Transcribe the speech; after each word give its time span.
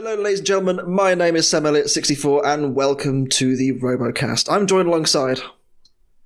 Hello, 0.00 0.14
ladies 0.14 0.38
and 0.38 0.46
gentlemen. 0.46 0.80
My 0.88 1.16
name 1.16 1.34
is 1.34 1.50
Sam 1.50 1.64
Elliott64, 1.64 2.46
and 2.46 2.76
welcome 2.76 3.26
to 3.30 3.56
the 3.56 3.72
RoboCast. 3.80 4.48
I'm 4.48 4.68
joined 4.68 4.86
alongside, 4.86 5.40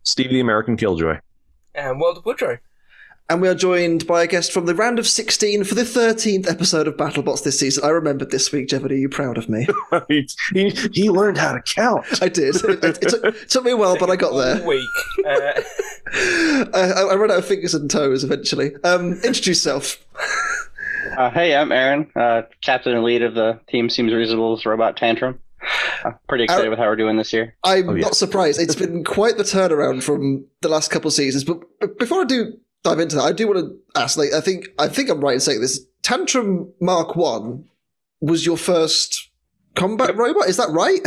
Steve 0.03 0.29
the 0.29 0.41
American 0.41 0.77
Killjoy. 0.77 1.21
And 1.75 1.99
World 1.99 2.19
of 2.19 2.27
Woodrow. 2.27 2.59
and 3.31 3.41
we 3.41 3.49
are 3.49 3.55
joined 3.55 4.07
by 4.07 4.25
a 4.25 4.27
guest 4.27 4.53
from 4.53 4.67
the 4.67 4.75
round 4.75 4.99
of 4.99 5.07
16 5.07 5.65
for 5.65 5.75
the 5.75 5.85
13th 5.85 6.51
episode 6.51 6.87
of 6.87 6.99
BattleBots 6.99 7.45
this 7.45 7.61
season. 7.61 7.83
I 7.83 7.89
remembered 7.89 8.31
this 8.31 8.53
week, 8.53 8.69
Jeff. 8.69 8.85
Are 8.85 8.93
you 8.93 9.09
proud 9.09 9.39
of 9.39 9.49
me? 9.49 9.67
he, 10.09 10.29
he, 10.53 10.69
he 10.93 11.09
learned 11.09 11.39
how 11.39 11.55
to 11.55 11.63
count. 11.63 12.05
I 12.21 12.29
did. 12.29 12.57
It, 12.57 12.85
it, 12.85 13.03
it 13.03 13.09
took, 13.09 13.25
it 13.25 13.49
took 13.49 13.65
me 13.65 13.71
a 13.71 13.77
while, 13.79 13.97
but 13.97 14.11
I 14.11 14.17
got 14.17 14.37
there. 14.37 14.63
week. 14.67 14.87
Uh, 16.15 16.67
I, 16.75 17.13
I 17.13 17.15
ran 17.15 17.31
out 17.31 17.39
of 17.39 17.47
fingers 17.47 17.73
and 17.73 17.91
toes 17.91 18.23
eventually. 18.23 18.75
Um, 18.85 19.13
introduce 19.13 19.47
yourself. 19.47 19.97
Uh, 21.19 21.31
hey, 21.31 21.55
I'm 21.55 21.73
Aren, 21.73 22.11
uh, 22.17 22.43
captain 22.63 22.95
and 22.95 23.05
lead 23.05 23.23
of 23.23 23.35
the 23.35 23.61
team 23.69 23.91
Seems 23.91 24.13
Reasonable's 24.13 24.65
Robot 24.65 24.97
Tantrum. 24.97 25.39
Uh, 26.05 26.13
pretty 26.29 26.45
excited 26.45 26.63
Aren- 26.63 26.71
with 26.71 26.79
how 26.79 26.87
we're 26.87 26.97
doing 26.97 27.17
this 27.17 27.33
year. 27.33 27.55
I'm 27.65 27.89
Oh, 27.89 27.95
yeah. 27.95 28.03
not 28.03 28.15
surprised. 28.17 28.61
It's 28.61 28.75
been 28.75 29.05
quite 29.05 29.37
the 29.37 29.43
turnaround 29.43 30.03
from 30.03 30.47
the 30.63 30.69
last 30.69 30.91
couple 30.91 31.09
of 31.09 31.15
seasons. 31.15 31.45
But 31.45 31.61
but 31.81 31.99
before 31.99 32.23
I 32.23 32.25
do 32.25 32.55
dive 32.83 32.99
into 32.99 33.17
that, 33.17 33.23
I 33.25 33.33
do 33.33 33.47
want 33.47 33.59
to 33.61 34.01
ask. 34.01 34.17
Like, 34.17 34.33
I 34.33 34.41
think 34.41 34.69
I 34.79 34.89
think 34.89 35.11
I'm 35.11 35.21
right 35.21 35.35
in 35.35 35.41
saying 35.41 35.61
this. 35.61 35.81
Tantrum 36.03 36.73
Mark 36.81 37.15
One 37.15 37.69
was 38.21 38.47
your 38.47 38.57
first 38.57 39.29
combat 39.77 40.17
robot. 40.17 40.49
Is 40.49 40.57
that 40.57 40.71
right? 40.71 41.01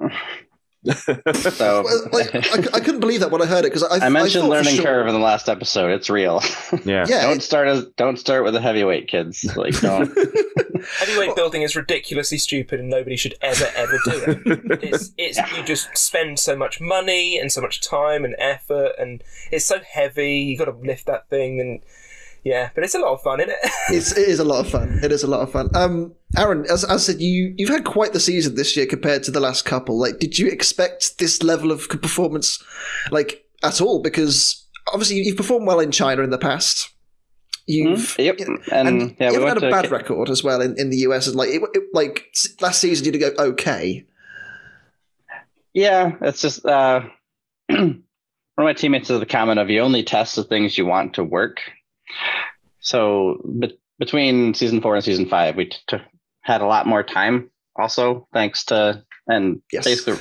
So 1.34 1.84
like, 2.12 2.34
I, 2.34 2.76
I 2.76 2.80
couldn't 2.80 3.00
believe 3.00 3.20
that 3.20 3.30
when 3.30 3.40
I 3.40 3.46
heard 3.46 3.64
it 3.64 3.72
because 3.72 3.84
I, 3.84 4.06
I 4.06 4.08
mentioned 4.08 4.42
thought 4.42 4.48
for 4.48 4.54
learning 4.54 4.74
sure- 4.76 4.84
curve 4.84 5.06
in 5.06 5.14
the 5.14 5.20
last 5.20 5.48
episode. 5.48 5.92
It's 5.92 6.10
real. 6.10 6.42
Yeah. 6.84 7.04
Yeah, 7.06 7.22
don't 7.22 7.42
start 7.42 7.68
as 7.68 7.84
don't 7.96 8.18
start 8.18 8.44
with 8.44 8.56
a 8.56 8.60
heavyweight, 8.60 9.06
kids. 9.06 9.44
Like 9.56 9.78
don't. 9.80 10.08
heavyweight 10.98 11.36
building 11.36 11.62
is 11.62 11.76
ridiculously 11.76 12.38
stupid, 12.38 12.80
and 12.80 12.88
nobody 12.88 13.14
should 13.16 13.34
ever, 13.42 13.66
ever 13.76 13.98
do 14.04 14.24
it. 14.26 14.82
It's, 14.82 15.12
it's 15.18 15.38
you 15.56 15.62
just 15.64 15.96
spend 15.96 16.38
so 16.38 16.56
much 16.56 16.80
money 16.80 17.38
and 17.38 17.52
so 17.52 17.60
much 17.60 17.80
time 17.82 18.24
and 18.24 18.34
effort, 18.38 18.92
and 18.98 19.22
it's 19.50 19.66
so 19.66 19.80
heavy. 19.80 20.38
You 20.40 20.56
got 20.58 20.64
to 20.64 20.72
lift 20.72 21.06
that 21.06 21.28
thing, 21.28 21.60
and 21.60 21.80
yeah, 22.44 22.70
but 22.74 22.84
it's 22.84 22.94
a 22.94 22.98
lot 22.98 23.12
of 23.12 23.22
fun, 23.22 23.40
isn't 23.40 23.50
it? 23.50 23.58
it's, 23.90 24.12
it 24.12 24.28
is 24.28 24.40
a 24.40 24.44
lot 24.44 24.64
of 24.64 24.70
fun. 24.70 24.98
It 25.02 25.12
is 25.12 25.22
a 25.22 25.28
lot 25.28 25.40
of 25.40 25.52
fun. 25.52 25.70
Um, 25.74 26.14
Aren, 26.36 26.64
as, 26.64 26.84
as 26.84 26.90
I 26.90 26.96
said, 26.96 27.20
you 27.20 27.54
you've 27.56 27.68
had 27.68 27.84
quite 27.84 28.12
the 28.12 28.20
season 28.20 28.54
this 28.54 28.76
year 28.76 28.86
compared 28.86 29.22
to 29.24 29.30
the 29.30 29.40
last 29.40 29.64
couple. 29.64 29.98
Like, 29.98 30.18
did 30.18 30.38
you 30.38 30.48
expect 30.48 31.18
this 31.18 31.42
level 31.42 31.70
of 31.70 31.88
performance, 31.88 32.62
like 33.10 33.44
at 33.62 33.80
all? 33.80 34.02
Because 34.02 34.66
obviously 34.92 35.18
you've 35.18 35.36
performed 35.36 35.66
well 35.66 35.80
in 35.80 35.92
China 35.92 36.22
in 36.22 36.30
the 36.30 36.38
past. 36.38 36.90
You've 37.66 38.18
yep. 38.18 38.40
and, 38.40 38.58
And, 38.72 39.16
yeah, 39.20 39.30
you 39.30 39.38
we 39.38 39.44
haven't 39.44 39.48
had 39.48 39.56
a 39.58 39.60
to 39.60 39.70
bad 39.70 39.90
record 39.92 40.30
as 40.30 40.42
well 40.42 40.60
in, 40.60 40.78
in 40.78 40.90
the 40.90 40.96
US. 40.98 41.28
And 41.28 41.36
like, 41.36 41.50
it, 41.50 41.62
it, 41.74 41.84
like 41.92 42.34
last 42.60 42.80
season, 42.80 43.06
you 43.06 43.12
did 43.12 43.20
go 43.20 43.30
okay. 43.38 44.04
Yeah, 45.72 46.16
it's 46.20 46.40
just 46.40 46.66
uh, 46.66 47.02
one 47.68 48.02
of 48.58 48.64
my 48.64 48.72
teammates 48.72 49.08
has 49.08 49.20
the 49.20 49.26
comment 49.26 49.60
of 49.60 49.70
you 49.70 49.80
only 49.80 50.02
test 50.02 50.36
the 50.36 50.44
things 50.44 50.76
you 50.76 50.86
want 50.86 51.14
to 51.14 51.24
work. 51.24 51.60
So 52.80 53.40
be- 53.58 53.78
between 53.98 54.54
season 54.54 54.80
four 54.80 54.94
and 54.96 55.04
season 55.04 55.28
five, 55.28 55.56
we 55.56 55.66
t- 55.66 55.76
t- 55.88 55.96
had 56.42 56.60
a 56.60 56.66
lot 56.66 56.86
more 56.86 57.02
time. 57.02 57.50
Also, 57.76 58.26
thanks 58.32 58.64
to 58.66 59.02
and 59.28 59.62
Yes. 59.72 59.84
basically, 59.84 60.20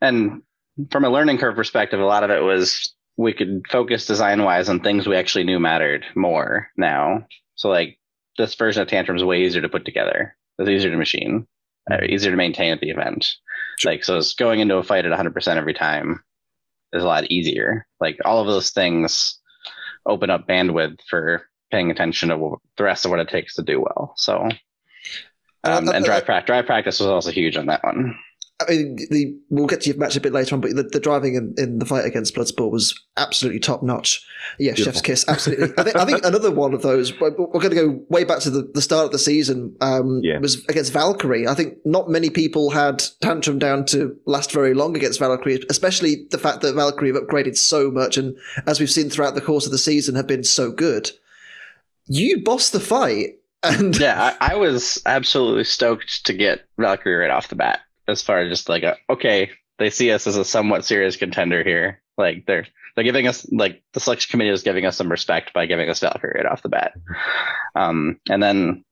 and 0.00 0.42
from 0.90 1.04
a 1.04 1.10
learning 1.10 1.38
curve 1.38 1.56
perspective, 1.56 2.00
a 2.00 2.04
lot 2.04 2.22
of 2.24 2.30
it 2.30 2.40
was 2.42 2.94
we 3.16 3.32
could 3.32 3.66
focus 3.68 4.06
design 4.06 4.42
wise 4.44 4.68
on 4.68 4.80
things 4.80 5.06
we 5.06 5.16
actually 5.16 5.44
knew 5.44 5.58
mattered 5.60 6.06
more 6.14 6.68
now. 6.76 7.26
So 7.56 7.68
like 7.68 7.98
this 8.38 8.54
version 8.54 8.80
of 8.80 8.88
Tantrum 8.88 9.16
is 9.16 9.24
way 9.24 9.42
easier 9.42 9.60
to 9.62 9.68
put 9.68 9.84
together. 9.84 10.36
It's 10.58 10.70
easier 10.70 10.90
to 10.90 10.96
machine, 10.96 11.46
uh, 11.90 11.98
easier 12.08 12.30
to 12.30 12.36
maintain 12.36 12.72
at 12.72 12.80
the 12.80 12.90
event. 12.90 13.34
Like 13.84 14.04
so, 14.04 14.18
it's 14.18 14.34
going 14.34 14.60
into 14.60 14.76
a 14.76 14.82
fight 14.82 15.04
at 15.04 15.12
100% 15.12 15.56
every 15.56 15.74
time 15.74 16.22
is 16.92 17.02
a 17.02 17.06
lot 17.06 17.30
easier. 17.30 17.86
Like 18.00 18.18
all 18.24 18.40
of 18.40 18.46
those 18.46 18.70
things 18.70 19.38
open 20.10 20.30
up 20.30 20.46
bandwidth 20.46 20.98
for 21.08 21.46
paying 21.70 21.90
attention 21.90 22.28
to 22.30 22.56
the 22.76 22.84
rest 22.84 23.04
of 23.04 23.10
what 23.10 23.20
it 23.20 23.28
takes 23.28 23.54
to 23.54 23.62
do 23.62 23.80
well. 23.80 24.12
So, 24.16 24.42
um, 24.42 24.52
Uh, 25.64 25.68
uh, 25.68 25.92
and 25.94 26.04
uh, 26.04 26.08
drive 26.10 26.24
practice, 26.24 26.46
drive 26.46 26.66
practice 26.66 27.00
was 27.00 27.08
also 27.08 27.30
huge 27.30 27.56
on 27.56 27.66
that 27.66 27.84
one. 27.84 28.18
I 28.60 28.70
mean, 28.70 28.96
the, 29.10 29.36
we'll 29.48 29.66
get 29.66 29.80
to 29.82 29.90
your 29.90 29.98
match 29.98 30.16
a 30.16 30.20
bit 30.20 30.32
later 30.32 30.54
on, 30.54 30.60
but 30.60 30.74
the, 30.76 30.82
the 30.82 31.00
driving 31.00 31.34
in, 31.34 31.54
in 31.56 31.78
the 31.78 31.86
fight 31.86 32.04
against 32.04 32.34
Bloodsport 32.34 32.70
was 32.70 32.98
absolutely 33.16 33.58
top 33.60 33.82
notch. 33.82 34.24
Yeah, 34.58 34.72
Beautiful. 34.74 34.92
Chef's 34.92 35.02
Kiss, 35.02 35.24
absolutely. 35.28 35.68
I, 35.78 35.82
think, 35.82 35.96
I 35.96 36.04
think 36.04 36.24
another 36.24 36.50
one 36.50 36.74
of 36.74 36.82
those, 36.82 37.18
we're 37.20 37.30
going 37.30 37.70
to 37.70 37.74
go 37.74 38.04
way 38.08 38.24
back 38.24 38.40
to 38.40 38.50
the, 38.50 38.70
the 38.74 38.82
start 38.82 39.06
of 39.06 39.12
the 39.12 39.18
season, 39.18 39.74
um, 39.80 40.20
Yeah. 40.22 40.38
was 40.38 40.64
against 40.66 40.92
Valkyrie. 40.92 41.48
I 41.48 41.54
think 41.54 41.78
not 41.84 42.08
many 42.10 42.28
people 42.30 42.70
had 42.70 43.02
Tantrum 43.22 43.58
down 43.58 43.84
to 43.86 44.16
last 44.26 44.52
very 44.52 44.74
long 44.74 44.94
against 44.96 45.18
Valkyrie, 45.18 45.64
especially 45.70 46.26
the 46.30 46.38
fact 46.38 46.60
that 46.60 46.74
Valkyrie 46.74 47.12
have 47.12 47.22
upgraded 47.22 47.56
so 47.56 47.90
much 47.90 48.16
and, 48.18 48.36
as 48.66 48.78
we've 48.80 48.90
seen 48.90 49.08
throughout 49.10 49.34
the 49.34 49.40
course 49.40 49.64
of 49.66 49.72
the 49.72 49.78
season, 49.78 50.14
have 50.14 50.26
been 50.26 50.44
so 50.44 50.70
good. 50.70 51.10
You 52.06 52.42
bossed 52.42 52.72
the 52.72 52.80
fight. 52.80 53.36
And 53.62 53.94
yeah, 53.98 54.34
I, 54.40 54.52
I 54.52 54.56
was 54.56 55.02
absolutely 55.04 55.64
stoked 55.64 56.24
to 56.24 56.32
get 56.32 56.62
Valkyrie 56.78 57.16
right 57.16 57.30
off 57.30 57.48
the 57.48 57.56
bat. 57.56 57.80
As 58.10 58.22
far 58.22 58.40
as 58.40 58.50
just 58.50 58.68
like, 58.68 58.82
a, 58.82 58.96
okay, 59.08 59.50
they 59.78 59.90
see 59.90 60.12
us 60.12 60.26
as 60.26 60.36
a 60.36 60.44
somewhat 60.44 60.84
serious 60.84 61.16
contender 61.16 61.64
here. 61.64 62.02
Like 62.18 62.44
they're 62.46 62.66
they're 62.94 63.04
giving 63.04 63.26
us 63.26 63.50
like 63.50 63.82
the 63.92 64.00
selection 64.00 64.30
committee 64.30 64.50
is 64.50 64.62
giving 64.62 64.84
us 64.84 64.96
some 64.96 65.10
respect 65.10 65.52
by 65.54 65.66
giving 65.66 65.88
us 65.88 66.00
Valkyrie 66.00 66.34
right 66.36 66.46
off 66.46 66.62
the 66.62 66.68
bat. 66.68 66.92
Um, 67.74 68.20
and 68.28 68.42
then 68.42 68.84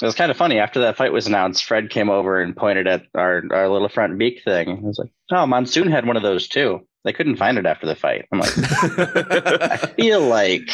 it 0.00 0.04
was 0.06 0.14
kind 0.14 0.30
of 0.30 0.36
funny 0.36 0.58
after 0.58 0.80
that 0.80 0.96
fight 0.96 1.12
was 1.12 1.26
announced. 1.26 1.64
Fred 1.64 1.90
came 1.90 2.08
over 2.08 2.40
and 2.40 2.56
pointed 2.56 2.86
at 2.86 3.02
our 3.14 3.42
our 3.52 3.68
little 3.68 3.88
front 3.88 4.18
beak 4.18 4.42
thing. 4.42 4.70
I 4.70 4.80
was 4.80 4.98
like, 4.98 5.10
oh, 5.30 5.46
Monsoon 5.46 5.90
had 5.90 6.06
one 6.06 6.16
of 6.16 6.22
those 6.22 6.48
too. 6.48 6.86
They 7.04 7.12
couldn't 7.12 7.36
find 7.36 7.58
it 7.58 7.66
after 7.66 7.86
the 7.86 7.94
fight. 7.94 8.26
I'm 8.32 8.40
like, 8.40 8.52
I 8.56 9.76
feel 9.96 10.20
like 10.20 10.70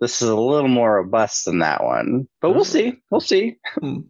this 0.00 0.22
is 0.22 0.28
a 0.28 0.36
little 0.36 0.68
more 0.68 0.96
robust 0.96 1.44
than 1.44 1.60
that 1.60 1.82
one, 1.82 2.28
but 2.40 2.52
we'll 2.52 2.64
see. 2.64 3.00
We'll 3.10 3.20
see. 3.20 3.56
Hmm. 3.80 4.00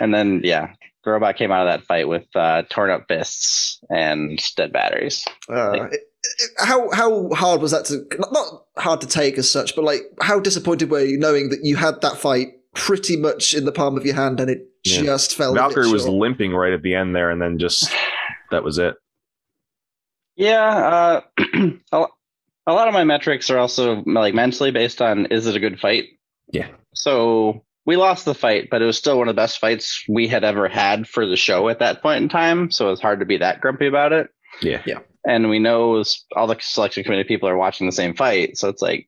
and 0.00 0.14
then, 0.14 0.40
yeah, 0.44 0.72
the 1.04 1.10
robot 1.12 1.36
came 1.36 1.50
out 1.50 1.66
of 1.66 1.72
that 1.72 1.86
fight 1.86 2.08
with 2.08 2.26
uh, 2.34 2.62
torn 2.70 2.90
up 2.90 3.06
fists 3.08 3.80
and 3.90 4.38
dead 4.56 4.72
batteries. 4.72 5.24
Uh, 5.48 5.72
it- 5.72 5.92
it- 5.92 6.00
how 6.58 6.90
how 6.92 7.30
hard 7.30 7.62
was 7.62 7.70
that 7.70 7.86
to 7.86 8.04
not, 8.18 8.30
not 8.32 8.64
hard 8.76 9.00
to 9.00 9.06
take 9.06 9.38
as 9.38 9.50
such, 9.50 9.74
but 9.74 9.84
like 9.84 10.02
how 10.20 10.38
disappointed 10.38 10.90
were 10.90 11.00
you 11.02 11.18
knowing 11.18 11.48
that 11.48 11.60
you 11.62 11.76
had 11.76 11.98
that 12.02 12.18
fight 12.18 12.48
pretty 12.74 13.16
much 13.16 13.54
in 13.54 13.64
the 13.64 13.72
palm 13.72 13.96
of 13.96 14.04
your 14.04 14.14
hand 14.14 14.38
and 14.38 14.50
it 14.50 14.68
Yeah. 14.84 15.00
just 15.02 15.34
fell. 15.34 15.52
a 15.52 15.54
bit 15.54 15.60
Valkyrie 15.60 15.90
was 15.90 16.02
short? 16.02 16.14
limping 16.14 16.52
right 16.52 16.74
at 16.74 16.82
the 16.82 16.94
end 16.94 17.16
there, 17.16 17.30
and 17.30 17.40
then 17.40 17.58
just 17.58 17.90
that 18.50 18.62
was 18.62 18.76
it. 18.76 18.96
Yeah, 20.36 20.60
uh, 20.62 21.20
a 21.92 22.04
a 22.66 22.72
lot 22.74 22.88
of 22.88 22.94
my 22.94 23.04
metrics 23.04 23.48
are 23.50 23.58
also 23.58 24.02
like 24.04 24.34
mentally 24.34 24.70
based 24.70 25.00
on 25.02 25.24
is 25.26 25.46
it 25.46 25.56
a 25.56 25.60
good 25.60 25.80
fight? 25.80 26.04
Yeah. 26.52 26.68
So 26.94 27.64
we 27.90 27.96
lost 27.96 28.24
the 28.24 28.34
fight, 28.34 28.68
but 28.70 28.82
it 28.82 28.84
was 28.84 28.96
still 28.96 29.18
one 29.18 29.26
of 29.28 29.34
the 29.34 29.42
best 29.42 29.58
fights 29.58 30.04
we 30.08 30.28
had 30.28 30.44
ever 30.44 30.68
had 30.68 31.08
for 31.08 31.26
the 31.26 31.36
show 31.36 31.68
at 31.68 31.80
that 31.80 32.02
point 32.02 32.22
in 32.22 32.28
time. 32.28 32.70
So 32.70 32.92
it's 32.92 33.00
hard 33.00 33.18
to 33.18 33.26
be 33.26 33.38
that 33.38 33.60
grumpy 33.60 33.88
about 33.88 34.12
it. 34.12 34.30
Yeah. 34.62 34.80
Yeah. 34.86 35.00
and 35.26 35.50
we 35.50 35.58
know 35.58 36.02
all 36.36 36.46
the 36.46 36.56
selection 36.60 37.02
committee 37.04 37.24
people 37.24 37.48
are 37.48 37.56
watching 37.56 37.86
the 37.86 37.92
same 37.92 38.14
fight 38.14 38.56
so 38.58 38.68
it's 38.68 38.82
like 38.82 39.06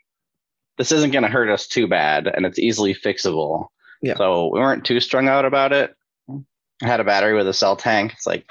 this 0.78 0.92
isn't 0.92 1.10
going 1.12 1.25
to 1.25 1.28
hurt 1.28 1.48
us 1.50 1.66
too 1.66 1.87
bad 1.88 2.26
and 2.26 2.44
it's 2.47 2.59
easily 2.59 2.94
fixable 2.94 3.66
Yeah. 4.03 4.16
so 4.16 4.50
we 4.53 4.60
weren't 4.60 4.84
too 4.84 5.00
strung 5.00 5.28
out 5.28 5.44
about 5.44 5.72
it 5.72 5.94
I 6.31 6.87
had 6.87 7.00
a 7.00 7.04
battery 7.04 7.34
with 7.34 7.48
a 7.48 7.53
cell 7.53 7.76
tank 7.76 8.12
it's 8.12 8.26
like 8.26 8.47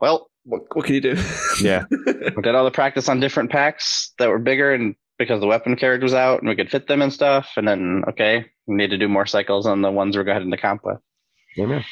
well 0.00 0.30
What, 0.44 0.62
what 0.74 0.84
can 0.84 0.94
you 0.94 1.00
do? 1.00 1.16
Yeah. 1.62 1.84
we 1.90 2.42
did 2.42 2.54
all 2.54 2.64
the 2.64 2.70
practice 2.70 3.08
on 3.08 3.18
different 3.20 3.50
packs 3.50 4.12
that 4.18 4.28
were 4.28 4.38
bigger 4.38 4.72
and 4.74 4.94
because 5.20 5.40
the 5.40 5.46
weapon 5.46 5.76
carriage 5.76 6.02
was 6.02 6.14
out 6.14 6.40
and 6.40 6.48
we 6.48 6.56
could 6.56 6.70
fit 6.70 6.88
them 6.88 7.02
and 7.02 7.12
stuff 7.12 7.52
and 7.56 7.68
then 7.68 8.02
okay 8.08 8.44
we 8.66 8.74
need 8.74 8.90
to 8.90 8.98
do 8.98 9.08
more 9.08 9.26
cycles 9.26 9.66
on 9.66 9.82
the 9.82 9.90
ones 9.90 10.16
we're 10.16 10.24
going 10.24 10.42
into 10.42 10.56
comp 10.56 10.84
with 10.84 10.98
Amen. 11.58 11.84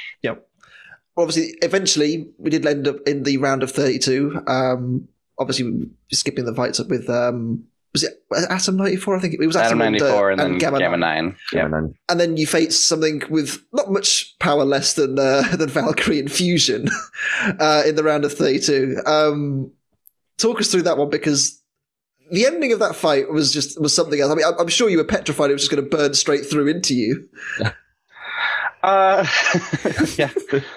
obviously, 1.18 1.58
eventually, 1.62 2.30
we 2.38 2.50
did 2.50 2.66
end 2.66 2.88
up 2.88 2.96
in 3.06 3.24
the 3.24 3.36
round 3.38 3.62
of 3.62 3.70
thirty-two. 3.72 4.42
Um, 4.46 5.08
obviously, 5.38 5.90
skipping 6.12 6.44
the 6.44 6.54
fights 6.54 6.80
up 6.80 6.88
with 6.88 7.10
um, 7.10 7.64
was 7.92 8.04
it 8.04 8.22
Atom 8.50 8.76
ninety-four? 8.76 9.16
I 9.16 9.20
think 9.20 9.34
it 9.34 9.46
was 9.46 9.56
Atom 9.56 9.82
and, 9.82 9.98
94 9.98 10.30
and, 10.30 10.40
uh, 10.40 10.44
then 10.44 10.58
Gamma, 10.58 10.78
Gamma, 10.78 10.96
9. 10.96 11.24
9 11.24 11.36
Yeah. 11.52 11.58
yeah 11.58 11.64
And 11.64 11.74
then 11.74 11.94
and 12.08 12.20
then 12.20 12.36
you 12.36 12.46
faced 12.46 12.86
something 12.86 13.22
with 13.28 13.62
not 13.72 13.90
much 13.90 14.38
power 14.38 14.64
less 14.64 14.94
than 14.94 15.18
uh, 15.18 15.42
than 15.56 15.68
Valkyrie 15.68 16.20
and 16.20 16.30
Fusion 16.30 16.88
uh, 17.58 17.82
in 17.86 17.96
the 17.96 18.04
round 18.04 18.24
of 18.24 18.32
thirty-two. 18.32 18.98
Um, 19.04 19.72
talk 20.38 20.60
us 20.60 20.70
through 20.70 20.82
that 20.82 20.98
one 20.98 21.10
because 21.10 21.57
the 22.30 22.46
ending 22.46 22.72
of 22.72 22.78
that 22.78 22.94
fight 22.96 23.30
was 23.30 23.52
just 23.52 23.80
was 23.80 23.94
something 23.94 24.20
else. 24.20 24.30
I 24.30 24.34
mean, 24.34 24.46
I'm, 24.46 24.54
I'm 24.58 24.68
sure 24.68 24.88
you 24.88 24.98
were 24.98 25.04
petrified 25.04 25.50
it 25.50 25.54
was 25.54 25.62
just 25.62 25.70
going 25.70 25.82
to 25.82 25.96
burn 25.96 26.14
straight 26.14 26.46
through 26.46 26.68
into 26.68 26.94
you. 26.94 27.28
Uh, 28.80 29.26
yeah. 30.16 30.30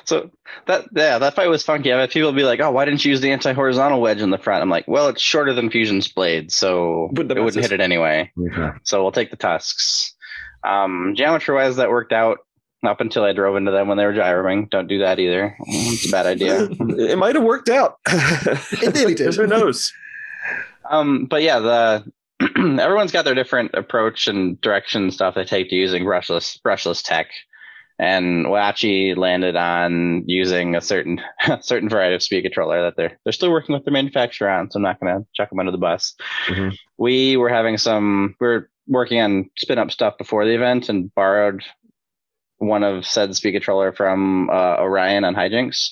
So 0.05 0.31
that 0.65 0.85
yeah, 0.95 1.19
that 1.19 1.35
fight 1.35 1.49
was 1.49 1.61
funky. 1.61 1.93
I've 1.93 1.99
had 1.99 2.09
people 2.09 2.31
be 2.31 2.43
like, 2.43 2.59
"Oh, 2.59 2.71
why 2.71 2.83
didn't 2.85 3.05
you 3.05 3.11
use 3.11 3.21
the 3.21 3.31
anti-horizontal 3.31 4.01
wedge 4.01 4.21
in 4.21 4.31
the 4.31 4.39
front?" 4.39 4.63
I'm 4.63 4.71
like, 4.71 4.87
"Well, 4.87 5.07
it's 5.09 5.21
shorter 5.21 5.53
than 5.53 5.69
Fusion's 5.69 6.07
blade, 6.07 6.51
so 6.51 7.09
Wouldn't 7.11 7.37
it 7.37 7.41
wouldn't 7.41 7.63
hit 7.63 7.71
it 7.71 7.79
anyway. 7.79 8.31
okay. 8.39 8.69
So 8.83 9.03
we'll 9.03 9.11
take 9.11 9.29
the 9.29 9.37
tusks." 9.37 10.15
Um, 10.63 11.13
geometry-wise, 11.15 11.75
that 11.75 11.89
worked 11.89 12.11
out. 12.11 12.39
up 12.83 13.01
until 13.01 13.23
I 13.23 13.33
drove 13.33 13.55
into 13.55 13.69
them 13.71 13.87
when 13.87 13.99
they 13.99 14.05
were 14.05 14.13
gyrating. 14.13 14.65
Don't 14.71 14.87
do 14.87 14.97
that 14.99 15.19
either. 15.19 15.55
It's 15.67 16.07
a 16.07 16.11
bad 16.11 16.25
idea. 16.25 16.63
it 16.71 17.19
might 17.19 17.35
have 17.35 17.43
worked 17.43 17.69
out. 17.69 17.99
It 18.07 18.95
nearly 18.95 19.13
did. 19.13 19.35
Who 19.35 19.45
knows? 19.45 19.93
Um, 20.91 21.25
but 21.25 21.41
yeah, 21.41 21.59
the 21.59 22.11
everyone's 22.57 23.11
got 23.11 23.25
their 23.25 23.35
different 23.35 23.71
approach 23.73 24.27
and 24.27 24.59
direction 24.61 25.03
and 25.03 25.13
stuff 25.13 25.35
they 25.35 25.45
take 25.45 25.69
to 25.69 25.75
using 25.75 26.03
brushless 26.03 26.59
brushless 26.61 27.03
tech. 27.03 27.29
And 27.97 28.47
Whyachi 28.47 29.15
landed 29.15 29.55
on 29.55 30.23
using 30.27 30.75
a 30.75 30.81
certain 30.81 31.21
certain 31.61 31.87
variety 31.87 32.15
of 32.15 32.23
speed 32.23 32.41
controller 32.41 32.83
that 32.83 32.95
they're 32.97 33.19
they're 33.23 33.33
still 33.33 33.51
working 33.51 33.73
with 33.73 33.85
the 33.85 33.91
manufacturer 33.91 34.49
on, 34.49 34.69
so 34.69 34.77
I'm 34.77 34.83
not 34.83 34.99
gonna 34.99 35.25
chuck 35.33 35.49
them 35.49 35.59
under 35.59 35.71
the 35.71 35.77
bus. 35.77 36.15
Mhm. 36.47 36.75
We 36.97 37.37
were 37.37 37.49
having 37.49 37.77
some 37.77 38.35
we 38.39 38.47
were 38.47 38.69
working 38.87 39.21
on 39.21 39.49
spin 39.57 39.77
up 39.77 39.91
stuff 39.91 40.17
before 40.17 40.45
the 40.45 40.55
event 40.55 40.89
and 40.89 41.13
borrowed 41.13 41.63
one 42.57 42.83
of 42.83 43.05
said 43.05 43.35
speed 43.35 43.53
controller 43.53 43.91
from 43.91 44.49
uh, 44.49 44.77
Orion 44.79 45.23
on 45.23 45.35
hijinks 45.35 45.91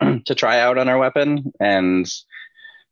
to 0.26 0.34
try 0.34 0.60
out 0.60 0.78
on 0.78 0.88
our 0.88 0.98
weapon 0.98 1.52
and 1.60 2.10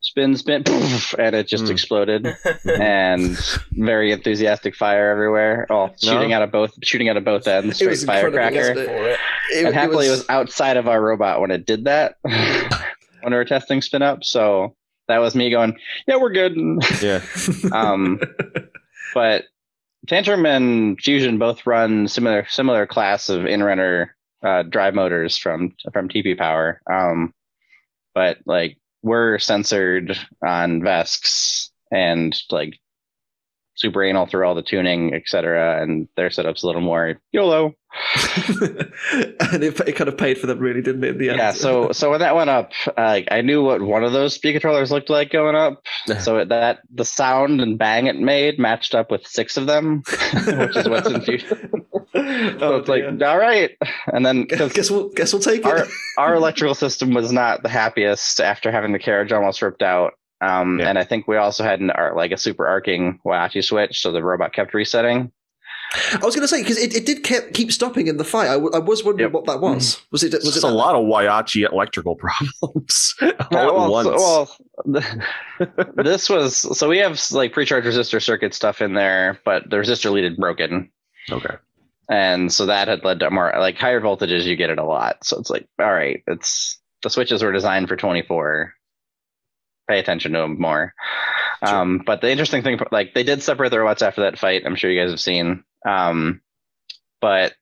spin 0.04 0.36
spin 0.36 0.62
poof, 0.64 1.14
and 1.18 1.34
it 1.34 1.48
just 1.48 1.64
Mm. 1.64 1.70
exploded 1.70 2.36
and 2.64 3.36
very 3.72 4.12
enthusiastic 4.12 4.74
fire 4.76 5.10
everywhere 5.10 5.66
oh 5.70 5.90
shooting 6.00 6.30
No. 6.30 6.36
out 6.36 6.42
of 6.42 6.52
both 6.52 6.72
shooting 6.84 7.08
out 7.08 7.16
of 7.16 7.24
both 7.24 7.46
ends 7.48 7.80
It 7.80 7.96
straight 7.96 8.06
firecracker 8.06 8.58
wasn't 8.58 8.78
it. 8.78 9.18
It, 9.52 9.64
and 9.66 9.74
happily 9.74 10.06
it 10.06 10.10
was, 10.10 10.20
was- 10.20 10.28
outside 10.30 10.76
of 10.76 10.86
our 10.88 11.00
robot 11.02 11.40
when 11.40 11.50
it 11.50 11.64
did 11.66 11.84
that 11.84 12.16
when 12.22 13.32
we 13.32 13.36
were 13.36 13.44
testing 13.44 13.80
spin 13.82 14.02
up 14.02 14.22
so 14.24 14.76
that 15.08 15.18
was 15.18 15.34
me 15.34 15.50
going 15.50 15.76
yeah 16.06 16.16
we're 16.16 16.32
good 16.32 16.54
Yeah. 17.02 17.20
um, 17.72 18.20
but 19.14 19.44
Tantrum 20.06 20.44
and 20.44 21.00
Fusion 21.00 21.38
both 21.38 21.66
run 21.66 22.08
similar 22.08 22.46
similar 22.50 22.86
class 22.86 23.28
of 23.30 23.42
inrunner 23.46 24.08
uh, 24.42 24.62
drive 24.64 24.94
motors 24.94 25.38
from 25.38 25.72
from 25.94 26.08
TP 26.10 26.36
Power. 26.36 26.82
Um, 26.90 27.32
but 28.14 28.36
like 28.44 28.76
we're 29.04 29.38
sensored 29.38 30.18
on 30.42 30.80
VESCs 30.80 31.68
and 31.92 32.34
like 32.50 32.78
super 33.74 34.04
anal 34.04 34.26
through 34.26 34.46
all 34.46 34.54
the 34.54 34.62
tuning, 34.62 35.14
etc. 35.14 35.82
And 35.82 36.08
their 36.16 36.30
setup's 36.30 36.62
a 36.62 36.66
little 36.66 36.82
more 36.82 37.20
YOLO. 37.32 37.74
and 39.12 39.62
it, 39.62 39.78
it 39.80 39.96
kind 39.96 40.08
of 40.08 40.18
paid 40.18 40.38
for 40.38 40.46
them, 40.46 40.58
really, 40.58 40.82
didn't 40.82 41.04
it? 41.04 41.10
In 41.10 41.18
the 41.18 41.28
end. 41.30 41.38
Yeah. 41.38 41.52
So 41.52 41.92
so 41.92 42.10
when 42.10 42.20
that 42.20 42.34
went 42.34 42.50
up, 42.50 42.72
uh, 42.96 43.20
I 43.30 43.40
knew 43.40 43.62
what 43.62 43.82
one 43.82 44.04
of 44.04 44.12
those 44.12 44.34
speed 44.34 44.52
controllers 44.52 44.90
looked 44.90 45.10
like 45.10 45.30
going 45.30 45.54
up. 45.54 45.82
So 46.20 46.44
that 46.44 46.80
the 46.92 47.04
sound 47.04 47.60
and 47.60 47.78
bang 47.78 48.06
it 48.06 48.18
made 48.18 48.58
matched 48.58 48.94
up 48.94 49.10
with 49.10 49.26
six 49.26 49.56
of 49.56 49.66
them, 49.66 50.02
which 50.46 50.76
is 50.76 50.88
what's 50.88 51.08
in 51.08 51.20
Fusion. 51.20 51.86
So 52.14 52.20
oh, 52.60 52.76
it's 52.76 52.88
like, 52.88 53.04
all 53.04 53.38
right. 53.38 53.72
And 54.06 54.24
then 54.24 54.44
guess 54.44 54.90
we'll 54.90 55.08
guess 55.10 55.32
we'll 55.32 55.42
take 55.42 55.60
it. 55.60 55.66
our 55.66 55.86
our 56.16 56.34
electrical 56.34 56.74
system 56.74 57.12
was 57.12 57.32
not 57.32 57.62
the 57.62 57.68
happiest 57.68 58.40
after 58.40 58.70
having 58.70 58.92
the 58.92 58.98
carriage 58.98 59.32
almost 59.32 59.62
ripped 59.62 59.82
out. 59.82 60.14
Um, 60.44 60.78
Yeah. 60.80 60.88
and 60.88 60.98
I 60.98 61.04
think 61.04 61.26
we 61.28 61.36
also 61.36 61.64
had 61.64 61.80
an 61.80 61.90
ar- 61.90 62.14
like 62.16 62.32
a 62.32 62.36
super 62.36 62.66
arcing 62.66 63.20
Whyachi 63.24 63.62
switch, 63.64 64.00
so 64.00 64.12
the 64.12 64.22
robot 64.22 64.52
kept 64.52 64.74
resetting. 64.74 65.30
I 66.12 66.24
was 66.24 66.34
going 66.34 66.42
to 66.42 66.48
say 66.48 66.60
because 66.60 66.76
it, 66.78 66.92
it 66.96 67.06
did 67.06 67.22
keep, 67.22 67.52
keep 67.54 67.70
stopping 67.70 68.08
in 68.08 68.16
the 68.16 68.24
fight. 68.24 68.48
I, 68.48 68.54
w- 68.54 68.72
I 68.74 68.78
was 68.80 69.04
wondering 69.04 69.26
Yep. 69.28 69.32
what 69.32 69.44
that 69.46 69.60
was. 69.60 70.02
Was 70.10 70.24
it? 70.24 70.34
It's 70.34 70.44
Was 70.44 70.56
it 70.56 70.64
a 70.64 70.68
lot 70.68 70.96
of 70.96 71.04
Whyachi 71.04 71.70
electrical 71.70 72.16
problems 72.24 73.14
all 73.52 73.80
Uh, 73.80 73.84
at 73.84 73.90
once. 73.90 74.08
so- 74.08 74.48
well, 74.86 75.94
this 75.96 76.28
was 76.28 76.56
so 76.78 76.88
we 76.88 76.98
have 76.98 77.20
like 77.32 77.52
pre-charge 77.52 77.84
resistor 77.84 78.20
circuit 78.22 78.54
stuff 78.54 78.82
in 78.82 78.94
there, 78.94 79.38
but 79.44 79.68
the 79.70 79.76
resistor 79.76 80.10
lead 80.12 80.24
had 80.24 80.36
broken. 80.36 80.90
okay. 81.30 81.54
and 82.08 82.52
so 82.52 82.66
that 82.66 82.88
had 82.88 83.04
led 83.04 83.20
to 83.20 83.30
more 83.30 83.52
like 83.58 83.76
higher 83.76 84.00
voltages 84.00 84.44
you 84.44 84.56
get 84.56 84.68
it 84.68 84.78
a 84.78 84.84
lot 84.84 85.24
so 85.24 85.38
it's 85.38 85.48
like 85.48 85.66
all 85.80 85.90
right 85.92 86.22
it's 86.26 86.78
the 87.02 87.08
switches 87.08 87.42
were 87.42 87.50
designed 87.52 87.88
for 87.88 87.96
24 87.96 88.74
pay 89.88 89.98
attention 89.98 90.32
to 90.32 90.38
them 90.40 90.60
more. 90.60 90.94
Um 91.62 92.02
but 92.04 92.20
the 92.20 92.30
interesting 92.30 92.62
thing 92.62 92.78
like 92.90 93.14
they 93.14 93.22
did 93.22 93.42
separate 93.42 93.70
the 93.70 93.80
robots 93.80 94.02
after 94.02 94.22
that 94.22 94.38
fight 94.38 94.62
i'm 94.66 94.76
sure 94.76 94.90
you 94.90 95.00
guys 95.00 95.10
have 95.10 95.20
seen. 95.20 95.64
Um 95.86 96.40
but 97.20 97.54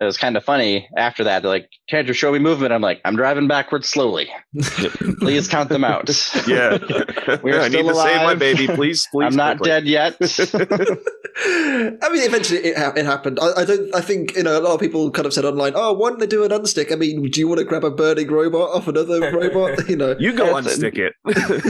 it 0.00 0.04
was 0.04 0.16
kind 0.16 0.36
of 0.36 0.44
funny 0.44 0.88
after 0.96 1.24
that 1.24 1.42
they're 1.42 1.50
like 1.50 1.68
can't 1.88 2.06
you 2.06 2.12
show 2.14 2.30
me 2.32 2.38
movement 2.38 2.72
i'm 2.72 2.80
like 2.82 3.00
i'm 3.04 3.16
driving 3.16 3.48
backwards 3.48 3.88
slowly 3.88 4.28
please 5.20 5.48
count 5.48 5.68
them 5.68 5.84
out 5.84 6.08
Yeah. 6.46 6.78
We 7.42 7.52
are 7.52 7.60
I 7.60 7.68
need 7.68 7.78
still 7.80 7.88
to 7.88 7.94
save 7.94 8.22
my 8.22 8.34
baby. 8.34 8.66
Please, 8.68 9.06
please. 9.12 9.26
i'm 9.26 9.36
not 9.36 9.58
quickly. 9.58 9.70
dead 9.70 9.86
yet 9.86 10.16
I 11.40 12.08
mean, 12.12 12.22
eventually 12.22 12.60
it, 12.60 12.76
ha- 12.76 12.92
it 12.96 13.04
happened. 13.06 13.38
I, 13.40 13.60
I 13.60 13.64
don't. 13.64 13.94
I 13.94 14.00
think 14.00 14.34
you 14.36 14.42
know 14.42 14.58
a 14.58 14.62
lot 14.62 14.74
of 14.74 14.80
people 14.80 15.08
kind 15.12 15.24
of 15.26 15.32
said 15.32 15.44
online, 15.44 15.72
"Oh, 15.76 15.92
why 15.92 16.08
don't 16.10 16.18
they 16.18 16.26
do 16.26 16.42
an 16.44 16.50
unstick?" 16.50 16.90
I 16.90 16.96
mean, 16.96 17.22
do 17.30 17.38
you 17.38 17.46
want 17.46 17.58
to 17.58 17.64
grab 17.64 17.84
a 17.84 17.90
burning 17.92 18.28
robot 18.28 18.70
off 18.70 18.88
another 18.88 19.20
robot? 19.32 19.88
You 19.88 19.94
know, 19.96 20.16
You 20.18 20.32
go 20.32 20.58
It's- 20.58 20.76
unstick 20.78 20.98
it. 20.98 21.14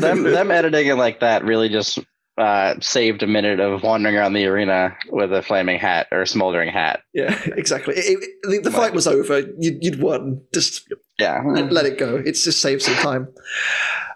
them 0.00 0.22
them 0.22 0.50
editing 0.50 0.86
it 0.86 0.94
like 0.94 1.20
that 1.20 1.44
really 1.44 1.68
just 1.68 1.98
uh, 2.38 2.78
saved 2.80 3.22
a 3.22 3.26
minute 3.26 3.60
of 3.60 3.82
wandering 3.82 4.16
around 4.16 4.32
the 4.32 4.46
arena 4.46 4.96
with 5.10 5.32
a 5.32 5.42
flaming 5.42 5.78
hat 5.78 6.06
or 6.12 6.22
a 6.22 6.26
smoldering 6.26 6.70
hat. 6.72 7.00
yeah, 7.12 7.38
exactly. 7.56 7.94
It, 7.96 8.22
it, 8.22 8.30
the, 8.42 8.70
the 8.70 8.76
fight 8.76 8.94
was 8.94 9.06
over. 9.06 9.40
You'd, 9.58 9.82
you'd 9.82 10.00
won. 10.00 10.42
Just 10.54 10.86
Yeah, 11.18 11.42
let, 11.44 11.72
let 11.72 11.86
it 11.86 11.98
go. 11.98 12.16
It's 12.16 12.44
just 12.44 12.60
saved 12.60 12.82
some 12.82 12.94
time. 12.94 13.28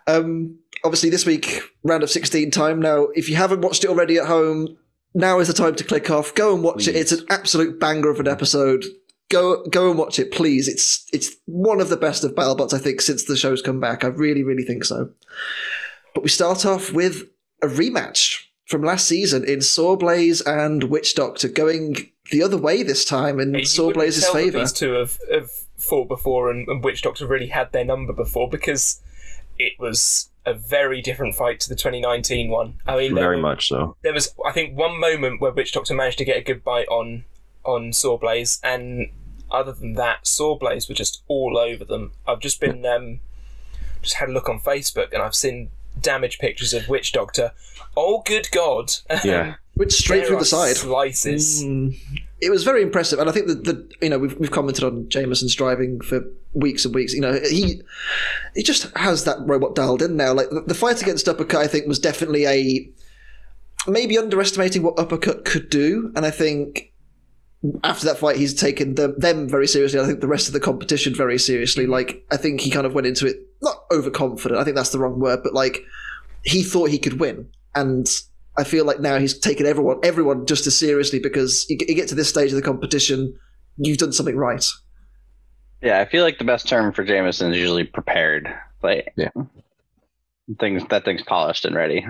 Um, 0.07 0.59
obviously, 0.85 1.11
this 1.11 1.27
week, 1.27 1.63
round 1.83 2.03
of 2.03 2.11
16 2.11 2.51
time. 2.51 2.81
Now, 2.81 3.09
if 3.15 3.29
you 3.29 3.37
haven't 3.37 3.63
watched 3.63 3.85
it 3.85 3.91
already 3.91 4.19
at 4.19 4.27
home, 4.27 4.77
now 5.15 5.41
is 5.41 5.49
the 5.49 5.55
time 5.55 5.75
to 5.75 5.85
click 5.85 6.11
off. 6.11 6.35
Go 6.35 6.55
and 6.55 6.63
watch 6.63 6.87
it. 6.87 6.97
It's 6.97 7.13
an 7.13 7.27
absolute 7.29 7.81
banger 7.81 8.11
of 8.11 8.21
an 8.21 8.29
episode. 8.29 8.85
Go, 9.31 9.65
go 9.65 9.91
and 9.91 9.99
watch 9.99 10.19
it, 10.19 10.31
please. 10.31 10.69
It's 10.69 11.07
it's 11.13 11.35
one 11.47 11.81
of 11.81 11.89
the 11.89 11.97
best 11.97 12.23
of 12.23 12.35
BattleBots, 12.35 12.75
I 12.75 12.79
think, 12.79 13.01
since 13.01 13.25
the 13.25 13.37
show's 13.37 13.63
come 13.63 13.81
back. 13.81 14.05
I 14.05 14.09
really, 14.09 14.45
really 14.45 14.65
think 14.65 14.85
so. 14.85 15.11
But 16.15 16.23
we 16.23 16.29
start 16.29 16.67
off 16.67 16.93
with 16.93 17.25
a 17.63 17.67
rematch 17.67 18.45
from 18.67 18.83
last 18.83 19.07
season 19.07 19.45
in 19.45 19.59
Sawblaze 19.61 20.45
and 20.47 20.85
Witch 20.85 21.15
Doctor, 21.15 21.49
going 21.49 22.11
the 22.31 22.43
other 22.43 22.57
way 22.57 22.83
this 22.83 23.05
time 23.05 23.39
in 23.41 23.55
You 23.55 23.61
Sawblaze's 23.63 24.29
favour. 24.29 24.61
These 24.61 24.73
two 24.73 24.93
have, 24.93 25.19
have 25.31 25.51
fought 25.77 26.09
before, 26.09 26.51
and, 26.51 26.67
and 26.69 26.83
Witch 26.83 27.03
Doctor 27.03 27.27
really 27.27 27.49
had 27.49 27.73
their 27.73 27.85
number 27.85 28.13
before 28.13 28.49
because 28.49 29.01
it 29.59 29.75
was 29.79 30.31
a 30.45 30.55
very 30.55 31.01
different 31.01 31.35
fight 31.35 31.61
to 31.61 31.69
the 31.69 31.77
2019 31.77 32.51
one. 32.51 32.75
I 32.87 32.97
mean, 32.97 33.15
Very 33.15 33.37
were- 33.37 33.43
much 33.43 33.69
so. 33.69 33.97
there 34.03 34.13
was 34.15 34.35
I 34.45 34.53
think 34.53 34.77
one 34.77 34.99
moment 34.99 35.41
where 35.41 35.53
Witch 35.53 35.73
Doctor 35.73 35.95
managed 35.95 36.19
to 36.19 36.25
get 36.25 36.37
a 36.37 36.43
good 36.43 36.65
bite 36.65 36.89
on 36.89 37.25
on 37.65 37.91
Sawblaze, 37.91 38.59
and 38.65 39.11
other 39.51 39.73
than 39.73 39.93
that, 39.95 40.25
Sawblaze 40.25 40.89
were 40.89 40.95
just 40.95 41.23
all 41.29 41.57
over 41.59 41.85
them. 41.85 42.13
I've 42.27 42.41
just 42.41 42.61
been 42.61 42.85
um, 42.87 43.21
just 44.01 44.15
had 44.17 44.31
a 44.31 44.33
look 44.33 44.49
on 44.49 44.59
Facebook, 44.59 45.13
and 45.13 45.23
I've 45.23 45.35
seen 45.35 45.71
damage 46.03 46.39
pictures 46.39 46.73
of 46.73 46.89
Witch 46.89 47.13
Doctor. 47.13 47.53
Oh, 47.97 48.23
good 48.27 48.49
God! 48.51 48.93
Yeah. 49.25 49.55
Which 49.75 49.93
straight 49.93 50.19
There 50.19 50.27
through 50.29 50.39
the 50.41 50.45
side. 50.45 50.77
slices. 50.77 51.65
Mm. 51.65 51.97
It 52.43 52.51
was 52.51 52.63
very 52.63 52.83
impressive, 52.83 53.19
and 53.19 53.29
I 53.31 53.33
think 53.33 53.47
that 53.47 53.65
the 53.65 53.89
you 54.03 54.11
know 54.11 54.19
we've 54.19 54.39
we've 54.39 54.51
commented 54.51 54.85
on 54.85 55.05
Jamison's 55.07 55.55
driving 55.55 56.01
for 56.03 56.23
weeks 56.53 56.85
and 56.85 56.95
weeks. 56.95 57.15
You 57.15 57.23
know 57.23 57.41
he 57.49 57.81
he 58.55 58.63
just 58.63 58.95
has 58.97 59.25
that 59.25 59.39
robot 59.41 59.75
dialed 59.75 60.03
in 60.03 60.15
now. 60.17 60.35
Like 60.35 60.51
the, 60.51 60.61
the 60.61 60.75
fight 60.75 61.01
against 61.01 61.27
Uppercut, 61.27 61.61
I 61.63 61.67
think 61.69 61.87
was 61.87 61.99
definitely 61.99 62.47
a 62.47 62.91
maybe 63.87 64.19
underestimating 64.19 64.83
what 64.83 64.99
Uppercut 64.99 65.45
could 65.47 65.71
do, 65.71 66.13
and 66.17 66.27
I 66.27 66.31
think 66.31 66.93
after 67.85 68.05
that 68.07 68.19
fight 68.19 68.37
he's 68.37 68.53
taken 68.55 68.97
them, 68.97 69.15
them 69.17 69.49
very 69.49 69.67
seriously. 69.69 70.01
I 70.01 70.05
think 70.05 70.21
the 70.21 70.29
rest 70.29 70.49
of 70.49 70.53
the 70.53 70.61
competition 70.61 71.15
very 71.15 71.39
seriously. 71.39 71.87
Like 71.87 72.27
I 72.31 72.37
think 72.37 72.61
he 72.61 72.71
kind 72.71 72.87
of 72.87 72.93
went 72.95 73.07
into 73.07 73.27
it 73.27 73.37
not 73.63 73.85
overconfident. 73.93 74.61
I 74.61 74.65
think 74.65 74.77
that's 74.77 74.91
the 74.91 74.99
wrong 74.99 75.19
word, 75.21 75.41
but 75.43 75.55
like 75.55 75.83
he 76.45 76.63
thought 76.63 76.91
he 76.91 76.99
could 76.99 77.21
win, 77.21 77.49
and 77.75 78.07
I 78.59 78.65
feel 78.65 78.85
like 78.85 79.01
now 79.01 79.19
he's 79.19 79.39
taken 79.39 79.65
everyone 79.67 79.99
everyone 80.03 80.45
just 80.47 80.67
as 80.67 80.77
seriously 80.77 81.19
because 81.21 81.67
you, 81.71 81.79
get- 81.79 81.89
you 81.89 81.95
get 81.95 82.09
to 82.09 82.15
this 82.15 82.29
stage 82.29 82.51
of 82.51 82.57
the 82.57 82.63
competition, 82.63 83.39
you've 83.77 83.99
done 83.99 84.13
something 84.13 84.37
right. 84.37 84.65
yeah. 85.81 86.01
I 86.01 86.05
feel 86.05 86.23
like 86.25 86.39
the 86.39 86.45
best 86.45 86.69
term 86.69 86.93
for 86.93 87.05
Jamison 87.05 87.53
is 87.53 87.57
usually 87.59 87.85
prepared. 87.85 88.49
Like 88.83 89.13
Yeah. 89.17 89.31
things 90.59 90.83
that 90.91 91.05
thing's 91.05 91.23
polished 91.23 91.65
and 91.65 91.75
ready. 91.77 92.05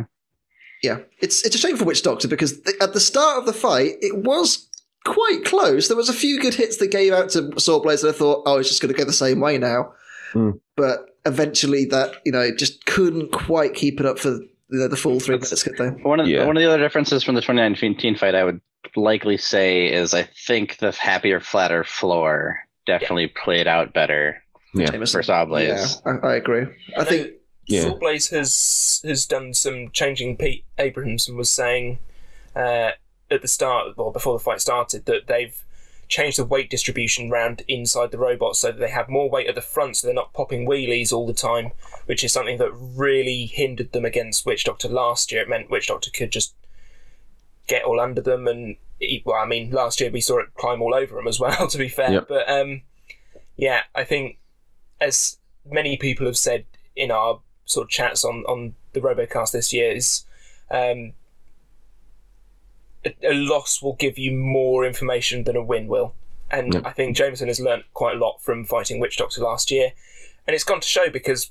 Yeah, 0.82 0.98
it's 1.20 1.44
it's 1.46 1.54
a 1.54 1.58
shame 1.58 1.76
for 1.76 1.84
Witch 1.84 2.02
Doctor 2.02 2.26
because 2.28 2.60
th- 2.62 2.76
at 2.80 2.92
the 2.92 3.00
start 3.00 3.38
of 3.38 3.46
the 3.46 3.52
fight 3.52 3.92
it 4.00 4.16
was 4.24 4.68
quite 5.04 5.44
close. 5.44 5.86
There 5.88 5.96
was 5.96 6.08
a 6.08 6.12
few 6.14 6.40
good 6.40 6.54
hits 6.54 6.78
that 6.78 6.90
gave 6.90 7.12
out 7.12 7.28
to 7.30 7.42
Sawblaze, 7.56 8.02
and 8.02 8.12
I 8.12 8.16
thought, 8.16 8.42
oh, 8.46 8.58
it's 8.58 8.68
just 8.68 8.80
going 8.82 8.92
to 8.92 8.98
go 8.98 9.04
the 9.04 9.12
same 9.12 9.38
way 9.40 9.58
now. 9.58 9.92
Hmm. 10.32 10.50
But 10.76 11.06
eventually, 11.26 11.84
that 11.86 12.16
you 12.24 12.32
know, 12.32 12.50
just 12.54 12.84
couldn't 12.86 13.32
quite 13.32 13.74
keep 13.74 14.00
it 14.00 14.06
up 14.06 14.18
for 14.18 14.30
you 14.30 14.78
know, 14.78 14.88
the 14.88 14.96
full 14.96 15.20
three 15.20 15.36
minutes. 15.36 15.62
Could 15.62 15.76
they? 15.76 15.88
One 15.88 16.20
of 16.20 16.26
Yeah. 16.28 16.46
one 16.46 16.56
of 16.56 16.62
the 16.62 16.68
other 16.68 16.82
differences 16.82 17.22
from 17.22 17.34
the 17.34 17.40
2019 17.42 18.16
fight, 18.16 18.34
I 18.34 18.44
would 18.44 18.60
likely 18.96 19.36
say, 19.36 19.86
is 19.92 20.14
I 20.14 20.22
think 20.46 20.78
the 20.78 20.92
happier, 20.92 21.40
flatter 21.40 21.84
floor 21.84 22.58
definitely 22.86 23.28
played 23.28 23.66
out 23.66 23.92
better 23.92 24.42
Yeah. 24.74 24.90
For 24.90 24.96
Sawblaze. 25.22 26.00
Yeah, 26.06 26.18
I, 26.22 26.28
I 26.32 26.34
agree. 26.36 26.66
I 26.96 27.04
think 27.04 27.32
Yeah. 27.66 27.84
Sawblaze 27.84 28.30
has 28.30 29.00
has 29.04 29.26
done 29.26 29.54
some 29.54 29.90
changing. 29.92 30.36
Pete 30.36 30.64
Abrahamson 30.78 31.36
was 31.36 31.50
saying 31.50 31.98
uh, 32.56 32.90
at 33.30 33.40
the 33.42 33.48
start, 33.48 33.94
or 33.96 34.12
before 34.12 34.34
the 34.38 34.42
fight 34.44 34.60
started, 34.60 35.04
that 35.06 35.26
they've 35.26 35.62
changed 36.12 36.38
the 36.38 36.44
weight 36.44 36.68
distribution 36.68 37.30
round 37.30 37.62
inside 37.66 38.10
the 38.10 38.18
robot 38.18 38.54
so 38.54 38.68
that 38.70 38.78
they 38.78 38.90
have 38.90 39.08
more 39.08 39.30
weight 39.30 39.48
at 39.48 39.54
the 39.54 39.62
front, 39.62 39.96
so 39.96 40.06
they're 40.06 40.14
not 40.14 40.34
popping 40.34 40.66
wheelies 40.66 41.10
all 41.12 41.26
the 41.26 41.32
time, 41.32 41.72
which 42.06 42.22
is 42.22 42.32
something 42.32 42.58
that 42.58 42.70
really 42.72 43.46
hindered 43.46 43.92
them 43.92 44.04
against 44.04 44.44
Witch 44.44 44.64
Doctor 44.64 44.88
last 44.88 45.32
year. 45.32 45.40
It 45.42 45.48
meant 45.48 45.70
Witch 45.70 45.86
Doctor 45.88 46.10
could 46.10 46.30
just 46.30 46.54
get 47.66 47.84
all 47.84 47.98
under 47.98 48.20
them, 48.20 48.46
and 48.46 48.76
eat, 49.00 49.22
well, 49.24 49.36
I 49.42 49.46
mean, 49.46 49.70
last 49.70 50.00
year 50.00 50.10
we 50.10 50.20
saw 50.20 50.38
it 50.40 50.54
climb 50.54 50.82
all 50.82 50.94
over 50.94 51.14
them 51.16 51.26
as 51.26 51.40
well. 51.40 51.66
To 51.70 51.78
be 51.78 51.88
fair, 51.88 52.12
Yep. 52.12 52.28
but 52.28 52.48
um, 52.50 52.82
yeah, 53.56 53.82
I 53.94 54.04
think 54.04 54.38
as 55.00 55.38
many 55.64 55.96
people 55.96 56.26
have 56.26 56.36
said 56.36 56.66
in 56.94 57.10
our 57.10 57.40
sort 57.64 57.86
of 57.86 57.90
chats 57.90 58.22
on 58.24 58.44
on 58.46 58.74
the 58.92 59.00
Robocast 59.00 59.52
this 59.52 59.72
year 59.72 59.90
is. 59.92 60.24
Um, 60.70 61.12
a, 63.04 63.14
a 63.22 63.34
loss 63.34 63.82
will 63.82 63.94
give 63.94 64.18
you 64.18 64.32
more 64.32 64.84
information 64.84 65.44
than 65.44 65.56
a 65.56 65.62
win 65.62 65.86
will. 65.88 66.14
And 66.50 66.74
Yep. 66.74 66.82
I 66.86 66.92
think 66.92 67.16
Jamison 67.16 67.48
has 67.48 67.60
learnt 67.60 67.84
quite 67.94 68.16
a 68.16 68.18
lot 68.18 68.42
from 68.42 68.64
fighting 68.64 69.00
Witch 69.00 69.16
Doctor 69.16 69.40
last 69.40 69.70
year. 69.70 69.90
And 70.46 70.54
it's 70.54 70.64
gone 70.64 70.80
to 70.80 70.86
show 70.88 71.08
because, 71.08 71.50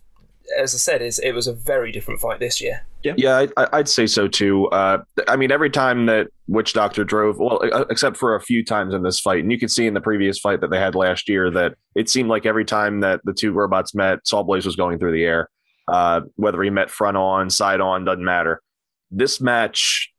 as 0.60 0.76
I 0.76 0.78
said, 0.78 1.02
is 1.02 1.18
it 1.18 1.32
was 1.34 1.48
a 1.48 1.54
very 1.54 1.92
different 1.92 2.20
fight 2.20 2.40
this 2.40 2.62
year. 2.62 2.86
Yeah, 3.04 3.38
I, 3.38 3.48
I- 3.58 3.70
I'd 3.80 3.90
say 3.90 4.06
so 4.06 4.28
too. 4.28 4.68
Uh, 4.68 5.04
I 5.28 5.36
mean, 5.38 5.52
every 5.52 5.72
time 5.72 6.06
that 6.06 6.28
Witch 6.48 6.74
Doctor 6.74 7.04
drove, 7.04 7.40
well, 7.40 7.62
uh, 7.74 7.86
except 7.90 8.16
for 8.18 8.36
a 8.36 8.42
few 8.42 8.64
times 8.64 8.94
in 8.94 9.02
this 9.02 9.20
fight, 9.20 9.42
and 9.42 9.52
you 9.52 9.58
could 9.58 9.72
see 9.72 9.88
in 9.88 9.94
the 9.96 10.02
previous 10.02 10.38
fight 10.38 10.62
that 10.62 10.70
they 10.70 10.80
had 10.80 10.94
last 10.94 11.28
year 11.28 11.50
that 11.52 11.76
it 11.96 12.10
seemed 12.10 12.30
like 12.30 12.46
every 12.46 12.66
time 12.66 13.00
that 13.00 13.22
the 13.24 13.34
two 13.34 13.54
robots 13.54 13.96
met, 13.96 14.24
Sawblaze 14.26 14.66
was 14.66 14.76
going 14.76 15.00
through 15.00 15.14
the 15.14 15.24
air. 15.24 15.50
Uh, 15.88 16.22
whether 16.36 16.62
he 16.62 16.70
met 16.70 16.92
front 16.92 17.18
on, 17.18 17.50
side 17.50 17.82
on, 17.82 18.06
doesn't 18.06 18.24
matter. 18.24 18.62
This 19.10 19.42
match, 19.42 20.11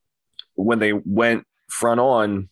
when 0.54 0.78
they 0.78 0.92
went 0.92 1.44
front 1.68 2.00
on, 2.00 2.48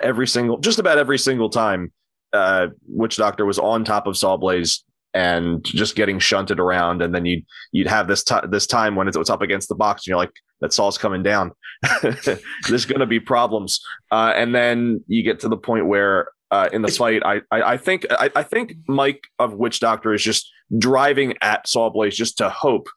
every 0.00 0.26
single, 0.26 0.58
just 0.58 0.78
about 0.78 0.98
every 0.98 1.18
single 1.18 1.50
time, 1.50 1.92
uh, 2.32 2.68
Witch 2.88 3.16
Doctor 3.16 3.44
was 3.44 3.58
on 3.58 3.84
top 3.84 4.06
of 4.06 4.14
Sawblaze 4.14 4.80
and 5.12 5.64
just 5.64 5.96
getting 5.96 6.18
shunted 6.18 6.60
around, 6.60 7.02
and 7.02 7.14
then 7.14 7.24
you'd 7.24 7.44
you'd 7.72 7.88
have 7.88 8.06
this 8.06 8.22
ti 8.22 8.36
this 8.48 8.66
time 8.66 8.94
when 8.94 9.08
it's, 9.08 9.16
it's 9.16 9.30
up 9.30 9.42
against 9.42 9.68
the 9.68 9.74
box, 9.74 10.02
and 10.02 10.08
you're 10.08 10.16
like, 10.16 10.32
that 10.60 10.72
Saw's 10.72 10.98
coming 10.98 11.22
down. 11.22 11.52
There's 12.02 12.84
going 12.84 13.00
to 13.00 13.06
be 13.06 13.20
problems, 13.20 13.80
uh, 14.10 14.32
and 14.36 14.54
then 14.54 15.02
you 15.08 15.22
get 15.22 15.40
to 15.40 15.48
the 15.48 15.56
point 15.56 15.86
where 15.86 16.28
uh, 16.50 16.68
in 16.72 16.82
the 16.82 16.88
fight, 16.88 17.22
I 17.24 17.40
I, 17.50 17.72
I 17.72 17.76
think 17.76 18.06
I, 18.10 18.30
I 18.36 18.42
think 18.42 18.74
Mike 18.86 19.24
of 19.38 19.54
Witch 19.54 19.80
Doctor 19.80 20.14
is 20.14 20.22
just 20.22 20.50
driving 20.78 21.34
at 21.42 21.66
Sawblaze 21.66 22.14
just 22.14 22.38
to 22.38 22.48
hope 22.48 22.88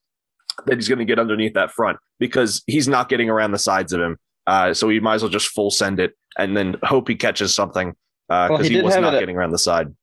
that 0.67 0.75
he's 0.75 0.87
going 0.87 0.99
to 0.99 1.05
get 1.05 1.17
underneath 1.17 1.55
that 1.55 1.71
front 1.71 1.97
because 2.19 2.61
he's 2.67 2.87
not 2.87 3.09
getting 3.09 3.29
around 3.29 3.51
the 3.51 3.59
sides 3.59 3.91
of 3.91 4.01
him. 4.01 4.17
Uh, 4.47 4.73
so 4.73 4.89
he 4.89 4.99
might 4.99 5.15
as 5.15 5.21
well 5.23 5.29
just 5.31 5.49
full 5.49 5.71
send 5.71 5.99
it 5.99 6.17
and 6.37 6.55
then 6.57 6.75
hope 6.83 7.07
he 7.07 7.15
catches 7.15 7.53
something 7.55 7.93
because 8.27 8.49
Well, 8.49 8.59
he 8.63 8.69
he, 8.75 8.81
was 8.81 8.95
not 8.97 9.11
getting 9.11 9.35
around 9.37 9.51
the 9.51 9.57
side. 9.57 9.93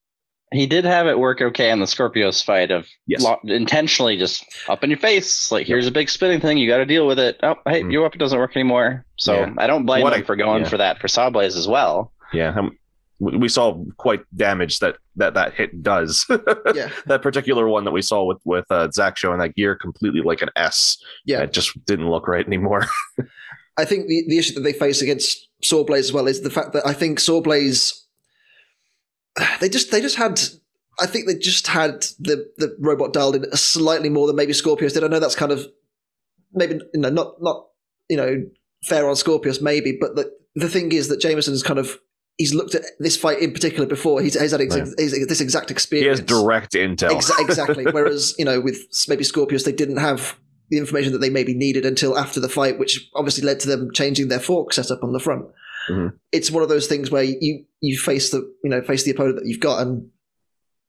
He 0.53 0.65
did 0.67 0.83
have 0.83 1.07
it 1.07 1.17
work 1.17 1.41
okay 1.41 1.71
on 1.71 1.79
the 1.79 1.87
Scorpius 1.87 2.41
fight 2.41 2.71
of 2.71 2.85
Yes. 3.07 3.23
lo- 3.23 3.39
intentionally 3.45 4.17
just 4.17 4.43
up 4.67 4.83
in 4.83 4.89
your 4.89 4.99
face. 4.99 5.49
Like, 5.51 5.65
here's 5.65 5.87
a 5.87 5.91
big 5.91 6.09
spinning 6.09 6.41
thing. 6.41 6.57
You 6.57 6.67
got 6.67 6.77
to 6.77 6.85
deal 6.85 7.07
with 7.07 7.19
it. 7.19 7.39
Oh, 7.41 7.55
hey, 7.67 7.83
Mhm. 7.83 7.91
your 7.91 8.01
weapon 8.01 8.19
doesn't 8.19 8.37
work 8.37 8.55
anymore. 8.55 9.05
So 9.17 9.33
Yeah. 9.33 9.53
I 9.57 9.67
don't 9.67 9.85
blame 9.85 10.03
What 10.03 10.13
him 10.13 10.23
a- 10.23 10.25
for 10.25 10.35
going 10.35 10.63
yeah. 10.63 10.69
for 10.69 10.77
that 10.77 10.99
for 10.99 11.07
Sawblaze 11.07 11.55
as 11.57 11.67
well. 11.69 12.11
Yeah, 12.33 12.59
we 13.19 13.37
we 13.37 13.47
saw 13.49 13.81
quite 13.97 14.21
damage 14.35 14.79
that 14.79 14.97
that 15.15 15.35
that 15.35 15.53
hit 15.53 15.81
does. 15.83 16.25
Yeah, 16.75 16.89
that 17.05 17.21
particular 17.21 17.67
one 17.67 17.83
that 17.85 17.91
we 17.91 18.01
saw 18.01 18.23
with 18.25 18.39
with 18.43 18.65
uh, 18.71 18.89
Zach 18.91 19.17
showing 19.17 19.39
that 19.39 19.55
gear 19.55 19.75
completely 19.75 20.21
like 20.21 20.41
an 20.41 20.49
S. 20.55 20.97
yeah. 21.25 21.41
it 21.43 21.53
just 21.53 21.85
didn't 21.85 22.09
look 22.09 22.27
right 22.27 22.45
anymore. 22.45 22.87
I 23.77 23.85
think 23.85 24.07
the, 24.07 24.23
the 24.27 24.37
issue 24.37 24.53
that 24.55 24.61
they 24.61 24.73
face 24.73 25.01
against 25.01 25.47
Sawblaze 25.63 25.99
as 25.99 26.13
well 26.13 26.27
is 26.27 26.41
the 26.41 26.49
fact 26.49 26.73
that 26.73 26.85
I 26.85 26.93
think 26.93 27.19
Sawblaze 27.19 27.93
they 29.59 29.69
just 29.69 29.91
they 29.91 30.01
just 30.01 30.17
had 30.17 30.39
I 30.99 31.05
think 31.05 31.27
they 31.27 31.35
just 31.35 31.67
had 31.67 32.01
the 32.19 32.47
the 32.57 32.75
robot 32.79 33.13
dialed 33.13 33.35
in 33.35 33.51
slightly 33.55 34.09
more 34.09 34.27
than 34.27 34.35
maybe 34.35 34.53
Scorpius 34.53 34.93
did. 34.93 35.03
I 35.03 35.07
know 35.07 35.19
that's 35.19 35.35
kind 35.35 35.51
of 35.51 35.65
maybe 36.53 36.79
you 36.93 36.99
know 36.99 37.09
not 37.09 37.41
not 37.41 37.67
you 38.09 38.17
know 38.17 38.43
fair 38.83 39.07
on 39.07 39.15
Scorpius 39.15 39.61
maybe, 39.61 39.97
but 39.99 40.15
the 40.15 40.31
the 40.55 40.69
thing 40.69 40.91
is 40.91 41.07
that 41.07 41.21
Jamison's 41.21 41.63
kind 41.63 41.79
of 41.79 41.97
he's 42.37 42.53
looked 42.53 42.75
at 42.75 42.83
this 42.99 43.15
fight 43.15 43.39
in 43.39 43.53
particular 43.53 43.85
before. 43.85 44.21
He's, 44.21 44.39
he's 44.39 44.51
had 44.51 44.61
ex- 44.61 44.75
he's- 44.75 45.27
this 45.27 45.41
exact 45.41 45.71
experience. 45.71 46.19
he 46.19 46.23
has 46.23 46.41
direct 46.43 46.73
intel. 46.73 47.11
Exa- 47.11 47.39
exactly. 47.39 47.85
Whereas, 47.91 48.33
you 48.37 48.45
know, 48.45 48.59
with 48.59 48.79
maybe 49.07 49.23
Scorpius, 49.23 49.63
they 49.63 49.71
didn't 49.71 49.97
have 49.97 50.35
the 50.71 50.77
information 50.77 51.11
that 51.11 51.19
they 51.19 51.29
maybe 51.29 51.53
needed 51.53 51.85
until 51.85 52.17
after 52.17 52.39
the 52.39 52.49
fight, 52.49 52.79
which 52.79 53.09
obviously 53.13 53.43
led 53.43 53.59
to 53.59 53.67
them 53.67 53.91
changing 53.93 54.29
their 54.29 54.39
fork 54.39 54.73
setup 54.73 55.03
on 55.03 55.11
the 55.11 55.19
front. 55.19 55.45
Mhm. 55.89 56.13
It's 56.31 56.49
one 56.49 56.63
of 56.63 56.69
those 56.69 56.87
things 56.87 57.11
where 57.11 57.23
you 57.23 57.65
you 57.81 57.97
face 57.97 58.31
the 58.31 58.39
you 58.63 58.69
know 58.69 58.81
face 58.81 59.03
the 59.03 59.11
opponent 59.11 59.35
that 59.37 59.45
you've 59.45 59.59
got, 59.59 59.81
and 59.81 60.09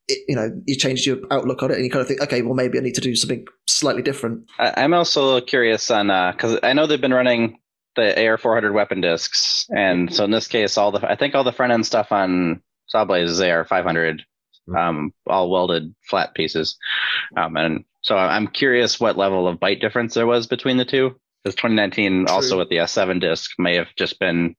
it, 0.08 0.24
you 0.28 0.36
know 0.36 0.50
you 0.66 0.76
change 0.76 1.06
your 1.06 1.18
outlook 1.30 1.62
on 1.62 1.70
it, 1.70 1.76
and 1.76 1.84
you 1.84 1.90
kind 1.90 2.00
of 2.02 2.08
think, 2.08 2.22
okay, 2.22 2.42
well 2.42 2.54
maybe 2.54 2.78
I 2.78 2.82
need 2.82 2.94
to 2.94 3.00
do 3.00 3.16
something 3.16 3.44
slightly 3.66 4.02
different. 4.02 4.44
I, 4.58 4.84
I'm 4.84 4.94
also 4.94 5.40
curious 5.40 5.90
on 5.90 6.06
because 6.32 6.58
I 6.62 6.72
know 6.72 6.86
they've 6.86 7.00
been 7.00 7.12
running 7.12 7.58
the 7.96 8.14
AR400 8.16 8.72
weapon 8.72 9.00
discs, 9.00 9.66
and 9.70 10.14
so 10.14 10.24
in 10.24 10.30
this 10.30 10.46
case, 10.46 10.78
all 10.78 10.92
the 10.92 11.10
I 11.10 11.16
think 11.16 11.34
all 11.34 11.44
the 11.44 11.52
front 11.52 11.72
end 11.72 11.86
stuff 11.86 12.12
on 12.12 12.62
Sawblaze 12.94 13.24
is 13.24 13.40
AR500, 13.40 14.20
um, 14.76 15.12
all 15.26 15.50
welded 15.50 15.94
flat 16.08 16.34
pieces, 16.34 16.76
um, 17.36 17.56
and 17.56 17.84
so 18.02 18.16
I'm 18.16 18.48
curious 18.48 19.00
what 19.00 19.16
level 19.16 19.48
of 19.48 19.58
bite 19.60 19.80
difference 19.80 20.14
there 20.14 20.26
was 20.26 20.46
between 20.46 20.76
the 20.76 20.84
two. 20.84 21.16
Because 21.44 21.56
2019 21.56 22.28
also 22.28 22.56
with 22.58 22.68
the 22.68 22.76
S7 22.76 23.20
disc 23.20 23.50
may 23.58 23.74
have 23.76 23.88
just 23.96 24.20
been 24.20 24.54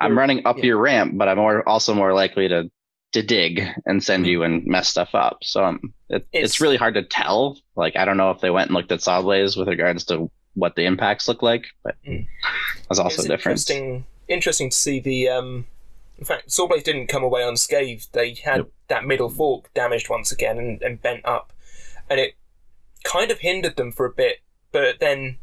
I'm 0.00 0.12
Or- 0.12 0.20
running 0.20 0.46
up 0.46 0.58
yeah. 0.58 0.64
your 0.66 0.78
ramp, 0.78 1.12
but 1.16 1.28
I'm 1.28 1.36
more 1.38 1.68
also 1.68 1.94
more 1.94 2.12
likely 2.12 2.48
to 2.48 2.70
to 3.12 3.22
dig 3.22 3.62
and 3.86 4.02
send 4.02 4.26
you 4.26 4.42
and 4.42 4.66
mess 4.66 4.88
stuff 4.88 5.14
up. 5.14 5.38
So 5.42 5.64
um, 5.64 5.94
it, 6.10 6.26
it's, 6.32 6.44
It's- 6.56 6.60
really 6.60 6.76
hard 6.76 6.94
to 6.94 7.02
tell. 7.04 7.56
Like 7.76 7.96
I 7.96 8.04
don't 8.04 8.16
know 8.16 8.30
if 8.32 8.40
they 8.40 8.50
went 8.50 8.68
and 8.68 8.74
looked 8.76 8.90
at 8.92 8.98
Sawblaze 9.00 9.56
with 9.56 9.68
regards 9.68 10.04
to 10.06 10.28
what 10.54 10.74
the 10.74 10.84
impacts 10.86 11.28
look 11.28 11.40
like, 11.42 11.66
but 11.84 11.94
Mm. 12.06 12.26
that's 12.88 12.98
also 12.98 13.22
it's 13.22 13.28
different. 13.28 13.58
interesting 13.60 14.04
interesting 14.28 14.70
to 14.70 14.76
see 14.76 14.98
the 15.00 15.28
um 15.28 15.66
in 16.18 16.24
fact 16.24 16.48
Sawblaze 16.48 16.82
didn't 16.84 17.06
come 17.06 17.22
away 17.22 17.42
unscathed. 17.48 18.12
They 18.12 18.34
had 18.34 18.56
Yep. 18.58 18.66
that 18.88 19.04
middle 19.06 19.28
fork 19.30 19.72
damaged 19.72 20.10
once 20.10 20.32
again 20.32 20.58
and, 20.58 20.82
and 20.82 21.00
bent 21.00 21.24
up. 21.24 21.52
And 22.10 22.18
it 22.18 22.34
kind 23.04 23.30
of 23.30 23.38
hindered 23.40 23.76
them 23.76 23.92
for 23.92 24.06
a 24.06 24.10
bit, 24.12 24.38
but 24.72 25.00
then 25.00 25.36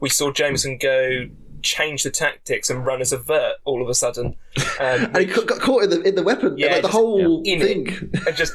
we 0.00 0.08
saw 0.08 0.32
Jamison 0.32 0.78
go 0.78 1.28
change 1.62 2.02
the 2.02 2.10
tactics 2.10 2.68
and 2.70 2.84
run 2.84 3.00
as 3.00 3.12
a 3.12 3.18
vert 3.18 3.54
all 3.64 3.82
of 3.82 3.88
a 3.88 3.94
sudden. 3.94 4.34
Um, 4.56 4.64
And 4.80 5.16
he 5.18 5.24
got 5.26 5.46
got 5.46 5.60
caught 5.60 5.84
in 5.84 5.90
the 5.90 6.02
in 6.02 6.14
the 6.16 6.22
weapon, 6.24 6.58
Yeah, 6.58 6.66
like 6.72 6.76
the 6.76 6.88
just- 6.88 6.92
whole 6.92 7.42
yeah. 7.44 7.54
In 7.54 7.60
thing. 7.60 8.10
and 8.26 8.36
just 8.36 8.52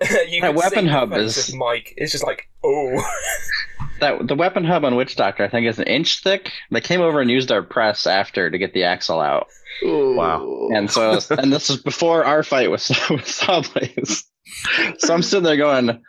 you 0.28 0.40
That 0.40 0.54
weapon 0.54 0.84
see 0.86 0.90
hub 0.90 1.12
is- 1.12 1.54
Mike. 1.54 1.94
It's 1.96 2.10
just 2.12 2.24
like 2.24 2.48
oh 2.64 3.02
That 4.00 4.26
the 4.26 4.34
weapon 4.34 4.64
hub 4.64 4.84
on 4.84 4.96
Witch 4.96 5.14
Doctor 5.16 5.44
I 5.44 5.48
think 5.48 5.66
is 5.66 5.78
an 5.78 5.86
inch 5.86 6.22
thick. 6.22 6.50
They 6.70 6.80
came 6.80 7.00
over 7.02 7.20
and 7.20 7.30
used 7.30 7.52
our 7.52 7.62
press 7.62 8.06
after 8.06 8.50
to 8.50 8.58
get 8.58 8.72
the 8.72 8.84
axle 8.84 9.20
out, 9.20 9.48
Wow. 9.84 10.68
and 10.74 10.90
so 10.90 11.18
and 11.30 11.52
this 11.52 11.68
was 11.68 11.80
before 11.82 12.24
our 12.24 12.42
fight 12.42 12.70
with 12.70 12.88
with 13.10 13.26
Sawblaze. 13.26 14.24
So 14.98 15.14
I'm 15.14 15.22
sitting 15.22 15.44
there 15.44 15.56
going, 15.56 16.02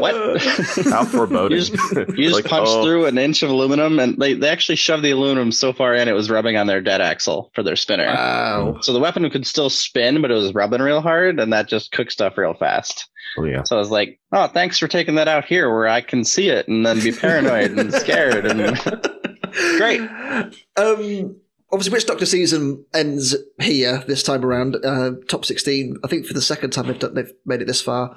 "What?" 0.00 0.40
How 0.90 1.04
foreboding. 1.04 1.58
You 1.58 1.64
just- 1.64 1.94
You 2.18 2.28
just 2.28 2.34
Like, 2.34 2.44
punched 2.46 2.70
oh. 2.72 2.84
through 2.84 3.06
an 3.06 3.18
inch 3.18 3.42
of 3.42 3.50
aluminum, 3.50 3.98
and 3.98 4.16
they, 4.18 4.34
they 4.34 4.48
actually 4.48 4.76
shoved 4.76 5.02
the 5.04 5.10
aluminum 5.10 5.52
so 5.52 5.72
far 5.72 5.94
in 5.94 6.08
it 6.08 6.12
was 6.12 6.30
rubbing 6.30 6.56
on 6.56 6.66
their 6.66 6.80
dead 6.80 7.00
axle 7.00 7.50
for 7.54 7.62
their 7.62 7.76
spinner. 7.76 8.06
Wow. 8.06 8.78
So 8.82 8.92
the 8.92 9.00
weapon 9.00 9.28
could 9.30 9.46
still 9.46 9.70
spin, 9.70 10.20
but 10.22 10.30
it 10.30 10.34
was 10.34 10.54
rubbing 10.54 10.80
real 10.82 11.00
hard, 11.00 11.38
and 11.40 11.52
that 11.52 11.68
just 11.68 11.92
cooked 11.92 12.12
stuff 12.12 12.36
real 12.38 12.54
fast. 12.54 13.08
Oh, 13.38 13.44
yeah. 13.44 13.62
So 13.64 13.76
I 13.76 13.78
was 13.78 13.90
like, 13.90 14.18
"Oh, 14.32 14.48
thanks 14.48 14.78
for 14.78 14.88
taking 14.88 15.14
that 15.14 15.28
out 15.28 15.44
here 15.44 15.70
where 15.72 15.86
I 15.86 16.00
can 16.00 16.24
see 16.24 16.48
it 16.48 16.66
and 16.66 16.84
then 16.84 16.98
be 17.00 17.12
paranoid 17.12 17.78
and 17.78 17.92
scared." 17.94 18.44
And 18.46 18.76
Great. 19.76 20.00
Um, 20.76 21.36
obviously, 21.70 21.92
Witch 21.92 22.06
Doctor 22.06 22.26
season 22.26 22.84
ends 22.94 23.36
here 23.60 24.02
this 24.06 24.22
time 24.22 24.44
around. 24.44 24.76
Uh, 24.84 25.12
top 25.28 25.44
sixteen. 25.44 25.96
I 26.04 26.08
think 26.08 26.26
for 26.26 26.34
the 26.34 26.42
second 26.42 26.70
time 26.70 26.86
they've 26.88 26.98
done, 26.98 27.14
they've 27.14 27.32
made 27.46 27.62
it 27.62 27.66
this 27.66 27.80
far. 27.82 28.16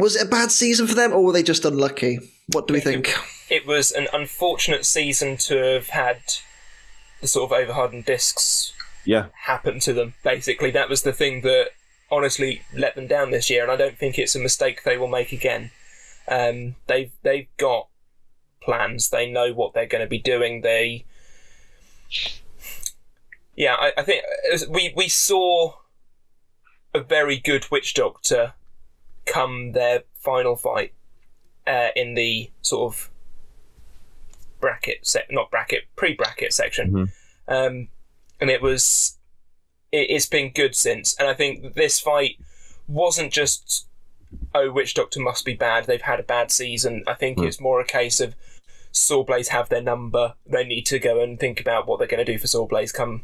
Was 0.00 0.14
it 0.16 0.26
a 0.26 0.30
bad 0.30 0.50
season 0.52 0.86
for 0.86 0.94
them, 0.94 1.12
or 1.12 1.24
were 1.24 1.32
they 1.32 1.42
just 1.42 1.64
unlucky? 1.64 2.20
What 2.52 2.66
do 2.68 2.74
we 2.74 2.80
think? 2.80 3.12
it 3.50 3.66
was 3.66 3.90
an 3.90 4.06
unfortunate 4.12 4.84
season 4.86 5.36
to 5.38 5.56
have 5.56 5.88
had 5.88 6.20
the 7.20 7.26
sort 7.26 7.50
of 7.50 7.58
overhardened 7.58 8.04
discs 8.04 8.72
Yeah. 9.04 9.26
happen 9.34 9.80
to 9.80 9.92
them. 9.92 10.14
Basically, 10.22 10.70
that 10.70 10.88
was 10.88 11.02
the 11.02 11.12
thing 11.12 11.40
that 11.42 11.70
honestly 12.10 12.62
let 12.72 12.94
them 12.94 13.06
down 13.06 13.30
this 13.32 13.50
year, 13.50 13.62
and 13.62 13.72
I 13.72 13.76
don't 13.76 13.98
think 13.98 14.18
it's 14.18 14.34
a 14.36 14.38
mistake 14.40 14.82
they 14.84 14.96
will 14.96 15.08
make 15.08 15.32
again. 15.32 15.72
Um, 16.28 16.76
they've 16.86 17.10
they've 17.22 17.48
got 17.56 17.88
plans. 18.62 19.08
They 19.10 19.28
know 19.30 19.52
what 19.52 19.72
they're 19.74 19.86
going 19.86 20.04
to 20.04 20.08
be 20.08 20.18
doing. 20.18 20.60
They, 20.60 21.06
yeah, 23.56 23.74
I, 23.74 23.92
I 23.98 24.02
think 24.04 24.22
as 24.52 24.68
we 24.68 24.92
we 24.96 25.08
saw 25.08 25.74
a 26.94 27.00
very 27.00 27.38
good 27.38 27.66
witch 27.70 27.94
doctor 27.94 28.52
come 29.32 29.72
their 29.72 30.02
final 30.18 30.56
fight 30.56 30.92
uh, 31.66 31.88
in 31.94 32.14
the 32.14 32.50
sort 32.62 32.92
of 32.92 33.10
bracket 34.60 35.06
set, 35.06 35.26
not 35.30 35.50
bracket, 35.50 35.84
pre-bracket 35.96 36.52
section, 36.52 36.90
Mhm. 36.92 37.08
um, 37.48 37.88
and 38.40 38.50
it 38.50 38.62
was 38.62 39.14
it, 39.90 40.10
it's 40.10 40.26
been 40.26 40.50
good 40.52 40.74
since. 40.76 41.14
And 41.18 41.28
I 41.28 41.34
think 41.34 41.74
this 41.74 41.98
fight 42.00 42.36
wasn't 42.86 43.32
just 43.32 43.86
oh, 44.54 44.70
Witch 44.70 44.92
Doctor 44.92 45.20
must 45.20 45.46
be 45.46 45.54
bad. 45.54 45.86
They've 45.86 46.02
had 46.02 46.20
a 46.20 46.22
bad 46.22 46.50
season. 46.50 47.02
I 47.06 47.14
think 47.14 47.38
Hmm. 47.38 47.46
it's 47.46 47.60
more 47.60 47.80
a 47.80 47.84
case 47.86 48.20
of 48.20 48.34
Sawblaze 48.92 49.48
have 49.48 49.70
their 49.70 49.80
number. 49.80 50.34
They 50.44 50.64
need 50.64 50.84
to 50.86 50.98
go 50.98 51.20
and 51.22 51.40
think 51.40 51.60
about 51.60 51.86
what 51.86 51.98
they're 51.98 52.06
going 52.08 52.24
to 52.24 52.30
do 52.32 52.38
for 52.38 52.46
Sawblaze 52.46 52.92
come 52.92 53.22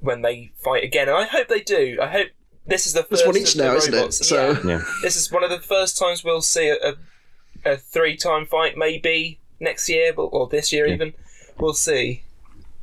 when 0.00 0.22
they 0.22 0.52
fight 0.62 0.84
again. 0.84 1.08
And 1.08 1.18
I 1.18 1.24
hope 1.24 1.48
they 1.48 1.60
do. 1.60 1.98
I 2.00 2.06
hope 2.06 2.28
this 2.68 2.86
is 2.86 2.92
the 2.92 3.00
There's 3.08 3.22
first 3.22 3.26
one 3.26 3.36
each 3.36 3.52
of 3.54 3.58
the 3.58 3.64
now, 3.64 3.74
isn't 3.74 3.94
it? 3.94 4.12
So- 4.14 4.50
Yeah. 4.50 4.60
Yeah. 4.64 4.82
this 5.02 5.16
is 5.16 5.32
one 5.32 5.42
of 5.44 5.50
the 5.50 5.60
first 5.60 5.98
times 5.98 6.22
we'll 6.22 6.42
see 6.42 6.68
a, 6.68 6.76
a, 6.90 7.72
a 7.72 7.76
three-time 7.76 8.46
fight, 8.46 8.76
maybe 8.76 9.40
next 9.60 9.88
year, 9.88 10.12
but 10.14 10.24
or 10.24 10.48
this 10.48 10.72
year 10.72 10.86
Yeah. 10.86 10.94
even. 10.94 11.14
We'll 11.58 11.74
see. 11.74 12.22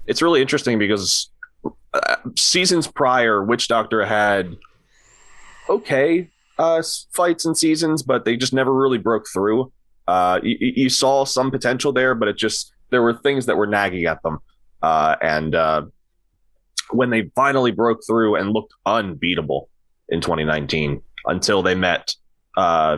it's 0.07 0.21
really 0.21 0.41
interesting 0.41 0.77
because 0.77 1.29
uh, 1.93 2.15
seasons 2.35 2.87
prior, 2.87 3.43
Witch 3.43 3.67
Doctor 3.69 4.05
had 4.05 4.55
okay 5.69 6.29
uh, 6.59 6.81
fights 7.13 7.45
and 7.45 7.57
seasons, 7.57 8.03
but 8.03 8.25
they 8.25 8.37
just 8.37 8.53
never 8.53 8.73
really 8.73 8.97
broke 8.97 9.25
through. 9.33 9.71
Uh, 10.07 10.39
you, 10.43 10.55
you 10.59 10.89
saw 10.89 11.25
some 11.25 11.51
potential 11.51 11.91
there, 11.91 12.15
but 12.15 12.27
it 12.27 12.37
just 12.37 12.73
there 12.91 13.01
were 13.01 13.13
things 13.13 13.45
that 13.47 13.57
were 13.57 13.65
nagging 13.67 14.05
at 14.05 14.21
them, 14.23 14.39
uh, 14.81 15.15
and 15.21 15.55
uh, 15.55 15.81
when 16.91 17.09
they 17.09 17.31
finally 17.35 17.71
broke 17.71 17.99
through 18.07 18.35
and 18.35 18.51
looked 18.51 18.73
unbeatable 18.85 19.69
in 20.09 20.21
2019 20.21 21.01
until 21.25 21.61
they 21.63 21.75
met 21.75 22.13
uh, 22.57 22.97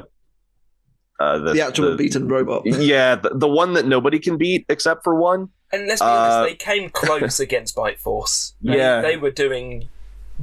uh, 1.20 1.38
the, 1.40 1.54
the 1.54 1.62
actual 1.62 1.92
the- 1.92 1.98
beaten 1.98 2.28
robot. 2.28 2.64
yeah, 2.66 3.16
the, 3.16 3.32
the 3.34 3.48
one 3.48 3.74
that 3.74 3.86
nobody 3.88 4.20
can 4.20 4.38
beat 4.38 4.66
except 4.70 5.04
for 5.04 5.16
one. 5.16 5.50
And 5.72 5.88
let's 5.88 6.02
be 6.02 6.06
Uh, 6.08 6.10
honest, 6.12 6.50
they 6.50 6.56
came 6.56 6.90
close 6.90 7.40
against 7.48 7.76
Bite 7.76 8.00
Force. 8.00 8.54
They, 8.62 8.78
Yeah. 8.78 9.02
they 9.02 9.18
were 9.18 9.32
doing 9.32 9.90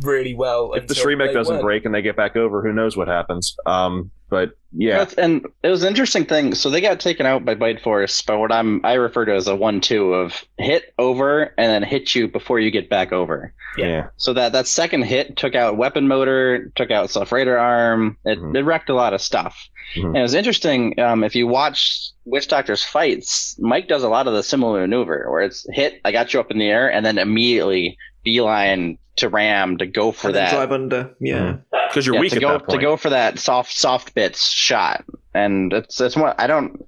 really 0.03 0.35
well. 0.35 0.73
if 0.75 0.87
the 0.87 0.95
until 0.95 1.35
doesn't 1.35 1.55
weren't. 1.57 1.65
break 1.65 1.85
and 1.85 1.95
they 1.95 2.03
get 2.03 2.17
back 2.17 2.37
over, 2.37 2.63
who 2.63 2.73
knows 2.73 2.97
what 2.97 3.09
happens? 3.09 3.57
Um, 3.67 4.11
but 4.31 4.57
yeah, 4.73 4.99
That's- 4.99 5.15
and 5.15 5.47
it 5.63 5.69
was 5.69 5.83
an 5.83 5.89
interesting 5.89 6.25
thing. 6.25 6.55
So 6.55 6.69
they 6.71 6.81
got 6.81 6.99
taken 6.99 7.27
out 7.27 7.45
by 7.45 7.55
Bite 7.55 7.81
Force 7.83 8.21
by 8.23 8.35
what 8.35 8.51
I'm 8.51 8.85
I 8.85 8.95
refer 8.95 9.25
to 9.27 9.35
as 9.35 9.47
a 9.47 9.55
one-two 9.55 10.13
of 10.15 10.43
hit 10.59 10.93
over 10.99 11.55
and 11.57 11.71
then 11.71 11.83
hit 11.83 12.15
you 12.15 12.27
before 12.27 12.59
you 12.59 12.71
get 12.71 12.89
back 12.91 13.13
over. 13.13 13.53
Yeah. 13.77 13.87
yeah, 13.87 14.07
So 14.17 14.33
that 14.33 14.53
that 14.53 14.67
second 14.67 15.03
hit 15.03 15.37
took 15.37 15.55
out 15.55 15.77
weapon 15.77 16.09
motor, 16.09 16.73
took 16.75 16.91
out 16.91 17.11
self 17.11 17.31
righting 17.33 17.53
arm. 17.55 18.17
It, 18.25 18.39
Mhm. 18.41 18.57
it 18.57 18.63
wrecked 18.65 18.89
a 18.89 18.95
lot 18.95 19.13
of 19.15 19.21
stuff. 19.21 19.57
Mhm. 19.97 20.07
And 20.07 20.17
it 20.19 20.23
was 20.23 20.35
interesting. 20.35 20.99
Um, 20.99 21.23
if 21.23 21.37
you 21.37 21.47
watch 21.47 22.01
Witch 22.25 22.49
Doctor's 22.49 22.83
fights, 22.83 23.55
Mike 23.61 23.87
does 23.87 24.03
a 24.03 24.09
lot 24.09 24.27
of 24.27 24.33
the 24.33 24.43
similar 24.43 24.81
maneuver 24.81 25.27
where 25.31 25.43
it's 25.43 25.67
hit, 25.73 26.01
I 26.05 26.11
got 26.11 26.33
you 26.33 26.41
up 26.41 26.51
in 26.51 26.59
the 26.59 26.69
air, 26.71 26.91
and 26.91 27.05
then 27.07 27.19
immediately 27.19 27.97
beeline 28.25 28.99
to 29.17 29.29
ram 29.29 29.77
to 29.79 29.87
go 29.87 30.13
for 30.13 30.29
and 30.29 30.37
then 30.37 30.45
that. 30.45 30.51
drive 30.53 30.73
under. 30.73 31.15
Yeah. 31.21 31.57
because 31.89 32.07
you're 32.07 32.17
Yeah, 32.17 32.21
weak 32.23 32.31
to 32.33 32.37
at 32.37 32.43
go 32.43 32.53
that 32.53 32.67
point. 32.67 32.81
to 32.81 32.85
go 32.87 32.97
for 32.97 33.11
that 33.11 33.39
soft 33.39 33.73
soft 33.77 34.15
bits 34.15 34.47
shot, 34.49 35.05
and 35.35 35.73
it's 35.73 36.01
it's 36.01 36.17
one 36.17 36.35
I 36.39 36.47
don't. 36.47 36.85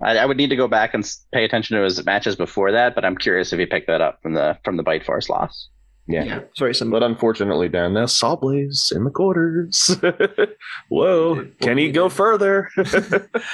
I, 0.00 0.18
I 0.18 0.26
would 0.26 0.36
need 0.36 0.50
to 0.50 0.56
go 0.56 0.68
back 0.68 0.92
and 0.92 1.10
pay 1.32 1.44
attention 1.44 1.76
to 1.78 1.82
his 1.82 2.04
matches 2.04 2.36
before 2.36 2.70
that, 2.72 2.94
but 2.94 3.04
I'm 3.04 3.16
curious 3.16 3.52
if 3.54 3.58
he 3.58 3.64
picked 3.66 3.86
that 3.86 4.00
up 4.02 4.20
from 4.22 4.34
the 4.34 4.58
from 4.64 4.76
the 4.76 4.82
Bite 4.82 5.04
Force 5.06 5.28
loss. 5.30 5.68
yeah. 6.06 6.22
Yeah. 6.24 6.38
It's 6.40 6.58
very 6.58 6.74
similar. 6.74 7.00
But 7.00 7.06
unfortunately, 7.06 7.68
Dan, 7.70 7.94
now 7.94 8.04
Sawblaze 8.04 8.94
in 8.94 9.04
the 9.04 9.10
quarters. 9.10 9.96
Whoa, 10.88 11.46
can 11.60 11.78
he 11.78 11.90
go 11.90 12.08
further? 12.08 12.68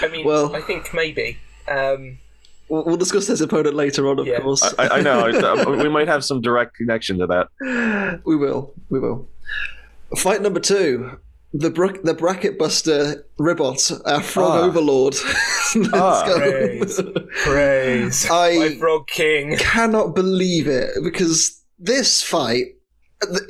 I 0.00 0.08
mean, 0.10 0.26
Well- 0.26 0.54
I 0.54 0.60
think 0.60 0.92
maybe. 0.92 1.38
Um, 1.68 2.18
We'll, 2.72 2.84
we'll 2.86 2.96
discuss 2.96 3.26
his 3.26 3.42
opponent 3.42 3.74
later 3.76 4.08
on, 4.08 4.18
of 4.18 4.26
Yeah. 4.26 4.40
course. 4.40 4.62
I, 4.78 4.88
I 4.88 5.00
know 5.02 5.26
we 5.76 5.90
might 5.90 6.08
have 6.08 6.24
some 6.24 6.40
direct 6.40 6.74
connection 6.74 7.18
to 7.18 7.26
that. 7.26 8.22
we 8.24 8.34
will. 8.34 8.72
We 8.88 8.98
will. 8.98 9.28
Fight 10.16 10.40
number 10.40 10.58
two. 10.58 11.18
The, 11.52 11.68
bra- 11.68 11.92
the 12.02 12.14
bracket 12.14 12.58
buster 12.58 13.26
Ribbot, 13.38 13.90
our 14.06 14.22
frog 14.22 14.52
Ah. 14.52 14.64
overlord. 14.64 15.14
Let's 15.74 15.90
Ah. 15.92 16.24
go. 16.26 16.38
Praise. 16.38 17.00
praise. 17.44 18.26
I- 18.30 18.58
My 18.58 18.74
Frog 18.78 19.06
King. 19.06 19.58
cannot 19.58 20.14
believe 20.14 20.66
it 20.66 20.92
because 21.04 21.62
this 21.78 22.22
fight, 22.22 22.68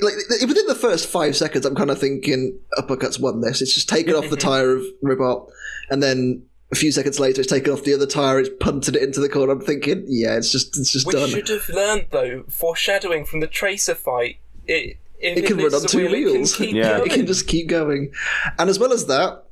like 0.01 0.15
within 0.45 0.67
the 0.67 0.75
first 0.77 1.07
five 1.07 1.37
seconds, 1.37 1.65
I'm 1.65 1.75
kind 1.75 1.89
of 1.91 1.97
thinking 1.97 2.59
uppercuts 2.77 3.21
won 3.21 3.39
this. 3.39 3.61
It's 3.61 3.73
just 3.73 3.87
taken 3.87 4.15
off 4.15 4.29
the 4.29 4.35
tire 4.35 4.75
of 4.75 4.83
Ribbot, 5.01 5.43
and 5.89 6.03
then 6.03 6.43
a 6.73 6.75
few 6.75 6.91
seconds 6.91 7.19
later, 7.19 7.41
it's 7.41 7.49
taken 7.49 7.71
off 7.71 7.83
the 7.83 7.93
other 7.93 8.05
tire. 8.05 8.39
It's 8.39 8.49
punted 8.59 8.95
it 8.95 9.03
into 9.03 9.19
the 9.21 9.29
corner. 9.29 9.53
I'm 9.53 9.61
thinking, 9.61 10.05
yeah, 10.07 10.35
it's 10.37 10.51
just 10.51 10.77
it's 10.77 10.91
just 10.91 11.05
We 11.07 11.13
done. 11.13 11.29
should 11.29 11.47
have 11.49 11.69
learned 11.69 12.07
though, 12.11 12.43
foreshadowing 12.49 13.25
from 13.25 13.39
the 13.39 13.47
Tracer 13.47 13.95
fight. 13.95 14.37
It, 14.67 14.97
if 15.19 15.37
It 15.37 15.45
can 15.45 15.57
run 15.57 15.73
on 15.73 15.81
two 15.87 15.99
wheel, 15.99 16.07
it 16.07 16.11
can 16.11 16.33
wheels. 16.33 16.55
keep 16.55 16.75
Yeah. 16.75 17.01
it 17.03 17.11
can 17.11 17.25
just 17.27 17.47
keep 17.47 17.67
going, 17.67 18.11
and 18.59 18.69
as 18.69 18.77
well 18.79 18.91
as 18.91 19.05
that, 19.07 19.43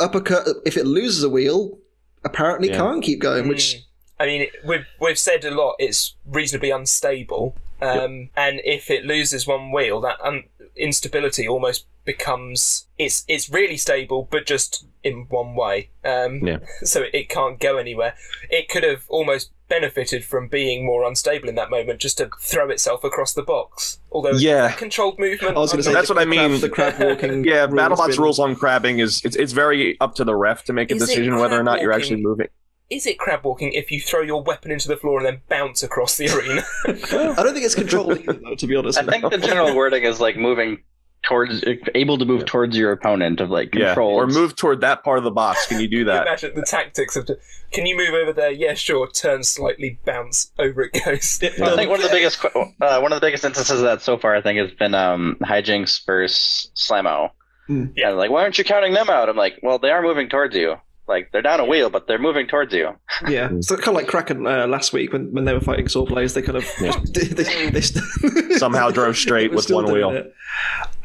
uppercut. 0.00 0.46
If 0.66 0.76
it 0.76 0.86
loses 0.86 1.22
a 1.22 1.28
wheel, 1.28 1.78
apparently 2.24 2.68
Yeah. 2.68 2.78
can't 2.78 3.02
keep 3.02 3.20
going. 3.20 3.46
Which 3.48 3.76
Mm. 3.76 3.84
I 4.18 4.26
mean, 4.26 4.46
we've 4.64 4.86
we've 5.00 5.18
said 5.18 5.44
a 5.44 5.50
lot. 5.50 5.76
It's 5.78 6.14
reasonably 6.26 6.70
unstable, 6.70 7.56
um, 7.80 8.30
and 8.36 8.60
if 8.64 8.90
it 8.90 9.04
loses 9.04 9.46
one 9.46 9.70
wheel, 9.72 10.00
that 10.02 10.20
un- 10.22 10.44
instability 10.76 11.46
almost 11.48 11.86
becomes 12.04 12.86
it's 12.98 13.24
it's 13.28 13.48
really 13.50 13.76
stable, 13.76 14.28
but 14.30 14.46
just 14.46 14.86
in 15.02 15.26
one 15.28 15.54
way. 15.54 15.90
Um, 16.04 16.46
Yeah. 16.46 16.58
So 16.84 17.02
it, 17.02 17.10
it 17.14 17.28
can't 17.28 17.58
go 17.60 17.76
anywhere. 17.76 18.14
It 18.50 18.68
could 18.68 18.82
have 18.84 19.04
almost 19.08 19.50
benefited 19.68 20.24
from 20.24 20.48
being 20.48 20.84
more 20.84 21.04
unstable 21.04 21.48
in 21.48 21.54
that 21.54 21.70
moment, 21.70 22.00
just 22.00 22.18
to 22.18 22.28
throw 22.40 22.68
itself 22.70 23.04
across 23.04 23.32
the 23.32 23.42
box. 23.42 24.00
Although 24.10 24.32
Yeah. 24.32 24.72
controlled 24.72 25.18
movement. 25.18 25.56
I 25.56 25.60
was 25.60 25.70
going 25.72 25.78
to 25.78 25.84
say 25.84 25.92
That's 25.92 26.08
what 26.08 26.18
I 26.18 26.24
crab- 26.24 26.50
mean. 26.50 26.60
The 26.60 26.68
crab 26.68 26.98
walking. 27.00 27.44
Yeah, 27.52 27.66
rule's 27.66 27.74
BattleBot's 27.74 28.16
been- 28.16 28.22
rules 28.22 28.38
on 28.38 28.56
crabbing 28.56 28.98
is 28.98 29.22
it's, 29.24 29.36
it's 29.36 29.52
very 29.52 29.98
up 30.00 30.14
to 30.16 30.24
the 30.24 30.34
ref 30.34 30.64
to 30.64 30.72
make 30.72 30.90
a 30.90 30.94
Is 30.96 31.02
decision 31.02 31.36
whether 31.36 31.58
or 31.58 31.62
not 31.62 31.80
you're 31.80 31.90
crab 31.90 32.00
actually 32.00 32.22
moving. 32.22 32.48
Is 32.90 33.06
it 33.06 33.18
crab 33.20 33.44
walking 33.44 33.72
if 33.72 33.92
you 33.92 34.00
throw 34.00 34.20
your 34.20 34.42
weapon 34.42 34.72
into 34.72 34.88
the 34.88 34.96
floor 34.96 35.18
and 35.18 35.26
then 35.26 35.40
bounce 35.48 35.84
across 35.84 36.16
the 36.16 36.26
arena? 36.28 36.64
I 36.88 37.40
don't 37.40 37.52
think 37.54 37.64
it's 37.64 37.76
controlled 37.76 38.18
either, 38.18 38.32
though. 38.32 38.56
To 38.56 38.66
be 38.66 38.74
honest, 38.74 38.98
I 38.98 39.04
think 39.04 39.30
the 39.30 39.38
general 39.38 39.76
wording 39.76 40.02
is 40.02 40.18
like 40.18 40.36
moving 40.36 40.82
towards, 41.22 41.62
able 41.94 42.18
to 42.18 42.24
move 42.24 42.44
towards 42.46 42.76
your 42.76 42.92
opponent 42.92 43.40
of 43.40 43.50
like 43.50 43.74
Yeah, 43.74 43.86
control 43.88 44.14
or 44.14 44.26
move 44.26 44.56
toward 44.56 44.80
that 44.80 45.04
part 45.04 45.18
of 45.18 45.24
the 45.24 45.30
box. 45.30 45.66
Can 45.66 45.80
you 45.80 45.88
do 45.88 45.98
Can 45.98 45.98
you 45.98 46.04
that? 46.06 46.26
imagine 46.26 46.52
the 46.54 46.62
tactics 46.62 47.16
of, 47.16 47.28
can 47.72 47.86
you 47.86 47.96
move 47.96 48.14
over 48.14 48.32
there? 48.32 48.50
Yeah, 48.50 48.74
sure. 48.74 49.08
Turn 49.08 49.42
slightly, 49.44 49.98
bounce 50.04 50.50
over 50.58 50.82
it 50.92 51.02
goes. 51.04 51.38
I 51.42 51.76
think 51.76 51.90
one 51.90 52.00
of 52.02 52.10
the 52.10 52.10
biggest 52.10 52.44
uh, 52.44 53.00
one 53.00 53.12
of 53.12 53.20
the 53.20 53.26
biggest 53.26 53.44
instances 53.44 53.78
of 53.78 53.84
that 53.84 54.02
so 54.02 54.18
far, 54.18 54.34
I 54.34 54.42
think, 54.42 54.58
has 54.58 54.70
been 54.72 54.94
um, 54.94 55.36
hijinks 55.42 56.04
versus 56.06 56.70
SlamMow. 56.74 57.30
Hmm. 57.66 57.86
Yeah, 57.94 58.10
like 58.10 58.30
why 58.30 58.42
aren't 58.42 58.58
you 58.58 58.64
counting 58.64 58.94
them 58.94 59.08
out? 59.10 59.28
I'm 59.28 59.36
like, 59.36 59.60
well, 59.62 59.78
they 59.78 59.90
are 59.90 60.02
moving 60.02 60.28
towards 60.28 60.56
you. 60.56 60.76
Like 61.10 61.30
they're 61.32 61.42
down 61.42 61.60
a 61.60 61.64
wheel, 61.66 61.90
but 61.90 62.06
they're 62.06 62.18
moving 62.18 62.46
towards 62.46 62.72
you. 62.72 62.90
Yeah, 63.28 63.50
so 63.60 63.74
kind 63.76 63.88
of 63.88 63.94
like 63.94 64.06
Kraken 64.06 64.46
uh, 64.46 64.66
last 64.66 64.92
week 64.94 65.12
when, 65.12 65.30
when 65.32 65.44
they 65.44 65.52
were 65.52 65.60
fighting 65.60 65.86
Sawblaze, 65.86 66.34
they 66.34 66.40
kind 66.42 66.56
of 66.56 66.64
Yeah. 66.80 66.92
they, 67.12 67.24
they, 67.24 67.70
they 67.70 67.80
st- 67.82 68.52
Somehow 68.58 68.90
drove 68.90 69.16
straight 69.16 69.50
with 69.52 69.68
one 69.70 69.92
wheel. 69.92 70.10
it. 70.10 70.32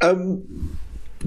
Um, 0.01 0.77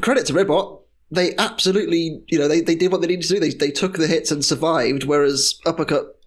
credit 0.01 0.27
to 0.27 0.33
Ribbot, 0.33 0.79
they 1.11 1.35
absolutely 1.37 2.23
you 2.29 2.39
know 2.39 2.49
they, 2.49 2.61
they 2.61 2.75
did 2.75 2.93
what 2.93 3.01
they 3.01 3.09
needed 3.09 3.25
to 3.27 3.35
do. 3.35 3.41
They 3.41 3.51
they 3.51 3.71
took 3.71 3.99
the 3.99 4.07
hits 4.07 4.31
and 4.31 4.45
survived. 4.45 5.05
Whereas 5.05 5.59
uppercut, 5.67 6.19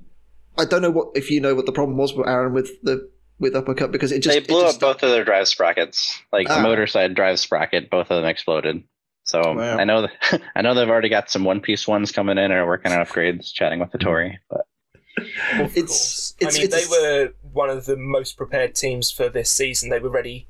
I 0.57 0.65
don't 0.65 0.81
know 0.81 0.91
what 0.91 1.09
if 1.15 1.31
you 1.31 1.39
know 1.39 1.55
what 1.55 1.65
the 1.65 1.71
problem 1.71 1.97
was 1.97 2.13
with 2.13 2.27
Aren 2.27 2.53
with 2.53 2.69
the 2.83 3.09
with 3.39 3.55
uppercut 3.55 3.91
because 3.91 4.11
it 4.11 4.21
just 4.21 4.35
they 4.37 4.45
blew 4.45 4.59
it 4.59 4.63
up 4.65 4.67
just 4.69 4.79
both 4.81 5.01
of 5.03 5.09
their 5.09 5.23
drive 5.23 5.47
sprockets. 5.47 6.19
Like 6.31 6.47
Ah. 6.49 6.57
the 6.57 6.61
motor 6.63 6.85
side 6.85 7.15
drive 7.15 7.39
sprocket, 7.39 7.89
both 7.89 8.11
of 8.11 8.21
them 8.21 8.25
exploded. 8.25 8.83
So 9.31 9.53
Wow. 9.55 9.77
I 9.77 9.83
know 9.85 10.01
that 10.03 10.41
I 10.55 10.61
know 10.61 10.73
they've 10.73 10.89
already 10.89 11.09
got 11.09 11.29
some 11.31 11.45
one 11.45 11.61
piece 11.61 11.87
ones 11.87 12.11
coming 12.11 12.37
in 12.37 12.43
and 12.45 12.53
are 12.53 12.67
working 12.67 12.91
on 12.91 12.99
upgrades. 13.05 13.53
Chatting 13.53 13.79
with 13.79 13.91
the 13.91 13.97
Tory, 13.97 14.39
but 14.49 14.65
Of 15.59 15.77
It's- 15.77 16.33
it's- 16.39 16.55
I 16.55 16.57
mean, 16.57 16.67
it's- 16.67 16.89
they 16.89 17.01
were 17.01 17.33
one 17.53 17.69
of 17.69 17.85
the 17.85 17.95
most 17.95 18.35
prepared 18.37 18.75
teams 18.75 19.09
for 19.09 19.29
this 19.29 19.49
season. 19.49 19.89
They 19.89 19.99
were 19.99 20.09
ready. 20.09 20.47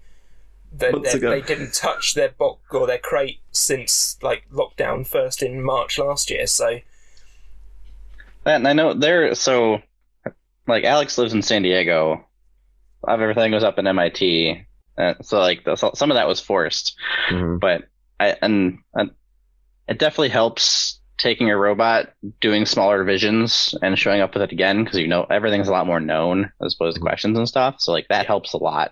They, 0.73 0.89
they, 0.91 1.41
didn't 1.41 1.73
touch 1.73 2.13
their 2.13 2.29
box 2.29 2.61
or 2.71 2.87
their 2.87 2.97
crate 2.97 3.39
since 3.51 4.17
like 4.21 4.43
lockdown 4.53 5.05
first 5.05 5.43
in 5.43 5.61
March 5.61 5.99
last 5.99 6.29
year. 6.29 6.47
So 6.47 6.79
and 8.45 8.65
I 8.67 8.73
know 8.73 8.93
they're 8.93 9.35
so 9.35 9.81
like 10.67 10.85
Alex 10.85 11.17
lives 11.17 11.33
in 11.33 11.41
San 11.41 11.61
Diego. 11.63 12.25
Everything 13.07 13.51
was 13.51 13.63
up 13.65 13.79
in 13.79 13.85
MIT, 13.87 14.65
uh, 14.97 15.15
so 15.21 15.39
like 15.39 15.65
the, 15.65 15.75
so- 15.75 15.91
some 15.93 16.09
of 16.09 16.15
that 16.15 16.27
was 16.27 16.39
forced. 16.39 16.95
Mhm. 17.29 17.59
but 17.59 17.83
I 18.21 18.37
and, 18.41 18.79
and 18.93 19.11
it 19.87 19.97
definitely 19.97 20.29
helps 20.29 20.99
taking 21.17 21.49
a 21.49 21.57
robot, 21.57 22.13
doing 22.39 22.65
smaller 22.65 22.97
divisions, 22.99 23.75
and 23.81 23.97
showing 23.97 24.21
up 24.21 24.33
with 24.33 24.43
it 24.43 24.51
again 24.51 24.83
because 24.83 24.99
you 24.99 25.07
know 25.07 25.25
everything's 25.29 25.67
a 25.67 25.71
lot 25.71 25.87
more 25.87 25.99
known 25.99 26.51
as 26.63 26.73
opposed 26.73 26.95
to 26.95 26.99
mm-hmm. 26.99 27.07
questions 27.07 27.37
and 27.37 27.47
stuff. 27.47 27.75
So 27.79 27.91
like 27.91 28.07
that 28.09 28.27
helps 28.27 28.53
a 28.53 28.57
lot, 28.57 28.91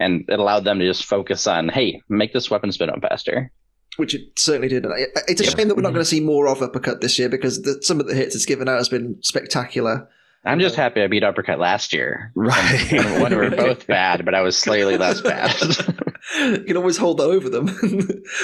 and 0.00 0.24
it 0.28 0.38
allowed 0.38 0.64
them 0.64 0.78
to 0.78 0.86
just 0.86 1.04
focus 1.04 1.46
on, 1.46 1.68
hey, 1.68 2.02
make 2.08 2.32
this 2.32 2.50
weapon 2.50 2.72
spin 2.72 2.90
up 2.90 3.00
faster. 3.00 3.50
which 3.96 4.14
it 4.14 4.38
certainly 4.38 4.68
did. 4.68 4.86
It's 5.28 5.40
a 5.40 5.44
shame 5.44 5.68
that 5.68 5.74
we're 5.74 5.82
not 5.82 5.88
mm-hmm. 5.88 5.96
going 5.96 6.04
to 6.04 6.10
see 6.10 6.20
more 6.20 6.48
of 6.48 6.62
uppercut 6.62 7.00
this 7.00 7.18
year 7.18 7.28
because 7.28 7.62
the, 7.62 7.82
some 7.82 8.00
of 8.00 8.06
the 8.06 8.14
hits 8.14 8.34
it's 8.34 8.46
given 8.46 8.68
out 8.68 8.78
has 8.78 8.88
been 8.88 9.22
spectacular. 9.22 10.08
I'm 10.44 10.58
just 10.60 10.74
happy 10.74 11.02
I 11.02 11.06
beat 11.06 11.22
Uppercut 11.22 11.58
last 11.58 11.92
year. 11.92 12.32
Right. 12.34 12.90
When, 12.92 13.22
when 13.22 13.30
we 13.30 13.36
were 13.36 13.50
both 13.56 13.86
bad, 13.86 14.24
but 14.24 14.34
I 14.34 14.40
was 14.40 14.58
slightly 14.58 14.96
less 14.98 15.20
bad. 15.20 15.54
you 16.36 16.64
can 16.64 16.76
always 16.76 16.96
hold 16.96 17.18
that 17.18 17.24
over 17.24 17.48
them. 17.48 17.66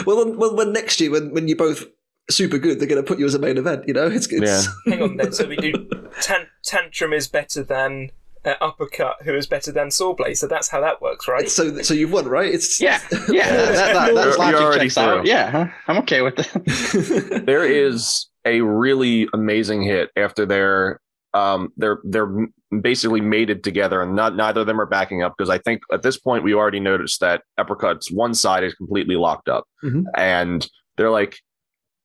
well, 0.06 0.24
when, 0.24 0.36
when, 0.38 0.56
when 0.56 0.72
next 0.72 1.00
year, 1.00 1.10
when, 1.10 1.32
when 1.32 1.48
you're 1.48 1.56
both 1.56 1.84
super 2.30 2.58
good, 2.58 2.78
they're 2.78 2.88
going 2.88 3.02
to 3.02 3.06
put 3.06 3.18
you 3.18 3.26
as 3.26 3.34
a 3.34 3.38
main 3.38 3.58
event. 3.58 3.84
You 3.88 3.94
know, 3.94 4.06
it's, 4.06 4.28
it's 4.30 4.68
Hang 4.86 5.02
on 5.02 5.16
then. 5.16 5.32
So 5.32 5.46
we 5.46 5.56
do 5.56 5.72
tan- 6.20 6.48
Tantrum 6.64 7.12
is 7.12 7.26
better 7.26 7.62
than 7.62 8.10
uh, 8.44 8.54
Uppercut, 8.60 9.16
who 9.24 9.34
is 9.34 9.46
better 9.46 9.72
than 9.72 9.88
Sawblaze. 9.88 10.38
So 10.38 10.46
that's 10.46 10.68
how 10.68 10.80
that 10.80 11.00
works, 11.02 11.26
right? 11.26 11.48
so 11.50 11.82
so 11.82 11.94
you've 11.94 12.12
won, 12.12 12.26
right? 12.26 12.52
It's 12.52 12.80
yeah, 12.80 13.00
yeah, 13.28 13.50
that, 13.50 13.72
that, 13.74 13.94
that 13.94 14.12
You're- 14.12 14.36
logic 14.36 14.50
you're 14.50 14.62
already 14.62 14.84
checks 14.84 14.98
out. 14.98 15.26
Yeah, 15.26 15.50
huh? 15.50 15.66
I'm 15.88 15.98
okay 15.98 16.22
with 16.22 16.36
that. 16.36 17.42
there 17.46 17.64
is 17.64 18.26
a 18.44 18.60
really 18.60 19.28
amazing 19.32 19.82
hit 19.82 20.10
after 20.16 20.46
they're 20.46 21.00
um 21.34 21.72
they're 21.76 21.98
they're 22.04 22.46
basically 22.80 23.20
mated 23.20 23.62
together 23.64 24.02
and 24.02 24.14
not 24.16 24.34
neither 24.36 24.60
of 24.62 24.66
them 24.66 24.80
are 24.80 24.86
backing 24.86 25.22
up 25.22 25.34
because 25.36 25.50
I 25.50 25.58
think 25.58 25.82
at 25.92 26.02
this 26.02 26.18
point 26.18 26.42
we 26.44 26.54
already 26.54 26.80
noticed 26.80 27.20
that 27.20 27.42
uppercuts 27.58 28.12
one 28.12 28.34
side 28.34 28.64
is 28.64 28.74
completely 28.74 29.16
locked 29.16 29.48
up 29.48 29.64
Mhm. 29.84 30.04
and 30.16 30.66
they're 30.96 31.10
like 31.10 31.36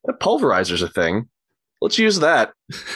the 0.05 0.13
pulverizer's 0.13 0.81
a 0.81 0.89
thing 0.89 1.29
let's 1.81 1.97
use 1.99 2.19
that 2.19 2.51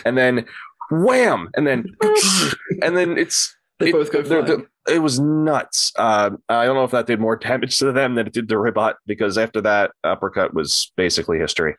and 0.05 0.17
then 0.17 0.45
wham 0.91 1.49
and 1.55 1.65
then 1.67 1.85
and 2.81 2.95
then 2.97 3.17
it's 3.17 3.55
they 3.79 3.89
it- 3.89 3.93
both 3.93 4.11
go 4.11 4.21
they're- 4.21 4.41
they're- 4.43 4.69
it 4.89 5.01
was 5.01 5.19
nuts. 5.19 5.91
Uh, 5.97 6.29
I 6.47 6.63
don't 6.65 6.75
know 6.77 6.85
if 6.85 6.91
that 6.91 7.07
did 7.07 7.19
more 7.19 7.35
damage 7.49 7.77
to 7.79 7.91
them 7.91 8.15
than 8.15 8.25
it 8.25 8.31
did 8.31 8.47
to 8.47 8.57
Ribbot 8.57 8.95
because 9.05 9.37
after 9.37 9.59
that 9.59 9.91
uppercut 10.05 10.53
was 10.53 10.93
basically 10.95 11.37
history. 11.39 11.75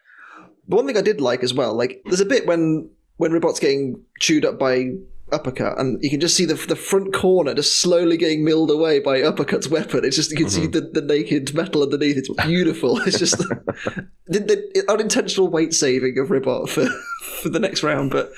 But 0.69 0.77
one 0.77 0.87
thing 0.87 0.99
I 0.99 1.01
did 1.01 1.19
like 1.19 1.43
as 1.43 1.55
well, 1.55 1.73
like 1.73 2.03
there's 2.05 2.21
a 2.21 2.27
bit 2.27 2.47
when 2.47 2.91
when 3.19 3.31
Ribbot's 3.33 3.61
getting 3.61 4.03
chewed 4.19 4.45
up 4.45 4.59
by 4.59 4.93
Uppercut, 5.31 5.79
and 5.79 6.03
you 6.03 6.09
can 6.09 6.21
just 6.21 6.35
see 6.35 6.47
the 6.47 6.55
the 6.55 6.75
front 6.75 7.13
corner 7.13 7.53
just 7.53 7.81
slowly 7.81 8.17
getting 8.17 8.45
milled 8.45 8.71
away 8.71 8.99
by 8.99 9.21
Uppercut's 9.21 9.69
weapon. 9.69 10.03
It's 10.03 10.17
just 10.17 10.31
you 10.31 10.39
can 10.39 10.49
see 10.49 10.67
the, 10.67 10.81
the 10.81 11.03
naked 11.03 11.53
metal 11.55 11.83
underneath. 11.83 12.17
It's 12.17 12.31
beautiful. 12.47 12.99
It's 13.07 13.19
just 13.19 13.37
the, 14.27 14.41
the 14.41 14.85
unintentional 14.89 15.49
weight 15.49 15.75
saving 15.75 16.19
of 16.19 16.31
Ribbot 16.31 16.71
for 16.71 16.87
for 17.43 17.51
the 17.51 17.59
next 17.61 17.83
round. 17.83 18.11
But 18.11 18.33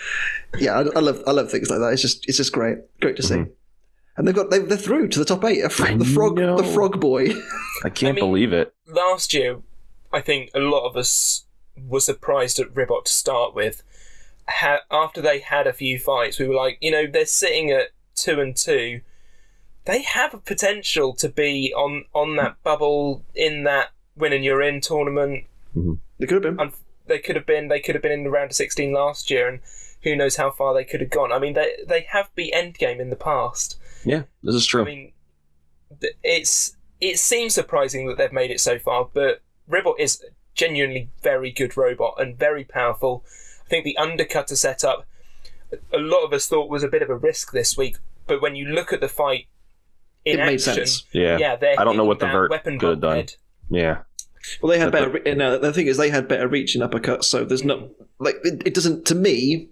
yeah, 0.59 0.73
I, 0.79 0.81
I 0.81 1.01
love 1.01 1.23
I 1.29 1.31
love 1.31 1.49
things 1.51 1.71
like 1.71 1.79
that. 1.79 1.93
It's 1.93 2.03
just 2.03 2.29
it's 2.29 2.39
just 2.39 2.53
great, 2.53 2.79
great 3.01 3.15
to 3.17 3.23
see. 3.23 3.35
Mhm. 3.37 3.51
And 4.17 4.27
they've 4.27 4.35
got 4.35 4.51
they, 4.51 4.59
they're 4.59 4.77
through 4.77 5.09
to 5.09 5.19
the 5.21 5.25
top 5.25 5.45
eight. 5.45 5.71
Fr- 5.71 5.93
the 5.95 6.05
frog, 6.05 6.37
know. 6.39 6.57
the 6.57 6.65
frog 6.65 7.01
boy. 7.01 7.29
I 7.85 7.91
can't 7.91 8.11
I 8.19 8.21
mean- 8.21 8.25
believe 8.25 8.53
it. 8.53 8.75
Last 8.89 9.33
year, 9.33 9.61
I 10.13 10.21
think 10.21 10.51
a 10.57 10.59
lot 10.59 10.89
of 10.89 10.97
us 10.97 11.45
were 11.81 12.01
surprised 12.01 12.59
at 12.59 12.75
Ribbot 12.75 13.05
to 13.05 13.13
start 13.13 13.55
with. 13.55 13.85
Ha- 14.51 14.83
after 14.91 15.21
they 15.21 15.41
had 15.41 15.67
a 15.67 15.73
few 15.73 15.99
fights, 15.99 16.39
we 16.39 16.49
were 16.49 16.55
like, 16.55 16.79
you 16.81 16.91
know, 16.91 17.07
they're 17.07 17.27
sitting 17.27 17.71
at 17.71 17.91
two 18.15 18.41
and 18.41 18.57
two. 18.57 19.01
They 19.85 20.03
have 20.03 20.35
a 20.35 20.39
potential 20.39 21.15
to 21.15 21.29
be 21.29 21.73
on 21.75 22.05
on 22.13 22.37
that 22.37 22.63
bubble 22.63 23.25
in 23.35 23.65
that 23.65 23.91
win 24.17 24.33
and 24.33 24.45
you're 24.45 24.63
in 24.63 24.81
tournament. 24.81 25.45
Mm-hmm. 25.77 25.95
They 26.19 26.27
could 26.27 26.45
have 26.45 26.57
been. 26.57 26.61
And 26.61 26.73
they 27.07 27.19
could 27.19 27.37
have 27.37 27.47
been 27.47 27.69
they 27.69 27.81
could 27.81 27.95
have 27.95 28.03
been 28.03 28.13
in 28.13 28.25
the 28.25 28.31
round 28.31 28.51
of 28.51 28.57
16 28.57 28.93
last 28.93 29.31
year, 29.31 29.49
and 29.49 29.61
who 30.03 30.17
knows 30.17 30.37
how 30.37 30.51
far 30.51 30.75
they 30.75 30.85
could 30.85 31.01
have 31.01 31.11
gone. 31.11 31.33
I 31.33 31.39
mean, 31.39 31.55
they 31.55 31.77
they 31.87 32.07
have 32.11 32.35
beat 32.35 32.55
Endgame 32.55 33.01
in 33.01 33.11
the 33.11 33.17
past. 33.17 33.79
Yeah, 34.05 34.23
this 34.43 34.55
is 34.55 34.67
true. 34.67 34.83
I 34.83 34.85
mean, 34.85 35.13
it's 36.23 36.77
it 37.01 37.19
seems 37.19 37.55
surprising 37.55 38.07
that 38.07 38.17
they've 38.17 38.33
made 38.33 38.51
it 38.51 38.61
so 38.61 38.79
far, 38.79 39.09
but 39.13 39.43
Ribbot 39.67 39.95
is 39.99 40.25
genuinely 40.55 41.11
very 41.23 41.51
good 41.51 41.77
robot 41.77 42.15
and 42.19 42.39
very 42.39 42.65
powerful. 42.65 43.25
I 43.71 43.73
think 43.73 43.85
the 43.85 43.97
undercutter 44.01 44.57
setup, 44.57 45.07
a 45.93 45.99
lot 45.99 46.25
of 46.25 46.33
us 46.33 46.49
thought 46.49 46.69
was 46.69 46.83
a 46.83 46.89
bit 46.89 47.03
of 47.03 47.09
a 47.11 47.15
risk 47.15 47.53
this 47.53 47.77
week, 47.77 47.99
but 48.27 48.43
when 48.43 48.57
you 48.57 48.67
look 48.67 48.93
at 48.93 49.01
the 49.01 49.09
fight 49.09 49.47
in 50.25 50.41
It 50.41 50.45
made 50.45 50.55
action, 50.55 50.75
sense. 50.75 51.05
yeah. 51.13 51.39
yeah, 51.39 51.55
they're 51.55 51.79
I 51.81 51.85
don't 51.85 51.97
know 51.97 52.05
what 52.05 52.19
the 52.19 52.27
that 52.27 52.33
vert 52.33 52.51
weapon 52.51 52.81
could 52.81 52.89
have 52.91 53.01
done. 53.01 53.11
bulkhead. 53.19 53.35
Yeah. 53.71 53.99
Well, 54.61 54.71
they 54.73 54.79
had 54.81 54.91
But 54.91 55.23
better. 55.23 55.35
No, 55.37 55.57
the 55.57 55.73
thing 55.73 55.87
is, 55.87 55.99
they 55.99 56.11
had 56.11 56.27
better 56.27 56.49
reach 56.49 56.75
in 56.75 56.83
uppercuts. 56.83 57.25
So 57.25 57.45
there's 57.45 57.63
no 57.63 57.91
like 58.19 58.37
it, 58.43 58.63
it 58.67 58.75
doesn't 58.75 59.05
to 59.07 59.15
me. 59.15 59.69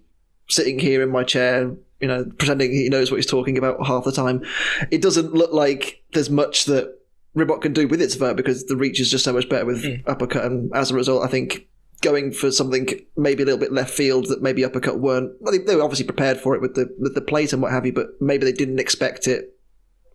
Sitting 0.47 0.79
here 0.79 1.03
in 1.03 1.09
my 1.09 1.23
chair, 1.23 1.75
you 1.99 2.07
know, 2.07 2.25
pretending 2.39 2.71
he 2.71 2.87
knows 2.89 3.11
what 3.11 3.17
he's 3.17 3.25
talking 3.27 3.55
about 3.57 3.85
half 3.85 4.03
the 4.05 4.11
time, 4.11 4.43
it 4.89 4.99
doesn't 5.01 5.33
look 5.33 5.51
like 5.53 6.01
there's 6.13 6.29
much 6.29 6.65
that 6.65 6.97
Ribbot 7.35 7.61
can 7.61 7.71
do 7.73 7.87
with 7.87 8.01
its 8.01 8.15
vert 8.15 8.35
because 8.37 8.65
the 8.65 8.75
reach 8.75 8.99
is 8.99 9.11
just 9.11 9.23
so 9.25 9.33
much 9.33 9.47
better 9.49 9.65
with 9.65 9.83
Mm. 9.83 10.01
uppercut, 10.07 10.45
and 10.45 10.71
as 10.73 10.89
a 10.89 10.95
result, 10.95 11.23
I 11.23 11.27
think 11.27 11.67
going 12.01 12.31
for 12.31 12.51
something 12.51 12.87
maybe 13.17 13.43
a 13.43 13.45
little 13.45 13.59
bit 13.59 13.71
left 13.71 13.91
field 13.93 14.27
that 14.29 14.41
maybe 14.41 14.63
uppercut 14.65 14.99
weren't. 14.99 15.31
Well, 15.39 15.51
they, 15.51 15.59
they 15.63 15.75
were 15.75 15.83
obviously 15.83 16.05
prepared 16.05 16.37
for 16.39 16.55
it 16.55 16.61
with 16.61 16.75
the 16.75 16.87
with 16.99 17.15
the 17.15 17.21
plate 17.21 17.53
and 17.53 17.61
what 17.61 17.71
have 17.71 17.85
you, 17.85 17.93
but 17.93 18.07
maybe 18.21 18.45
they 18.45 18.51
didn't 18.53 18.79
expect 18.79 19.27
it 19.27 19.49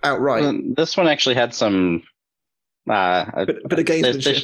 outright. 0.03 0.43
Well, 0.43 0.61
This 0.77 0.97
one 0.97 1.09
actually 1.09 1.35
had 1.37 1.55
some. 1.55 2.03
Uh, 2.87 3.25
a- 3.33 3.47
Bit, 3.47 3.67
bit 3.67 3.79
of 3.79 3.87
they- 3.87 4.03
they- 4.03 4.43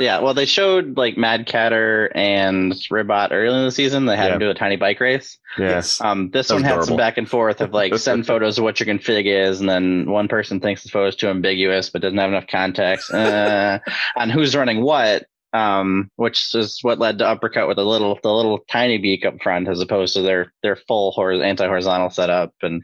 yeah, 0.04 0.18
well, 0.18 0.34
they 0.34 0.46
showed 0.46 0.96
like 0.96 1.16
Mad 1.16 1.46
Catter 1.46 2.10
and 2.12 2.74
Ribbot 2.90 3.28
early 3.30 3.56
in 3.56 3.64
the 3.64 3.70
season. 3.70 4.06
They 4.06 4.16
had 4.16 4.26
Yeah. 4.28 4.32
him 4.34 4.40
do 4.40 4.50
a 4.50 4.54
tiny 4.54 4.74
bike 4.74 4.98
race. 4.98 5.38
Yes. 5.56 6.00
Um, 6.00 6.30
this 6.32 6.48
That 6.48 6.54
one 6.54 6.62
was 6.64 6.72
had 6.72 6.84
some 6.86 6.96
back 6.96 7.18
and 7.18 7.28
forth 7.30 7.60
of 7.60 7.70
like 7.72 7.94
send 7.98 8.26
photos 8.26 8.58
of 8.58 8.64
what 8.64 8.80
your 8.80 8.88
config 8.88 9.26
is, 9.26 9.60
and 9.60 9.68
then 9.68 10.10
one 10.10 10.26
person 10.26 10.58
thinks 10.58 10.82
the 10.82 10.88
photo 10.88 11.06
is 11.06 11.14
too 11.14 11.28
ambiguous 11.28 11.88
but 11.88 12.02
doesn't 12.02 12.18
have 12.18 12.30
enough 12.30 12.48
context 12.48 13.12
uh, 13.14 13.78
on 14.16 14.28
who's 14.28 14.56
running 14.56 14.82
what. 14.82 15.26
Um, 15.54 16.10
which 16.16 16.54
is 16.54 16.78
what 16.80 16.98
led 16.98 17.18
to 17.18 17.26
uppercut 17.28 17.68
with 17.68 17.78
a 17.78 17.84
little 17.84 18.18
the 18.22 18.32
little 18.32 18.60
tiny 18.70 18.96
beak 18.96 19.26
up 19.26 19.34
front 19.42 19.68
as 19.68 19.80
opposed 19.80 20.14
to 20.14 20.22
their 20.22 20.52
their 20.62 20.76
full 20.76 21.10
hor- 21.12 21.42
anti 21.42 21.66
horizontal 21.66 22.08
setup, 22.08 22.54
and 22.62 22.82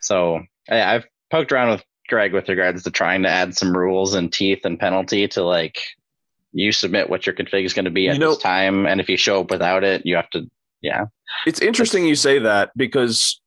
so 0.00 0.40
I, 0.70 0.82
I've 0.82 1.06
poked 1.30 1.50
around 1.50 1.70
with 1.70 1.84
Greg 2.08 2.32
with 2.34 2.48
regards 2.48 2.84
to 2.84 2.90
trying 2.92 3.22
to 3.24 3.28
add 3.28 3.56
some 3.56 3.76
rules 3.76 4.14
and 4.14 4.32
teeth 4.32 4.60
and 4.64 4.78
penalty 4.78 5.26
to 5.28 5.42
like 5.42 5.82
you 6.52 6.70
submit 6.70 7.10
what 7.10 7.26
your 7.26 7.34
config 7.34 7.64
is 7.64 7.72
going 7.74 7.86
to 7.86 7.90
be 7.90 8.08
at 8.08 8.14
You 8.14 8.20
know- 8.20 8.34
this 8.34 8.42
time, 8.42 8.86
and 8.86 9.00
if 9.00 9.08
you 9.08 9.16
show 9.16 9.40
up 9.40 9.50
without 9.50 9.82
it, 9.82 10.06
you 10.06 10.14
have 10.16 10.30
to 10.30 10.48
yeah. 10.82 11.06
It's 11.46 11.60
interesting 11.60 12.04
you 12.06 12.14
say 12.14 12.38
that 12.40 12.70
because 12.76 13.40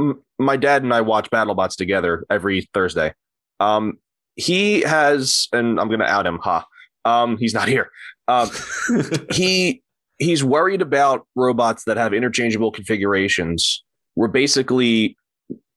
m- 0.00 0.22
my 0.38 0.56
dad 0.56 0.82
and 0.82 0.94
I 0.94 1.00
watch 1.02 1.28
BattleBots 1.30 1.76
together 1.76 2.24
every 2.30 2.68
Thursday. 2.72 3.12
Um, 3.60 3.98
he 4.36 4.80
has, 4.82 5.48
and 5.52 5.78
I'm 5.78 5.88
going 5.88 6.00
to 6.00 6.06
out 6.06 6.26
him. 6.26 6.38
Ha. 6.38 6.64
Um, 7.04 7.36
he's 7.36 7.54
not 7.54 7.68
here. 7.68 7.90
Um, 8.28 8.50
he 9.32 9.82
he's 10.18 10.44
worried 10.44 10.82
about 10.82 11.26
robots 11.34 11.84
that 11.84 11.96
have 11.96 12.12
interchangeable 12.12 12.70
configurations. 12.70 13.82
Where 14.14 14.28
basically, 14.28 15.16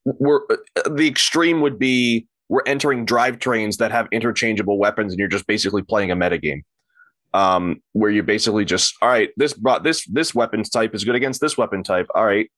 we're 0.03 0.41
the 0.89 1.07
extreme 1.07 1.61
would 1.61 1.79
be 1.79 2.27
we're 2.49 2.63
entering 2.65 3.05
drivetrains 3.05 3.77
that 3.77 3.91
have 3.91 4.07
interchangeable 4.11 4.77
weapons, 4.77 5.13
and 5.13 5.19
you're 5.19 5.27
just 5.27 5.47
basically 5.47 5.81
playing 5.81 6.11
a 6.11 6.15
metagame 6.15 6.61
um, 7.35 7.81
where 7.91 8.09
you 8.09 8.23
basically 8.23 8.63
just 8.63 8.95
all 9.01 9.09
right, 9.09 9.29
this 9.35 9.53
brought 9.53 9.83
this 9.83 10.05
this 10.05 10.33
weapons 10.33 10.69
type 10.69 10.95
is 10.95 11.03
good 11.03 11.15
against 11.15 11.41
this 11.41 11.57
weapon 11.57 11.83
type. 11.83 12.07
All 12.15 12.25
right, 12.25 12.49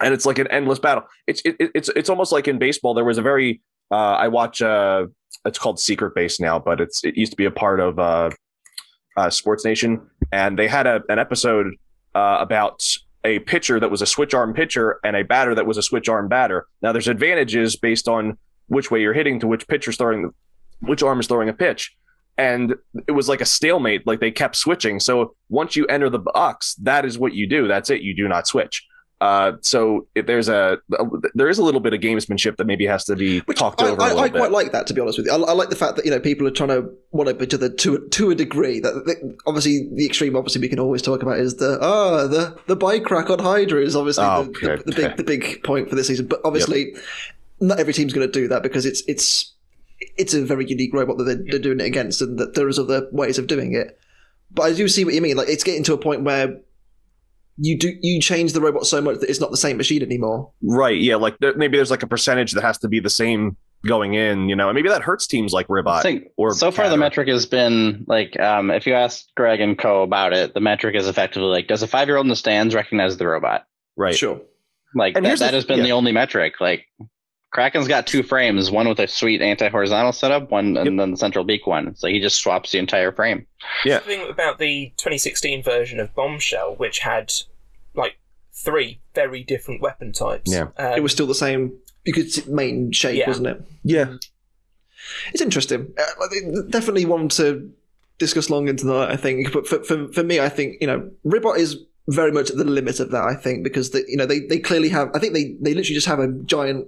and 0.00 0.12
it's 0.12 0.26
like 0.26 0.38
an 0.38 0.46
endless 0.48 0.78
battle. 0.78 1.04
It's 1.26 1.40
it, 1.44 1.56
it's 1.58 1.88
it's 1.96 2.10
almost 2.10 2.30
like 2.30 2.46
in 2.46 2.58
baseball. 2.58 2.92
There 2.92 3.04
was 3.04 3.16
a 3.16 3.22
very 3.22 3.62
uh, 3.90 3.94
I 3.94 4.28
watch 4.28 4.62
uh, 4.62 5.06
it's 5.44 5.58
called 5.58 5.80
Secret 5.80 6.14
Base 6.14 6.40
now, 6.40 6.58
but 6.58 6.80
it's 6.80 7.04
it 7.04 7.16
used 7.16 7.32
to 7.32 7.36
be 7.36 7.44
a 7.44 7.50
part 7.50 7.80
of 7.80 7.98
uh, 7.98 8.30
uh, 9.16 9.30
Sports 9.30 9.64
Nation, 9.64 10.00
and 10.32 10.58
they 10.58 10.68
had 10.68 10.86
a, 10.86 11.02
an 11.08 11.18
episode 11.18 11.74
uh, 12.14 12.38
about 12.40 12.96
a 13.24 13.38
pitcher 13.40 13.78
that 13.80 13.90
was 13.90 14.02
a 14.02 14.06
switch 14.06 14.32
arm 14.34 14.54
pitcher 14.54 14.98
and 15.04 15.14
a 15.14 15.22
batter 15.22 15.54
that 15.54 15.66
was 15.66 15.76
a 15.76 15.82
switch 15.82 16.08
arm 16.08 16.28
batter. 16.28 16.66
Now 16.82 16.92
there's 16.92 17.08
advantages 17.08 17.76
based 17.76 18.08
on 18.08 18.38
which 18.68 18.90
way 18.90 19.00
you're 19.00 19.12
hitting 19.12 19.40
to 19.40 19.46
which 19.46 19.68
pitcher's 19.68 19.96
throwing, 19.96 20.32
which 20.80 21.02
arm 21.02 21.20
is 21.20 21.26
throwing 21.26 21.48
a 21.48 21.52
pitch. 21.52 21.94
And 22.38 22.76
it 23.06 23.12
was 23.12 23.28
like 23.28 23.42
a 23.42 23.44
stalemate 23.44 24.06
like 24.06 24.20
they 24.20 24.30
kept 24.30 24.56
switching. 24.56 25.00
So 25.00 25.34
once 25.50 25.76
you 25.76 25.84
enter 25.88 26.08
the 26.08 26.18
box 26.18 26.74
that 26.76 27.04
is 27.04 27.18
what 27.18 27.34
you 27.34 27.46
do. 27.46 27.68
That's 27.68 27.90
it. 27.90 28.00
You 28.00 28.16
do 28.16 28.26
not 28.26 28.46
switch 28.46 28.86
uh, 29.20 29.52
so 29.60 30.06
there's 30.14 30.48
a, 30.48 30.78
there 31.34 31.48
is 31.50 31.58
a 31.58 31.62
little 31.62 31.80
bit 31.80 31.92
of 31.92 32.00
gamesmanship 32.00 32.56
that 32.56 32.66
maybe 32.66 32.86
has 32.86 33.04
to 33.04 33.14
be 33.14 33.42
talked 33.54 33.82
I, 33.82 33.90
over 33.90 34.00
a 34.00 34.04
I, 34.04 34.14
I 34.14 34.28
bit. 34.28 34.38
quite 34.38 34.50
like 34.50 34.72
that, 34.72 34.86
to 34.86 34.94
be 34.94 35.00
honest 35.00 35.18
with 35.18 35.26
you. 35.26 35.32
I, 35.32 35.36
I 35.36 35.52
like 35.52 35.68
the 35.68 35.76
fact 35.76 35.96
that 35.96 36.06
you 36.06 36.10
know 36.10 36.20
people 36.20 36.46
are 36.46 36.50
trying 36.50 36.70
to 36.70 36.90
one 37.10 37.28
up 37.28 37.42
each 37.42 37.52
other 37.52 37.68
to 37.68 38.08
to 38.08 38.30
a 38.30 38.34
degree. 38.34 38.80
That, 38.80 38.94
that 39.04 39.38
obviously 39.46 39.88
the 39.92 40.06
extreme, 40.06 40.36
obviously 40.36 40.62
we 40.62 40.68
can 40.68 40.78
always 40.78 41.02
talk 41.02 41.22
about 41.22 41.38
is 41.38 41.56
the 41.56 41.78
ah 41.82 42.26
the 42.26 42.58
the 42.66 42.76
bike 42.76 43.10
rack 43.10 43.28
on 43.28 43.40
Hydra 43.40 43.82
is 43.82 43.94
obviously 43.94 44.24
Oh, 44.24 44.44
the, 44.44 44.52
the, 44.52 44.72
okay, 44.72 44.82
the 44.86 44.92
big 44.92 45.04
okay. 45.04 45.16
the 45.16 45.24
big 45.24 45.62
point 45.64 45.90
for 45.90 45.96
this 45.96 46.06
season. 46.06 46.26
But 46.26 46.40
obviously, 46.44 46.94
not 47.60 47.78
every 47.78 47.92
team's 47.92 48.14
going 48.14 48.26
to 48.26 48.32
do 48.32 48.48
that 48.48 48.62
because 48.62 48.86
it's 48.86 49.02
it's 49.06 49.52
it's 50.16 50.32
a 50.32 50.42
very 50.44 50.66
unique 50.66 50.94
robot 50.94 51.18
that 51.18 51.24
they're, 51.24 51.42
they're 51.46 51.58
doing 51.58 51.80
it 51.80 51.86
against, 51.86 52.22
and 52.22 52.38
that 52.38 52.54
there 52.54 52.68
is 52.68 52.78
other 52.78 53.06
ways 53.12 53.38
of 53.38 53.46
doing 53.46 53.74
it. 53.74 53.98
But 54.50 54.62
I 54.62 54.72
do 54.72 54.88
see 54.88 55.04
what 55.04 55.12
you 55.12 55.20
mean. 55.20 55.36
Like 55.36 55.48
it's 55.48 55.62
getting 55.62 55.84
to 55.84 55.92
a 55.92 55.98
point 55.98 56.22
where 56.22 56.58
you 57.60 57.78
do 57.78 57.94
you 58.00 58.20
change 58.20 58.52
the 58.52 58.60
robot 58.60 58.86
so 58.86 59.00
much 59.00 59.18
that 59.20 59.28
it's 59.28 59.40
not 59.40 59.50
the 59.50 59.56
same 59.56 59.76
machine 59.76 60.02
anymore. 60.02 60.50
right 60.62 61.00
yeah 61.00 61.16
like 61.16 61.38
there, 61.38 61.54
maybe 61.56 61.76
there's 61.76 61.90
like 61.90 62.02
a 62.02 62.06
percentage 62.06 62.52
that 62.52 62.62
has 62.62 62.78
to 62.78 62.88
be 62.88 63.00
the 63.00 63.10
same 63.10 63.56
going 63.86 64.14
in 64.14 64.48
you 64.48 64.56
know 64.56 64.68
and 64.68 64.74
maybe 64.74 64.88
that 64.88 65.02
hurts 65.02 65.26
teams 65.26 65.52
like 65.52 65.66
I 65.70 65.72
Ribbot 65.72 66.02
think 66.02 66.28
or 66.36 66.52
so 66.52 66.70
far 66.70 66.86
the 66.86 66.96
Catter. 66.96 66.98
metric 66.98 67.28
has 67.28 67.46
been 67.46 68.04
like 68.08 68.38
um, 68.38 68.70
if 68.70 68.86
you 68.86 68.94
ask 68.94 69.24
Greg 69.36 69.60
and 69.60 69.78
Co 69.78 70.02
about 70.02 70.32
it, 70.32 70.52
the 70.54 70.60
metric 70.60 70.94
is 70.96 71.06
effectively 71.06 71.48
like 71.48 71.66
does 71.66 71.82
a 71.82 71.86
five 71.86 72.08
year 72.08 72.16
old 72.16 72.26
in 72.26 72.30
the 72.30 72.36
stands 72.36 72.74
recognize 72.74 73.16
the 73.16 73.26
robot? 73.26 73.66
right 73.96 74.14
Sure. 74.14 74.40
Like 74.94 75.16
And 75.16 75.24
that, 75.24 75.28
here's 75.28 75.40
the 75.40 75.48
has 75.48 75.64
been 75.64 75.78
yeah. 75.78 75.84
the 75.84 75.92
only 75.92 76.12
metric. 76.12 76.54
Like 76.60 76.86
Kraken's 77.50 77.88
got 77.88 78.06
two 78.06 78.22
frames, 78.22 78.70
one 78.70 78.88
with 78.88 79.00
a 79.00 79.08
sweet 79.08 79.42
anti-horizontal 79.42 80.12
setup, 80.12 80.50
one 80.50 80.76
and 80.76 80.98
then 81.00 81.10
the 81.10 81.16
central 81.16 81.44
beak 81.44 81.66
one. 81.66 81.94
So 81.96 82.06
he 82.06 82.20
just 82.20 82.38
swaps 82.40 82.70
the 82.70 82.78
entire 82.78 83.10
frame. 83.10 83.46
Yeah. 83.84 83.98
Something 83.98 84.28
about 84.30 84.58
the 84.58 84.92
2016 84.96 85.62
version 85.62 85.98
of 85.98 86.14
Bombshell, 86.14 86.76
which 86.76 87.00
had 87.00 87.32
like 87.94 88.18
three 88.52 89.00
very 89.14 89.42
different 89.42 89.82
weapon 89.82 90.12
types. 90.12 90.52
Yeah. 90.52 90.68
Um, 90.78 90.92
it 90.94 91.02
was 91.02 91.10
still 91.12 91.26
the 91.26 91.34
same. 91.34 91.72
You 92.04 92.12
could 92.12 92.30
see 92.30 92.44
main 92.48 92.92
shape, 92.92 93.18
Yeah. 93.18 93.26
wasn't 93.28 93.48
it? 93.48 93.62
Yeah. 93.82 94.14
It's 95.32 95.42
interesting. 95.42 95.92
Uh, 95.98 96.62
definitely 96.68 97.04
one 97.04 97.28
to 97.30 97.70
discuss 98.18 98.48
long 98.48 98.68
into 98.68 98.86
that. 98.86 99.10
I 99.10 99.16
think, 99.16 99.52
but 99.52 99.66
for, 99.66 99.82
for 99.82 100.06
for 100.12 100.22
me, 100.22 100.38
I 100.38 100.48
think 100.48 100.76
you 100.80 100.86
know, 100.86 101.10
Ribbot 101.24 101.56
is 101.58 101.78
very 102.08 102.30
much 102.32 102.50
at 102.50 102.56
the 102.58 102.64
limit 102.64 103.00
of 103.00 103.10
that. 103.10 103.24
I 103.24 103.34
think 103.34 103.64
because 103.64 103.90
they, 103.90 104.04
you 104.06 104.16
know 104.16 104.26
they, 104.26 104.40
they 104.40 104.58
clearly 104.58 104.88
have. 104.90 105.10
I 105.14 105.18
think 105.18 105.32
they, 105.34 105.56
they 105.60 105.74
literally 105.74 105.94
just 105.94 106.06
have 106.06 106.18
a 106.20 106.28
giant, 106.44 106.86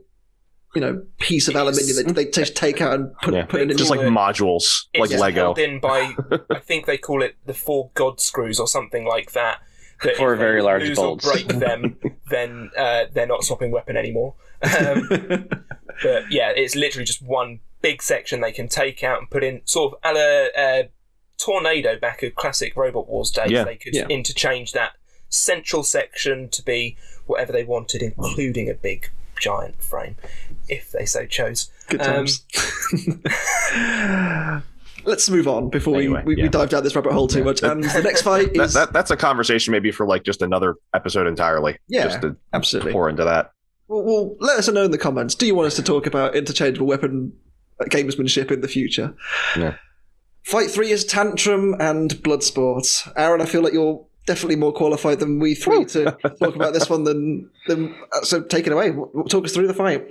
you 0.74 0.80
know, 0.80 1.02
piece 1.18 1.48
of 1.48 1.54
It's- 1.54 1.76
aluminium 1.76 2.06
that 2.06 2.14
they 2.14 2.24
just 2.30 2.56
take 2.56 2.80
out 2.80 2.94
and 2.94 3.12
put 3.22 3.34
Yeah. 3.34 3.44
put 3.44 3.60
it 3.60 3.70
in. 3.70 3.76
Just 3.76 3.90
like 3.90 4.00
Cool. 4.00 4.10
modules, 4.10 4.86
it's 4.94 5.10
like 5.12 5.20
Lego. 5.20 5.40
held 5.54 5.58
in 5.58 5.80
by, 5.80 6.14
I 6.50 6.58
think 6.60 6.86
they 6.86 6.98
call 6.98 7.22
it 7.22 7.36
the 7.46 7.54
four 7.54 7.90
god 7.94 8.20
screws 8.20 8.58
or 8.58 8.66
something 8.66 9.04
like 9.04 9.32
that. 9.32 9.60
that 10.02 10.16
Four 10.16 10.32
if 10.34 10.38
they 10.38 10.44
very 10.44 10.62
large 10.62 10.82
lose 10.84 10.96
bolts. 10.98 11.26
Or 11.26 11.32
break 11.32 11.48
them, 11.48 11.98
then 12.30 12.70
uh, 12.76 13.04
they're 13.12 13.26
not 13.26 13.44
swapping 13.44 13.70
weapon 13.70 13.96
anymore. 13.96 14.34
Um, 14.62 15.08
but 16.02 16.30
yeah, 16.30 16.50
it's 16.54 16.74
literally 16.74 17.04
just 17.04 17.22
one 17.22 17.60
big 17.82 18.02
section 18.02 18.40
they 18.40 18.52
can 18.52 18.68
take 18.68 19.02
out 19.04 19.18
and 19.18 19.28
put 19.30 19.42
in, 19.44 19.60
sort 19.64 19.92
of 19.94 19.98
a 20.04 20.14
la, 20.14 20.62
uh, 20.64 20.82
tornado 21.38 21.98
back 21.98 22.22
at 22.22 22.34
classic 22.36 22.76
Robot 22.76 23.08
Wars 23.08 23.30
days. 23.30 23.50
Yeah. 23.50 23.64
They 23.64 23.76
could 23.76 23.94
Yeah. 23.94 24.06
interchange 24.08 24.72
that 24.72 24.92
central 25.28 25.82
section 25.82 26.48
to 26.50 26.62
be 26.62 26.96
whatever 27.26 27.52
they 27.52 27.64
wanted, 27.64 28.02
including 28.02 28.68
a 28.70 28.74
big 28.74 29.10
giant 29.42 29.82
frame, 29.82 30.14
if 30.68 30.92
they 30.92 31.04
so 31.04 31.26
chose. 31.26 31.70
Good 31.88 32.00
Um, 32.00 32.06
times. 32.26 32.44
Let's 35.04 35.28
move 35.28 35.48
on 35.48 35.68
before 35.68 35.96
Anyway, 35.96 36.22
we, 36.24 36.34
we, 36.34 36.38
yeah. 36.38 36.44
we 36.44 36.48
dive 36.48 36.70
down 36.70 36.84
this 36.84 36.94
rabbit 36.94 37.12
hole 37.12 37.26
too 37.26 37.38
Yeah. 37.38 37.44
much. 37.44 37.62
And 37.64 37.82
the 37.82 38.02
next 38.02 38.22
fight 38.30 38.54
That, 38.54 38.62
is 38.66 38.74
that 38.74 38.92
that's 38.92 39.10
a 39.10 39.16
conversation 39.16 39.72
maybe 39.72 39.90
for 39.90 40.06
like 40.06 40.22
just 40.22 40.42
another 40.42 40.76
episode 40.94 41.26
entirely. 41.26 41.76
Yeah, 41.88 42.04
just 42.04 42.22
to 42.22 42.36
absolutely. 42.52 42.92
pour 42.92 43.08
into 43.08 43.24
that. 43.24 43.50
Well, 43.88 44.02
well, 44.04 44.36
let 44.38 44.58
us 44.58 44.68
know 44.68 44.84
in 44.84 44.92
the 44.92 44.98
comments. 44.98 45.34
Do 45.34 45.44
you 45.44 45.56
want 45.56 45.66
us 45.66 45.74
to 45.76 45.82
talk 45.82 46.06
about 46.06 46.36
interchangeable 46.36 46.86
weapon 46.86 47.32
uh, 47.80 47.86
gamesmanship 47.86 48.52
in 48.52 48.60
the 48.60 48.68
future? 48.68 49.12
Yeah. 49.56 49.74
Fight 50.44 50.70
three 50.70 50.90
is 50.92 51.04
Tantrum 51.04 51.74
and 51.80 52.12
Bloodsport. 52.22 53.12
Aren, 53.16 53.40
I 53.42 53.46
feel 53.46 53.62
like 53.62 53.72
you're 53.72 54.06
definitely 54.26 54.56
more 54.56 54.72
qualified 54.72 55.20
than 55.20 55.38
we 55.38 55.54
three 55.54 55.84
to 55.86 56.04
talk 56.38 56.54
about 56.54 56.72
this 56.72 56.88
one. 56.88 57.04
Than, 57.04 57.50
than 57.66 57.94
uh, 58.12 58.22
so, 58.22 58.42
take 58.42 58.66
it 58.66 58.72
away. 58.72 58.88
W- 58.88 59.06
w- 59.08 59.28
Talk 59.28 59.44
us 59.44 59.52
through 59.52 59.66
the 59.66 59.74
fight. 59.74 60.06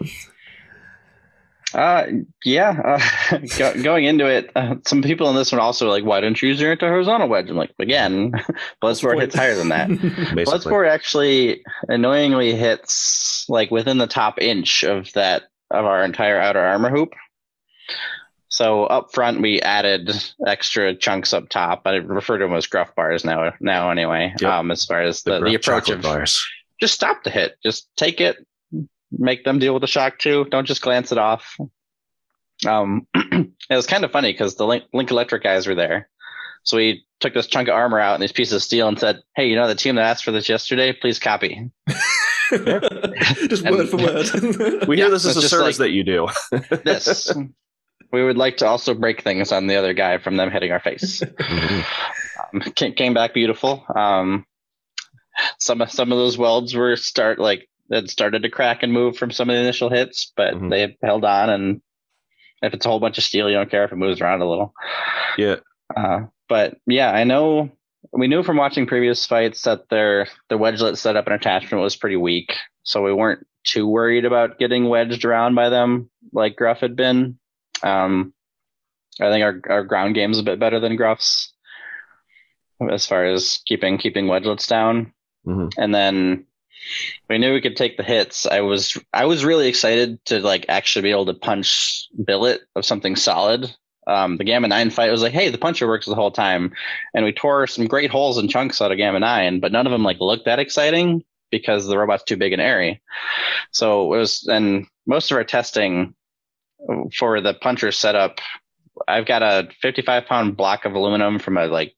Uh, 1.74 2.06
yeah. 2.43 3.00
Uh, 3.32 3.38
go, 3.58 3.82
going 3.82 4.06
into 4.06 4.26
it, 4.26 4.52
uh, 4.56 4.76
some 4.86 5.02
people 5.02 5.30
in 5.30 5.36
this 5.36 5.52
one 5.52 5.62
also 5.62 5.86
were 5.86 5.91
like, 5.91 6.04
"Why 6.04 6.19
don't 6.19 6.41
you 6.41 6.50
use 6.50 6.60
your 6.60 6.71
anti-horizontal 6.71 7.30
wedge?" 7.30 7.50
I'm 7.50 7.56
like, 7.56 7.74
again, 7.80 8.32
Bloodsport 8.84 9.21
hits 9.21 9.36
higher 9.36 9.56
than 9.56 9.69
that. 9.69 9.88
Basically. 9.89 10.43
Bloodsport 10.43 10.89
actually 10.89 11.63
annoyingly 11.88 12.56
hits 12.56 13.45
like 13.47 13.71
within 13.71 13.97
the 13.97 14.08
top 14.08 14.39
inch 14.41 14.84
of 14.84 15.12
that 15.13 15.43
of 15.69 15.86
our 15.86 16.04
entire 16.04 16.39
outer 16.39 16.60
armor 16.60 16.89
hoop. 16.89 17.13
So 18.54 18.84
up 18.84 19.14
front, 19.14 19.42
we 19.42 19.62
added 19.62 20.12
extra 20.46 20.94
chunks 20.94 21.32
up 21.34 21.48
top. 21.48 21.84
I 21.86 21.96
refer 21.96 22.38
to 22.38 22.44
them 22.46 22.54
as 22.54 22.68
gruff 22.68 22.94
bars 22.96 23.24
now. 23.24 23.54
Now, 23.62 23.90
anyway, 23.92 24.34
Yep. 24.42 24.52
um, 24.52 24.72
as 24.72 24.84
far 24.84 25.02
as 25.02 25.24
the, 25.24 25.36
the, 25.40 25.40
gruff 25.40 25.56
approach 25.56 25.90
of 25.90 26.02
bars. 26.02 26.46
just 26.82 26.94
stop 26.94 27.24
the 27.24 27.30
hit, 27.30 27.56
just 27.64 27.88
take 27.96 28.20
it, 28.20 28.46
make 29.10 29.46
them 29.46 29.58
deal 29.60 29.74
with 29.74 29.80
the 29.82 29.88
shock 29.88 30.20
too. 30.20 30.46
Don't 30.52 30.68
just 30.68 30.82
glance 30.82 31.14
it 31.14 31.18
off. 31.18 31.56
Um, 32.68 33.08
it 33.16 33.48
was 33.70 33.88
kind 33.88 34.04
of 34.04 34.12
funny 34.12 34.34
because 34.34 34.56
the 34.56 34.68
Link, 34.68 34.84
Lincoln 34.94 35.16
Electric 35.16 35.44
guys 35.44 35.66
were 35.66 35.74
there, 35.76 36.10
so 36.64 36.76
we 36.76 37.06
took 37.22 37.34
this 37.34 37.48
chunk 37.48 37.70
of 37.70 37.74
armor 37.76 38.00
out 38.02 38.16
and 38.16 38.22
these 38.22 38.34
pieces 38.34 38.54
of 38.54 38.62
steel 38.64 38.88
and 38.90 39.00
said, 39.00 39.22
"Hey, 39.36 39.48
you 39.48 39.56
know 39.56 39.68
the 39.68 39.76
team 39.76 39.96
that 39.96 40.04
asked 40.04 40.26
for 40.26 40.32
this 40.32 40.50
yesterday? 40.50 40.92
Please 40.92 41.18
copy." 41.20 41.72
Just 42.52 43.64
word 43.64 43.88
for 43.90 43.98
word. 43.98 44.28
We 44.88 44.98
Yeah, 44.98 45.06
hear 45.06 45.10
this 45.12 45.24
is 45.26 45.38
a 45.38 45.48
service 45.48 45.80
like- 45.80 45.88
that 45.88 45.92
you 45.92 46.04
do. 46.04 46.28
this. 46.84 47.32
we 48.12 48.24
would 48.24 48.38
like 48.38 48.58
to 48.58 48.67
also 48.67 48.93
break 48.93 49.21
things 49.24 49.52
on 49.52 49.67
the 49.67 49.76
other 49.76 49.93
guy 49.93 50.17
from 50.17 50.38
them 50.38 50.52
hitting 50.52 50.71
our 50.71 50.80
face. 50.80 51.21
um, 52.54 52.62
came 52.76 53.13
back 53.13 53.34
beautiful. 53.34 53.86
Um, 53.95 54.45
some 55.60 55.82
of 55.82 55.91
some 55.91 56.12
of 56.12 56.17
those 56.17 56.38
welds 56.38 56.76
were 56.76 56.95
start 56.95 57.39
like 57.39 57.67
that 57.89 58.10
started 58.10 58.43
to 58.43 58.50
crack 58.50 58.84
and 58.84 58.93
move 58.93 59.17
from 59.17 59.32
some 59.32 59.50
of 59.50 59.56
the 59.56 59.62
initial 59.62 59.89
hits, 59.89 60.32
but 60.36 60.54
Mhm. 60.54 60.69
they 60.69 60.97
held 61.04 61.26
on. 61.26 61.50
And 61.50 61.82
if 62.62 62.74
it's 62.74 62.86
a 62.86 62.89
whole 62.89 63.00
bunch 63.00 63.17
of 63.17 63.24
steel, 63.24 63.50
you 63.50 63.56
don't 63.56 63.69
care 63.71 63.84
if 63.86 63.91
it 63.91 63.97
moves 63.97 64.21
around 64.21 64.41
a 64.41 64.50
little. 64.50 64.74
yeah. 65.38 65.58
Uh, 65.95 66.21
but 66.47 66.78
yeah, 66.88 67.12
I 67.12 67.24
know 67.26 67.69
we 68.13 68.28
knew 68.28 68.43
from 68.43 68.58
watching 68.58 68.86
previous 68.88 69.26
fights 69.26 69.62
that 69.63 69.89
their 69.89 70.28
their 70.50 70.58
wedgelet 70.58 70.97
setup 70.97 71.26
and 71.28 71.36
attachment 71.36 71.82
was 71.84 71.95
pretty 71.95 72.15
weak, 72.17 72.54
so 72.84 73.02
we 73.04 73.13
weren't 73.13 73.45
too 73.63 73.88
worried 73.88 74.26
about 74.26 74.58
getting 74.58 74.88
wedged 74.89 75.24
around 75.26 75.54
by 75.56 75.69
them 75.69 76.10
like 76.34 76.56
Gruff 76.56 76.80
had 76.80 76.95
been. 76.95 77.38
Um, 77.84 78.34
I 79.20 79.30
think 79.30 79.44
our 79.44 79.62
our 79.70 79.84
ground 79.84 80.15
game's 80.15 80.39
a 80.39 80.44
bit 80.44 80.60
better 80.60 80.80
than 80.80 80.96
Gruff's 80.96 81.54
as 82.89 83.06
far 83.06 83.26
as 83.26 83.62
keeping 83.65 83.98
keeping 83.98 84.26
wedgelets 84.26 84.67
down. 84.67 85.13
Mhm. 85.46 85.72
And 85.78 85.94
then 85.94 86.46
we 87.30 87.38
knew 87.38 87.54
we 87.54 87.62
could 87.62 87.78
take 87.78 87.98
the 87.98 88.04
hits. 88.04 88.46
I 88.46 88.62
was 88.62 88.98
I 89.13 89.26
was 89.26 89.46
really 89.46 89.67
excited 89.67 90.24
to 90.26 90.39
like 90.39 90.65
actually 90.70 91.04
be 91.04 91.12
able 91.12 91.28
to 91.28 91.34
punch 91.34 92.08
billet 92.24 92.62
of 92.76 92.86
something 92.86 93.15
solid. 93.15 93.72
Um, 94.08 94.38
the 94.38 94.44
Gamma 94.44 94.67
Nine 94.67 94.89
fight 94.89 95.12
was 95.12 95.22
like, 95.22 95.32
hey, 95.32 95.50
the 95.50 95.60
puncher 95.60 95.88
works 95.88 96.08
the 96.08 96.15
whole 96.15 96.32
time, 96.32 96.74
and 97.13 97.24
we 97.24 97.32
tore 97.32 97.67
some 97.67 97.86
great 97.86 98.10
holes 98.10 98.39
and 98.39 98.50
chunks 98.50 98.82
out 98.82 98.91
of 98.91 98.98
Gamma 98.98 99.20
Nine, 99.20 99.60
but 99.60 99.72
none 99.72 99.86
of 99.86 99.91
them 99.91 100.04
like 100.04 100.20
looked 100.20 100.46
that 100.46 100.58
exciting 100.58 101.24
because 101.52 101.86
the 101.86 101.98
robot's 101.98 102.24
too 102.24 102.36
big 102.36 102.52
and 102.52 102.62
airy. 102.62 103.00
So 103.72 104.06
it 104.13 104.17
was, 104.17 104.48
and 104.48 104.88
most 105.06 105.30
of 105.30 105.38
our 105.38 105.44
testing 105.44 106.15
for 107.17 107.41
the 107.41 107.54
puncher 107.54 107.91
setup, 107.91 108.39
I've 109.08 109.26
got 109.26 109.44
a 109.44 109.70
55 109.82 110.26
pound 110.26 110.58
block 110.58 110.86
of 110.86 110.94
aluminum 110.94 111.39
from 111.39 111.58
a 111.58 111.67
like 111.67 111.96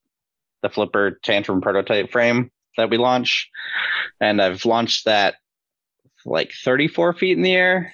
the 0.62 0.70
Flipper 0.70 1.20
Tantrum 1.24 1.62
prototype 1.62 2.12
frame 2.12 2.52
that 2.78 2.90
we 2.90 2.98
launch, 2.98 3.50
and 4.20 4.42
I've 4.42 4.66
launched 4.66 5.06
that 5.06 5.36
like 6.26 6.54
34 6.64 7.14
feet 7.14 7.38
in 7.38 7.44
the 7.44 7.54
air 7.54 7.94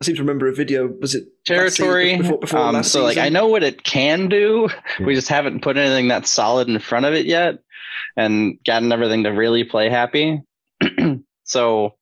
I 0.00 0.06
seem 0.06 0.16
to 0.16 0.22
remember 0.22 0.48
a 0.48 0.54
video. 0.54 0.86
Was 0.86 1.14
it 1.14 1.28
territory. 1.44 2.16
before, 2.16 2.38
before 2.38 2.60
um, 2.60 2.74
last 2.74 2.90
so 2.90 3.02
like? 3.02 3.18
I 3.18 3.28
know 3.28 3.48
what 3.48 3.62
it 3.62 3.84
can 3.84 4.28
do. 4.28 4.70
Yeah. 4.98 5.06
We 5.06 5.14
just 5.14 5.28
haven't 5.28 5.62
put 5.62 5.76
anything 5.76 6.08
that's 6.08 6.30
solid 6.30 6.68
in 6.68 6.78
front 6.78 7.04
of 7.04 7.12
it 7.12 7.26
yet, 7.26 7.58
and 8.16 8.58
gotten 8.64 8.92
everything 8.92 9.24
to 9.24 9.30
really 9.30 9.64
play 9.64 9.90
happy. 9.90 10.40
so 11.44 11.96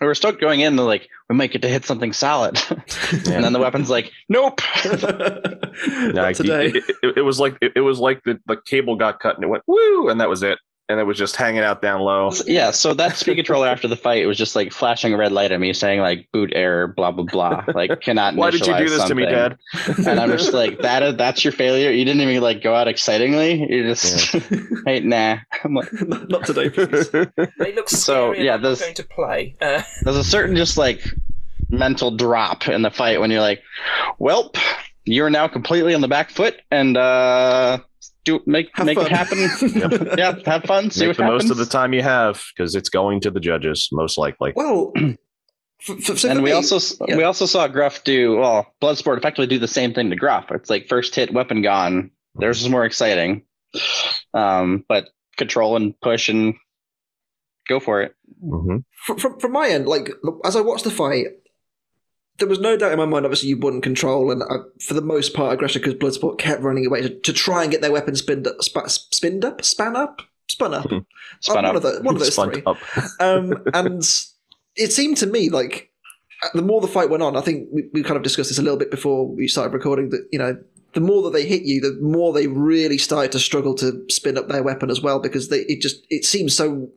we 0.00 0.06
were 0.06 0.14
stoked 0.14 0.40
going 0.40 0.60
in. 0.60 0.76
They're 0.76 0.86
like, 0.86 1.08
we 1.28 1.36
might 1.36 1.52
get 1.52 1.62
to 1.62 1.68
hit 1.68 1.84
something 1.84 2.12
solid, 2.12 2.58
and 2.70 3.44
then 3.44 3.52
the 3.52 3.58
weapon's 3.58 3.90
like, 3.90 4.10
nope. 4.28 4.60
Not 4.84 6.14
Like, 6.14 6.36
today. 6.36 6.66
It, 6.68 6.84
it, 7.02 7.18
it 7.18 7.22
was 7.22 7.38
like 7.38 7.56
it, 7.60 7.72
it 7.76 7.80
was 7.80 7.98
like 7.98 8.22
the, 8.24 8.38
the 8.46 8.56
cable 8.56 8.96
got 8.96 9.20
cut 9.20 9.34
and 9.36 9.44
it 9.44 9.48
went 9.48 9.64
woo, 9.66 10.08
and 10.08 10.20
that 10.20 10.28
was 10.28 10.42
it. 10.42 10.58
And 10.90 10.98
it 10.98 11.04
was 11.04 11.16
just 11.16 11.36
hanging 11.36 11.62
out 11.62 11.80
down 11.80 12.00
low. 12.00 12.32
yeah. 12.46 12.72
So 12.72 12.92
that 12.94 13.16
speed 13.16 13.36
controller 13.36 13.68
after 13.68 13.86
the 13.86 13.96
fight 13.96 14.26
was 14.26 14.36
just 14.36 14.56
like 14.56 14.72
flashing 14.72 15.14
a 15.14 15.16
red 15.16 15.30
light 15.30 15.52
at 15.52 15.60
me, 15.60 15.72
saying 15.72 16.00
like 16.00 16.26
boot 16.32 16.52
error, 16.54 16.88
blah 16.88 17.12
blah 17.12 17.24
blah. 17.24 17.64
Like 17.74 18.00
cannot. 18.00 18.34
Why 18.34 18.50
did 18.50 18.66
you 18.66 18.66
do 18.66 18.72
initialize 18.72 18.88
this 18.88 19.04
to 19.04 19.14
me, 19.14 19.22
something. 19.24 19.96
Dad? 19.96 20.08
And 20.08 20.20
I'm 20.20 20.30
just 20.30 20.52
like 20.52 20.78
that. 20.80 21.16
That's 21.16 21.44
your 21.44 21.52
failure. 21.52 21.90
You 21.92 22.04
didn't 22.04 22.20
even 22.22 22.42
like 22.42 22.60
go 22.62 22.74
out 22.74 22.88
excitingly. 22.88 23.60
You 23.72 23.84
just 23.84 24.32
hey 24.86 25.00
nah. 25.00 25.38
I'm 25.62 25.74
like, 25.74 25.92
not, 26.08 26.28
not 26.28 26.44
today, 26.46 26.68
please. 26.70 27.08
They 27.58 27.72
look 27.74 27.88
So, 27.88 28.32
yeah, 28.32 28.40
and 28.40 28.50
I'm 28.56 28.62
not 28.62 28.62
those- 28.62 28.80
going 28.80 28.94
to 28.94 29.04
play. 29.04 29.56
Uh, 29.60 29.82
there's 30.02 30.16
a 30.16 30.24
certain 30.24 30.56
just 30.56 30.76
like 30.76 31.02
mental 31.68 32.10
drop 32.10 32.66
in 32.66 32.82
the 32.82 32.90
fight 32.90 33.20
when 33.20 33.30
you're 33.30 33.40
like, 33.40 33.62
"Welp, 34.18 34.56
you're 35.04 35.30
now 35.30 35.46
completely 35.46 35.94
on 35.94 36.00
the 36.00 36.08
back 36.08 36.30
foot 36.30 36.60
and 36.72 36.96
uh, 36.96 37.78
do 38.24 38.40
make 38.46 38.68
Have 38.74 38.86
make 38.86 38.98
fun. 38.98 39.06
it 39.06 39.12
happen. 39.12 39.38
yeah, 40.18 40.34
have 40.46 40.64
fun. 40.64 40.90
See 40.90 41.00
Make 41.00 41.08
what 41.10 41.16
the 41.16 41.22
happens. 41.24 41.42
most 41.44 41.50
of 41.50 41.56
the 41.56 41.66
time 41.66 41.92
you 41.92 42.02
have 42.02 42.42
because 42.54 42.74
it's 42.74 42.88
going 42.88 43.20
to 43.22 43.30
the 43.30 43.40
judges 43.40 43.88
most 43.92 44.18
likely. 44.18 44.52
Well, 44.54 44.92
for, 45.82 45.96
for, 45.96 46.28
and 46.28 46.42
we 46.42 46.50
me- 46.50 46.52
also 46.56 46.96
yeah. 47.08 47.16
we 47.16 47.22
also 47.24 47.46
saw 47.46 47.66
Gruff 47.68 48.04
do 48.04 48.36
well. 48.36 48.72
Bloodsport 48.82 49.18
effectively 49.18 49.46
do 49.46 49.58
the 49.58 49.68
same 49.68 49.94
thing 49.94 50.10
to 50.10 50.16
Gruff. 50.16 50.46
It's 50.50 50.70
like 50.70 50.88
first 50.88 51.14
hit, 51.14 51.32
weapon 51.32 51.62
gone. 51.62 52.10
Theirs 52.36 52.62
is 52.62 52.68
more 52.68 52.84
exciting, 52.84 53.42
um, 54.34 54.84
but 54.88 55.08
control 55.36 55.76
and 55.76 55.98
push 56.00 56.28
and 56.28 56.54
go 57.68 57.80
for 57.80 58.02
it. 58.02 58.14
hmm 58.42 58.78
from, 59.06 59.16
from, 59.18 59.38
from 59.40 59.52
my 59.52 59.68
end, 59.68 59.86
like 59.88 60.10
as 60.44 60.54
I 60.56 60.60
watched 60.60 60.84
the 60.84 60.90
fight, 60.90 61.26
there 62.40 62.48
was 62.48 62.58
no 62.58 62.76
doubt 62.76 62.90
in 62.92 62.98
my 62.98 63.04
mind. 63.06 63.24
Obviously, 63.24 63.50
you 63.50 63.58
won 63.58 63.80
control, 63.80 64.30
and 64.32 64.42
uh, 64.42 64.58
for 64.80 64.94
the 64.94 65.00
most 65.02 65.32
part, 65.34 65.52
Aggression 65.54 65.80
because 65.82 65.94
Bloodsport 65.94 66.38
kept 66.38 66.62
running 66.62 66.84
away 66.86 67.02
to, 67.02 67.08
to 67.20 67.32
try 67.32 67.62
and 67.62 67.70
get 67.70 67.80
their 67.80 67.92
weapon 67.92 68.16
spinned 68.16 68.46
up, 68.48 68.56
sp- 68.66 68.88
spinned 68.88 69.44
up, 69.44 69.64
span 69.64 69.94
up, 69.94 70.22
spun 70.48 70.74
up. 70.74 70.86
Spun 71.40 71.64
Uh, 71.64 71.68
up. 71.68 71.74
One 71.74 71.76
of, 71.76 71.82
the, 71.82 72.00
one 72.02 72.14
of 72.16 72.20
those 72.20 72.32
Spun 72.34 72.50
three. 72.52 72.62
up. 72.66 72.76
Um, 73.20 73.52
and 73.72 74.02
it 74.76 74.92
seemed 74.92 75.16
to 75.18 75.26
me 75.26 75.48
like 75.50 75.90
uh, 76.42 76.48
the 76.54 76.62
more 76.62 76.80
the 76.80 76.88
fight 76.88 77.10
went 77.10 77.22
on, 77.22 77.36
I 77.36 77.40
think 77.42 77.68
we, 77.72 77.84
we 77.92 78.02
kind 78.02 78.16
of 78.16 78.22
discussed 78.22 78.50
this 78.50 78.58
a 78.58 78.62
little 78.62 78.78
bit 78.78 78.90
before 78.90 79.26
we 79.28 79.46
started 79.46 79.72
recording. 79.72 80.08
That 80.10 80.26
you 80.32 80.38
know, 80.38 80.56
the 80.94 81.00
more 81.00 81.22
that 81.22 81.32
they 81.32 81.46
hit 81.46 81.62
you, 81.62 81.80
the 81.80 81.96
more 82.02 82.32
they 82.32 82.46
really 82.46 82.98
started 82.98 83.30
to 83.32 83.38
struggle 83.38 83.74
to 83.76 84.04
spin 84.10 84.36
up 84.38 84.48
their 84.48 84.62
weapon 84.62 84.90
as 84.90 85.00
well 85.00 85.18
because 85.20 85.48
they 85.50 85.60
it 85.60 85.80
just 85.80 86.04
it 86.10 86.24
seemed 86.24 86.52
so 86.52 86.88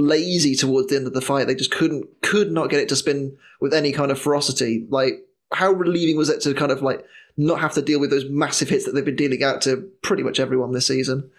lazy 0.00 0.54
towards 0.54 0.88
the 0.88 0.96
end 0.96 1.06
of 1.06 1.14
the 1.14 1.20
fight. 1.20 1.46
They 1.46 1.54
just 1.54 1.70
couldn't 1.70 2.06
could 2.22 2.50
not 2.50 2.70
get 2.70 2.80
it 2.80 2.88
to 2.90 2.96
spin 2.96 3.36
with 3.60 3.74
any 3.74 3.92
kind 3.92 4.10
of 4.10 4.18
ferocity. 4.18 4.86
Like 4.88 5.26
how 5.52 5.72
relieving 5.72 6.16
was 6.16 6.28
it 6.28 6.40
to 6.42 6.54
kind 6.54 6.72
of 6.72 6.82
like 6.82 7.04
not 7.36 7.60
have 7.60 7.72
to 7.74 7.82
deal 7.82 8.00
with 8.00 8.10
those 8.10 8.28
massive 8.28 8.68
hits 8.68 8.84
that 8.84 8.92
they've 8.92 9.04
been 9.04 9.16
dealing 9.16 9.42
out 9.42 9.62
to 9.62 9.90
pretty 10.02 10.22
much 10.22 10.40
everyone 10.40 10.72
this 10.72 10.86
season. 10.86 11.30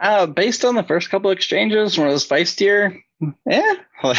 Uh, 0.00 0.26
based 0.26 0.64
on 0.64 0.76
the 0.76 0.84
first 0.84 1.10
couple 1.10 1.30
exchanges, 1.30 1.98
when 1.98 2.08
it 2.08 2.12
was 2.12 2.26
feistier, 2.26 3.02
yeah. 3.44 3.74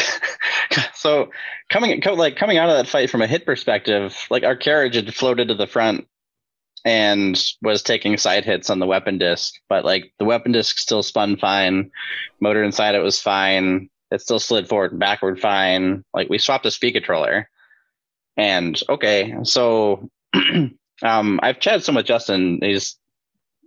so 0.94 1.32
coming 1.70 2.02
like 2.16 2.36
coming 2.36 2.58
out 2.58 2.70
of 2.70 2.76
that 2.76 2.88
fight 2.88 3.10
from 3.10 3.22
a 3.22 3.28
hit 3.28 3.46
perspective, 3.46 4.28
like 4.30 4.44
our 4.44 4.58
carriage 4.58 4.96
had 4.96 5.14
floated 5.14 5.48
to 5.48 5.56
the 5.56 5.68
front 5.68 6.06
and 6.86 7.42
was 7.62 7.84
taking 7.84 8.18
side 8.18 8.46
hits 8.46 8.70
on 8.70 8.80
the 8.80 8.86
weapon 8.86 9.18
disc, 9.18 9.56
but 9.68 9.86
like 9.86 10.14
the 10.18 10.26
weapon 10.26 10.52
disc 10.52 10.78
still 10.78 11.04
spun 11.04 11.38
fine, 11.38 11.92
motor 12.40 12.64
inside 12.64 12.96
it 12.96 13.04
was 13.04 13.22
fine, 13.22 13.90
it 14.12 14.22
still 14.22 14.40
slid 14.40 14.68
forward 14.68 14.92
and 14.92 15.00
backward 15.00 15.40
fine. 15.40 16.04
Like 16.14 16.30
we 16.30 16.38
swapped 16.38 16.66
a 16.66 16.72
speed 16.72 16.94
controller, 16.94 17.50
and 18.38 18.82
okay, 18.90 19.36
so 19.44 20.10
um, 21.04 21.40
I've 21.44 21.60
chatted 21.60 21.84
some 21.84 21.96
with 21.96 22.06
Justin. 22.06 22.60
He's 22.62 22.98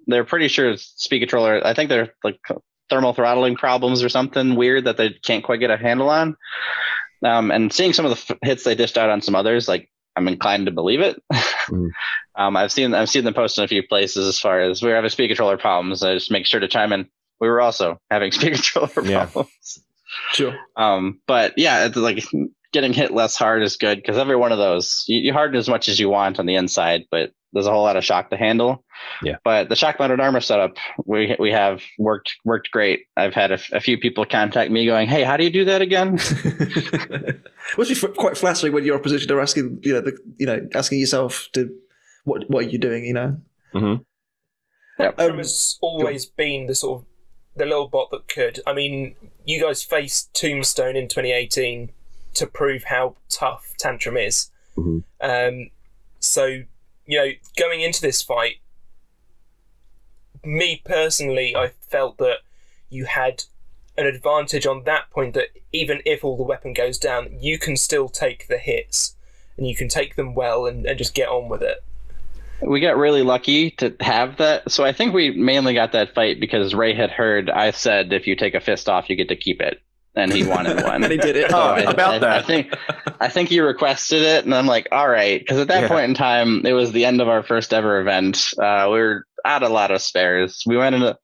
they're 0.06 0.24
pretty 0.24 0.48
sure 0.48 0.76
speed 0.76 1.20
controller. 1.20 1.64
I 1.64 1.74
think 1.74 1.88
they're 1.88 2.14
like 2.24 2.40
thermal 2.90 3.14
throttling 3.14 3.56
problems 3.56 4.02
or 4.02 4.08
something 4.08 4.54
weird 4.56 4.84
that 4.84 4.96
they 4.96 5.10
can't 5.10 5.44
quite 5.44 5.60
get 5.60 5.70
a 5.70 5.76
handle 5.76 6.10
on. 6.10 6.36
Um, 7.24 7.50
and 7.50 7.72
seeing 7.72 7.92
some 7.92 8.04
of 8.04 8.10
the 8.10 8.34
f- 8.34 8.38
hits 8.42 8.64
they 8.64 8.74
dished 8.74 8.98
out 8.98 9.10
on 9.10 9.22
some 9.22 9.36
others, 9.36 9.68
like 9.68 9.88
I'm 10.16 10.28
inclined 10.28 10.66
to 10.66 10.72
believe 10.72 11.00
it. 11.00 11.22
Mm. 11.68 11.90
um, 12.34 12.56
I've 12.56 12.72
seen 12.72 12.94
I've 12.94 13.10
seen 13.10 13.24
them 13.24 13.34
post 13.34 13.58
in 13.58 13.64
a 13.64 13.68
few 13.68 13.86
places 13.86 14.26
as 14.28 14.38
far 14.38 14.60
as 14.60 14.82
we 14.82 14.90
are 14.92 14.96
having 14.96 15.10
speed 15.10 15.28
controller 15.28 15.56
problems. 15.56 16.02
I 16.02 16.14
just 16.14 16.30
make 16.30 16.46
sure 16.46 16.60
to 16.60 16.68
chime 16.68 16.92
in. 16.92 17.08
We 17.40 17.48
were 17.48 17.60
also 17.60 17.98
having 18.10 18.32
speed 18.32 18.54
controller 18.54 18.88
problems. 18.88 19.08
Yeah. 19.08 19.82
Sure. 20.32 20.58
Um, 20.76 21.20
but 21.26 21.54
yeah, 21.56 21.86
it's 21.86 21.96
like 21.96 22.22
getting 22.72 22.92
hit 22.92 23.12
less 23.12 23.36
hard 23.36 23.62
is 23.62 23.76
good 23.76 23.98
because 23.98 24.18
every 24.18 24.36
one 24.36 24.52
of 24.52 24.58
those 24.58 25.04
you, 25.06 25.20
you 25.20 25.32
harden 25.32 25.58
as 25.58 25.68
much 25.68 25.88
as 25.88 25.98
you 25.98 26.08
want 26.08 26.38
on 26.38 26.46
the 26.46 26.56
inside, 26.56 27.04
but 27.10 27.32
there's 27.52 27.66
a 27.66 27.70
whole 27.70 27.82
lot 27.82 27.96
of 27.96 28.04
shock 28.04 28.30
to 28.30 28.36
handle. 28.36 28.84
Yeah. 29.22 29.36
But 29.44 29.68
the 29.68 29.76
shock 29.76 29.98
mounted 29.98 30.20
armor 30.20 30.40
setup 30.40 30.76
we 31.04 31.36
we 31.38 31.50
have 31.52 31.82
worked 31.98 32.36
worked 32.44 32.70
great. 32.70 33.06
I've 33.16 33.34
had 33.34 33.52
a, 33.52 33.58
a 33.72 33.80
few 33.80 33.98
people 33.98 34.24
contact 34.24 34.70
me 34.70 34.86
going, 34.86 35.08
"Hey, 35.08 35.22
how 35.22 35.36
do 35.36 35.44
you 35.44 35.50
do 35.50 35.64
that 35.66 35.82
again?" 35.82 36.12
Which 37.76 37.90
is 37.90 38.04
quite 38.16 38.36
flattering 38.36 38.72
when 38.72 38.84
your 38.84 38.96
opposition 38.96 39.30
are 39.32 39.40
asking, 39.40 39.80
you 39.82 39.92
know, 39.92 40.00
the, 40.00 40.18
you 40.38 40.46
know, 40.46 40.66
asking 40.74 41.00
yourself 41.00 41.48
to 41.52 41.70
what 42.24 42.48
what 42.48 42.64
are 42.64 42.68
you 42.68 42.78
doing, 42.78 43.04
you 43.04 43.14
know. 43.14 43.36
Mm-hmm. 43.74 44.02
Yep. 44.98 45.20
Um, 45.20 45.38
has 45.38 45.78
always 45.80 46.26
been 46.26 46.66
the 46.66 46.74
sort 46.74 47.00
of 47.00 47.06
the 47.56 47.64
little 47.64 47.88
bot 47.88 48.10
that 48.10 48.28
could. 48.28 48.60
I 48.66 48.72
mean, 48.72 49.14
you 49.44 49.60
guys 49.60 49.82
faced 49.82 50.32
Tombstone 50.34 50.96
in 50.96 51.08
2018 51.08 51.90
to 52.34 52.46
prove 52.46 52.84
how 52.84 53.16
tough 53.28 53.74
Tantrum 53.78 54.16
is. 54.16 54.50
Mm-hmm. 54.76 54.98
Um, 55.20 55.70
so 56.18 56.62
you 57.06 57.18
know, 57.18 57.30
going 57.58 57.80
into 57.80 58.00
this 58.00 58.22
fight, 58.22 58.56
me 60.44 60.82
personally, 60.84 61.54
I 61.56 61.68
felt 61.68 62.18
that 62.18 62.38
you 62.90 63.04
had 63.06 63.44
an 63.96 64.06
advantage 64.06 64.66
on 64.66 64.84
that 64.84 65.10
point 65.10 65.34
that 65.34 65.48
even 65.72 66.00
if 66.04 66.24
all 66.24 66.36
the 66.36 66.42
weapon 66.42 66.72
goes 66.72 66.98
down, 66.98 67.28
you 67.40 67.58
can 67.58 67.76
still 67.76 68.08
take 68.08 68.48
the 68.48 68.58
hits 68.58 69.16
and 69.56 69.66
you 69.66 69.76
can 69.76 69.88
take 69.88 70.16
them 70.16 70.34
well 70.34 70.66
and, 70.66 70.86
and 70.86 70.98
just 70.98 71.14
get 71.14 71.28
on 71.28 71.48
with 71.48 71.62
it. 71.62 71.84
We 72.62 72.80
got 72.80 72.96
really 72.96 73.22
lucky 73.22 73.72
to 73.72 73.94
have 74.00 74.36
that. 74.38 74.70
So 74.70 74.84
I 74.84 74.92
think 74.92 75.12
we 75.12 75.30
mainly 75.30 75.74
got 75.74 75.92
that 75.92 76.14
fight 76.14 76.38
because 76.38 76.74
Ray 76.74 76.94
had 76.94 77.10
heard 77.10 77.50
I 77.50 77.72
said 77.72 78.12
if 78.12 78.26
you 78.26 78.36
take 78.36 78.54
a 78.54 78.60
fist 78.60 78.88
off, 78.88 79.10
you 79.10 79.16
get 79.16 79.28
to 79.28 79.36
keep 79.36 79.60
it 79.60 79.82
and 80.14 80.32
he 80.32 80.44
wanted 80.44 80.82
one. 80.84 81.02
and 81.02 81.12
he 81.12 81.18
did 81.18 81.36
it. 81.36 81.50
So 81.50 81.58
oh, 81.58 81.74
I, 81.74 81.80
about 81.80 82.14
I, 82.14 82.18
that. 82.18 82.38
I 82.38 82.42
think 82.42 82.74
I 83.20 83.28
think 83.28 83.48
he 83.48 83.60
requested 83.60 84.22
it, 84.22 84.44
and 84.44 84.54
I'm 84.54 84.66
like, 84.66 84.88
all 84.92 85.08
right, 85.08 85.40
because 85.40 85.58
at 85.58 85.68
that 85.68 85.82
yeah. 85.82 85.88
point 85.88 86.04
in 86.04 86.14
time, 86.14 86.66
it 86.66 86.72
was 86.72 86.92
the 86.92 87.04
end 87.04 87.20
of 87.20 87.28
our 87.28 87.42
first 87.42 87.72
ever 87.72 88.00
event. 88.00 88.52
Uh, 88.58 88.88
we 88.92 88.98
were 88.98 89.26
out 89.44 89.62
a 89.62 89.68
lot 89.68 89.90
of 89.90 90.00
spares. 90.02 90.62
We 90.66 90.76
went 90.76 90.94
into 90.94 91.18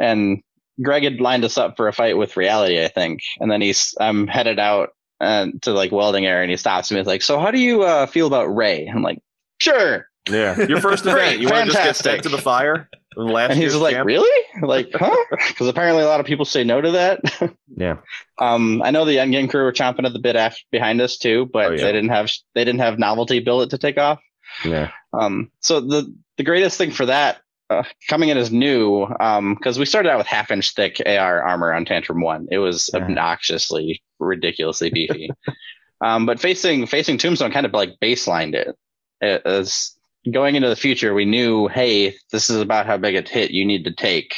and 0.00 0.42
Greg 0.82 1.04
had 1.04 1.20
lined 1.20 1.44
us 1.44 1.58
up 1.58 1.76
for 1.76 1.86
a 1.86 1.92
fight 1.92 2.16
with 2.16 2.36
Reality, 2.36 2.82
I 2.82 2.88
think, 2.88 3.20
and 3.38 3.50
then 3.50 3.60
he's 3.60 3.94
I'm 4.00 4.26
headed 4.26 4.58
out 4.58 4.90
uh, 5.20 5.48
to 5.62 5.72
like 5.72 5.92
welding 5.92 6.26
area, 6.26 6.42
and 6.42 6.50
he 6.50 6.56
stops 6.56 6.90
me. 6.90 6.98
He's 6.98 7.06
like, 7.06 7.22
"So 7.22 7.38
how 7.38 7.50
do 7.50 7.58
you 7.58 7.82
uh, 7.82 8.06
feel 8.06 8.26
about 8.26 8.54
Ray?" 8.54 8.86
I'm 8.86 9.02
like, 9.02 9.20
"Sure." 9.58 10.06
Yeah, 10.28 10.58
your 10.66 10.80
first 10.80 11.06
event. 11.06 11.40
You 11.40 11.48
want 11.48 11.66
to 11.66 11.72
just 11.72 11.84
get 11.84 11.96
stuck 11.96 12.22
to 12.22 12.28
the 12.28 12.38
fire? 12.38 12.88
Last 13.16 13.52
and 13.52 13.60
he's 13.60 13.74
like, 13.74 13.94
camp? 13.94 14.06
really? 14.06 14.46
Like, 14.62 14.90
huh? 14.94 15.16
Because 15.48 15.66
apparently 15.66 16.04
a 16.04 16.06
lot 16.06 16.20
of 16.20 16.26
people 16.26 16.44
say 16.44 16.62
no 16.62 16.80
to 16.80 16.92
that. 16.92 17.20
yeah. 17.76 17.96
Um, 18.38 18.82
I 18.82 18.90
know 18.90 19.04
the 19.04 19.16
Endgame 19.16 19.50
crew 19.50 19.64
were 19.64 19.72
chomping 19.72 20.06
at 20.06 20.12
the 20.12 20.20
bit 20.20 20.36
after, 20.36 20.60
behind 20.70 21.00
us 21.00 21.18
too, 21.18 21.50
but 21.52 21.66
oh, 21.66 21.70
yeah. 21.72 21.84
they 21.84 21.92
didn't 21.92 22.10
have 22.10 22.30
they 22.54 22.64
didn't 22.64 22.80
have 22.80 22.98
novelty 22.98 23.40
billet 23.40 23.70
to 23.70 23.78
take 23.78 23.98
off. 23.98 24.20
Yeah. 24.64 24.90
Um. 25.12 25.50
So 25.60 25.80
the 25.80 26.14
the 26.36 26.44
greatest 26.44 26.78
thing 26.78 26.92
for 26.92 27.06
that 27.06 27.40
uh, 27.70 27.84
coming 28.08 28.28
in 28.28 28.36
as 28.36 28.50
new, 28.50 29.06
um, 29.20 29.54
because 29.54 29.78
we 29.78 29.86
started 29.86 30.10
out 30.10 30.18
with 30.18 30.26
half 30.26 30.50
inch 30.50 30.74
thick 30.74 31.00
AR 31.06 31.42
armor 31.42 31.72
on 31.72 31.84
Tantrum 31.84 32.20
One. 32.20 32.48
It 32.50 32.58
was 32.58 32.90
yeah. 32.92 33.00
obnoxiously, 33.00 34.02
ridiculously 34.18 34.90
beefy. 34.90 35.30
um, 36.00 36.26
but 36.26 36.40
facing 36.40 36.86
facing 36.86 37.16
Tombstone 37.16 37.52
kind 37.52 37.66
of 37.66 37.72
like 37.72 37.98
baselined 38.02 38.54
it. 38.54 38.76
It 39.20 39.42
was 39.44 39.96
going 40.30 40.56
into 40.56 40.68
the 40.68 40.76
future, 40.76 41.14
we 41.14 41.24
knew, 41.24 41.68
hey, 41.68 42.14
this 42.32 42.50
is 42.50 42.60
about 42.60 42.86
how 42.86 42.96
big 42.96 43.14
a 43.14 43.28
hit 43.28 43.50
you 43.50 43.64
need 43.64 43.84
to 43.84 43.92
take. 43.92 44.34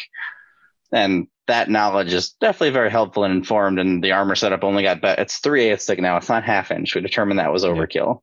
And 0.93 1.27
that 1.47 1.71
knowledge 1.71 2.13
is 2.13 2.31
definitely 2.41 2.71
very 2.71 2.91
helpful 2.91 3.25
and 3.25 3.35
informed. 3.35 3.79
And 3.79 4.03
the 4.03 4.13
armor 4.13 4.35
setup 4.35 4.65
only 4.65 4.83
got 4.83 5.01
better. 5.01 5.21
It's 5.21 5.39
three 5.39 5.65
eighths 5.65 5.87
thick 5.87 6.01
now. 6.01 6.17
It's 6.17 6.29
not 6.29 6.45
half 6.45 6.71
inch. 6.71 6.95
We 6.95 7.01
determined 7.01 7.41
that 7.41 7.53
was 7.53 7.65
overkill. 7.65 8.21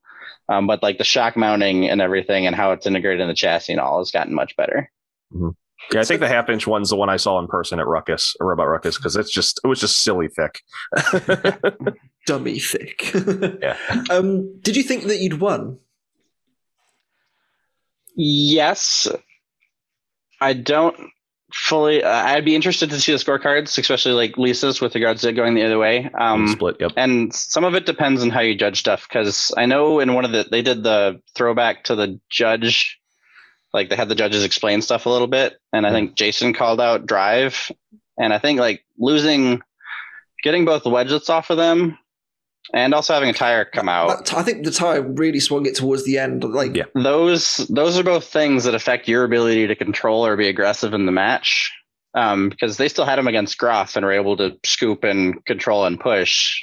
Yeah. 0.50 0.58
Um, 0.58 0.68
but 0.68 0.82
like 0.82 0.98
the 0.98 1.04
shock 1.04 1.38
mounting 1.38 1.88
and 1.88 2.02
everything 2.02 2.48
and 2.48 2.56
how 2.56 2.72
it's 2.72 2.88
integrated 2.88 3.22
in 3.22 3.28
the 3.28 3.36
chassis 3.36 3.74
and 3.74 3.82
all 3.82 4.00
has 4.00 4.12
gotten 4.12 4.34
much 4.34 4.56
better. 4.56 4.92
Mm-hmm. 5.34 5.50
Yeah, 5.94 6.02
I 6.02 6.04
think 6.04 6.20
the 6.20 6.28
half 6.28 6.50
inch 6.50 6.68
one's 6.68 6.90
the 6.90 6.96
one 6.96 7.10
I 7.10 7.18
saw 7.18 7.40
in 7.40 7.48
person 7.48 7.80
at 7.80 7.88
Ruckus, 7.88 8.36
or 8.40 8.48
Robot 8.48 8.68
Ruckus, 8.68 8.98
because 8.98 9.16
it's 9.16 9.32
just 9.32 9.60
it 9.64 9.68
was 9.68 9.80
just 9.80 10.02
silly 10.02 10.28
thick, 10.28 10.62
dummy 12.28 12.60
thick. 12.60 13.12
yeah. 13.62 13.78
Um, 14.10 14.60
did 14.60 14.76
you 14.76 14.84
think 14.84 15.06
that 15.06 15.20
you'd 15.20 15.40
won? 15.40 15.80
Yes, 18.22 19.08
I 20.42 20.52
don't 20.52 20.94
fully. 21.54 22.04
Uh, 22.04 22.10
I'd 22.10 22.44
be 22.44 22.54
interested 22.54 22.90
to 22.90 23.00
see 23.00 23.14
the 23.14 23.18
scorecards, 23.18 23.78
especially 23.78 24.12
like 24.12 24.38
Lisa's 24.38 24.82
with 24.82 24.94
regards 24.94 25.22
to 25.22 25.32
going 25.32 25.56
the 25.56 25.64
other 25.64 25.80
way. 25.80 26.10
Um, 26.20 26.50
split, 26.50 26.76
yep. 26.82 26.92
And 26.98 27.34
some 27.34 27.64
of 27.64 27.76
it 27.76 27.86
depends 27.86 28.22
on 28.22 28.30
how 28.30 28.42
you 28.42 28.56
judge 28.56 28.80
stuff. 28.80 29.08
Because 29.08 29.54
I 29.56 29.68
know 29.68 30.02
in 30.02 30.16
one 30.16 30.26
of 30.26 30.34
the 30.34 30.46
they 30.52 30.62
did 30.62 30.84
the 30.84 31.22
throwback 31.34 31.86
to 31.86 31.96
the 31.96 32.20
judge, 32.30 33.00
like 33.74 33.88
they 33.88 33.96
had 33.96 34.10
the 34.10 34.16
judges 34.16 34.44
explain 34.44 34.82
stuff 34.82 35.06
a 35.06 35.10
little 35.10 35.28
bit, 35.28 35.58
and 35.72 35.88
I 35.88 35.92
think 35.92 36.16
Jason 36.16 36.52
called 36.52 36.82
out 36.82 37.06
drive, 37.06 37.72
and 38.18 38.34
I 38.34 38.40
think 38.40 38.60
like 38.60 38.84
losing, 38.98 39.62
getting 40.44 40.66
both 40.66 40.84
wedgelets 40.84 41.30
off 41.30 41.52
of 41.52 41.58
them 41.58 41.98
and 42.74 42.94
also 42.94 43.14
having 43.14 43.30
a 43.30 43.34
tire 43.34 43.66
come 43.66 43.90
out. 43.90 44.34
I 44.34 44.44
think 44.44 44.64
the 44.64 44.72
tire 44.72 45.02
really 45.02 45.40
swung 45.40 45.66
it 45.66 45.76
towards 45.76 46.06
the 46.06 46.18
end. 46.18 46.44
Like 46.44 46.76
yeah. 46.76 46.86
those, 46.96 47.58
those 47.70 47.98
are 47.98 48.04
both 48.04 48.26
things 48.26 48.64
that 48.66 48.76
affect 48.76 49.08
your 49.08 49.24
ability 49.24 49.68
to 49.68 49.76
control 49.76 50.26
or 50.26 50.38
be 50.38 50.48
aggressive 50.48 50.94
in 50.94 51.06
the 51.06 51.12
match. 51.12 51.72
Um, 52.16 52.50
because 52.50 52.78
they 52.78 52.90
still 52.90 53.06
had 53.06 53.20
him 53.20 53.28
against 53.28 53.60
Groff 53.60 53.96
and 53.96 54.04
were 54.04 54.12
able 54.12 54.36
to 54.38 54.58
scoop 54.66 55.04
and 55.04 55.46
control 55.46 55.86
and 55.86 56.00
push. 56.00 56.60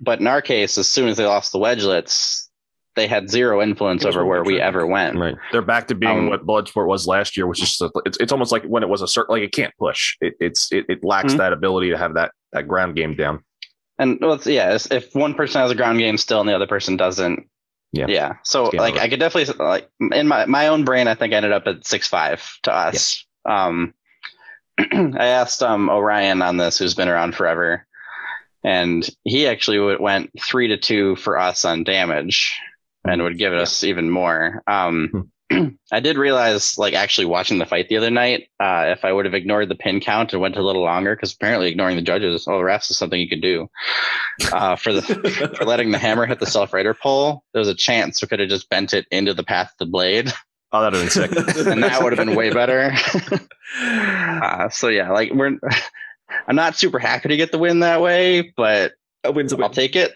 But 0.00 0.18
in 0.18 0.26
our 0.26 0.42
case, 0.42 0.76
as 0.78 0.88
soon 0.88 1.08
as 1.08 1.16
they 1.16 1.26
lost 1.26 1.52
the 1.52 1.60
wedgelets, 1.60 2.48
they 2.96 3.06
had 3.06 3.30
zero 3.30 3.62
influence 3.62 4.04
over 4.04 4.24
where 4.24 4.42
we 4.42 4.60
ever 4.60 4.86
went. 4.86 5.16
Right. 5.16 5.36
They're 5.52 5.62
back 5.62 5.86
to 5.88 5.94
being 5.94 6.18
um, 6.18 6.28
what 6.28 6.44
Bloodsport 6.44 6.88
was 6.88 7.06
last 7.06 7.36
year, 7.36 7.46
which 7.46 7.62
is 7.62 7.80
it's, 8.04 8.18
it's 8.18 8.32
almost 8.32 8.50
like 8.50 8.64
when 8.64 8.82
it 8.82 8.88
was 8.88 9.00
a 9.00 9.08
certain 9.08 9.32
like 9.32 9.42
it 9.42 9.52
can't 9.52 9.72
push. 9.78 10.16
It, 10.20 10.34
it's 10.40 10.72
it, 10.72 10.86
it 10.88 11.04
lacks 11.04 11.28
mm-hmm. 11.28 11.38
that 11.38 11.52
ability 11.52 11.90
to 11.90 11.98
have 11.98 12.14
that 12.14 12.32
that 12.52 12.66
ground 12.66 12.96
game 12.96 13.14
down. 13.14 13.44
And 14.00 14.18
well, 14.18 14.40
yeah, 14.46 14.78
if 14.90 15.14
one 15.14 15.34
person 15.34 15.60
has 15.60 15.70
a 15.70 15.74
ground 15.74 15.98
game 15.98 16.16
still 16.16 16.40
and 16.40 16.48
the 16.48 16.54
other 16.54 16.66
person 16.66 16.96
doesn't, 16.96 17.46
yeah, 17.92 18.06
yeah. 18.08 18.32
So 18.44 18.70
like, 18.72 18.96
I 18.96 19.10
could 19.10 19.20
definitely 19.20 19.54
like 19.62 19.90
in 20.00 20.26
my 20.26 20.46
my 20.46 20.68
own 20.68 20.86
brain, 20.86 21.06
I 21.06 21.14
think 21.14 21.34
I 21.34 21.36
ended 21.36 21.52
up 21.52 21.66
at 21.66 21.86
six 21.86 22.08
five 22.08 22.42
to 22.62 22.74
us. 22.74 23.26
Yeah. 23.46 23.66
Um, 23.66 23.94
I 24.78 25.26
asked 25.26 25.62
um 25.62 25.90
Orion 25.90 26.40
on 26.40 26.56
this, 26.56 26.78
who's 26.78 26.94
been 26.94 27.08
around 27.08 27.34
forever, 27.34 27.86
and 28.64 29.06
he 29.24 29.46
actually 29.46 29.96
went 29.96 30.30
three 30.40 30.68
to 30.68 30.78
two 30.78 31.16
for 31.16 31.38
us 31.38 31.66
on 31.66 31.84
damage, 31.84 32.58
and 33.04 33.22
would 33.22 33.36
give 33.36 33.52
us 33.52 33.84
even 33.84 34.08
more. 34.08 34.62
Um, 34.66 35.08
hmm. 35.12 35.20
I 35.92 36.00
did 36.00 36.16
realize, 36.16 36.78
like, 36.78 36.94
actually 36.94 37.26
watching 37.26 37.58
the 37.58 37.66
fight 37.66 37.88
the 37.88 37.96
other 37.96 38.10
night, 38.10 38.48
uh, 38.60 38.84
if 38.88 39.04
I 39.04 39.12
would 39.12 39.24
have 39.24 39.34
ignored 39.34 39.68
the 39.68 39.74
pin 39.74 40.00
count 40.00 40.32
and 40.32 40.40
went 40.40 40.56
a 40.56 40.62
little 40.62 40.82
longer, 40.82 41.14
because 41.14 41.32
apparently 41.32 41.68
ignoring 41.68 41.96
the 41.96 42.02
judges, 42.02 42.46
oh, 42.46 42.58
the 42.58 42.64
refs 42.64 42.90
is 42.90 42.98
something 42.98 43.20
you 43.20 43.28
could 43.28 43.42
do. 43.42 43.68
Uh, 44.52 44.76
for 44.76 44.92
the 44.92 45.02
for 45.58 45.64
letting 45.64 45.90
the 45.90 45.98
hammer 45.98 46.26
hit 46.26 46.38
the 46.38 46.46
self 46.46 46.72
righter 46.72 46.94
pole, 46.94 47.42
there 47.52 47.60
was 47.60 47.68
a 47.68 47.74
chance 47.74 48.22
we 48.22 48.28
could 48.28 48.40
have 48.40 48.48
just 48.48 48.68
bent 48.68 48.94
it 48.94 49.06
into 49.10 49.34
the 49.34 49.44
path 49.44 49.72
of 49.72 49.78
the 49.78 49.86
blade, 49.86 50.32
Oh, 50.72 50.82
that'd 50.82 50.98
have 50.98 51.14
been 51.14 51.56
sick. 51.56 51.66
and 51.66 51.82
that 51.82 52.02
would 52.02 52.16
have 52.16 52.24
been 52.24 52.36
way 52.36 52.52
better. 52.52 52.94
uh, 53.82 54.68
so 54.68 54.88
yeah, 54.88 55.10
like 55.10 55.32
we're, 55.32 55.58
I'm 56.46 56.56
not 56.56 56.76
super 56.76 56.98
happy 56.98 57.28
to 57.30 57.36
get 57.36 57.50
the 57.50 57.58
win 57.58 57.80
that 57.80 58.00
way, 58.00 58.52
but 58.56 58.92
a 59.24 59.32
win's 59.32 59.52
a 59.52 59.56
win. 59.56 59.64
I'll 59.64 59.70
take 59.70 59.96
it. 59.96 60.12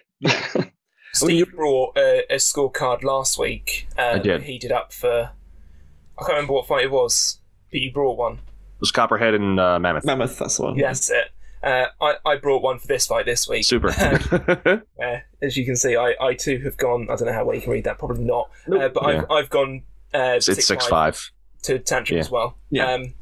Steve 1.14 1.52
brought 1.54 1.96
a, 1.96 2.24
a 2.30 2.36
scorecard 2.36 3.02
last 3.04 3.38
week. 3.38 3.86
Um, 3.98 4.16
I 4.16 4.18
did. 4.18 4.42
Heated 4.42 4.72
up 4.72 4.92
for. 4.92 5.30
I 6.18 6.20
can't 6.20 6.28
remember 6.34 6.52
what 6.54 6.66
fight 6.66 6.84
it 6.84 6.90
was, 6.90 7.40
but 7.70 7.80
you 7.80 7.92
brought 7.92 8.16
one. 8.18 8.34
It 8.34 8.80
was 8.80 8.92
Copperhead 8.92 9.34
and 9.34 9.58
uh, 9.58 9.78
Mammoth. 9.78 10.04
Mammoth, 10.04 10.38
that's 10.38 10.56
the 10.58 10.62
one. 10.64 10.76
Yeah, 10.76 10.88
that's 10.88 11.10
it. 11.10 11.30
Uh, 11.62 11.86
I, 12.00 12.16
I 12.26 12.36
brought 12.36 12.62
one 12.62 12.78
for 12.78 12.86
this 12.86 13.06
fight 13.06 13.24
this 13.24 13.48
week. 13.48 13.64
Super. 13.64 13.88
Uh, 15.02 15.18
as 15.42 15.56
you 15.56 15.64
can 15.64 15.76
see, 15.76 15.96
I, 15.96 16.14
I 16.20 16.34
too 16.34 16.58
have 16.60 16.76
gone. 16.76 17.08
I 17.10 17.16
don't 17.16 17.26
know 17.26 17.32
how 17.32 17.44
well 17.44 17.54
you 17.54 17.60
can 17.62 17.72
read 17.72 17.84
that. 17.84 17.98
Probably 17.98 18.24
not. 18.24 18.48
Uh, 18.70 18.88
but 18.88 19.04
I've, 19.04 19.30
I've 19.30 19.50
gone. 19.50 19.82
Uh, 20.14 20.34
it's 20.36 20.46
six 20.46 20.86
five. 20.86 21.30
to 21.62 21.78
Tantrum 21.78 22.16
Yeah. 22.16 22.20
as 22.20 22.30
well. 22.30 22.56
Yeah. 22.70 22.92
Um, 22.92 23.14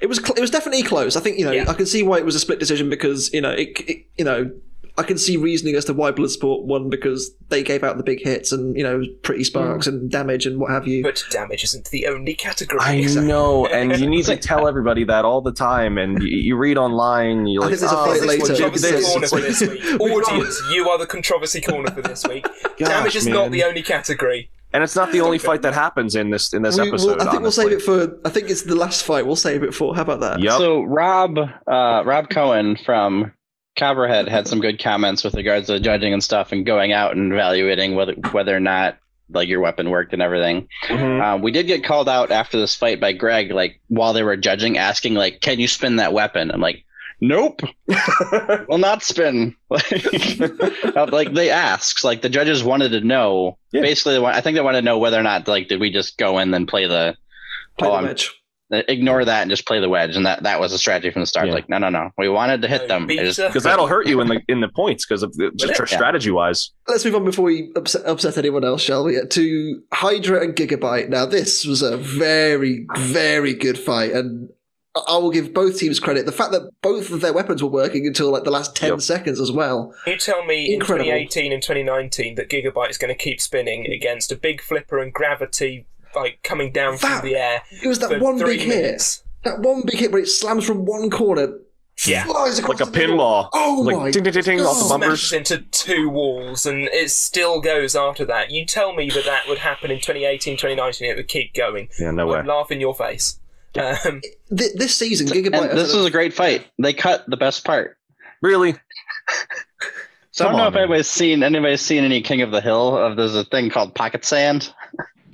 It 0.00 0.06
was 0.08 0.18
cl- 0.18 0.34
it 0.36 0.40
was 0.40 0.50
definitely 0.50 0.82
close. 0.82 1.16
I 1.16 1.20
think 1.20 1.38
you 1.38 1.44
know 1.46 1.52
Yeah. 1.52 1.68
I 1.70 1.72
can 1.74 1.86
see 1.86 2.02
why 2.02 2.18
it 2.18 2.24
was 2.24 2.34
a 2.34 2.38
split 2.40 2.58
decision 2.60 2.90
because 2.90 3.32
you 3.32 3.40
know 3.40 3.50
it, 3.50 3.80
it 3.88 4.06
you 4.18 4.24
know 4.24 4.50
I 4.98 5.02
can 5.02 5.18
see 5.18 5.36
reasoning 5.36 5.74
as 5.76 5.84
to 5.86 5.92
why 5.92 6.10
Bloodsport 6.10 6.64
won 6.64 6.88
because 6.88 7.30
they 7.48 7.62
gave 7.62 7.84
out 7.84 7.98
the 7.98 8.02
big 8.02 8.22
hits 8.22 8.50
and 8.50 8.76
you 8.76 8.82
know 8.82 9.02
pretty 9.22 9.44
sparks 9.44 9.86
and 9.86 10.10
damage 10.10 10.46
and 10.46 10.58
what 10.58 10.70
have 10.70 10.86
you. 10.86 11.02
but 11.02 11.22
damage 11.30 11.64
isn't 11.64 11.90
the 11.90 12.06
only 12.06 12.34
category. 12.34 12.80
I 12.80 13.02
know, 13.02 13.66
and 13.72 13.98
you 13.98 14.08
need 14.08 14.24
to 14.24 14.36
tell 14.36 14.66
everybody 14.66 15.04
that 15.04 15.24
all 15.24 15.42
the 15.42 15.52
time. 15.52 15.98
And 15.98 16.22
you, 16.22 16.38
you 16.38 16.56
read 16.56 16.78
online, 16.78 17.46
you're 17.46 17.62
like, 17.62 17.70
think 17.70 17.80
there's 17.80 17.92
a 17.92 17.96
oh, 17.98 18.04
fight 18.06 18.20
this 18.20 18.26
later. 18.26 18.70
this- 18.70 19.30
for 19.30 19.40
this 19.40 19.60
week. 19.60 20.00
Audience, 20.00 20.62
you 20.72 20.88
are 20.88 20.98
the 20.98 21.06
controversy 21.06 21.60
corner 21.60 21.90
for 21.90 22.02
this 22.02 22.24
week. 22.26 22.46
Gosh, 22.78 22.88
damage 22.88 23.16
is 23.16 23.26
not 23.26 23.50
the 23.50 23.64
only 23.64 23.82
category. 23.82 24.50
and 24.72 24.82
it's 24.82 24.96
not 24.96 25.12
the 25.12 25.20
only 25.20 25.38
fight 25.38 25.62
that 25.62 25.74
happens 25.74 26.14
in 26.14 26.30
this 26.30 26.52
in 26.52 26.62
this 26.62 26.78
We- 26.78 26.88
episode. 26.88 27.18
we'll- 27.18 27.28
I 27.28 27.30
think 27.30 27.42
we'll 27.42 27.52
save 27.52 27.72
it 27.72 27.82
for. 27.82 28.18
I 28.24 28.30
think 28.30 28.48
it's 28.50 28.62
the 28.62 28.74
last 28.74 29.04
fight. 29.04 29.26
We'll 29.26 29.36
save 29.36 29.62
it 29.62 29.74
for. 29.74 29.94
How 29.94 30.02
about 30.02 30.20
that? 30.20 30.40
Yep. 30.40 30.52
So 30.58 30.82
Rob 30.82 31.38
uh, 31.38 32.02
Rob 32.04 32.30
Cohen 32.30 32.76
from 32.84 33.32
Copperhead 33.76 34.28
had 34.28 34.48
some 34.48 34.60
good 34.60 34.78
comments 34.82 35.22
with 35.22 35.34
regards 35.34 35.66
to 35.68 35.78
judging 35.80 36.12
and 36.12 36.22
stuff, 36.24 36.52
and 36.52 36.64
going 36.66 36.92
out 36.92 37.14
and 37.16 37.32
evaluating 37.32 37.94
whether 37.94 38.14
whether 38.32 38.56
or 38.56 38.60
not 38.60 38.98
like 39.30 39.48
your 39.48 39.60
weapon 39.60 39.90
worked 39.90 40.12
and 40.12 40.22
everything. 40.22 40.68
Mhm. 40.88 41.22
Um, 41.22 41.42
we 41.42 41.50
did 41.50 41.66
get 41.66 41.84
called 41.84 42.08
out 42.08 42.30
after 42.30 42.58
this 42.58 42.74
fight 42.76 43.00
by 43.00 43.12
Greg, 43.12 43.50
like 43.50 43.80
while 43.88 44.12
they 44.12 44.22
were 44.22 44.36
judging, 44.36 44.78
asking 44.78 45.14
like, 45.14 45.40
"Can 45.40 45.58
you 45.58 45.68
spin 45.68 45.96
that 45.96 46.12
weapon?" 46.12 46.50
I'm 46.52 46.60
like, 46.60 46.84
"Nope, 47.20 47.60
will 48.68 48.78
not 48.78 49.02
spin." 49.02 49.54
Like, 49.70 49.92
uh, 50.96 51.06
like 51.10 51.32
they 51.34 51.50
asked, 51.50 52.04
like 52.04 52.22
the 52.22 52.28
judges 52.28 52.62
wanted 52.62 52.90
to 52.92 53.00
know. 53.00 53.58
Yeah. 53.72 53.82
Basically, 53.82 54.12
they 54.14 54.20
want, 54.20 54.36
I 54.36 54.40
think 54.40 54.54
they 54.54 54.60
wanted 54.62 54.80
to 54.82 54.84
know 54.84 54.98
whether 54.98 55.18
or 55.18 55.22
not 55.24 55.48
like 55.48 55.68
did 55.68 55.80
we 55.80 55.90
just 55.90 56.16
go 56.18 56.38
in 56.38 56.54
and 56.54 56.68
play 56.68 56.86
the 56.86 57.16
Play 57.78 57.88
Oh, 57.88 57.90
the 57.90 57.96
I'm- 57.96 58.04
match. 58.06 58.32
Ignore 58.70 59.24
that 59.24 59.42
and 59.42 59.50
just 59.50 59.66
play 59.66 59.80
the 59.80 59.88
wedge, 59.88 60.16
and 60.16 60.26
that 60.26 60.42
that 60.42 60.58
was 60.60 60.72
a 60.72 60.78
strategy 60.78 61.10
from 61.10 61.22
the 61.22 61.26
start. 61.26 61.46
Yeah. 61.46 61.54
Like, 61.54 61.68
no, 61.68 61.78
no, 61.78 61.88
no, 61.88 62.10
we 62.18 62.28
wanted 62.28 62.62
to 62.62 62.68
hit 62.68 62.82
No 62.82 62.88
them. 62.88 63.10
It 63.10 63.18
just- 63.24 63.38
beta. 63.38 63.48
because 63.48 63.62
that'll 63.62 63.86
hurt 63.86 64.06
you 64.08 64.20
in 64.20 64.28
the 64.28 64.40
in 64.48 64.60
the 64.60 64.68
points 64.68 65.06
because 65.06 65.22
of 65.22 65.34
the, 65.36 65.50
just 65.56 65.78
Yeah. 65.78 65.84
strategy 65.86 66.30
wise. 66.30 66.70
Let's 66.88 67.04
move 67.04 67.14
on 67.14 67.24
before 67.24 67.44
we 67.44 67.70
upset, 67.76 68.02
upset 68.06 68.36
anyone 68.38 68.64
else, 68.64 68.82
shall 68.82 69.04
we? 69.04 69.20
To 69.24 69.82
Hydra 69.92 70.42
and 70.42 70.54
Gigabyte. 70.56 71.08
Now, 71.08 71.26
this 71.26 71.64
was 71.64 71.82
a 71.82 71.96
very, 71.96 72.86
very 72.98 73.54
good 73.54 73.78
fight, 73.78 74.12
and 74.12 74.48
I- 74.96 75.02
I 75.14 75.16
will 75.18 75.30
give 75.30 75.52
both 75.52 75.78
teams 75.78 76.00
credit. 76.00 76.24
The 76.26 76.32
fact 76.32 76.52
that 76.52 76.70
both 76.82 77.10
of 77.12 77.20
their 77.20 77.32
weapons 77.34 77.62
were 77.62 77.68
working 77.68 78.06
until 78.06 78.30
like 78.32 78.44
the 78.44 78.50
last 78.50 78.74
ten 78.74 78.90
Yep. 78.92 79.00
seconds 79.02 79.40
as 79.40 79.52
well. 79.52 79.94
You 80.06 80.16
tell 80.16 80.44
me 80.44 80.72
Incredible. 80.74 81.08
in 81.10 81.28
2018 81.28 81.52
and 81.52 81.62
2019 81.62 82.34
that 82.36 82.48
Gigabyte 82.48 82.90
is 82.90 82.98
going 82.98 83.14
to 83.14 83.22
keep 83.22 83.40
spinning 83.40 83.86
against 83.92 84.32
a 84.32 84.36
big 84.36 84.60
flipper 84.62 84.98
and 84.98 85.12
gravity 85.12 85.84
like 86.16 86.40
coming 86.42 86.72
down 86.72 86.96
That- 86.96 87.20
from 87.20 87.28
the 87.28 87.36
air 87.36 87.62
It 87.82 87.86
was 87.86 87.98
that 88.00 88.20
one 88.20 88.38
big 88.38 88.66
minutes. 88.66 89.18
hit. 89.18 89.22
That 89.44 89.60
one 89.60 89.82
big 89.86 89.96
hit 89.98 90.10
where 90.10 90.22
it 90.22 90.26
slams 90.28 90.66
from 90.66 90.84
one 90.86 91.08
corner, 91.10 91.58
Yeah. 92.04 92.24
flies 92.24 92.58
across 92.58 92.80
Like 92.80 92.88
a 92.88 92.90
the 92.90 92.98
middle. 92.98 93.16
pinball. 93.18 93.48
Oh 93.52 93.84
my! 93.84 93.92
like 93.92 94.12
ding 94.12 94.24
ding 94.24 94.32
ding 94.32 94.42
ding 94.42 94.60
off 94.60 94.78
the 94.82 94.88
bumpers. 94.88 95.20
Smashes 95.22 95.32
into 95.52 95.58
two 95.70 96.08
walls 96.08 96.66
and 96.66 96.88
it 96.92 97.10
still 97.12 97.60
goes 97.60 97.94
after 97.94 98.24
that. 98.24 98.50
You 98.50 98.64
tell 98.66 98.92
me 98.94 99.08
that 99.10 99.24
that 99.24 99.46
would 99.48 99.58
happen 99.58 99.90
in 99.92 99.98
2018, 100.00 100.56
2019, 100.56 101.10
it 101.10 101.16
would 101.16 101.28
keep 101.28 101.54
going. 101.54 101.88
Yeah, 102.00 102.10
no 102.10 102.26
way. 102.26 102.40
I'd 102.40 102.46
laugh 102.46 102.70
in 102.72 102.80
your 102.80 102.94
face. 102.94 103.38
Um, 103.78 104.22
Th- 104.56 104.72
this 104.74 104.96
season, 104.96 105.26
Gigabyte. 105.28 105.70
and 105.70 105.78
this 105.78 105.88
had 105.90 105.94
a- 105.96 105.98
was 105.98 106.06
a 106.06 106.10
great 106.10 106.32
fight. 106.32 106.66
They 106.78 106.92
cut 106.94 107.24
the 107.28 107.36
best 107.36 107.62
part. 107.64 107.98
Really? 108.42 108.74
So 110.32 110.44
I 110.44 110.48
don't 110.48 110.56
know 110.58 110.62
on, 110.64 110.68
if 110.68 110.74
man. 110.74 110.82
anybody's 110.84 111.08
seen 111.08 111.42
anybody's 111.42 111.80
seen 111.80 112.04
any 112.04 112.20
King 112.20 112.42
of 112.42 112.50
the 112.50 112.60
Hill. 112.60 112.96
Of 112.96 113.16
there's 113.16 113.34
a 113.34 113.44
thing 113.44 113.70
called 113.70 113.94
pocket 113.94 114.24
sand. 114.24 114.72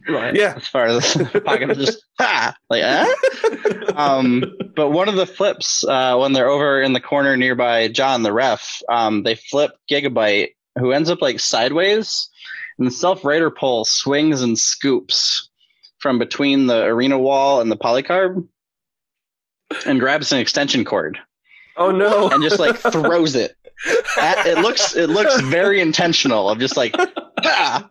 Right. 0.09 0.35
Yeah. 0.35 0.55
As 0.57 0.67
far 0.67 0.87
as 0.87 1.15
pocket, 1.45 1.77
just 1.79 2.05
ha, 2.19 2.55
like 2.69 2.83
eh? 2.83 3.07
um, 3.95 4.45
but 4.75 4.91
one 4.91 5.09
of 5.09 5.15
the 5.17 5.27
flips 5.27 5.85
uh, 5.85 6.17
when 6.17 6.33
they're 6.33 6.49
over 6.49 6.81
in 6.83 6.93
the 6.93 7.01
corner 7.01 7.37
nearby 7.37 7.89
John 7.89 8.23
the 8.23 8.33
ref, 8.33 8.83
um, 8.89 9.23
they 9.23 9.35
flip 9.37 9.73
Gigabyte, 9.91 10.51
who 10.79 10.93
ends 10.93 11.11
up 11.11 11.23
like 11.23 11.39
sideways, 11.41 12.29
and 12.79 12.87
the 12.87 12.91
self 12.93 13.25
righter 13.25 13.51
pole 13.51 13.85
swings 13.85 14.43
and 14.43 14.59
scoops 14.59 15.49
from 15.99 16.19
between 16.19 16.67
the 16.67 16.83
arena 16.85 17.19
wall 17.19 17.61
and 17.61 17.71
the 17.71 17.77
polycarb, 17.77 18.47
and 19.87 20.01
grabs 20.01 20.33
an 20.33 20.39
extension 20.41 20.85
cord 20.85 21.19
Oh 21.77 21.91
no. 21.93 22.29
and 22.29 22.43
just 22.43 22.59
like 22.59 22.77
throws 22.77 23.35
it. 23.37 23.57
At, 24.21 24.47
it 24.47 24.59
looks 24.59 24.97
it 24.97 25.09
looks 25.11 25.41
very 25.43 25.81
intentional 25.81 26.49
of 26.51 26.59
just 26.59 26.77
like 26.77 26.95
ah, 27.45 27.89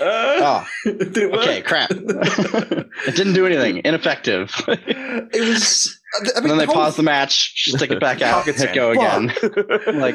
oh 0.00 0.66
Did 0.84 1.16
it 1.16 1.30
work? 1.32 1.40
okay 1.42 1.62
crap 1.62 1.90
it 1.92 3.14
didn't 3.16 3.34
do 3.34 3.46
anything 3.46 3.82
ineffective 3.84 4.50
It 4.68 5.48
was. 5.48 5.98
I 6.14 6.24
mean, 6.24 6.32
and 6.36 6.50
then 6.50 6.58
they 6.58 6.66
the 6.66 6.72
pause 6.72 6.96
the 6.96 7.02
match 7.02 7.70
stick 7.74 7.90
it 7.90 8.00
back 8.00 8.20
out 8.22 8.40
Pocket 8.44 8.56
hit 8.56 8.60
sand. 8.60 8.74
go 8.74 8.90
again 8.90 9.26
like 10.00 10.14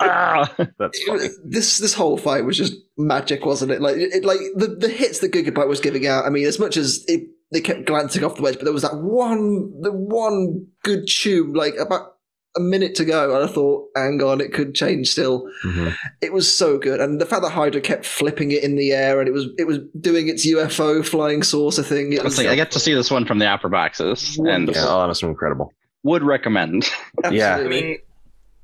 ah. 0.00 0.52
That's 0.78 1.02
funny. 1.04 1.22
was- 1.22 1.40
this 1.44 1.78
this 1.78 1.94
whole 1.94 2.16
fight 2.16 2.44
was 2.44 2.56
just 2.56 2.74
magic, 2.96 3.44
wasn't 3.44 3.72
it? 3.72 3.80
Like 3.80 3.96
it, 3.96 4.24
like 4.24 4.38
the, 4.54 4.68
the 4.68 4.88
hits 4.88 5.18
that 5.20 5.32
Gigabyte 5.32 5.68
was 5.68 5.80
giving 5.80 6.06
out. 6.06 6.24
I 6.24 6.30
mean, 6.30 6.46
as 6.46 6.58
much 6.60 6.76
as 6.76 7.04
it, 7.08 7.22
they 7.52 7.60
kept 7.60 7.84
glancing 7.86 8.22
off 8.24 8.36
the 8.36 8.42
wedge, 8.42 8.54
but 8.56 8.64
there 8.64 8.72
was 8.72 8.82
that 8.82 8.96
one 8.96 9.72
the 9.80 9.90
one 9.92 10.66
good 10.84 11.06
tube 11.08 11.56
like 11.56 11.74
about 11.80 12.13
a 12.56 12.60
minute 12.60 12.94
to 12.96 13.04
go, 13.04 13.34
and 13.34 13.44
I 13.44 13.52
thought, 13.52 13.88
hang 13.96 14.22
on, 14.22 14.40
it 14.40 14.52
could 14.52 14.74
change 14.74 15.08
still. 15.10 15.50
Mhm. 15.64 15.94
It 16.20 16.32
was 16.32 16.50
so 16.54 16.78
good, 16.78 17.00
and 17.00 17.20
the 17.20 17.26
fact 17.26 17.42
that 17.42 17.50
Hydra 17.50 17.80
kept 17.80 18.06
flipping 18.06 18.52
it 18.52 18.62
in 18.62 18.76
the 18.76 18.92
air, 18.92 19.18
and 19.18 19.28
it 19.28 19.32
was 19.32 19.48
it 19.58 19.66
was 19.66 19.78
doing 20.00 20.28
its 20.28 20.46
UFO 20.46 21.02
flying 21.04 21.42
saucer 21.42 21.82
thing. 21.82 22.12
It 22.12 22.22
was 22.22 22.38
Honestly, 22.38 22.48
I 22.48 22.54
get 22.54 22.70
to 22.72 22.80
see 22.80 22.94
this 22.94 23.10
one 23.10 23.24
from 23.26 23.38
the 23.40 23.46
upper 23.46 23.68
boxes 23.68 24.36
and 24.38 24.46
Wonderful. 24.46 24.82
Yeah, 24.82 24.88
oh, 24.88 25.00
that 25.00 25.06
must 25.08 25.20
be 25.22 25.26
incredible. 25.28 25.72
would 26.04 26.22
recommend 26.22 26.90
Yeah. 27.30 27.56
I 27.56 27.64
mean, 27.64 27.98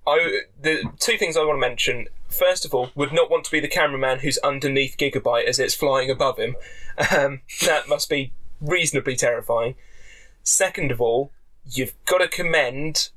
I 0.07 0.43
the 0.62 0.84
two 0.99 1.16
things 1.18 1.36
I 1.36 1.45
want 1.45 1.57
to 1.57 1.61
mention. 1.68 2.07
First 2.28 2.64
of 2.64 2.72
all, 2.72 2.91
would 2.95 3.12
not 3.12 3.28
want 3.28 3.45
to 3.47 3.51
be 3.51 3.59
the 3.59 3.66
cameraman 3.68 4.20
who's 4.20 4.38
underneath 4.38 4.97
Gigabyte 4.97 5.47
as 5.47 5.59
it's 5.59 5.74
flying 5.74 6.11
above 6.11 6.38
him. 6.38 6.55
Um, 7.16 7.41
that 7.64 7.88
must 7.88 8.11
be 8.11 8.30
reasonably 8.61 9.16
terrifying. 9.16 9.74
Second 10.43 10.91
of 10.93 11.01
all, 11.01 11.32
you've 11.64 11.95
got 12.05 12.18
to 12.18 12.28
commend 12.28 13.09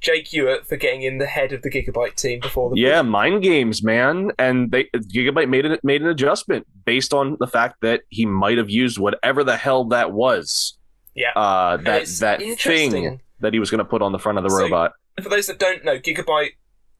Jake 0.00 0.28
Hewitt 0.28 0.66
for 0.66 0.76
getting 0.76 1.02
in 1.02 1.18
the 1.18 1.26
head 1.26 1.52
of 1.52 1.62
the 1.62 1.70
Gigabyte 1.70 2.14
team 2.14 2.40
before 2.40 2.70
the 2.70 2.78
Yeah, 2.80 3.02
mind 3.02 3.42
games, 3.42 3.82
man. 3.82 4.30
And 4.38 4.70
they 4.70 4.84
Gigabyte 4.94 5.48
made 5.48 5.64
it 5.64 5.82
made 5.82 6.02
an 6.02 6.08
adjustment 6.08 6.66
based 6.84 7.12
on 7.12 7.36
the 7.40 7.46
fact 7.46 7.80
that 7.82 8.02
he 8.08 8.24
might 8.26 8.58
have 8.58 8.70
used 8.70 8.98
whatever 8.98 9.42
the 9.42 9.56
hell 9.56 9.84
that 9.86 10.12
was. 10.12 10.78
Yeah. 11.14 11.32
Uh 11.34 11.78
that 11.78 12.06
that 12.20 12.40
thing 12.60 13.20
that 13.40 13.52
he 13.52 13.58
was 13.58 13.70
gonna 13.70 13.84
put 13.84 14.02
on 14.02 14.12
the 14.12 14.18
front 14.18 14.38
of 14.38 14.44
the 14.44 14.50
So- 14.50 14.56
robot. 14.58 14.92
For 15.22 15.28
those 15.28 15.48
that 15.48 15.58
don't 15.58 15.84
know, 15.84 15.98
Gigabyte 15.98 16.52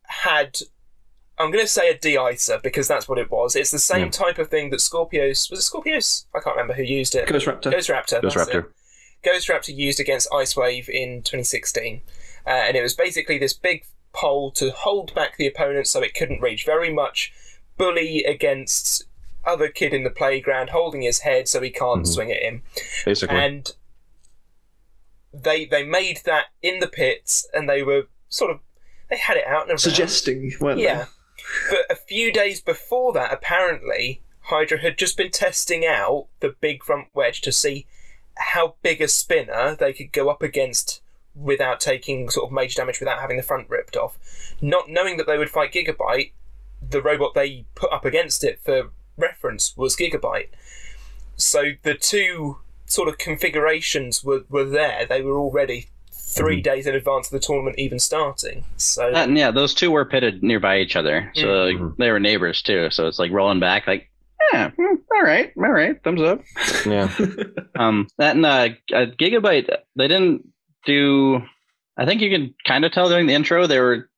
had. 0.07 0.59
I'm 1.41 1.53
going 1.53 1.63
to 1.63 1.69
say 1.69 1.89
a 1.89 1.97
de-icer 1.97 2.61
because 2.65 2.89
that's 2.89 3.09
what 3.09 3.17
it 3.17 3.31
was. 3.31 3.55
It's 3.55 3.71
the 3.71 3.79
same 3.79 4.11
type 4.11 4.39
of 4.41 4.49
thing 4.49 4.71
that 4.71 4.81
Scorpios 4.81 5.49
was 5.53 5.61
it 5.61 5.71
Scorpios? 5.73 6.25
I 6.35 6.41
can't 6.41 6.57
remember 6.57 6.75
who 6.75 6.83
used 6.83 7.15
it. 7.15 7.29
Ghost 7.29 7.47
Raptor. 7.47 7.71
Ghost 7.71 7.89
Raptor. 7.89 8.21
Ghost 8.23 8.37
that's 8.37 8.51
it. 8.51 8.57
Raptor. 8.57 8.67
Ghost 9.25 9.47
Raptor 9.47 9.73
used 9.77 10.01
against 10.01 10.27
Ice 10.35 10.57
Wave 10.57 10.89
in 10.89 11.23
2016. 11.23 12.01
Uh, 12.49 12.65
and 12.67 12.77
it 12.77 12.83
was 12.83 12.95
basically 12.95 13.37
this 13.39 13.53
big 13.53 13.85
pole 14.15 14.51
to 14.53 14.71
hold 14.71 15.15
back 15.15 15.37
the 15.37 15.47
opponent 15.47 15.87
so 15.87 16.03
it 16.03 16.15
couldn't 16.15 16.41
reach. 16.41 16.65
Very 16.65 16.91
much 16.93 17.33
bully 17.77 18.25
against 18.25 19.05
other 19.45 19.69
kid 19.69 19.93
in 19.93 20.03
the 20.03 20.11
playground, 20.11 20.71
holding 20.71 21.03
his 21.03 21.21
head 21.21 21.47
so 21.47 21.61
he 21.61 21.71
can't 21.71 22.03
Mhm. 22.05 22.07
swing 22.15 22.33
at 22.33 22.43
him. 22.43 22.63
Basically. 23.05 23.37
And 23.37 23.71
they 25.33 25.67
they 25.67 25.85
made 25.85 26.23
that 26.25 26.47
in 26.63 26.81
the 26.81 26.89
pits, 26.89 27.47
and 27.53 27.69
they 27.69 27.83
were 27.83 28.05
sort 28.29 28.51
of 28.51 28.61
they 29.11 29.17
had 29.19 29.37
it 29.37 29.47
out 29.47 29.63
and 29.63 29.71
around. 29.73 29.79
suggesting, 29.79 30.53
weren't 30.61 30.81
Yeah. 30.81 31.07
But 31.71 31.87
a 31.91 31.97
few 31.97 32.33
days 32.33 32.61
before 32.61 33.13
that, 33.15 33.33
apparently, 33.33 34.23
Hydra 34.43 34.79
had 34.81 34.99
just 34.99 35.17
been 35.17 35.31
testing 35.31 35.87
out 35.87 36.29
the 36.41 36.51
big 36.61 36.83
front 36.83 37.09
wedge 37.15 37.41
to 37.43 37.53
see 37.53 37.87
how 38.37 38.77
big 38.83 39.01
a 39.01 39.09
spinner 39.09 39.75
they 39.75 39.93
could 39.93 40.13
go 40.13 40.29
up 40.29 40.43
against 40.43 41.01
without 41.39 41.81
taking 41.81 42.29
sort 42.31 42.47
of 42.49 42.53
major 42.53 42.77
damage 42.77 42.99
without 43.01 43.21
having 43.21 43.37
the 43.37 43.43
front 43.43 43.69
ripped 43.71 43.97
off. 43.97 44.19
Not 44.61 44.89
knowing 44.89 45.17
that 45.19 45.27
they 45.27 45.39
would 45.39 45.51
fight 45.51 45.73
Gigabyte, 45.73 46.33
the 46.87 47.01
robot 47.03 47.35
they 47.35 47.65
put 47.75 47.93
up 47.93 48.05
against 48.05 48.43
it 48.45 48.61
for 48.65 48.91
reference 49.17 49.77
was 49.77 49.97
Gigabyte. 49.97 50.49
So 51.37 51.73
the 51.83 51.95
two 51.95 52.59
sort 52.87 53.09
of 53.09 53.19
configurations 53.19 54.25
were, 54.25 54.45
were 54.49 54.65
there. 54.65 55.07
They 55.07 55.23
were 55.23 55.37
already 55.39 55.87
three 56.13 56.61
days 56.61 56.87
in 56.87 56.95
advance 56.95 57.29
of 57.29 57.33
the 57.33 57.39
tournament 57.47 57.79
even 57.79 57.99
starting. 57.99 58.65
So 58.77 59.09
Uh, 59.13 59.19
and 59.25 59.37
yeah, 59.39 59.51
those 59.51 59.75
two 59.75 59.91
were 59.91 60.05
pitted 60.05 60.43
nearby 60.43 60.79
each 60.79 60.95
other, 60.97 61.31
so 61.35 61.47
like, 61.65 61.77
Mhm. 61.77 61.97
they 61.97 62.11
were 62.11 62.21
neighbors 62.21 62.61
too. 62.63 62.91
So 62.91 63.07
it's 63.07 63.19
like 63.19 63.31
rolling 63.33 63.61
back, 63.61 63.87
like, 63.87 64.11
yeah, 64.53 64.71
hmm, 64.71 64.97
all 65.15 65.23
right, 65.23 65.53
all 65.57 65.71
right, 65.71 66.03
thumbs 66.05 66.21
up. 66.23 66.43
Yeah. 66.87 67.09
Um, 67.79 68.09
that 68.19 68.35
and 68.35 68.45
uh, 68.45 68.71
uh, 68.93 69.07
Gigabyte, 69.19 69.69
they 69.97 70.09
didn't 70.09 70.47
do. 70.85 71.43
I 71.97 72.07
think 72.07 72.21
you 72.21 72.31
can 72.31 72.55
kind 72.67 72.85
of 72.85 72.93
tell 72.93 73.09
during 73.09 73.27
the 73.27 73.35
intro 73.35 73.67
they 73.67 73.81
were. 73.81 74.09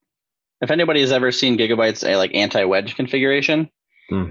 If 0.61 0.69
anybody 0.69 1.01
has 1.01 1.11
ever 1.11 1.31
seen 1.31 1.57
Gigabyte's 1.57 2.03
like 2.03 2.35
anti-wedge 2.35 2.95
configuration, 2.95 3.69
Hmm. 4.09 4.29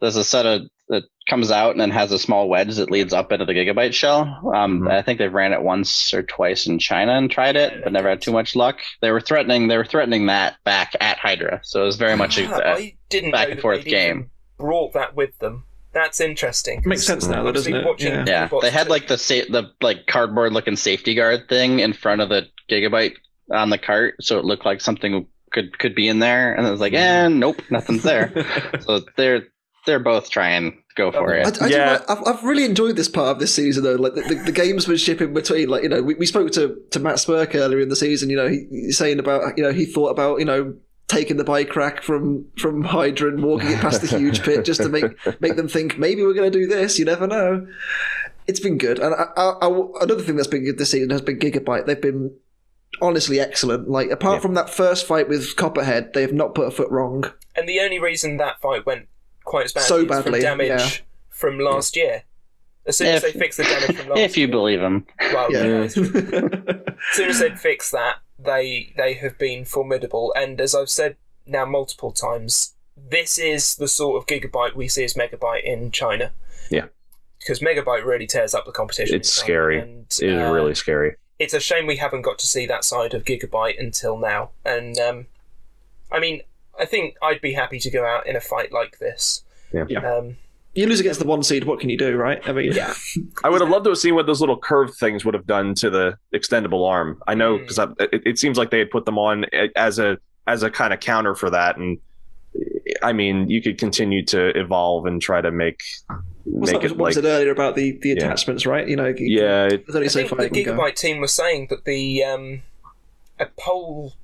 there's 0.00 0.14
a 0.16 0.22
set 0.22 0.46
of 0.46 0.62
that 0.88 1.02
comes 1.28 1.50
out 1.50 1.72
and 1.72 1.80
then 1.80 1.90
has 1.90 2.12
a 2.12 2.18
small 2.18 2.48
wedge 2.48 2.76
that 2.76 2.90
leads 2.90 3.12
up 3.12 3.32
into 3.32 3.44
the 3.44 3.52
Gigabyte 3.52 3.92
shell. 3.92 4.20
Um, 4.54 4.80
Mhm. 4.82 4.90
I 4.90 5.02
think 5.02 5.18
they've 5.18 5.32
ran 5.34 5.52
it 5.52 5.60
once 5.60 6.14
or 6.14 6.22
twice 6.22 6.66
in 6.66 6.78
China 6.78 7.12
and 7.18 7.30
tried 7.30 7.56
it, 7.56 7.82
but 7.84 7.92
never 7.92 8.08
had 8.08 8.22
too 8.22 8.32
much 8.32 8.54
luck. 8.56 8.78
They 9.02 9.10
were 9.10 9.20
threatening. 9.20 9.66
They 9.68 9.76
were 9.76 9.84
threatening 9.84 10.26
that 10.26 10.56
back 10.64 10.94
at 11.00 11.18
Hydra, 11.18 11.60
so 11.64 11.82
it 11.82 11.86
was 11.86 11.96
very 11.96 12.16
much. 12.16 12.38
a, 12.38 12.48
a, 12.50 12.74
I 12.76 12.96
didn't 13.10 13.32
back 13.32 13.50
and 13.50 13.60
forth 13.60 13.84
game. 13.84 14.30
Brought 14.58 14.92
that 14.94 15.14
with 15.16 15.36
them. 15.40 15.64
That's 15.98 16.20
interesting. 16.20 16.82
Makes 16.84 17.04
sense 17.06 17.26
now, 17.26 17.42
though, 17.42 17.52
doesn't 17.52 17.72
Obviously 17.74 18.08
it? 18.08 18.12
watching- 18.14 18.26
Yeah. 18.26 18.48
Yeah, 18.52 18.58
they 18.62 18.70
had 18.70 18.88
like 18.88 19.08
the 19.08 19.18
sa- 19.18 19.48
the 19.50 19.70
like 19.80 20.06
cardboard 20.06 20.52
looking 20.52 20.76
safety 20.76 21.14
guard 21.14 21.48
thing 21.48 21.80
in 21.80 21.92
front 21.92 22.20
of 22.20 22.28
the 22.28 22.46
gigabyte 22.70 23.14
on 23.52 23.70
the 23.70 23.78
cart, 23.78 24.14
so 24.20 24.38
it 24.38 24.44
looked 24.44 24.64
like 24.64 24.80
something 24.80 25.26
could 25.52 25.78
could 25.78 25.94
be 25.94 26.08
in 26.08 26.18
there, 26.18 26.52
and 26.54 26.66
it 26.66 26.70
was 26.70 26.80
like, 26.80 26.92
eh, 26.92 27.28
nope, 27.28 27.60
nothing's 27.70 28.02
there. 28.02 28.32
so 28.80 29.00
they're 29.16 29.42
they're 29.86 29.98
both 29.98 30.28
trying 30.28 30.72
to 30.72 30.76
go 30.96 31.10
for 31.10 31.34
I, 31.34 31.38
it. 31.48 31.62
I 31.62 31.68
do 31.68 31.74
Yeah. 31.74 31.92
like- 31.92 32.10
I've, 32.10 32.26
I've 32.26 32.44
really 32.44 32.64
enjoyed 32.64 32.96
this 32.96 33.08
part 33.08 33.28
of 33.28 33.38
this 33.38 33.54
season 33.54 33.84
though, 33.84 33.94
like 33.94 34.14
the, 34.14 34.20
the, 34.22 34.34
the 34.34 34.52
gamesmanship 34.52 35.20
in 35.22 35.32
between. 35.32 35.68
Like 35.70 35.82
you 35.82 35.88
know, 35.88 36.02
we, 36.02 36.14
we 36.14 36.26
spoke 36.26 36.50
to 36.52 36.76
to 36.90 37.00
Matt 37.00 37.16
Spurk 37.16 37.54
earlier 37.54 37.80
in 37.80 37.88
the 37.88 37.96
season. 37.96 38.28
You 38.28 38.36
know, 38.36 38.48
he, 38.48 38.66
he's 38.70 38.98
saying 38.98 39.18
about 39.18 39.56
you 39.56 39.64
know 39.64 39.72
he 39.72 39.86
thought 39.86 40.10
about 40.10 40.40
you 40.40 40.44
know 40.44 40.74
taking 41.08 41.36
the 41.38 41.44
bike 41.44 41.74
rack 41.74 42.02
from 42.02 42.44
from 42.58 42.84
Hydra 42.84 43.30
and 43.30 43.42
walking 43.42 43.70
it 43.70 43.80
past 43.80 44.02
the 44.02 44.06
huge 44.18 44.42
pit 44.42 44.64
just 44.64 44.82
to 44.82 44.88
make 44.88 45.04
make 45.40 45.56
them 45.56 45.68
think 45.68 45.98
maybe 45.98 46.22
we're 46.22 46.34
going 46.34 46.50
to 46.52 46.58
do 46.58 46.66
this. 46.66 46.98
You 46.98 47.04
never 47.06 47.26
know. 47.26 47.66
It's 48.46 48.60
been 48.60 48.78
good, 48.78 48.98
and 48.98 49.14
I, 49.14 49.24
I, 49.36 49.50
I- 49.68 50.02
another 50.02 50.22
thing 50.22 50.36
that's 50.36 50.48
been 50.48 50.64
good 50.64 50.78
this 50.78 50.90
season 50.90 51.10
has 51.10 51.20
been 51.20 51.38
Gigabyte. 51.38 51.84
They've 51.86 52.00
been 52.00 52.34
honestly 53.02 53.38
excellent. 53.40 53.90
Like 53.90 54.10
apart 54.10 54.36
Yeah. 54.36 54.40
from 54.40 54.54
that 54.54 54.70
first 54.70 55.06
fight 55.06 55.28
with 55.28 55.54
Copperhead, 55.56 56.12
they 56.14 56.22
have 56.22 56.32
not 56.32 56.54
put 56.54 56.66
a 56.66 56.70
foot 56.70 56.90
wrong. 56.90 57.30
And 57.56 57.68
the 57.68 57.80
only 57.80 57.98
reason 57.98 58.36
that 58.38 58.60
fight 58.60 58.86
went 58.86 59.08
quite 59.44 59.66
as 59.66 59.72
badly 59.72 59.86
So 59.88 59.96
is 59.98 60.04
badly, 60.06 60.32
from 60.32 60.40
damage 60.40 60.68
yeah. 60.68 60.90
from 61.30 61.58
last 61.58 61.96
year. 61.96 62.22
As 62.86 62.96
soon 62.96 63.08
as 63.08 63.20
they 63.22 63.32
fix 63.32 63.58
the 63.58 63.64
damage 63.64 63.96
from 63.96 64.08
last 64.08 64.16
year. 64.16 64.24
If 64.24 64.36
you 64.38 64.46
year, 64.46 64.50
believe 64.50 64.80
them, 64.80 65.06
well, 65.20 65.52
Yeah. 65.52 65.64
yeah, 65.64 65.82
it's 65.82 65.96
as 65.98 66.04
soon 67.12 67.28
as 67.28 67.38
they'd 67.40 67.60
fixed 67.60 67.92
that, 67.92 68.16
they 68.38 68.92
they 68.96 69.14
have 69.14 69.38
been 69.38 69.64
formidable. 69.64 70.32
And 70.36 70.60
as 70.60 70.74
I've 70.74 70.90
said 70.90 71.16
now 71.46 71.64
multiple 71.64 72.12
times, 72.12 72.74
this 72.96 73.38
is 73.38 73.76
the 73.76 73.88
sort 73.88 74.16
of 74.20 74.26
gigabyte 74.26 74.74
we 74.74 74.88
see 74.88 75.04
as 75.04 75.14
megabyte 75.14 75.64
in 75.64 75.90
China. 75.90 76.32
Yeah. 76.70 76.86
Because 77.38 77.60
megabyte 77.60 78.04
really 78.04 78.26
tears 78.26 78.54
up 78.54 78.66
the 78.66 78.72
competition. 78.72 79.16
It's 79.16 79.36
in 79.38 79.42
scary. 79.44 79.80
And, 79.80 80.06
It 80.20 80.30
is 80.30 80.42
uh, 80.42 80.52
really 80.52 80.74
scary. 80.74 81.16
it's 81.38 81.54
a 81.54 81.60
shame 81.60 81.86
we 81.86 81.96
haven't 81.96 82.22
got 82.22 82.38
to 82.40 82.46
see 82.46 82.66
that 82.66 82.84
side 82.84 83.14
of 83.14 83.24
Gigabyte 83.24 83.78
until 83.78 84.18
now. 84.18 84.50
And 84.64 84.98
um, 84.98 85.26
I 86.10 86.18
mean, 86.18 86.42
I 86.78 86.84
think 86.84 87.14
I'd 87.22 87.40
be 87.40 87.52
happy 87.52 87.78
to 87.78 87.90
go 87.90 88.04
out 88.04 88.26
in 88.26 88.34
a 88.36 88.40
fight 88.40 88.72
like 88.72 88.98
this. 88.98 89.42
Yeah. 89.72 89.84
Yeah. 89.88 90.00
Um, 90.12 90.36
you 90.80 90.86
lose 90.86 91.00
against 91.00 91.20
the 91.20 91.26
one 91.26 91.42
seed. 91.42 91.64
What 91.64 91.80
can 91.80 91.90
you 91.90 91.98
do, 91.98 92.16
right? 92.16 92.40
I 92.48 92.52
mean, 92.52 92.72
yeah. 92.72 92.94
I 93.44 93.48
would 93.50 93.60
have 93.60 93.70
loved 93.70 93.84
to 93.84 93.90
have 93.90 93.98
seen 93.98 94.14
what 94.14 94.26
those 94.26 94.40
little 94.40 94.58
curved 94.58 94.94
things 94.94 95.24
would 95.24 95.34
have 95.34 95.46
done 95.46 95.74
to 95.76 95.90
the 95.90 96.16
extendable 96.34 96.88
arm. 96.88 97.20
I 97.26 97.34
know 97.34 97.58
Mm. 97.58 97.66
because 97.66 97.78
it, 98.12 98.22
it 98.26 98.38
seems 98.38 98.56
like 98.58 98.70
they 98.70 98.78
had 98.78 98.90
put 98.90 99.04
them 99.04 99.18
on 99.18 99.44
as 99.76 99.98
a 99.98 100.18
as 100.46 100.62
a 100.62 100.70
kind 100.70 100.92
of 100.94 101.00
counter 101.00 101.34
for 101.34 101.50
that, 101.50 101.76
and 101.76 101.98
I 103.02 103.12
mean, 103.12 103.48
you 103.50 103.60
could 103.62 103.76
continue 103.78 104.24
to 104.26 104.58
evolve 104.58 105.04
and 105.06 105.20
try 105.20 105.40
to 105.40 105.50
make 105.50 105.80
What's 106.44 106.72
make 106.72 106.80
that, 106.82 106.90
it 106.92 106.96
what 106.96 107.00
I 107.00 107.08
like 107.08 107.14
said 107.14 107.24
earlier 107.26 107.50
about 107.52 107.74
the, 107.76 107.98
the 108.00 108.08
Yeah. 108.10 108.14
attachments, 108.16 108.64
right? 108.64 108.88
You 108.88 108.96
know, 108.96 109.06
you- 109.08 109.40
yeah, 109.40 109.66
it- 109.66 109.84
there's 109.86 109.94
only 109.96 110.06
I 110.06 110.08
so 110.08 110.18
think 110.20 110.28
far 110.30 110.38
the 110.38 110.44
you 110.58 110.64
can 110.64 110.74
Gigabyte 110.76 110.78
go. 110.78 110.90
team 110.92 111.20
was 111.20 111.32
saying 111.32 111.66
that 111.70 111.84
the 111.84 112.24
um, 112.24 112.62
a 113.38 113.46
pole 113.60 114.14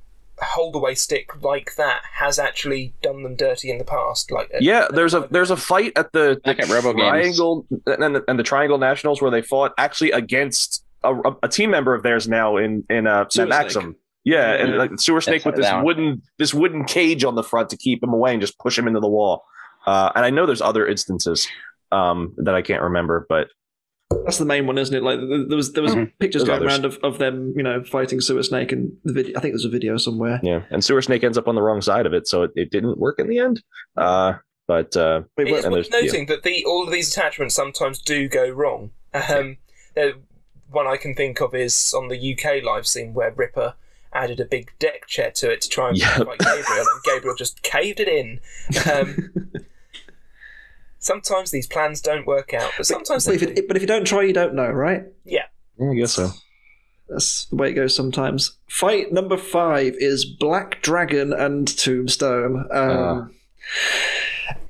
holdaway 0.41 0.95
stick 0.95 1.43
like 1.43 1.76
that 1.76 2.03
has 2.14 2.39
actually 2.39 2.95
done 3.03 3.22
them 3.22 3.37
dirty 3.37 3.70
in 3.70 3.78
the 3.78 3.85
past. 3.85 4.30
Like 4.30 4.51
uh, 4.55 4.59
yeah. 4.61 4.89
There's 4.91 5.14
a 5.14 5.28
there's 5.30 5.51
a 5.51 5.57
fight 5.57 5.93
at 5.97 6.12
the, 6.12 6.41
the 6.45 6.55
Back 6.55 6.61
at 6.61 6.68
Robo 6.68 6.93
Games. 6.93 7.09
Triangle 7.09 7.66
and 7.87 8.16
the, 8.16 8.24
and 8.28 8.39
the 8.39 8.43
Triangle 8.43 8.78
Nationals 8.78 9.22
where 9.22 9.30
they 9.30 9.43
fought 9.43 9.72
actually 9.78 10.11
against 10.11 10.85
a, 11.03 11.14
a, 11.14 11.37
a 11.45 11.49
team 11.49 11.70
member 11.70 11.95
of 11.95 12.03
theirs 12.03 12.28
now 12.28 12.57
in 12.57 12.85
in 12.91 13.07
uh, 13.07 13.26
Sewer 13.28 13.47
Matt 13.47 13.72
Snake. 13.72 13.85
Maxim. 13.85 13.97
Yeah, 14.24 14.55
and 14.55 14.78
like 14.78 14.99
Sewer 14.99 15.20
Snake 15.20 15.45
with 15.45 15.57
this 15.57 15.66
that 15.66 15.76
one. 15.76 15.85
wooden 15.85 16.22
this 16.39 16.55
wooden 16.55 16.85
cage 16.85 17.24
on 17.24 17.35
the 17.35 17.43
front 17.43 17.68
to 17.70 17.76
keep 17.76 18.03
him 18.03 18.12
away 18.12 18.32
and 18.32 18.41
just 18.41 18.59
push 18.59 18.78
him 18.78 18.89
into 18.89 19.01
the 19.01 19.09
wall. 19.09 19.45
Uh, 19.87 20.11
and 20.14 20.24
I 20.24 20.30
know 20.30 20.47
there's 20.47 20.62
other 20.62 20.87
instances 20.87 21.47
um, 21.93 22.32
that 22.39 22.55
I 22.55 22.62
can't 22.62 22.82
remember, 22.82 23.26
but 23.28 23.49
That's 24.25 24.39
the 24.39 24.45
main 24.45 24.67
one, 24.67 24.79
isn't 24.79 24.95
it? 24.95 25.03
Like 25.03 25.19
there 25.21 25.45
there 25.49 25.57
was 25.57 25.73
there 25.73 25.83
was 25.83 25.95
Mhm. 25.95 26.12
pictures 26.19 26.45
There's 26.45 26.59
going 26.61 26.69
others. 26.69 26.73
around 26.79 26.85
of, 26.85 26.99
of 27.03 27.19
them, 27.19 27.53
you 27.57 27.62
know, 27.62 27.83
fighting 27.85 28.21
Sewer 28.21 28.43
Snake, 28.43 28.73
and 28.73 28.93
the 29.05 29.12
video. 29.12 29.37
I 29.37 29.41
think 29.41 29.53
there's 29.53 29.65
a 29.65 29.69
video 29.69 29.97
somewhere. 29.97 30.41
yeah, 30.43 30.62
and 30.71 30.85
Sewer 30.85 31.03
Snake 31.03 31.25
ends 31.25 31.37
up 31.39 31.49
on 31.49 31.55
the 31.55 31.62
wrong 31.62 31.81
side 31.83 32.07
of 32.07 32.12
it, 32.15 32.27
so 32.29 32.43
it, 32.45 32.53
it 32.57 32.71
didn't 32.71 32.99
work 32.99 33.19
in 33.19 33.29
the 33.29 33.39
end. 33.39 33.62
Uh, 33.97 34.35
but 34.67 34.97
uh, 34.97 35.23
Wait, 35.37 35.49
It 35.49 35.65
and 35.65 35.73
worth 35.75 35.91
there's- 35.91 36.05
yeah. 36.05 36.11
noting 36.12 36.27
that 36.27 36.43
the 36.43 36.65
all 36.65 36.85
of 36.85 36.93
these 36.93 37.11
attachments 37.17 37.55
sometimes 37.55 38.01
do 38.01 38.29
go 38.29 38.49
wrong. 38.49 38.91
Um, 39.12 39.59
there- 39.95 40.15
one 40.71 40.87
I 40.87 40.97
can 40.97 41.15
think 41.15 41.41
of 41.41 41.55
is 41.55 41.95
on 41.97 42.09
the 42.09 42.17
UK 42.35 42.61
live 42.65 42.87
scene 42.87 43.15
where 43.15 43.31
Ripper 43.31 43.75
added 44.12 44.41
a 44.41 44.45
big 44.45 44.71
deck 44.79 45.07
chair 45.07 45.31
to 45.33 45.51
it 45.53 45.61
to 45.61 45.69
try 45.69 45.89
and 45.91 45.99
Yep. 45.99 46.09
fight 46.27 46.39
Gabriel, 46.39 46.85
and 46.93 47.03
Gabriel 47.05 47.37
just 47.37 47.62
caved 47.62 48.01
it 48.01 48.09
in. 48.09 48.41
Um, 48.93 49.31
sometimes 51.05 51.51
these 51.51 51.67
plans 51.67 52.01
don't 52.01 52.27
work 52.27 52.55
out, 52.55 52.71
but 52.77 52.87
sometimes 52.87 53.27
but, 53.27 53.39
they 53.39 53.47
if 53.47 53.59
it, 53.59 53.69
but 53.69 53.77
if 53.77 53.83
you 53.83 53.87
don't 53.87 54.07
try, 54.07 54.23
you 54.23 54.33
don't 54.33 54.55
know, 54.55 54.71
right? 54.71 55.05
yeah, 55.25 55.47
I 55.81 55.95
guess 55.95 56.13
so. 56.13 56.31
That's 57.09 57.45
the 57.47 57.57
way 57.57 57.71
it 57.71 57.75
goes 57.75 57.95
sometimes. 57.95 58.57
Fight 58.69 59.13
number 59.13 59.37
five 59.37 59.95
is 59.99 60.25
Black 60.25 60.81
Dragon 60.81 61.35
and 61.35 61.69
Tombstone. 61.69 62.67
Um, 62.73 63.35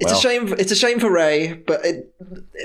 it's 0.01 0.11
well. 0.11 0.19
a 0.19 0.21
shame. 0.21 0.55
It's 0.59 0.73
a 0.73 0.77
shame 0.77 0.99
for 0.99 1.11
Ray, 1.11 1.53
but 1.53 1.85
it, 1.85 2.13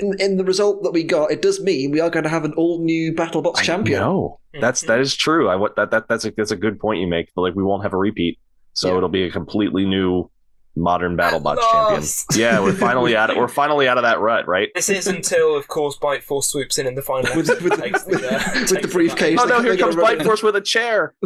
in 0.00 0.20
in 0.20 0.36
the 0.38 0.44
result 0.44 0.82
that 0.82 0.90
we 0.90 1.04
got, 1.04 1.30
it 1.30 1.40
does 1.40 1.60
mean 1.60 1.92
we 1.92 2.00
are 2.00 2.10
going 2.10 2.24
to 2.24 2.28
have 2.28 2.44
an 2.44 2.52
all 2.54 2.80
new 2.80 3.12
BattleBots 3.12 3.62
champion. 3.62 4.00
No, 4.00 4.40
that's 4.60 4.82
that 4.82 4.98
is 4.98 5.14
true. 5.14 5.48
I 5.48 5.54
what 5.54 5.76
that, 5.76 5.92
that 5.92 6.08
that's 6.08 6.24
a 6.24 6.32
that's 6.32 6.50
a 6.50 6.56
good 6.56 6.80
point 6.80 7.00
you 7.00 7.06
make. 7.06 7.30
But 7.34 7.42
like 7.42 7.54
we 7.54 7.62
won't 7.62 7.84
have 7.84 7.92
a 7.92 7.96
repeat, 7.96 8.38
so 8.72 8.88
Yeah. 8.88 8.96
it'll 8.96 9.08
be 9.08 9.22
a 9.24 9.30
completely 9.30 9.86
new 9.86 10.28
modern 10.76 11.16
BattleBots 11.16 11.56
last. 11.56 12.26
champion. 12.30 12.40
Yeah, 12.54 12.60
we're 12.60 12.72
finally 12.74 13.16
out. 13.16 13.30
Of, 13.30 13.36
we're 13.36 13.48
finally 13.48 13.88
out 13.88 13.98
of 13.98 14.04
that 14.04 14.20
rut, 14.20 14.46
right? 14.48 14.68
This 14.74 14.88
is 14.88 15.06
until, 15.06 15.56
of 15.56 15.68
course, 15.68 15.96
Bite 15.96 16.22
Force 16.22 16.46
swoops 16.48 16.78
in 16.78 16.86
in 16.86 16.94
the 16.94 17.02
final 17.02 17.34
With- 17.36 17.48
with- 17.62 17.72
and 17.72 17.82
takes 17.82 18.06
with- 18.06 18.20
the, 18.20 18.34
uh, 18.34 18.60
with 18.70 18.82
the 18.82 18.88
briefcase. 18.88 19.38
Oh 19.40 19.46
no, 19.46 19.60
here 19.62 19.76
comes 19.76 19.96
Bite. 19.96 20.22
Force 20.22 20.42
with 20.42 20.56
a 20.56 20.60
chair. 20.60 21.14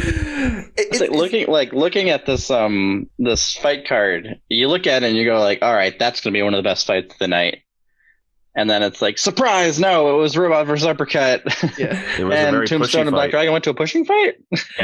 It- 0.00 0.70
it- 0.76 1.00
like 1.00 1.10
looking 1.10 1.46
like 1.48 1.72
looking 1.72 2.10
at 2.10 2.26
this 2.26 2.50
um 2.50 3.08
this 3.18 3.54
fight 3.56 3.86
card. 3.86 4.40
You 4.48 4.68
look 4.68 4.86
at 4.86 5.02
it 5.02 5.06
and 5.08 5.16
you 5.16 5.24
go 5.24 5.40
like, 5.40 5.60
all 5.62 5.74
right, 5.74 5.98
that's 5.98 6.20
gonna 6.20 6.32
be 6.34 6.42
one 6.42 6.54
of 6.54 6.58
the 6.58 6.68
best 6.68 6.86
fights 6.86 7.12
of 7.12 7.18
the 7.18 7.28
night. 7.28 7.62
And 8.54 8.68
then 8.68 8.82
it's 8.82 9.00
like, 9.00 9.18
surprise! 9.18 9.78
No, 9.78 10.16
it 10.16 10.20
was 10.20 10.36
Ribbot 10.36 10.66
versus 10.66 10.86
Uppercut. 10.86 11.42
yeah. 11.78 12.02
It 12.18 12.24
was 12.24 12.34
a 12.34 12.38
and 12.38 12.50
very 12.56 12.66
Tombstone 12.66 13.02
and 13.02 13.10
Black 13.12 13.26
fight. 13.26 13.30
Dragon 13.30 13.52
went 13.52 13.64
to 13.64 13.70
a 13.70 13.74
pushing 13.74 14.04
fight. 14.04 14.34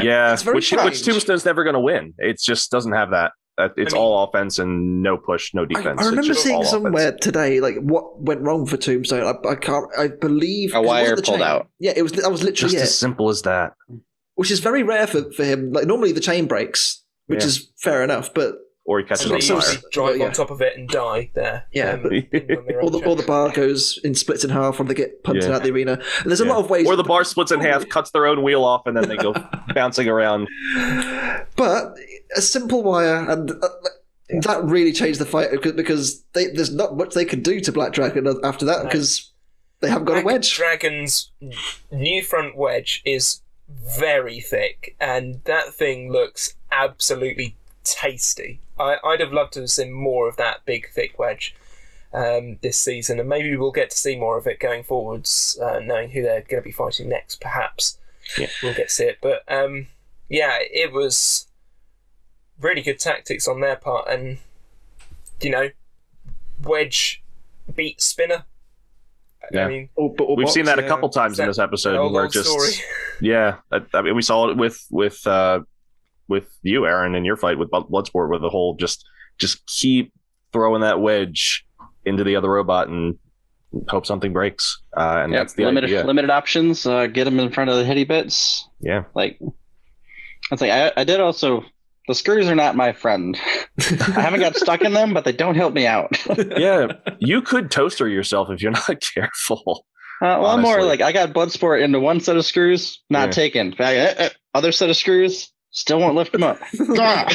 Yeah, 0.01 0.31
It's 0.33 0.43
very 0.43 0.55
which 0.55 0.71
which. 0.71 1.03
Tombstone's 1.03 1.43
never 1.43 1.63
going 1.65 1.73
to 1.73 1.79
win. 1.81 2.13
It 2.17 2.39
just 2.41 2.71
doesn't 2.71 2.93
have 2.93 3.09
that. 3.11 3.31
It's 3.57 3.93
I 3.93 3.97
mean- 3.97 4.03
all 4.03 4.23
offense 4.25 4.59
and 4.59 5.01
no 5.01 5.17
push, 5.17 5.53
no 5.53 5.65
defense. 5.65 5.99
I 5.99 6.03
It's 6.03 6.09
remember 6.09 6.33
seeing 6.33 6.55
all 6.55 6.61
offense. 6.61 6.71
somewhere 6.71 7.11
today 7.21 7.61
like 7.61 7.75
what 7.77 8.19
went 8.21 8.41
wrong 8.41 8.65
for 8.65 8.75
Tombstone. 8.77 9.23
I, 9.23 9.49
I 9.49 9.55
can't. 9.55 9.85
I 9.97 10.09
believe 10.09 10.71
A 10.71 10.73
'cause 10.73 10.83
it 10.83 10.87
wire 10.87 11.13
pulled 11.15 11.25
chain. 11.25 11.41
out. 11.41 11.69
Yeah, 11.79 11.93
it 11.95 12.01
was. 12.03 12.11
That 12.13 12.29
was 12.31 12.43
literally 12.43 12.73
Just 12.73 12.81
it, 12.83 12.87
as 12.87 12.97
simple 12.97 13.29
as 13.29 13.43
that. 13.43 13.73
which 14.35 14.51
is 14.51 14.59
very 14.59 14.83
rare 14.83 15.07
for, 15.07 15.31
for 15.31 15.45
him. 15.45 15.71
Like 15.71 15.85
normally 15.85 16.11
the 16.11 16.19
chain 16.19 16.47
breaks, 16.47 17.01
which 17.27 17.39
Yeah. 17.41 17.47
is 17.47 17.71
fair 17.77 18.03
enough. 18.03 18.33
But 18.33 18.55
Or 18.87 18.99
he 18.99 19.05
catches 19.05 19.25
And 19.25 19.33
on 19.33 19.41
fire. 19.61 19.81
drive 19.91 20.17
yeah. 20.17 20.25
on 20.25 20.31
top 20.31 20.51
of 20.51 20.61
it 20.61 20.77
and 20.77 20.87
die 20.87 21.31
there. 21.33 21.65
Yeah, 21.71 21.93
um, 21.93 22.03
but- 22.03 22.11
all 22.83 22.91
the 22.91 22.99
on 22.99 23.03
all 23.05 23.15
the 23.15 23.23
bar 23.25 23.49
goes 23.51 23.99
in 24.03 24.13
splits 24.13 24.43
in 24.43 24.51
half 24.51 24.77
when 24.77 24.87
they 24.87 24.93
get 24.93 25.23
punted 25.23 25.45
Yeah. 25.45 25.55
out 25.55 25.63
the 25.63 25.71
arena. 25.71 25.93
And 26.21 26.29
there's 26.29 26.39
a 26.39 26.45
Yeah. 26.45 26.51
lot 26.53 26.59
of 26.63 26.69
ways. 26.69 26.85
Or 26.85 26.95
the 26.95 27.03
bar 27.03 27.23
splits 27.23 27.51
in 27.51 27.61
half, 27.61 27.89
cuts 27.89 28.11
their 28.11 28.27
own 28.27 28.43
wheel 28.43 28.63
off, 28.63 28.85
and 28.85 28.95
then 28.95 29.09
they 29.09 29.17
go 29.17 29.33
bouncing 29.73 30.07
around. 30.07 30.47
but 31.55 31.95
a 32.37 32.41
simple 32.41 32.83
wire 32.83 33.29
and 33.29 33.51
uh, 33.51 33.69
that 34.41 34.63
really 34.63 34.91
changed 34.93 35.19
the 35.19 35.25
fight 35.25 35.49
because- 35.51 35.71
because 35.73 36.23
they, 36.33 36.47
there's 36.47 36.71
not 36.73 36.95
much 36.95 37.13
they 37.15 37.25
could 37.25 37.41
do 37.43 37.59
to 37.61 37.71
Black 37.71 37.91
Dragon 37.91 38.27
after 38.43 38.65
that 38.65 38.79
No. 38.79 38.83
because 38.83 39.31
they 39.79 39.89
haven't 39.89 40.05
got 40.05 40.17
a 40.19 40.21
Black 40.21 40.25
wedge. 40.25 40.53
Dragon's 40.55 41.31
new 41.91 42.23
front 42.23 42.55
wedge 42.55 43.01
is 43.03 43.41
very 43.67 44.39
thick, 44.39 44.95
and 44.99 45.41
that 45.45 45.73
thing 45.73 46.11
looks 46.11 46.53
absolutely 46.71 47.55
tasty. 47.85 48.59
I, 48.77 48.97
I'd 49.03 49.21
have 49.21 49.31
loved 49.31 49.53
to 49.53 49.61
have 49.61 49.69
seen 49.69 49.93
more 49.93 50.27
of 50.27 50.35
that 50.37 50.65
big, 50.65 50.89
thick 50.89 51.17
wedge 51.17 51.55
um, 52.13 52.57
this 52.61 52.77
season, 52.79 53.19
and 53.19 53.29
maybe 53.29 53.55
we'll 53.55 53.71
get 53.71 53.89
to 53.91 53.97
see 53.97 54.15
more 54.17 54.37
of 54.37 54.47
it 54.47 54.59
going 54.59 54.83
forwards, 54.83 55.57
uh, 55.61 55.79
knowing 55.79 56.09
who 56.11 56.21
they're 56.21 56.41
going 56.41 56.61
to 56.61 56.65
be 56.65 56.71
fighting 56.71 57.07
next. 57.09 57.39
Perhaps 57.41 57.97
Yeah. 58.37 58.47
we'll 58.63 58.73
get 58.73 58.89
to 58.89 58.93
see 58.93 59.05
it. 59.05 59.19
But 59.21 59.43
um, 59.47 59.87
yeah, 60.29 60.57
it 60.61 60.91
was 60.91 61.47
really 62.59 62.81
good 62.81 62.99
tactics 62.99 63.47
on 63.47 63.61
their 63.61 63.75
part, 63.75 64.07
and 64.09 64.39
you 65.41 65.49
know, 65.51 65.69
wedge 66.63 67.21
beat 67.75 68.01
spinner. 68.01 68.45
Yeah. 69.51 69.65
I 69.65 69.67
mean, 69.69 69.89
Or- 69.95 70.13
but- 70.13 70.23
or 70.23 70.35
We've 70.35 70.49
seen 70.49 70.65
box, 70.65 70.77
that 70.77 70.85
a 70.85 70.87
couple 70.87 71.09
times 71.09 71.39
in 71.39 71.47
this 71.47 71.59
episode 71.59 71.95
old, 71.97 72.13
where 72.13 72.27
just 72.27 72.49
story. 72.49 72.71
yeah, 73.21 73.57
I, 73.71 73.81
I 73.93 74.01
mean 74.01 74.15
we 74.15 74.21
saw 74.23 74.49
it 74.49 74.57
with 74.57 74.85
with 74.89 75.25
uh 75.27 75.59
with 76.27 76.47
you, 76.63 76.85
Aren, 76.85 77.15
in 77.15 77.25
your 77.25 77.37
fight 77.37 77.57
with 77.57 77.69
Blood- 77.69 77.89
Bloodsport, 77.89 78.29
with 78.31 78.41
the 78.41 78.49
whole 78.49 78.75
just 78.75 79.05
just 79.37 79.65
keep 79.67 80.13
throwing 80.53 80.81
that 80.81 81.01
wedge 81.01 81.65
into 82.05 82.23
the 82.23 82.35
other 82.35 82.49
robot 82.49 82.87
and 82.87 83.17
hope 83.89 84.05
something 84.05 84.31
breaks. 84.31 84.81
Uh, 84.95 85.21
and 85.23 85.33
Yeah, 85.33 85.39
that's 85.39 85.53
the 85.53 85.65
limited 85.65 85.87
idea. 85.89 86.05
limited 86.05 86.29
options. 86.29 86.85
Uh, 86.85 87.07
get 87.07 87.25
them 87.25 87.39
in 87.39 87.51
front 87.51 87.69
of 87.69 87.75
the 87.77 87.83
hitty 87.85 88.05
bits. 88.05 88.67
Yeah, 88.79 89.03
Like, 89.13 89.39
I 90.51 90.55
think 90.55 90.71
I, 90.73 90.91
I 91.01 91.03
did 91.03 91.19
also. 91.19 91.63
The 92.07 92.13
screws 92.13 92.47
are 92.47 92.55
not 92.55 92.75
my 92.75 92.93
friend. 92.93 93.35
I 93.79 94.21
haven't 94.21 94.39
got 94.39 94.55
stuck 94.55 94.81
in 94.81 94.93
them, 94.93 95.11
but 95.15 95.25
they 95.25 95.31
don't 95.31 95.55
help 95.55 95.73
me 95.73 95.87
out. 95.87 96.11
yeah. 96.37 96.91
You 97.17 97.41
could 97.41 97.71
toaster 97.71 98.07
yourself 98.07 98.51
if 98.51 98.61
you're 98.61 98.71
not 98.71 99.01
careful. 99.15 99.85
Uh, 100.21 100.37
well, 100.39 100.45
I'm 100.45 100.61
more 100.61 100.83
like 100.83 101.01
I 101.01 101.11
got 101.11 101.33
Bloodsport 101.33 101.83
into 101.83 101.99
one 101.99 102.19
set 102.19 102.37
of 102.37 102.45
screws, 102.45 103.01
not 103.09 103.29
Yeah. 103.29 103.31
taken. 103.31 103.75
Uh, 103.79 103.83
uh, 103.83 104.29
Other 104.53 104.71
set 104.71 104.91
of 104.91 104.95
screws, 104.95 105.51
still 105.75 105.99
won't 105.99 106.15
lift 106.15 106.31
them 106.31 106.43
up. 106.43 106.59
Ah! 106.97 107.25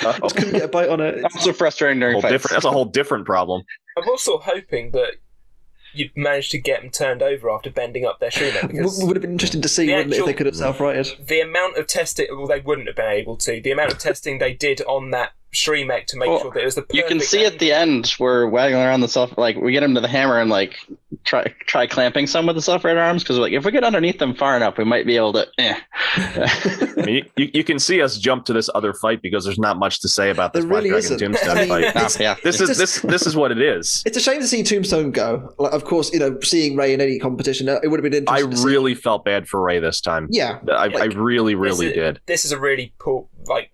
Just 0.00 0.36
couldn't 0.36 0.52
get 0.52 0.62
a 0.64 0.68
bite 0.68 0.88
on 0.88 1.00
it. 1.00 1.20
That's 1.22 1.36
also 1.36 1.52
frustrating 1.52 2.00
during 2.00 2.20
fights. 2.20 2.32
different, 2.32 2.52
that's 2.52 2.64
a 2.66 2.70
whole 2.70 2.84
different 2.84 3.24
problem. 3.26 3.62
I'm 3.96 4.08
also 4.08 4.38
hoping 4.38 4.90
that 4.92 5.12
you'd 5.94 6.14
manage 6.16 6.50
to 6.50 6.58
get 6.58 6.82
them 6.82 6.90
turned 6.90 7.22
over 7.22 7.48
after 7.50 7.70
bending 7.70 8.04
up 8.04 8.20
their 8.20 8.30
shoe 8.30 8.52
neck 8.52 8.68
because 8.70 8.96
W- 8.98 9.06
would 9.06 9.16
have 9.16 9.22
been 9.22 9.32
interesting 9.32 9.62
to 9.62 9.68
see, 9.68 9.86
The 9.86 9.94
wouldn't 9.94 10.12
it, 10.14 10.18
if 10.18 10.26
they 10.26 10.34
could 10.34 10.44
have 10.46 10.56
self-righted. 10.56 11.26
the 11.26 11.40
amount 11.40 11.78
of 11.78 11.86
testing, 11.86 12.26
well, 12.30 12.46
they 12.46 12.60
wouldn't 12.60 12.86
have 12.88 12.96
been 12.96 13.10
able 13.10 13.36
to. 13.38 13.60
The 13.62 13.70
amount 13.70 13.92
of 13.92 13.98
testing 13.98 14.38
they 14.38 14.52
did 14.52 14.82
on 14.82 15.10
that 15.12 15.32
Shremek 15.56 16.06
to 16.06 16.16
make 16.18 16.28
Well, 16.28 16.40
sure 16.42 16.50
that 16.52 16.60
it 16.60 16.64
was 16.66 16.74
the 16.74 16.84
You 16.92 17.02
can 17.04 17.18
perfect 17.18 17.30
see 17.30 17.44
at 17.46 17.58
the 17.58 17.72
end 17.72 18.14
we're 18.20 18.46
waggling 18.48 18.82
around 18.82 19.00
the 19.00 19.08
self, 19.08 19.36
like 19.38 19.56
we 19.56 19.72
get 19.72 19.82
him 19.82 19.94
to 19.94 20.00
the 20.00 20.08
hammer 20.08 20.38
and 20.38 20.50
like 20.50 20.76
try 21.24 21.44
try 21.66 21.86
clamping 21.86 22.26
some 22.26 22.46
with 22.46 22.56
the 22.56 22.62
self 22.62 22.84
right 22.84 22.96
arms 22.96 23.22
because 23.22 23.38
like 23.38 23.52
if 23.52 23.64
we 23.64 23.72
get 23.72 23.82
underneath 23.84 24.18
them 24.18 24.34
far 24.34 24.56
enough, 24.56 24.76
we 24.78 24.84
might 24.84 25.06
be 25.06 25.16
able 25.16 25.32
to. 25.32 25.46
Eh. 25.58 25.76
I 26.16 27.02
mean, 27.04 27.24
you, 27.36 27.50
you 27.54 27.64
can 27.64 27.78
see 27.78 28.00
us 28.02 28.18
jump 28.18 28.44
to 28.46 28.52
this 28.52 28.68
other 28.74 28.92
fight 28.92 29.22
because 29.22 29.44
there's 29.44 29.58
not 29.58 29.78
much 29.78 30.00
to 30.00 30.08
say 30.08 30.30
about 30.30 30.52
this 30.52 30.62
There 30.64 30.68
Black 30.70 30.82
really 30.84 30.90
Dragon 31.00 31.04
isn't. 31.14 31.18
Tombstone 31.18 31.50
I 31.56 31.60
mean, 31.60 31.68
fight. 31.68 31.84
it's- 31.84 32.16
Ah, 32.16 32.22
yeah, 32.22 32.34
This 32.44 32.60
is 32.60 32.68
just- 32.68 32.78
this 32.80 33.00
this 33.02 33.26
is 33.26 33.36
what 33.36 33.50
it 33.52 33.60
is. 33.60 34.02
It's 34.06 34.16
a 34.16 34.20
shame 34.20 34.40
to 34.40 34.46
see 34.46 34.62
Tombstone 34.62 35.10
go. 35.10 35.54
Like, 35.58 35.72
of 35.72 35.84
course, 35.84 36.12
you 36.12 36.18
know, 36.20 36.38
seeing 36.42 36.76
Ray 36.76 36.94
in 36.94 37.00
any 37.00 37.18
competition, 37.18 37.68
uh, 37.68 37.80
it 37.82 37.88
would 37.88 38.02
have 38.02 38.10
been 38.10 38.14
I 38.28 38.40
interesting. 38.40 38.50
to 38.50 38.56
see- 38.58 38.64
really 38.66 38.94
felt 38.94 39.24
bad 39.24 39.48
for 39.48 39.60
Ray 39.60 39.78
this 39.78 40.00
time. 40.00 40.28
yeah, 40.30 40.58
I, 40.70 40.72
I 40.72 40.86
Like, 40.86 41.14
really, 41.14 41.54
This 41.54 41.60
really 41.62 41.86
is- 41.88 41.94
did. 41.94 42.20
This 42.26 42.44
is 42.44 42.52
a 42.52 42.58
really 42.60 42.92
poor, 42.98 43.26
like, 43.46 43.64
it 43.64 43.70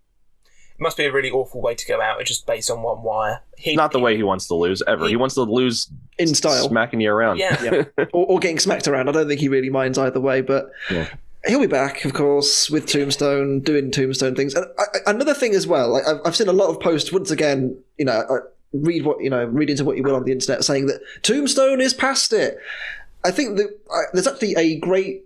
must 0.83 0.97
be 0.97 1.05
a 1.05 1.13
really 1.13 1.31
awful 1.31 1.61
way 1.63 1.75
to 1.75 1.87
go 1.87 2.01
out. 2.01 2.21
It's 2.21 2.29
just 2.29 2.47
based 2.47 2.71
on 2.71 2.83
one 2.83 3.03
wire. 3.03 3.41
He, 3.57 3.75
Not 3.77 3.93
the 3.93 4.01
way 4.01 4.17
he 4.17 4.23
wants 4.23 4.49
to 4.49 4.55
lose 4.55 4.83
ever. 4.87 5.09
He 5.09 5.17
wants 5.17 5.35
to 5.37 5.43
lose 5.43 5.89
in 6.19 6.35
style, 6.35 6.69
smacking 6.69 7.01
you 7.01 7.11
around. 7.11 7.39
Yeah. 7.39 7.63
Yeah. 7.63 7.85
or, 8.13 8.27
or 8.27 8.39
getting 8.41 8.59
smacked 8.59 8.89
around. 8.89 9.09
I 9.09 9.13
don't 9.13 9.29
think 9.29 9.41
he 9.41 9.49
really 9.49 9.71
minds 9.71 9.97
either 9.99 10.21
way, 10.21 10.41
but 10.43 10.71
Yeah. 10.91 11.09
he'll 11.47 11.61
be 11.61 11.67
back, 11.67 12.05
of 12.05 12.13
course, 12.13 12.69
with 12.69 12.87
Tombstone 12.87 13.61
doing 13.61 13.91
Tombstone 13.91 14.35
things. 14.35 14.55
And 14.55 14.67
I, 14.79 14.83
I- 15.07 15.11
another 15.11 15.35
thing 15.35 15.55
as 15.55 15.67
well, 15.67 15.89
like, 15.93 16.07
I've, 16.07 16.19
I've 16.27 16.37
seen 16.37 16.49
a 16.49 16.53
lot 16.53 16.69
of 16.71 16.81
posts. 16.81 17.13
Once 17.13 17.31
again, 17.31 17.77
you 17.99 18.05
know, 18.05 18.25
I, 18.29 18.37
read 18.75 19.05
what 19.05 19.23
you 19.23 19.29
know, 19.29 19.45
read 19.45 19.69
into 19.69 19.85
what 19.85 19.97
you 19.99 20.03
will 20.03 20.15
on 20.17 20.25
the 20.25 20.33
internet, 20.33 20.65
saying 20.65 20.87
that 20.87 21.01
Tombstone 21.23 21.81
is 21.81 21.93
past 21.95 22.33
it. 22.33 22.57
I 23.25 23.31
think 23.31 23.59
that 23.59 23.69
I, 23.93 24.01
there's 24.15 24.27
actually 24.27 24.55
a 24.57 24.79
great, 24.79 25.25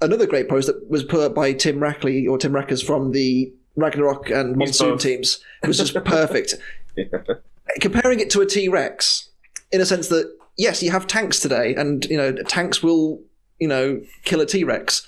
another 0.00 0.26
great 0.26 0.48
post 0.48 0.68
that 0.68 0.88
was 0.88 1.02
put 1.04 1.20
up 1.20 1.34
by 1.34 1.52
Tim 1.52 1.80
Rackley 1.80 2.28
or 2.28 2.38
Tim 2.38 2.52
Rackers 2.52 2.84
from 2.84 3.10
the 3.12 3.52
Ragnarok 3.78 4.30
and 4.30 4.56
Monsoon 4.56 4.98
teams. 4.98 5.42
It 5.62 5.68
was 5.68 5.78
just 5.78 5.94
perfect. 6.04 6.54
Comparing 7.80 8.20
it 8.20 8.30
to 8.30 8.40
a 8.40 8.46
T 8.46 8.68
Rex, 8.68 9.28
in 9.72 9.80
a 9.80 9.86
sense 9.86 10.08
that 10.08 10.32
yes, 10.56 10.82
you 10.82 10.90
have 10.90 11.06
tanks 11.06 11.38
today, 11.40 11.74
and 11.74 12.04
you 12.06 12.16
know 12.16 12.32
tanks 12.32 12.82
will 12.82 13.22
you 13.58 13.68
know 13.68 14.00
kill 14.24 14.40
a 14.40 14.46
T 14.46 14.64
Rex. 14.64 15.06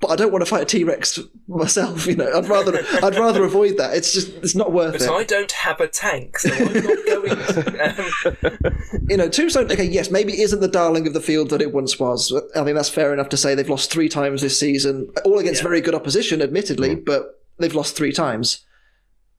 But 0.00 0.12
I 0.12 0.16
don't 0.16 0.30
want 0.30 0.42
to 0.42 0.46
fight 0.48 0.62
a 0.62 0.64
T 0.64 0.84
Rex 0.84 1.18
myself. 1.48 2.06
You 2.06 2.14
know, 2.16 2.32
I'd 2.32 2.48
rather 2.48 2.80
I'd 3.02 3.16
rather 3.16 3.44
avoid 3.44 3.76
that. 3.78 3.94
It's 3.96 4.12
just 4.12 4.28
it's 4.36 4.54
not 4.54 4.72
worth 4.72 4.92
But 4.92 5.02
it. 5.02 5.10
I 5.10 5.24
don't 5.24 5.50
have 5.52 5.80
a 5.80 5.88
tank, 5.88 6.38
so 6.38 6.50
I'm 6.54 6.72
not 6.72 7.06
going 7.06 7.36
to. 7.36 8.58
Um, 8.62 9.02
you 9.08 9.16
know, 9.16 9.28
Tombstone, 9.28 9.70
okay, 9.70 9.84
yes, 9.84 10.10
maybe 10.10 10.40
isn't 10.40 10.60
the 10.60 10.68
darling 10.68 11.06
of 11.08 11.14
the 11.14 11.20
field 11.20 11.50
that 11.50 11.60
it 11.60 11.72
once 11.74 11.98
was. 11.98 12.32
I 12.54 12.62
think 12.64 12.76
that's 12.76 12.88
fair 12.88 13.12
enough 13.12 13.28
to 13.30 13.36
say. 13.36 13.54
They've 13.56 13.68
lost 13.68 13.90
three 13.90 14.08
times 14.08 14.40
this 14.40 14.58
season, 14.58 15.10
all 15.24 15.38
against 15.40 15.62
Yeah. 15.62 15.68
very 15.68 15.80
good 15.80 15.96
opposition, 15.96 16.40
admittedly, 16.42 16.94
but 16.94 17.34
they've 17.58 17.74
lost 17.74 17.96
three 17.96 18.12
times. 18.12 18.64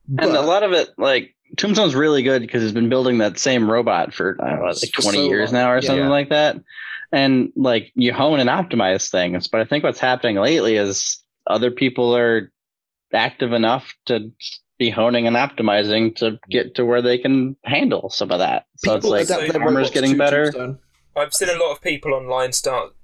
and 0.08 0.30
a 0.32 0.40
lot 0.42 0.62
of 0.62 0.72
it, 0.72 0.90
like 0.98 1.34
Tombstone's 1.56 1.94
really 1.94 2.22
good 2.22 2.42
because 2.42 2.62
he's 2.62 2.72
been 2.72 2.88
building 2.88 3.18
that 3.18 3.38
same 3.38 3.70
robot 3.70 4.12
for 4.14 4.36
I 4.40 4.50
don't 4.50 4.60
know, 4.60 4.66
like 4.66 4.92
twenty 4.92 5.18
so 5.18 5.24
years 5.26 5.52
long. 5.52 5.62
now 5.62 5.70
or 5.72 5.76
Yeah. 5.76 5.86
something 5.86 6.08
like 6.08 6.28
that. 6.30 6.56
And 7.12 7.52
like 7.56 7.90
you 7.94 8.12
hone 8.12 8.38
and 8.40 8.48
optimize 8.48 9.10
things, 9.10 9.48
but 9.48 9.60
I 9.60 9.64
think 9.64 9.82
what's 9.84 9.98
happening 9.98 10.36
lately 10.36 10.76
is 10.76 11.18
other 11.46 11.70
people 11.72 12.16
are 12.16 12.52
active 13.12 13.52
enough 13.52 13.94
to 14.06 14.30
be 14.78 14.90
honing 14.90 15.26
and 15.26 15.34
optimizing 15.36 16.14
to 16.16 16.38
get 16.48 16.74
to 16.76 16.84
where 16.84 17.02
they 17.02 17.18
can 17.18 17.56
handle 17.64 18.08
some 18.10 18.30
of 18.30 18.38
that. 18.38 18.66
So 18.76 18.94
it's 18.94 19.04
people 19.04 19.10
like 19.10 19.24
adapt 19.24 19.52
their 19.52 19.62
armor's 19.62 19.90
getting 19.90 20.16
better. 20.16 20.44
Tombstone. 20.52 20.78
I've 21.16 21.34
seen 21.34 21.48
a 21.48 21.54
lot 21.58 21.72
of 21.72 21.82
people 21.82 22.14
online 22.14 22.52
start 22.52 22.94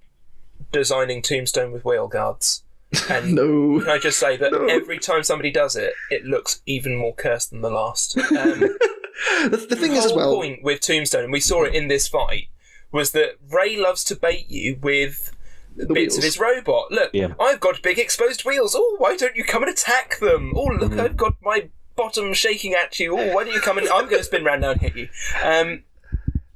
designing 0.72 1.20
Tombstone 1.22 1.72
with 1.72 1.84
wheel 1.84 2.06
guards. 2.06 2.62
And 3.10 3.34
No. 3.34 3.80
can 3.80 3.90
I 3.90 3.98
just 3.98 4.18
say 4.18 4.36
that 4.36 4.52
No. 4.52 4.66
every 4.66 4.98
time 4.98 5.22
somebody 5.22 5.50
does 5.50 5.76
it, 5.76 5.92
it 6.10 6.24
looks 6.24 6.62
even 6.66 6.96
more 6.96 7.14
cursed 7.14 7.50
than 7.50 7.60
the 7.62 7.70
last. 7.70 8.16
Um, 8.36 9.50
the, 9.50 9.66
the 9.70 9.76
thing 9.76 9.92
is, 9.92 10.04
as 10.04 10.10
whole 10.10 10.16
well, 10.16 10.34
point 10.36 10.62
with 10.62 10.80
Tombstone, 10.80 11.24
and 11.24 11.32
we 11.32 11.40
saw 11.40 11.64
it 11.64 11.74
in 11.74 11.88
this 11.88 12.06
fight, 12.06 12.48
was 12.92 13.12
that 13.12 13.36
Ray 13.50 13.76
loves 13.76 14.04
to 14.04 14.14
bait 14.16 14.44
you 14.50 14.78
with 14.82 15.32
the 15.74 15.86
bits 15.86 16.14
wheels. 16.14 16.18
of 16.18 16.24
his 16.24 16.38
robot. 16.38 16.90
Look, 16.92 17.10
Yeah. 17.14 17.32
I've 17.40 17.58
got 17.60 17.80
big 17.82 17.98
exposed 17.98 18.44
wheels. 18.44 18.74
Oh, 18.78 18.96
why 18.98 19.16
don't 19.16 19.34
you 19.34 19.42
come 19.44 19.62
and 19.62 19.72
attack 19.72 20.18
them? 20.18 20.52
Oh, 20.54 20.64
look, 20.64 20.90
Mm-hmm. 20.92 21.00
I've 21.00 21.16
got 21.16 21.34
my 21.42 21.70
bottom 21.96 22.34
shaking 22.34 22.74
at 22.74 23.00
you. 23.00 23.18
Oh, 23.18 23.34
why 23.34 23.44
don't 23.44 23.54
you 23.54 23.60
come 23.60 23.78
and 23.78 23.88
I'm 23.88 24.04
going 24.04 24.18
to 24.18 24.24
spin 24.24 24.44
round 24.44 24.60
now 24.60 24.72
and 24.72 24.80
hit 24.82 24.94
you. 24.96 25.08
Um, 25.42 25.82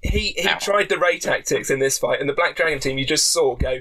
he 0.02 0.34
he 0.36 0.48
Ow. 0.48 0.58
tried 0.60 0.90
the 0.90 0.98
Ray 0.98 1.18
tactics 1.18 1.70
in 1.70 1.78
this 1.78 1.98
fight, 1.98 2.20
and 2.20 2.28
the 2.28 2.34
Black 2.34 2.56
Dragon 2.56 2.78
team 2.78 2.98
you 2.98 3.06
just 3.06 3.30
saw 3.30 3.56
go, 3.56 3.78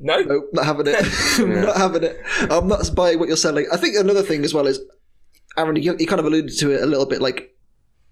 no, 0.00 0.20
Nope, 0.20 0.48
not 0.52 0.64
having 0.64 0.86
it. 0.88 1.04
not 1.66 1.76
having 1.76 2.02
it. 2.02 2.20
I'm 2.50 2.68
not 2.68 2.90
buying 2.94 3.18
what 3.18 3.28
you're 3.28 3.36
selling. 3.36 3.66
I 3.72 3.76
think 3.76 3.96
another 3.96 4.22
thing 4.22 4.44
as 4.44 4.54
well 4.54 4.66
is, 4.66 4.80
Aren, 5.56 5.76
you, 5.76 5.96
you 5.98 6.06
kind 6.06 6.20
of 6.20 6.26
alluded 6.26 6.56
to 6.58 6.70
it 6.72 6.82
a 6.82 6.86
little 6.86 7.06
bit. 7.06 7.20
Like 7.20 7.54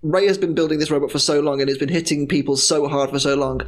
Ray 0.02 0.26
has 0.26 0.38
been 0.38 0.54
building 0.54 0.78
this 0.78 0.90
robot 0.90 1.10
for 1.10 1.18
so 1.18 1.40
long 1.40 1.60
and 1.60 1.68
it's 1.68 1.78
been 1.78 1.88
hitting 1.88 2.28
people 2.28 2.56
so 2.56 2.86
hard 2.88 3.10
for 3.10 3.18
so 3.18 3.34
long. 3.34 3.62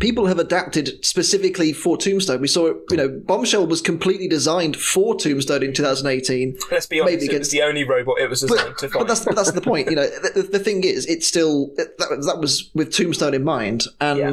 People 0.00 0.26
have 0.26 0.38
adapted 0.38 1.04
specifically 1.04 1.72
for 1.72 1.96
Tombstone. 1.96 2.40
We 2.40 2.48
saw, 2.48 2.72
you 2.90 2.96
know, 2.96 3.08
Bombshell 3.08 3.66
was 3.66 3.80
completely 3.80 4.28
designed 4.28 4.76
for 4.76 5.14
Tombstone 5.16 5.62
in 5.62 5.72
2018. 5.72 6.56
let's 6.70 6.86
be 6.86 7.00
honest, 7.00 7.20
maybe 7.20 7.34
it 7.34 7.38
was 7.38 7.50
the 7.50 7.62
only 7.62 7.84
robot 7.84 8.18
it 8.18 8.28
was 8.28 8.40
designed 8.40 8.70
But, 8.70 8.78
to 8.78 8.98
but 8.98 9.08
that's 9.08 9.24
that's 9.24 9.52
the 9.52 9.60
point. 9.60 9.88
You 9.90 9.96
know, 9.96 10.06
the, 10.22 10.42
the, 10.42 10.42
the 10.42 10.58
thing 10.58 10.84
is, 10.84 11.06
it's 11.06 11.26
still 11.26 11.70
that, 11.76 11.96
that 11.98 12.38
was 12.40 12.70
with 12.74 12.92
Tombstone 12.92 13.34
in 13.34 13.44
mind, 13.44 13.86
and 14.00 14.18
Yeah. 14.18 14.32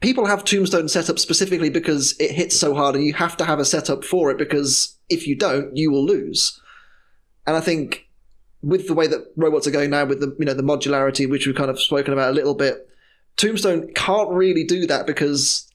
People 0.00 0.26
have 0.26 0.44
Tombstone 0.44 0.88
set 0.88 1.08
up 1.10 1.18
specifically 1.18 1.70
because 1.70 2.14
it 2.18 2.30
hits 2.30 2.58
so 2.58 2.74
hard, 2.74 2.94
and 2.96 3.04
you 3.04 3.14
have 3.14 3.36
to 3.38 3.44
have 3.44 3.58
a 3.58 3.64
setup 3.64 4.04
for 4.04 4.30
it 4.30 4.38
because 4.38 4.96
if 5.08 5.26
you 5.26 5.36
don't, 5.36 5.76
you 5.76 5.90
will 5.90 6.04
lose. 6.04 6.60
And 7.46 7.56
I 7.56 7.60
think 7.60 8.08
with 8.62 8.86
the 8.86 8.94
way 8.94 9.06
that 9.06 9.20
robots 9.36 9.66
are 9.66 9.70
going 9.70 9.90
now, 9.90 10.04
with 10.04 10.20
the 10.20 10.34
you 10.38 10.44
know 10.44 10.54
the 10.54 10.62
modularity, 10.62 11.28
which 11.28 11.46
we've 11.46 11.56
kind 11.56 11.70
of 11.70 11.80
spoken 11.80 12.12
about 12.12 12.30
a 12.30 12.34
little 12.34 12.54
bit, 12.54 12.88
Tombstone 13.36 13.92
can't 13.94 14.30
really 14.30 14.64
do 14.64 14.86
that 14.86 15.06
because 15.06 15.66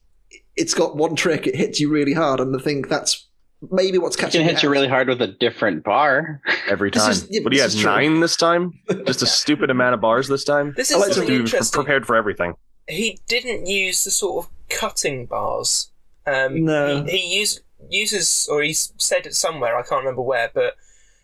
it's 0.56 0.74
got 0.74 0.96
one 0.96 1.16
trick; 1.16 1.48
it 1.48 1.56
hits 1.56 1.80
you 1.80 1.90
really 1.90 2.14
hard, 2.14 2.40
and 2.40 2.56
I 2.56 2.60
think 2.60 2.90
that's 2.90 3.28
maybe 3.72 3.98
what's 3.98 4.16
It 4.16 4.20
catching 4.20 4.42
it 4.42 4.52
hit 4.52 4.64
you 4.64 4.70
really 4.70 4.88
hard 4.88 5.08
with 5.08 5.22
a 5.22 5.28
different 5.28 5.84
bar. 5.84 6.42
every 6.68 6.92
time. 6.92 7.12
is- 7.12 7.28
yeah, 7.32 7.42
but 7.44 7.52
he 7.54 7.60
this 7.60 7.76
had 7.76 7.86
nine 7.86 8.20
this 8.20 8.36
time. 8.36 8.80
Just 9.06 9.22
a 9.24 9.26
stupid 9.28 9.70
amount 9.70 9.96
of 9.96 10.02
bars 10.02 10.28
this 10.28 10.44
time. 10.44 10.74
this 10.78 10.92
I 10.92 10.96
is 10.96 11.00
like 11.02 11.10
to 11.10 11.14
something 11.16 11.34
Dude, 11.34 11.42
interesting. 11.46 11.78
prepared 11.84 12.06
for 12.06 12.16
everything. 12.16 12.54
He 12.88 13.20
didn't 13.28 13.66
use 13.68 14.04
the 14.04 14.12
sort 14.12 14.46
of 14.46 14.52
cutting 14.70 15.26
bars. 15.26 15.90
Um, 16.28 16.66
No. 16.66 17.04
he, 17.06 17.18
he 17.18 17.40
used, 17.40 17.62
uses, 17.90 18.48
or 18.52 18.62
he 18.64 18.74
said 18.74 19.26
it 19.26 19.36
somewhere, 19.36 19.76
I 19.78 19.82
can't 19.84 20.02
remember 20.04 20.22
where, 20.22 20.50
but 20.54 20.76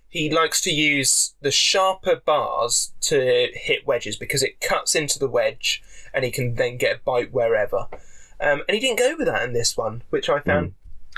he 0.09 0.29
likes 0.29 0.59
to 0.61 0.71
use 0.71 1.33
the 1.41 1.51
sharper 1.51 2.17
bars 2.25 2.91
to 3.01 3.47
hit 3.53 3.87
wedges 3.87 4.17
because 4.17 4.43
it 4.43 4.59
cuts 4.59 4.93
into 4.95 5.17
the 5.17 5.27
wedge 5.29 5.81
and 6.13 6.25
he 6.25 6.31
can 6.31 6.55
then 6.55 6.77
get 6.77 6.97
a 6.97 6.99
bite 7.05 7.31
wherever. 7.31 7.87
Um, 8.39 8.63
and 8.67 8.71
he 8.75 8.79
didn't 8.79 8.99
go 8.99 9.15
with 9.17 9.27
that 9.27 9.43
in 9.43 9.53
this 9.53 9.77
one, 9.77 10.03
which 10.09 10.29
I 10.29 10.39
found 10.41 10.73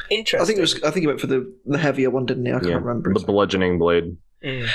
interesting. 0.09 0.41
I 0.41 0.45
think 0.45 0.57
it 0.59 0.61
was. 0.61 0.75
I 0.83 0.91
think 0.91 1.01
he 1.01 1.07
went 1.07 1.21
for 1.21 1.27
the, 1.27 1.51
the 1.65 1.77
heavier 1.79 2.09
one, 2.09 2.25
didn't 2.25 2.45
he? 2.45 2.51
I 2.51 2.55
can't 2.59 2.67
Yeah, 2.67 2.75
remember. 2.75 3.13
the 3.13 3.21
bludgeoning 3.21 3.79
blade. 3.79 4.17
Mm. 4.43 4.67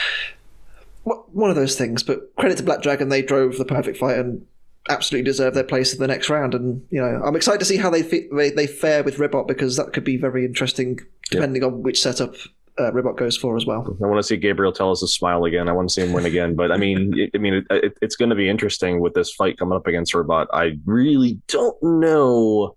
Wha- 1.05 1.23
one 1.33 1.51
of 1.51 1.57
those 1.57 1.77
things. 1.77 2.03
But 2.03 2.35
credit 2.37 2.57
to 2.59 2.65
Black 2.65 2.83
Dragon, 2.83 3.09
they 3.11 3.23
drove 3.23 3.59
the 3.59 3.65
perfect 3.65 3.99
fight 3.99 4.19
and 4.19 4.47
absolutely 4.89 5.25
deserve 5.25 5.55
their 5.55 5.65
place 5.65 5.93
in 5.93 6.01
the 6.01 6.07
next 6.07 6.31
round. 6.31 6.55
And 6.55 6.87
you 6.91 7.01
know, 7.01 7.23
I'm 7.25 7.37
excited 7.37 7.59
to 7.61 7.65
see 7.65 7.77
how 7.77 7.91
they 7.91 8.03
fi- 8.03 8.29
they, 8.33 8.51
they 8.51 8.67
fare 8.67 9.03
with 9.03 9.19
Ribbot 9.19 9.47
because 9.47 9.77
that 9.77 9.93
could 9.93 10.05
be 10.05 10.17
very 10.17 10.45
interesting, 10.45 11.01
depending 11.31 11.65
on 11.65 11.83
which 11.83 12.01
setup 12.01 12.35
uh, 12.79 12.93
Ribbot 12.93 13.17
goes 13.17 13.37
for 13.37 13.57
as 13.57 13.67
well. 13.67 13.97
I 14.03 14.07
want 14.07 14.19
to 14.19 14.23
see 14.23 14.37
Gabriel 14.37 14.73
tell 14.73 14.91
us 14.91 15.01
to 15.01 15.09
smile 15.09 15.45
again. 15.45 15.69
I 15.69 15.73
want 15.73 15.89
to 15.89 15.93
see 15.93 16.03
him 16.03 16.13
win 16.13 16.27
again. 16.27 16.55
But 16.55 16.71
I 16.71 16.77
mean, 16.77 17.13
it, 17.17 17.31
I 17.35 17.39
mean, 17.39 17.55
it, 17.55 17.67
it, 17.71 17.99
it's 18.01 18.17
going 18.17 18.31
to 18.31 18.37
be 18.37 18.49
interesting 18.49 19.01
with 19.01 19.15
this 19.15 19.33
fight 19.33 19.59
coming 19.59 19.77
up 19.77 19.87
against 19.87 20.15
Ribbot. 20.15 20.49
I 20.53 20.79
really 20.85 21.41
don't 21.49 21.81
know 21.83 22.77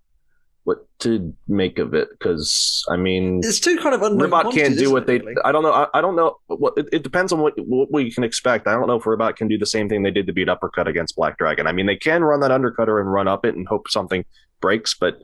what 0.63 0.85
to 0.99 1.33
make 1.47 1.79
of 1.79 1.93
it 1.95 2.09
because 2.11 2.85
I 2.89 2.95
mean, 2.95 3.39
It's 3.43 3.59
two 3.59 3.77
kind 3.77 3.95
of. 3.95 4.01
Ribbot 4.01 4.51
can't 4.53 4.77
do 4.77 4.91
what 4.91 5.07
they. 5.07 5.17
really? 5.19 5.33
I 5.43 5.51
don't 5.51 5.63
know. 5.63 5.71
I, 5.71 5.87
I 5.95 6.01
don't 6.01 6.15
know. 6.15 6.37
What 6.47 6.73
it, 6.77 6.87
it 6.91 7.03
depends 7.03 7.31
on 7.33 7.39
what 7.39 7.53
what 7.67 7.91
we 7.91 8.11
can 8.11 8.23
expect. 8.23 8.67
I 8.67 8.73
don't 8.73 8.87
know 8.87 8.95
if 8.97 9.05
Ribbot 9.05 9.35
can 9.37 9.47
do 9.47 9.57
the 9.57 9.65
same 9.65 9.89
thing 9.89 10.03
they 10.03 10.11
did 10.11 10.27
to 10.27 10.33
beat 10.33 10.49
Uppercut 10.49 10.87
against 10.87 11.15
Black 11.15 11.37
Dragon. 11.37 11.65
I 11.67 11.71
mean, 11.71 11.87
they 11.87 11.95
can 11.95 12.23
run 12.23 12.39
that 12.41 12.51
undercutter 12.51 12.99
and 13.01 13.11
run 13.11 13.27
up 13.27 13.45
it 13.45 13.55
and 13.55 13.67
hope 13.67 13.89
something 13.89 14.23
breaks, 14.59 14.93
but 14.93 15.19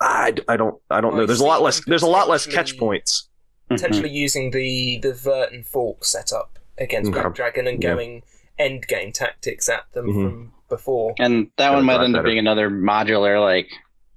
I, 0.00 0.34
I 0.48 0.56
don't 0.56 0.80
I 0.90 1.00
don't 1.00 1.12
Well, 1.12 1.20
know. 1.22 1.26
There's 1.26 1.40
a 1.40 1.44
lot 1.46 1.62
less. 1.62 1.84
There's 1.84 2.02
a 2.02 2.08
lot 2.08 2.28
less 2.28 2.44
catch 2.46 2.52
potentially- 2.72 2.78
points. 2.78 3.26
Potentially 3.68 4.10
using 4.10 4.50
the, 4.50 4.98
the 5.00 5.14
vert 5.14 5.52
and 5.52 5.64
fork 5.64 6.04
setup 6.04 6.58
against 6.78 7.12
Black 7.12 7.26
Okay. 7.26 7.36
Dragon 7.36 7.68
and 7.68 7.80
Yeah. 7.80 7.94
going 7.94 8.22
end 8.58 8.88
game 8.88 9.12
tactics 9.12 9.68
at 9.68 9.84
them 9.92 10.06
Mhm. 10.08 10.12
from 10.24 10.52
before. 10.68 11.14
And 11.20 11.46
that 11.56 11.66
Gotta 11.68 11.76
one 11.76 11.84
might 11.84 11.92
drive 11.98 12.04
end 12.06 12.16
up 12.16 12.18
better. 12.18 12.26
being 12.30 12.38
another 12.40 12.68
modular 12.68 13.40
like 13.40 13.68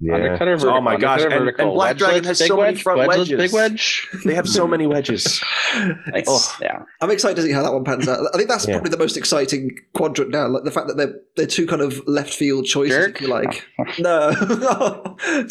undercutter. 0.02 0.64
oh 0.72 0.80
my 0.80 0.96
gosh! 0.96 1.20
undercutter, 1.20 1.24
And, 1.24 1.32
and 1.34 1.44
vertical, 1.44 1.74
Black 1.74 1.96
Dragon 1.96 2.14
wedgeless, 2.16 2.38
has 2.38 2.38
big 2.40 2.48
so 2.48 2.56
many 2.60 2.76
front 2.76 2.98
wedgeless, 2.98 3.28
wedges. 3.30 3.38
Big 3.38 3.52
wedge. 3.52 4.08
They 4.24 4.34
have 4.34 4.48
so 4.48 4.66
many 4.66 4.86
wedges. 4.86 5.42
It's- 5.74 6.24
Oh. 6.28 6.56
Yeah. 6.60 6.82
I'm 7.00 7.10
excited 7.10 7.36
to 7.36 7.42
see 7.42 7.52
how 7.52 7.62
that 7.62 7.72
one 7.72 7.84
pans 7.84 8.06
out. 8.08 8.18
I 8.32 8.36
think 8.36 8.48
that's 8.48 8.66
Yeah. 8.66 8.74
probably 8.74 8.90
the 8.90 8.98
most 8.98 9.16
exciting 9.16 9.76
quadrant 9.94 10.30
now. 10.30 10.46
Like 10.48 10.64
the 10.64 10.70
fact 10.70 10.88
that 10.88 10.96
they're 10.96 11.14
they're 11.36 11.46
two 11.46 11.66
kind 11.66 11.82
of 11.82 12.00
left 12.06 12.32
field 12.34 12.66
choices, 12.66 12.96
Jerk? 12.96 13.16
if 13.16 13.20
you 13.22 13.28
like. 13.28 13.66
No, 13.98 14.32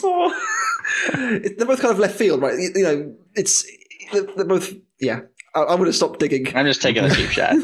Oh. 0.03 0.41
They're 1.13 1.65
both 1.65 1.81
kind 1.81 1.93
of 1.93 1.99
left 1.99 2.15
field, 2.17 2.41
right? 2.41 2.53
You, 2.57 2.71
you 2.75 2.83
know, 2.83 3.15
it's 3.35 3.65
they're, 4.11 4.23
they're 4.35 4.45
both. 4.45 4.73
Yeah, 4.99 5.21
I, 5.55 5.61
I'm 5.61 5.77
going 5.77 5.85
to 5.85 5.93
stop 5.93 6.17
digging. 6.19 6.55
I'm 6.55 6.65
just 6.65 6.81
taking 6.81 7.03
a 7.03 7.09
cheap 7.09 7.29
shot. 7.29 7.55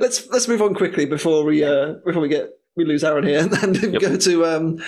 let's 0.00 0.26
let's 0.28 0.48
move 0.48 0.62
on 0.62 0.74
quickly 0.74 1.06
before 1.06 1.44
we 1.44 1.64
uh, 1.64 1.94
before 2.04 2.22
we 2.22 2.28
get 2.28 2.50
we 2.76 2.84
lose 2.84 3.02
Aren 3.02 3.26
here 3.26 3.40
and 3.62 3.82
Yep. 3.82 4.00
go 4.02 4.16
to 4.16 4.46
um, 4.46 4.78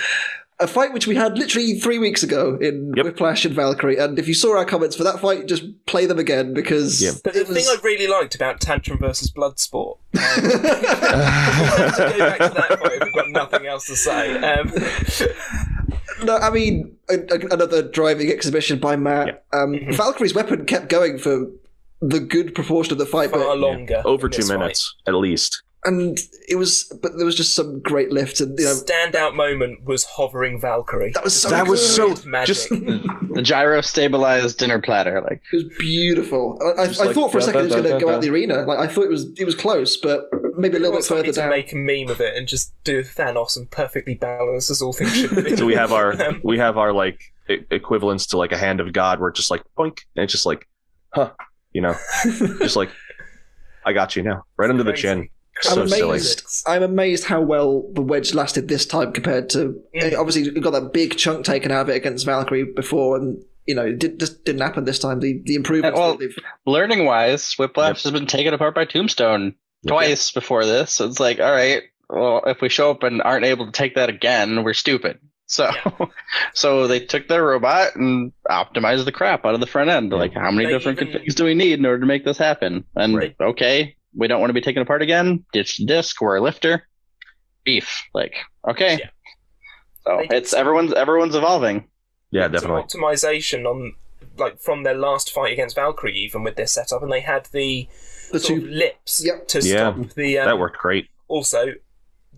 a 0.61 0.67
fight 0.67 0.93
which 0.93 1.07
we 1.07 1.15
had 1.15 1.39
literally 1.39 1.79
three 1.81 1.99
weeks 1.99 2.23
ago 2.23 2.57
in 2.61 2.93
Yep. 2.97 3.05
Whiplash 3.07 3.45
and 3.45 3.55
Valkyrie. 3.55 3.97
And 3.97 4.19
if 4.19 4.29
you 4.29 4.35
saw 4.35 4.57
our 4.57 4.65
comments 4.65 4.97
for 4.97 5.05
that 5.05 5.21
fight, 5.21 5.47
just 5.47 5.65
play 5.87 6.07
them 6.07 6.19
again 6.19 6.53
because 6.55 7.03
Yep. 7.03 7.15
But 7.25 7.35
the 7.35 7.41
it 7.41 7.47
thing 7.49 7.65
I 7.67 7.77
really 7.83 8.07
liked 8.07 8.35
about 8.35 8.61
Tantrum 8.61 8.99
versus 8.99 9.31
Bloodsport. 9.31 9.97
Um, 9.97 9.99
to 10.21 10.21
go 12.17 12.19
back 12.19 12.39
to 12.39 12.55
that 12.55 12.79
point, 12.81 13.05
we've 13.05 13.15
got 13.15 13.29
nothing 13.31 13.67
else 13.67 13.87
to 13.87 13.97
say. 13.97 14.37
Um, 14.39 14.73
No, 16.25 16.37
I 16.37 16.51
mean 16.51 16.97
a, 17.09 17.15
a- 17.15 17.55
another 17.55 17.81
driving 17.89 18.31
exhibition 18.33 18.81
by 18.81 18.97
Matt. 18.97 19.45
Um, 19.53 19.73
Mm-hmm. 19.75 19.93
Valkyrie's 19.93 20.35
weapon 20.35 20.65
kept 20.67 20.89
going 20.89 21.17
for 21.19 21.47
the 22.01 22.19
good 22.21 22.55
proportion 22.57 22.93
of 22.93 22.99
the 22.99 23.07
fight, 23.07 23.31
far 23.31 23.39
but 23.41 23.59
longer. 23.59 24.03
Over 24.05 24.29
two 24.29 24.39
this 24.39 24.49
fight. 24.49 24.59
minutes 24.59 24.95
at 25.07 25.15
least. 25.15 25.63
And 25.85 26.19
it 26.49 26.57
was, 26.57 26.85
but 27.03 27.17
there 27.17 27.25
was 27.27 27.37
just 27.37 27.55
some 27.55 27.81
great 27.81 28.11
lifts, 28.11 28.41
and 28.41 28.59
you 28.59 28.65
know 28.65 28.73
Standout 28.75 29.35
moment 29.35 29.85
was 29.85 30.05
hovering 30.05 30.61
Valkyrie. 30.61 31.13
that 31.15 31.23
was 31.25 31.41
so 31.41 31.49
That 31.51 31.67
was 31.69 31.81
good. 31.97 32.19
so 32.19 32.29
Magic. 32.29 32.47
just 32.57 32.69
the 33.35 33.41
gyro 33.43 33.81
stabilized 33.81 34.59
dinner 34.59 34.81
platter. 34.81 35.21
Like 35.23 35.41
It 35.53 35.57
was 35.57 35.79
beautiful. 35.79 36.59
I, 36.79 36.83
I, 36.83 36.87
Just 36.89 37.01
I 37.01 37.05
like, 37.07 37.15
thought 37.15 37.31
for 37.33 37.39
a 37.39 37.41
da, 37.41 37.47
second 37.47 37.61
it 37.61 37.65
was 37.65 37.73
da, 37.73 37.77
going 37.81 37.91
da, 37.93 37.99
to 37.99 38.05
go 38.05 38.11
da. 38.11 38.17
out 38.17 38.23
the 38.23 38.31
arena. 38.31 38.63
Like 38.63 38.79
I 38.81 38.87
thought 38.89 39.05
it 39.05 39.11
was 39.11 39.31
it 39.39 39.45
was 39.45 39.55
close, 39.55 39.97
but 39.97 40.29
maybe 40.57 40.77
a 40.77 40.81
little 40.81 40.97
bit 40.97 41.05
somebody 41.05 41.29
further 41.29 41.35
to 41.35 41.41
down. 41.43 41.51
make 41.51 41.73
a 41.73 41.77
meme 41.77 42.11
of 42.11 42.21
it 42.21 42.37
and 42.37 42.49
just 42.49 42.73
do 42.85 43.03
Thanos 43.03 43.57
and 43.57 43.71
perfectly 43.71 44.15
balance 44.15 44.71
as 44.71 44.83
all 44.83 44.93
things 44.93 45.15
should 45.15 45.45
be. 45.45 45.57
so 45.57 45.65
we 45.65 45.75
have 45.75 45.93
our 45.93 46.21
Um, 46.29 46.41
we 46.43 46.59
have 46.59 46.77
our 46.77 46.93
like 46.93 47.21
e- 47.49 47.59
equivalents 47.71 48.27
to 48.29 48.37
like 48.39 48.51
a 48.53 48.59
hand 48.59 48.81
of 48.81 48.93
God 48.93 49.21
where 49.21 49.29
it's 49.29 49.39
just 49.39 49.51
like 49.53 49.63
boink 49.79 49.99
and 50.17 50.25
it's 50.25 50.33
just 50.33 50.45
like 50.47 50.67
huh 51.15 51.31
you 51.73 51.81
know 51.81 51.95
just 52.59 52.75
like 52.75 52.91
I 53.87 53.93
got 53.93 54.17
you 54.17 54.23
now 54.25 54.45
right 54.57 54.69
under 54.69 54.83
the 54.83 54.93
chin 54.93 55.29
I'm 55.67 55.75
so 55.75 55.87
silly 55.87 56.11
amazed. 56.11 56.43
I'm 56.67 56.83
amazed 56.83 57.25
how 57.25 57.41
well 57.41 57.85
the 57.93 58.03
wedge 58.03 58.35
lasted 58.35 58.69
this 58.69 58.87
time 58.87 59.13
compared 59.13 59.51
to 59.51 59.81
Mm. 59.95 60.17
obviously 60.19 60.43
you 60.45 60.61
got 60.61 60.71
that 60.73 60.93
big 60.93 61.17
chunk 61.17 61.45
taken 61.45 61.71
out 61.73 61.83
of 61.83 61.89
it 61.91 61.97
against 61.97 62.25
Valkyrie 62.27 62.65
before, 62.65 63.17
and 63.17 63.43
you 63.67 63.75
know 63.75 63.87
it 63.87 63.99
did, 63.99 64.21
just 64.21 64.45
didn't 64.45 64.63
happen 64.63 64.85
this 64.85 64.99
time. 64.99 65.21
The 65.21 65.41
the 65.45 65.55
improvements. 65.57 65.99
Uh, 65.99 66.17
well, 66.19 66.29
learning 66.67 67.05
wise, 67.05 67.55
Whiplash 67.55 68.05
Yep. 68.05 68.13
has 68.13 68.13
been 68.13 68.27
taken 68.27 68.55
apart 68.55 68.75
by 68.75 68.85
Tombstone 68.85 69.55
Yep. 69.83 69.91
twice 69.93 70.31
before 70.33 70.65
this. 70.65 70.93
So 70.93 71.07
it's 71.07 71.21
like, 71.21 71.39
all 71.41 71.53
right, 71.53 71.83
well, 72.11 72.43
if 72.47 72.61
we 72.61 72.69
show 72.69 72.91
up 72.91 73.03
and 73.03 73.21
aren't 73.23 73.45
able 73.45 73.67
to 73.67 73.73
take 73.73 73.95
that 73.97 74.09
again, 74.09 74.63
we're 74.65 74.75
stupid. 74.75 75.19
So, 75.47 75.71
so 76.55 76.87
they 76.87 77.01
took 77.01 77.27
their 77.29 77.45
robot 77.45 77.97
and 77.97 78.33
optimized 78.51 79.05
the 79.07 79.13
crap 79.13 79.45
out 79.47 79.55
of 79.55 79.61
the 79.61 79.67
front 79.67 79.89
end. 79.91 80.13
Like, 80.13 80.35
how 80.35 80.51
many 80.51 80.67
They 80.67 80.73
different 80.73 81.01
even- 81.01 81.23
configs 81.23 81.35
do 81.35 81.45
we 81.45 81.55
need 81.55 81.79
in 81.79 81.87
order 81.87 82.01
to 82.01 82.07
make 82.07 82.25
this 82.25 82.37
happen? 82.39 82.85
And 82.97 83.17
Right. 83.17 83.35
okay, 83.41 83.97
we 84.15 84.27
don't 84.29 84.41
want 84.41 84.51
to 84.51 84.55
be 84.55 84.61
taken 84.61 84.83
apart 84.83 85.03
again. 85.03 85.45
Ditch 85.53 85.77
the 85.79 85.87
disc. 85.87 86.21
We're 86.21 86.37
a 86.37 86.41
lifter. 86.41 86.87
Beef. 87.65 88.03
Like, 88.15 88.35
okay. 88.69 88.99
Yeah. 89.01 89.11
So 90.05 90.23
They 90.29 90.37
it's 90.37 90.53
everyone's 90.55 90.93
everyone's 90.95 91.35
evolving. 91.35 91.89
yeah 92.31 92.45
some 92.45 92.53
definitely 92.53 92.83
optimization 92.83 93.65
on 93.67 93.95
like 94.39 94.61
from 94.61 94.83
their 94.85 94.95
last 94.95 95.33
fight 95.33 95.53
against 95.53 95.75
Valkyrie, 95.77 96.17
even 96.17 96.43
with 96.45 96.57
this 96.57 96.73
setup, 96.73 97.03
and 97.03 97.13
they 97.13 97.21
had 97.21 97.47
the, 97.53 97.89
the 98.33 98.39
sort 98.41 98.61
two 98.61 98.67
of 98.67 98.71
lips 98.73 99.23
Yep. 99.25 99.49
to 99.49 99.61
Yeah. 99.61 99.93
stop 99.93 100.15
the. 100.15 100.39
Um, 100.39 100.47
that 100.47 100.59
worked 100.59 100.79
great 100.79 101.09
Also, 101.29 101.75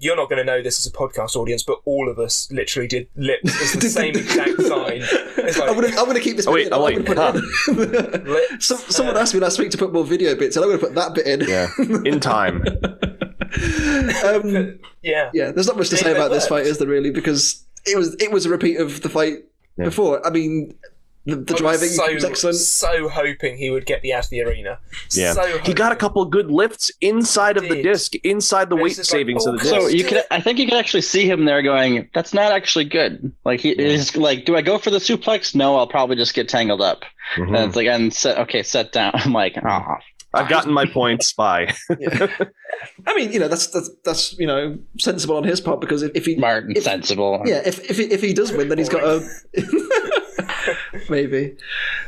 you're 0.01 0.17
not 0.17 0.29
going 0.29 0.39
to 0.39 0.45
know 0.45 0.63
this 0.63 0.79
as 0.79 0.87
a 0.87 0.91
podcast 0.97 1.37
audience, 1.37 1.63
but 1.63 1.79
all 1.85 2.09
of 2.09 2.19
us 2.19 2.51
literally 2.51 2.89
did 2.89 3.07
lips 3.17 3.61
as 3.63 3.73
the 3.81 3.89
same 4.01 4.17
exact 4.17 4.61
sign. 4.63 5.01
Like, 5.37 5.99
I'm 5.99 6.07
gonna, 6.07 6.19
keep 6.21 6.37
this. 6.37 6.47
Oh, 6.47 6.53
wait, 6.53 6.67
in. 6.69 6.73
oh, 6.73 6.79
I'm 6.79 6.83
wait, 6.97 7.05
gonna 7.07 7.35
put 7.35 7.37
it 7.69 8.19
in. 8.19 8.25
lips, 8.33 8.67
Some, 8.67 8.79
someone 8.89 9.17
uh, 9.17 9.21
asked 9.21 9.35
me 9.35 9.41
last 9.41 9.59
week 9.59 9.71
to 9.73 9.79
put 9.79 9.93
more 9.93 10.05
video 10.05 10.35
bits, 10.35 10.57
and 10.57 10.65
I'm 10.65 10.71
going 10.71 10.81
to 10.81 10.87
put 10.87 10.95
that 10.95 11.15
bit 11.15 11.27
in. 11.27 11.49
yeah 11.49 11.69
in 12.05 12.19
time 12.19 12.63
um, 14.25 14.79
yeah. 15.03 15.31
yeah, 15.35 15.51
there's 15.53 15.67
not 15.67 15.77
much 15.77 15.89
to 15.91 15.97
They- 15.97 16.03
say 16.03 16.13
they 16.13 16.17
about 16.19 16.31
this 16.31 16.47
fight, 16.49 16.67
is 16.67 16.79
there 16.79 16.89
really? 16.89 17.11
Because 17.11 17.65
it 17.87 17.97
was 17.97 18.15
it 18.21 18.31
was 18.31 18.47
a 18.47 18.51
repeat 18.51 18.79
of 18.79 19.03
the 19.03 19.09
fight 19.09 19.39
Yeah. 19.77 19.87
before. 19.87 20.25
I 20.27 20.31
mean, 20.31 20.75
the, 21.27 21.37
the 21.37 21.55
driving 21.55 21.91
so, 21.91 22.13
was 22.13 22.25
excellent. 22.25 22.57
So 22.57 23.09
hoping 23.09 23.59
he 23.59 23.71
would 23.71 23.85
get 23.87 24.03
the 24.03 24.15
out 24.15 24.25
of 24.25 24.31
the 24.31 24.43
arena. 24.43 24.79
Yeah. 25.11 25.35
So 25.35 25.59
he 25.59 25.75
got 25.75 25.87
a 25.87 25.95
hoping. 25.95 25.99
couple 25.99 26.25
good 26.25 26.51
lifts 26.51 26.91
inside 27.01 27.57
of 27.57 27.65
the 27.65 27.83
disc 27.83 28.15
inside 28.17 28.71
the 28.71 28.77
weight 28.77 28.97
just 28.97 29.13
like, 29.13 29.21
savings 29.21 29.47
of 29.47 29.55
oh, 29.55 29.57
the 29.59 29.63
disc 29.63 29.75
So 29.75 29.89
you 29.89 30.03
do 30.03 30.09
could. 30.09 30.25
I 30.31 30.41
think 30.41 30.59
you 30.59 30.67
could 30.67 30.79
actually 30.79 31.03
see 31.03 31.29
him 31.31 31.45
there 31.45 31.63
going, 31.63 32.09
"That's 32.15 32.33
not 32.33 32.53
actually 32.53 32.87
good." 32.87 33.33
Like 33.45 33.61
he 33.61 33.71
is 33.71 34.17
like, 34.17 34.47
"Do 34.47 34.57
I 34.57 34.63
go 34.63 34.79
for 34.79 34.91
the 34.91 34.99
suplex? 34.99 35.55
No, 35.55 35.77
I'll 35.77 35.87
probably 35.87 36.17
just 36.17 36.35
get 36.35 36.49
tangled 36.49 36.81
up." 36.81 37.05
Mhm. 37.37 37.49
And 37.49 37.57
it's 37.57 37.77
like, 37.77 37.87
"And 37.87 38.13
set, 38.15 38.39
okay, 38.39 38.63
set 38.63 38.93
down." 38.93 39.13
I'm 39.15 39.33
like, 39.33 39.57
"Ah, 39.63 39.99
I've 40.33 40.49
gotten 40.49 40.73
my 40.73 40.87
points 40.87 41.33
by 41.33 41.75
Yeah. 41.99 42.29
I 43.07 43.15
mean, 43.15 43.31
you 43.33 43.39
know, 43.39 43.49
that's 43.49 43.67
that's 43.67 43.91
that's 44.05 44.39
you 44.39 44.47
know 44.47 44.79
sensible 44.99 45.37
on 45.37 45.45
his 45.45 45.61
part 45.61 45.81
because 45.81 46.03
if, 46.03 46.13
if 46.15 46.25
he 46.25 46.37
smart 46.37 46.65
and 46.65 46.77
if- 46.77 46.85
sensible." 46.85 47.43
yeah 47.45 47.61
if 47.65 47.91
if 47.91 47.99
he, 47.99 48.05
if 48.05 48.23
he 48.23 48.33
does 48.33 48.53
win, 48.53 48.69
then 48.69 48.79
he's 48.79 48.89
got 48.89 49.05
a 49.05 49.21
maybe. 51.09 51.57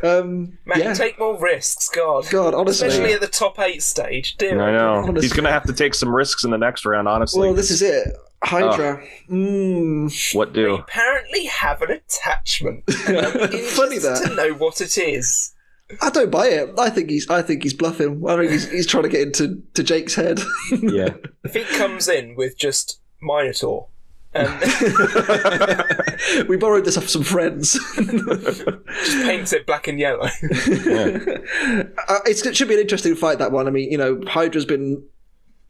Um, 0.03 0.59
Man, 0.65 0.79
yeah, 0.79 0.95
take 0.95 1.19
more 1.19 1.39
risks, 1.41 1.89
God. 1.89 2.29
God, 2.31 2.55
honestly. 2.55 2.89
Especially 2.89 3.13
at 3.15 3.21
the 3.21 3.27
top 3.27 3.59
eight 3.59 3.83
stage. 3.83 4.37
Dear 4.37 4.61
I 4.61 4.73
know 4.73 4.95
Honestly. 4.95 5.23
he's 5.23 5.33
gonna 5.33 5.53
have 5.53 5.65
to 5.65 5.73
take 5.73 5.95
some 5.95 6.15
risks 6.15 6.45
in 6.45 6.51
the 6.51 6.59
next 6.59 6.85
round 6.85 7.09
honestly 7.09 7.41
well, 7.41 7.55
this 7.55 7.71
is 7.71 7.83
it. 7.83 8.09
Hydra. 8.45 9.03
Mm. 9.31 10.35
what 10.35 10.49
We 10.49 10.55
do 10.55 10.75
apparently 10.75 11.47
have 11.47 11.81
an 11.83 11.93
attachment. 11.93 12.85
Funny 12.93 13.99
that. 13.99 14.25
to 14.27 14.35
know 14.35 14.55
what 14.55 14.81
it 14.81 14.99
is. 14.99 15.55
I 16.01 16.11
don't 16.11 16.31
buy 16.31 16.47
it. 16.49 16.75
I 16.79 16.91
think 16.91 17.11
he's. 17.11 17.29
I 17.29 17.43
think 17.43 17.63
he's 17.63 17.75
bluffing. 17.75 18.25
I 18.27 18.37
think 18.37 18.51
he's, 18.51 18.71
he's 18.71 18.87
trying 18.87 19.03
to 19.05 19.09
get 19.09 19.21
into 19.21 19.63
to 19.75 19.83
Jake's 19.83 20.15
head. 20.15 20.41
yeah 20.73 21.11
If 21.45 21.55
he 21.55 21.65
comes 21.65 22.09
in 22.09 22.35
with 22.35 22.57
just 22.59 23.01
Minotaur, 23.21 23.89
we 26.49 26.57
borrowed 26.57 26.85
this 26.85 26.97
off 26.97 27.09
some 27.09 27.23
friends. 27.23 27.73
just 27.97 29.23
paints 29.25 29.53
it 29.53 29.67
black 29.67 29.89
and 29.89 29.99
yellow. 29.99 30.29
Uh, 32.09 32.19
it's, 32.27 32.45
it 32.45 32.57
should 32.57 32.69
be 32.69 32.75
an 32.75 32.81
interesting 32.81 33.15
fight. 33.15 33.39
That 33.39 33.53
one. 33.53 33.67
I 33.67 33.71
mean, 33.71 33.91
you 33.91 33.99
know, 33.99 34.21
Hydra's 34.27 34.65
been, 34.65 35.03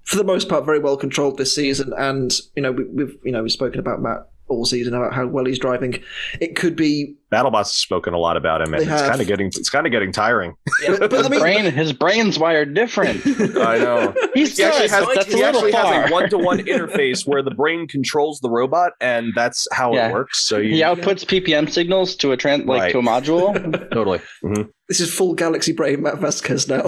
for 0.02 0.16
the 0.16 0.24
most 0.24 0.48
part, 0.48 0.64
very 0.64 0.78
well 0.78 0.96
controlled 0.96 1.36
this 1.36 1.54
season, 1.54 1.92
and 1.96 2.32
you 2.56 2.62
know, 2.62 2.72
we, 2.72 2.84
we've 2.84 3.16
you 3.22 3.32
know 3.32 3.42
we've 3.42 3.52
spoken 3.52 3.78
about 3.78 4.00
Matt 4.00 4.28
all 4.53 4.64
season 4.64 4.94
about 4.94 5.12
how 5.14 5.26
well 5.26 5.44
he's 5.44 5.59
driving. 5.59 6.03
It 6.40 6.55
could 6.57 6.76
be, 6.76 7.14
BattleBots 7.32 7.59
has 7.59 7.72
spoken 7.72 8.12
a 8.14 8.18
lot 8.18 8.36
about 8.36 8.61
him, 8.61 8.74
and 8.74 8.82
it's 8.82 8.90
have. 8.90 9.09
kind 9.09 9.20
of 9.20 9.26
getting 9.26 9.46
it's 9.46 9.70
kind 9.70 9.86
of 9.86 9.92
getting 9.92 10.12
tiring. 10.12 10.55
Yeah. 10.82 10.96
but, 10.98 11.11
but 11.11 11.14
I 11.14 11.16
His 11.18 11.30
mean, 11.30 11.40
brain, 11.40 11.64
his 11.72 11.92
brain's 11.92 12.38
wired 12.38 12.74
different. 12.74 13.20
I 13.26 13.78
know. 13.78 14.14
He's 14.34 14.57
He 14.57 14.64
actually 14.64 14.88
has, 14.88 15.07
that's 15.14 15.26
a 15.32 15.36
he 15.36 15.42
little 15.42 15.57
actually 15.66 15.72
has 15.72 16.11
a 16.11 16.12
one-to-one 16.12 16.59
interface 16.66 17.26
where 17.26 17.42
the 17.42 17.50
brain 17.50 17.88
controls 17.88 18.40
the 18.40 18.50
robot, 18.50 18.92
and 19.00 19.32
that's 19.34 19.66
how 19.72 19.94
Yeah. 19.94 20.09
it 20.09 20.12
works. 20.12 20.40
So 20.40 20.59
you 20.59 20.74
He 20.74 20.80
outputs 20.82 21.24
PPM 21.26 21.70
signals 21.70 22.14
to 22.16 22.32
a 22.32 22.36
trans 22.36 22.66
like 22.66 22.80
Right. 22.82 22.92
to 22.92 22.98
a 22.98 23.03
module. 23.03 23.55
totally. 23.92 24.20
Mhm. 24.44 24.68
this 24.88 25.00
is 25.00 25.12
full 25.12 25.32
Galaxy 25.34 25.72
Brain 25.72 26.03
Matt 26.03 26.18
Vasquez 26.18 26.68
now. 26.68 26.82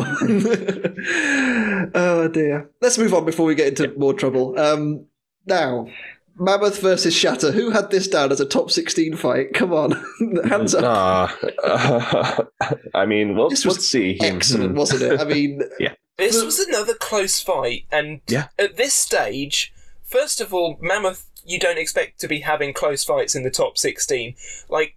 oh 1.94 2.28
dear. 2.28 2.68
Let's 2.80 2.98
move 2.98 3.14
on 3.14 3.24
before 3.24 3.46
we 3.46 3.54
get 3.54 3.68
into 3.68 3.98
more 3.98 4.14
trouble. 4.14 4.58
Um, 4.58 5.06
now, 5.46 5.88
Mammoth 6.36 6.80
versus 6.80 7.14
Shatter. 7.14 7.52
Who 7.52 7.70
had 7.70 7.90
this 7.90 8.08
down 8.08 8.32
as 8.32 8.40
a 8.40 8.44
top 8.46 8.70
16 8.70 9.16
fight? 9.16 9.54
Come 9.54 9.72
on. 9.72 9.92
Hands 10.48 10.74
up. 10.74 11.30
Uh, 11.62 12.44
I 12.94 13.06
mean, 13.06 13.36
well, 13.36 13.48
This 13.48 13.64
was 13.64 13.76
let's 13.76 13.88
see. 13.88 14.18
Excellent, 14.20 14.74
wasn't 14.74 15.02
it? 15.02 15.20
I 15.20 15.24
mean, 15.24 15.62
yeah. 15.78 15.94
This 16.16 16.42
was 16.42 16.60
another 16.60 16.94
close 16.94 17.40
fight, 17.40 17.86
and 17.90 18.20
Yeah. 18.28 18.46
at 18.58 18.76
this 18.76 18.94
stage, 18.94 19.72
first 20.04 20.40
of 20.40 20.54
all, 20.54 20.78
Mammoth, 20.80 21.28
you 21.44 21.58
don't 21.58 21.78
expect 21.78 22.20
to 22.20 22.28
be 22.28 22.40
having 22.40 22.72
close 22.72 23.02
fights 23.04 23.34
in 23.34 23.42
the 23.42 23.50
top 23.50 23.76
16. 23.78 24.34
Like, 24.68 24.96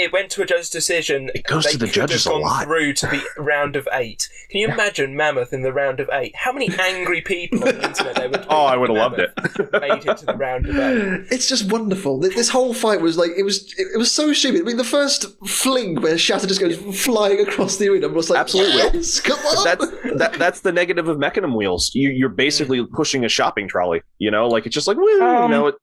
it 0.00 0.12
went 0.12 0.30
to 0.32 0.42
a 0.42 0.46
judge's 0.46 0.70
decision. 0.70 1.30
It 1.34 1.44
goes 1.44 1.64
they 1.64 1.72
to 1.72 1.78
the 1.78 1.86
could 1.86 1.94
judges 1.94 2.24
have 2.24 2.32
a 2.32 2.34
gone 2.36 2.42
lot. 2.42 2.64
through 2.64 2.94
to 2.94 3.06
the 3.06 3.22
round 3.42 3.76
of 3.76 3.88
eight. 3.92 4.28
Can 4.50 4.60
you 4.60 4.68
imagine 4.68 5.16
Mammoth 5.16 5.52
in 5.52 5.62
the 5.62 5.72
round 5.72 6.00
of 6.00 6.08
eight? 6.12 6.34
How 6.34 6.52
many 6.52 6.68
angry 6.78 7.20
people 7.20 7.58
on 7.60 7.76
the 7.76 7.84
internet 7.88 8.14
there 8.16 8.28
would 8.30 8.40
be? 8.42 8.46
Oh, 8.50 8.64
I 8.64 8.76
would 8.76 8.90
have 8.90 8.96
loved 8.98 9.18
it. 9.20 9.30
Made 9.72 10.04
it 10.06 10.16
to 10.18 10.26
the 10.26 10.34
round 10.36 10.66
of 10.66 10.76
eight. 10.76 11.26
it's 11.30 11.48
just 11.48 11.70
wonderful. 11.70 12.20
Th- 12.20 12.34
This 12.34 12.48
whole 12.48 12.74
fight 12.74 13.00
was 13.00 13.16
like 13.16 13.30
it 13.36 13.42
was. 13.44 13.72
It, 13.78 13.88
it 13.94 13.98
was 13.98 14.10
so 14.10 14.32
stupid. 14.32 14.62
I 14.62 14.64
mean, 14.64 14.76
the 14.76 14.84
first 14.84 15.26
fling 15.46 16.00
where 16.00 16.18
Shatter 16.18 16.46
just 16.46 16.60
goes 16.60 16.76
flying 17.00 17.40
across 17.40 17.76
the 17.76 17.88
arena 17.88 18.08
was 18.08 18.30
like, 18.30 18.40
Absolutely. 18.40 18.76
yes, 18.98 19.20
come 19.20 19.38
on. 19.38 19.64
that's 19.64 19.86
that, 20.18 20.32
that's 20.38 20.60
the 20.60 20.72
negative 20.72 21.08
of 21.08 21.18
mechanism 21.18 21.54
wheels. 21.54 21.90
You, 21.94 22.10
you're 22.10 22.28
basically 22.28 22.84
pushing 22.86 23.24
a 23.24 23.28
shopping 23.28 23.68
trolley. 23.68 24.02
You 24.18 24.30
know, 24.30 24.48
like 24.48 24.66
it's 24.66 24.74
just 24.74 24.86
like 24.88 24.96
woo. 24.96 25.04
you 25.08 25.22
Um, 25.24 25.50
know, 25.50 25.66
it, 25.68 25.74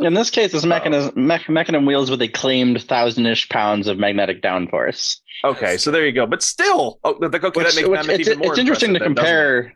In 0.00 0.14
this 0.14 0.30
case, 0.30 0.52
it's 0.52 0.64
mechanism 0.64 1.12
mech, 1.14 1.48
mechanism 1.48 1.86
wheels 1.86 2.10
with 2.10 2.20
a 2.20 2.28
claimed 2.28 2.82
thousand-ish 2.82 3.48
pounds 3.48 3.86
of 3.86 3.98
magnetic 3.98 4.42
downforce. 4.42 5.18
okay. 5.44 5.76
So 5.76 5.90
there 5.90 6.04
you 6.04 6.12
go. 6.12 6.26
But 6.26 6.42
still, 6.42 6.98
oh, 7.04 7.10
okay, 7.14 7.28
Which- 7.28 7.32
that 7.32 7.54
makes 7.54 7.76
which- 7.76 7.90
Mammoth 7.90 8.08
it's, 8.08 8.28
even 8.28 8.38
more 8.40 8.52
it's 8.52 8.58
interesting 8.58 8.94
to 8.94 8.98
then, 8.98 9.14
compare 9.14 9.74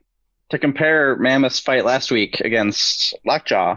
to 0.50 0.58
compare 0.58 1.16
Mammoth's 1.16 1.60
fight 1.60 1.84
last 1.84 2.10
week 2.10 2.40
against 2.40 3.14
Lockjaw. 3.24 3.76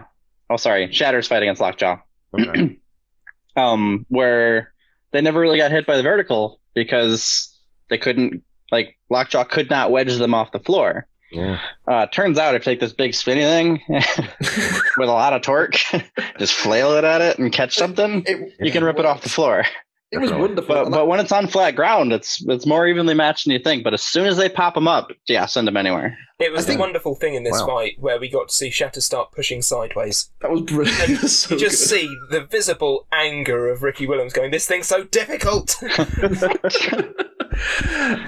Oh, 0.50 0.58
sorry, 0.58 0.88
Shatter's 0.88 1.28
fight 1.28 1.44
against 1.44 1.62
Lockjaw. 1.62 1.98
Okay. 2.40 2.78
um, 3.56 4.06
where 4.10 4.74
they 5.12 5.22
never 5.22 5.40
really 5.40 5.58
got 5.58 5.72
hit 5.72 5.86
by 5.86 5.98
the 5.98 6.04
vertical 6.04 6.60
because 6.74 7.56
they 7.90 7.98
couldn't, 7.98 8.44
like, 8.72 8.98
Lockjaw 9.10 9.44
could 9.44 9.70
not 9.70 9.92
wedge 9.92 10.16
them 10.16 10.34
off 10.34 10.54
the 10.54 10.60
floor. 10.60 11.08
Yeah. 11.32 11.60
Uh, 11.88 12.06
turns 12.08 12.38
out 12.38 12.56
if 12.56 12.66
you 12.66 12.72
take 12.72 12.80
this 12.80 12.94
big 12.94 13.14
spinny 13.14 13.42
thing 13.42 13.82
with 13.90 15.10
a 15.10 15.12
lot 15.12 15.34
of 15.34 15.42
torque, 15.42 15.76
just 16.40 16.54
flail 16.54 16.94
it 16.94 17.04
at 17.04 17.22
it 17.22 17.40
and 17.40 17.52
catch 17.52 17.76
something, 17.76 18.24
It, 18.26 18.54
you 18.60 18.72
can 18.72 18.84
rip 18.84 19.00
it 19.00 19.06
off 19.06 19.22
the 19.24 19.30
floor. 19.30 19.64
it 20.12 20.18
was 20.18 20.30
Definitely. 20.30 20.48
wonderful. 20.48 20.76
But 20.76 20.90
but 20.92 21.08
when 21.08 21.20
it's 21.22 21.32
on 21.32 21.48
flat 21.48 21.76
ground, 21.76 22.12
it's 22.12 22.44
it's 22.48 22.66
more 22.66 22.86
evenly 22.86 23.14
matched 23.14 23.46
than 23.46 23.54
you 23.54 23.60
think. 23.60 23.84
But 23.84 23.94
as 23.94 24.02
soon 24.04 24.26
as 24.28 24.36
they 24.36 24.50
pop 24.50 24.74
them 24.74 24.88
up, 24.90 25.12
yeah, 25.28 25.46
send 25.46 25.68
them 25.68 25.78
anywhere. 25.78 26.18
It 26.40 26.52
was 26.52 26.66
I 26.66 26.68
think- 26.68 26.80
wonderful 26.82 27.16
thing 27.16 27.36
in 27.36 27.44
this 27.44 27.62
Wow. 27.62 27.68
fight 27.68 27.94
where 28.00 28.20
we 28.20 28.28
got 28.30 28.50
to 28.50 28.54
see 28.54 28.70
Shatter 28.70 29.00
start 29.00 29.32
pushing 29.32 29.62
sideways. 29.62 30.30
that 30.42 30.52
was 30.52 30.62
brilliant. 30.64 31.00
It 31.10 31.22
was 31.22 31.40
so 31.44 31.56
you 31.56 31.62
just 31.62 31.90
good. 31.90 32.00
see 32.02 32.18
the 32.30 32.42
visible 32.46 33.08
anger 33.14 33.70
of 33.70 33.84
Ricky 33.84 34.06
Williams 34.06 34.34
going, 34.34 34.52
This 34.52 34.68
thing's 34.68 34.88
so 34.88 35.06
difficult! 35.06 35.78
I 35.82 36.04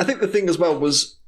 think 0.04 0.20
the 0.20 0.30
thing 0.32 0.49
as 0.49 0.58
well 0.58 0.78
was, 0.78 1.20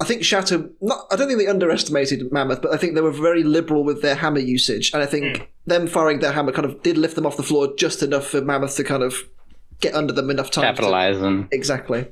I 0.00 0.04
think 0.04 0.24
Shatter. 0.24 0.70
Not, 0.80 1.06
I 1.10 1.16
don't 1.16 1.26
think 1.28 1.38
they 1.38 1.46
underestimated 1.46 2.32
Mammoth, 2.32 2.62
but 2.62 2.72
I 2.72 2.76
think 2.78 2.94
they 2.94 3.00
were 3.02 3.10
very 3.10 3.42
liberal 3.44 3.84
with 3.84 4.00
their 4.02 4.14
hammer 4.14 4.38
usage, 4.40 4.92
and 4.94 5.02
I 5.02 5.06
think 5.06 5.36
Hmm. 5.36 5.42
them 5.66 5.86
firing 5.86 6.20
their 6.20 6.32
hammer 6.32 6.52
kind 6.52 6.64
of 6.64 6.82
did 6.82 6.96
lift 6.96 7.16
them 7.16 7.26
off 7.26 7.36
the 7.36 7.42
floor 7.42 7.74
just 7.76 8.02
enough 8.02 8.26
for 8.26 8.40
Mammoth 8.40 8.76
to 8.76 8.84
kind 8.84 9.02
of 9.02 9.16
get 9.80 9.94
under 9.94 10.12
them 10.12 10.30
enough 10.30 10.50
time. 10.50 10.62
to- 10.62 10.68
Capitalize 10.68 11.18
and 11.20 11.48
exactly. 11.52 12.06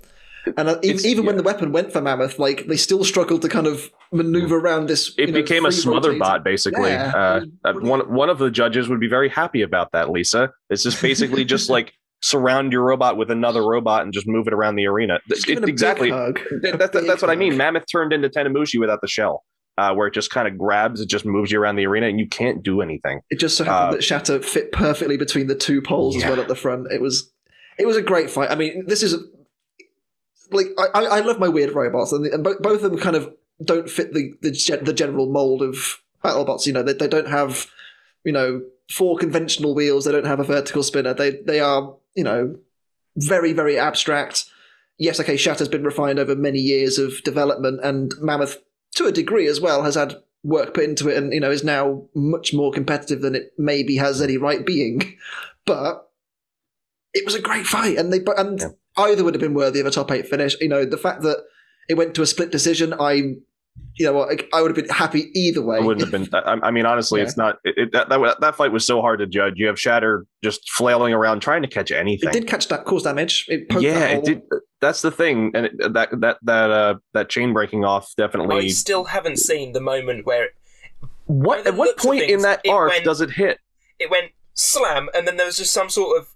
And 0.57 0.69
uh, 0.69 0.79
even, 0.83 0.97
It's- 0.97 1.05
even 1.05 1.27
when 1.27 1.37
the 1.37 1.43
weapon 1.43 1.73
went 1.73 1.93
for 1.93 2.01
Mammoth, 2.01 2.39
like 2.39 2.67
they 2.67 2.77
still 2.77 3.05
struggled 3.05 3.43
to 3.43 3.49
kind 3.49 3.67
of 3.67 3.91
maneuver 4.13 4.57
around 4.59 4.87
this. 4.89 5.09
It 5.19 5.29
you 5.29 5.35
know, 5.35 5.41
became 5.43 5.65
a 5.67 5.71
free 5.71 5.81
smother 5.81 6.09
rotating- 6.09 6.19
bot, 6.21 6.45
basically. 6.45 6.91
Yeah, 6.91 7.13
uh, 7.15 7.41
it 7.43 7.51
uh, 7.65 7.73
was 7.75 7.89
one 7.89 8.01
one 8.15 8.31
of 8.31 8.39
the 8.39 8.51
judges 8.51 8.89
would 8.89 9.01
be 9.01 9.09
very 9.09 9.29
happy 9.29 9.63
about 9.63 9.93
that. 9.93 10.11
Lisa, 10.11 10.53
it's 10.71 10.83
just 10.83 11.01
basically 11.03 11.45
just 11.45 11.69
like 11.77 11.93
surround 12.21 12.73
your 12.73 12.83
robot 12.83 13.17
with 13.17 13.31
another 13.31 13.63
robot 13.65 14.03
and 14.03 14.13
just 14.13 14.27
move 14.27 14.47
it 14.49 14.53
around 14.53 14.77
the 14.77 14.87
arena. 14.87 15.19
It- 15.31 15.45
give 15.45 15.59
it 15.59 15.63
a 15.63 15.67
big 15.67 15.71
exactly. 15.75 16.11
That- 16.11 16.91
that- 16.93 17.05
that's 17.07 17.23
what 17.23 17.31
I 17.31 17.37
mean. 17.37 17.57
Mammoth 17.57 17.85
turned 17.91 18.13
into 18.13 18.29
Tentomushi 18.29 18.81
without 18.81 19.01
the 19.01 19.07
shell, 19.07 19.45
uh, 19.77 19.95
where 19.95 20.09
it 20.09 20.15
just 20.15 20.31
kind 20.31 20.49
of 20.49 20.59
grabs, 20.59 21.01
it 21.01 21.09
just 21.09 21.25
moves 21.25 21.53
you 21.53 21.61
around 21.61 21.77
the 21.77 21.87
arena, 21.87 22.09
and 22.09 22.19
you 22.19 22.27
can't 22.29 22.63
do 22.63 22.81
anything. 22.81 23.21
It 23.31 23.39
just 23.39 23.57
so 23.57 23.65
happened 23.65 23.89
Uh, 23.89 23.93
that 23.93 24.05
Shatter 24.05 24.41
fit 24.43 24.73
perfectly 24.73 25.17
between 25.17 25.47
the 25.47 25.55
two 25.55 25.81
poles 25.81 26.17
as 26.17 26.25
well 26.25 26.41
at 26.41 26.49
the 26.49 26.57
front. 26.57 26.91
It 26.91 27.01
was, 27.01 27.31
it 27.79 27.87
was 27.87 27.97
a 27.97 28.03
great 28.03 28.31
fight. 28.31 28.51
I 28.51 28.57
mean, 28.57 28.85
this 28.87 29.03
is 29.05 29.15
like 30.51 30.67
I, 30.79 31.05
I 31.05 31.21
love 31.21 31.39
my 31.39 31.49
weird 31.49 31.75
robots, 31.75 32.13
and, 32.13 32.25
the, 32.25 32.33
and 32.33 32.43
bo- 32.43 32.59
both 32.61 32.83
of 32.83 32.91
them 32.91 32.99
kind 33.01 33.17
of 33.17 33.33
don't 33.63 33.89
fit 33.89 34.13
the 34.15 34.33
the, 34.43 34.51
the 34.83 34.93
general 34.93 35.27
mold 35.31 35.63
of 35.63 36.01
BattleBots. 36.25 36.67
You 36.67 36.73
know, 36.73 36.83
they, 36.83 36.95
they 36.95 37.09
don't 37.09 37.29
have 37.29 37.67
you 38.25 38.33
know 38.33 38.63
four 38.91 39.17
conventional 39.17 39.75
wheels. 39.75 40.05
They 40.05 40.13
don't 40.13 40.27
have 40.27 40.41
a 40.41 40.45
vertical 40.45 40.83
spinner. 40.83 41.15
They 41.15 41.31
they 41.47 41.61
are 41.61 41.95
you 42.15 42.25
know 42.25 42.57
very 43.17 43.53
very 43.53 43.79
abstract. 43.79 44.45
Yes, 44.99 45.21
okay, 45.21 45.37
Shatter's 45.37 45.69
been 45.69 45.85
refined 45.85 46.19
over 46.19 46.35
many 46.35 46.59
years 46.59 46.99
of 46.99 47.23
development, 47.23 47.81
and 47.85 48.13
Mammoth 48.21 48.59
to 48.95 49.07
a 49.07 49.13
degree 49.13 49.47
as 49.47 49.61
well 49.61 49.85
has 49.85 49.95
had 49.95 50.17
work 50.45 50.75
put 50.75 50.85
into 50.85 51.09
it 51.09 51.17
and 51.17 51.33
you 51.33 51.41
know 51.41 51.51
is 51.51 51.65
now 51.65 52.05
much 52.15 52.55
more 52.55 52.73
competitive 52.73 53.21
than 53.23 53.35
it 53.35 53.53
maybe 53.59 53.97
has 53.97 54.23
any 54.23 54.37
right 54.37 54.65
being 54.65 55.17
but 55.67 56.11
it 57.13 57.25
was 57.25 57.35
a 57.35 57.41
great 57.41 57.67
fight 57.67 57.97
and 57.99 58.13
they 58.13 58.21
and 58.37 58.61
Yeah. 58.61 58.69
either 58.97 59.25
would 59.25 59.35
have 59.35 59.41
been 59.41 59.55
worthy 59.55 59.81
of 59.81 59.87
a 59.87 59.91
top 59.91 60.11
8 60.11 60.29
finish 60.29 60.57
you 60.61 60.69
know 60.69 60.85
the 60.85 60.97
fact 60.97 61.23
that 61.23 61.39
it 61.89 61.95
went 61.95 62.15
to 62.15 62.23
a 62.23 62.27
split 62.27 62.53
decision 62.53 62.95
i 63.01 63.35
you 63.97 64.07
know 64.07 64.13
what 64.13 64.31
I, 64.53 64.57
I 64.59 64.63
would 64.63 64.69
have 64.71 64.77
been 64.77 64.89
happy 64.95 65.31
either 65.35 65.61
way 65.61 65.79
I 65.79 65.81
wouldn't 65.81 66.01
have 66.03 66.13
been. 66.13 66.29
I, 66.33 66.59
I 66.69 66.71
mean, 66.71 66.87
honestly, 66.87 67.21
Yeah. 67.21 67.27
it's 67.27 67.37
not. 67.37 67.59
It, 67.65 67.75
it, 67.77 67.93
that, 67.93 68.09
that 68.09 68.37
that 68.41 68.55
fight 68.55 68.71
was 68.73 68.85
so 68.85 69.01
hard 69.01 69.19
to 69.19 69.27
judge. 69.27 69.55
You 69.57 69.67
have 69.67 69.79
Shatter 69.81 70.25
just 70.45 70.71
flailing 70.71 71.13
around 71.13 71.41
trying 71.41 71.63
to 71.63 71.69
catch 71.69 71.91
anything. 71.91 72.29
it 72.29 72.33
did 72.33 72.47
catch 72.47 72.69
that 72.69 72.85
cause 72.85 73.03
damage 73.03 73.45
it 73.49 73.69
poked 73.69 73.83
yeah, 73.83 73.99
that 73.99 74.19
it 74.19 74.25
did. 74.25 74.43
That's 74.81 75.03
the 75.03 75.11
thing, 75.11 75.51
and 75.55 75.67
it, 75.67 75.93
that 75.95 76.11
that 76.21 76.39
that 76.43 76.71
uh 76.71 76.95
that 77.15 77.29
chain 77.29 77.53
breaking 77.53 77.85
off 77.85 78.13
definitely. 78.17 78.67
I 78.67 78.69
still 78.69 79.05
haven't 79.05 79.39
seen 79.39 79.73
the 79.73 79.81
moment 79.81 80.25
where 80.27 80.45
it, 80.45 80.51
What 81.27 81.67
at 81.67 81.75
what 81.75 81.89
looks 81.89 82.05
of 82.05 82.09
point 82.11 82.23
in 82.23 82.43
that 82.43 82.61
arc 82.69 82.91
went- 82.91 83.05
does 83.05 83.21
it 83.21 83.31
hit? 83.33 83.59
it 83.99 84.11
went 84.11 84.31
slam, 84.55 85.09
and 85.15 85.27
then 85.27 85.37
there 85.37 85.47
was 85.47 85.57
just 85.57 85.73
some 85.73 85.89
sort 85.91 86.17
of 86.21 86.29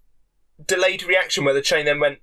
delayed 0.67 1.05
reaction 1.05 1.45
where 1.45 1.55
the 1.55 1.63
chain 1.63 1.85
then 1.85 2.01
went. 2.01 2.19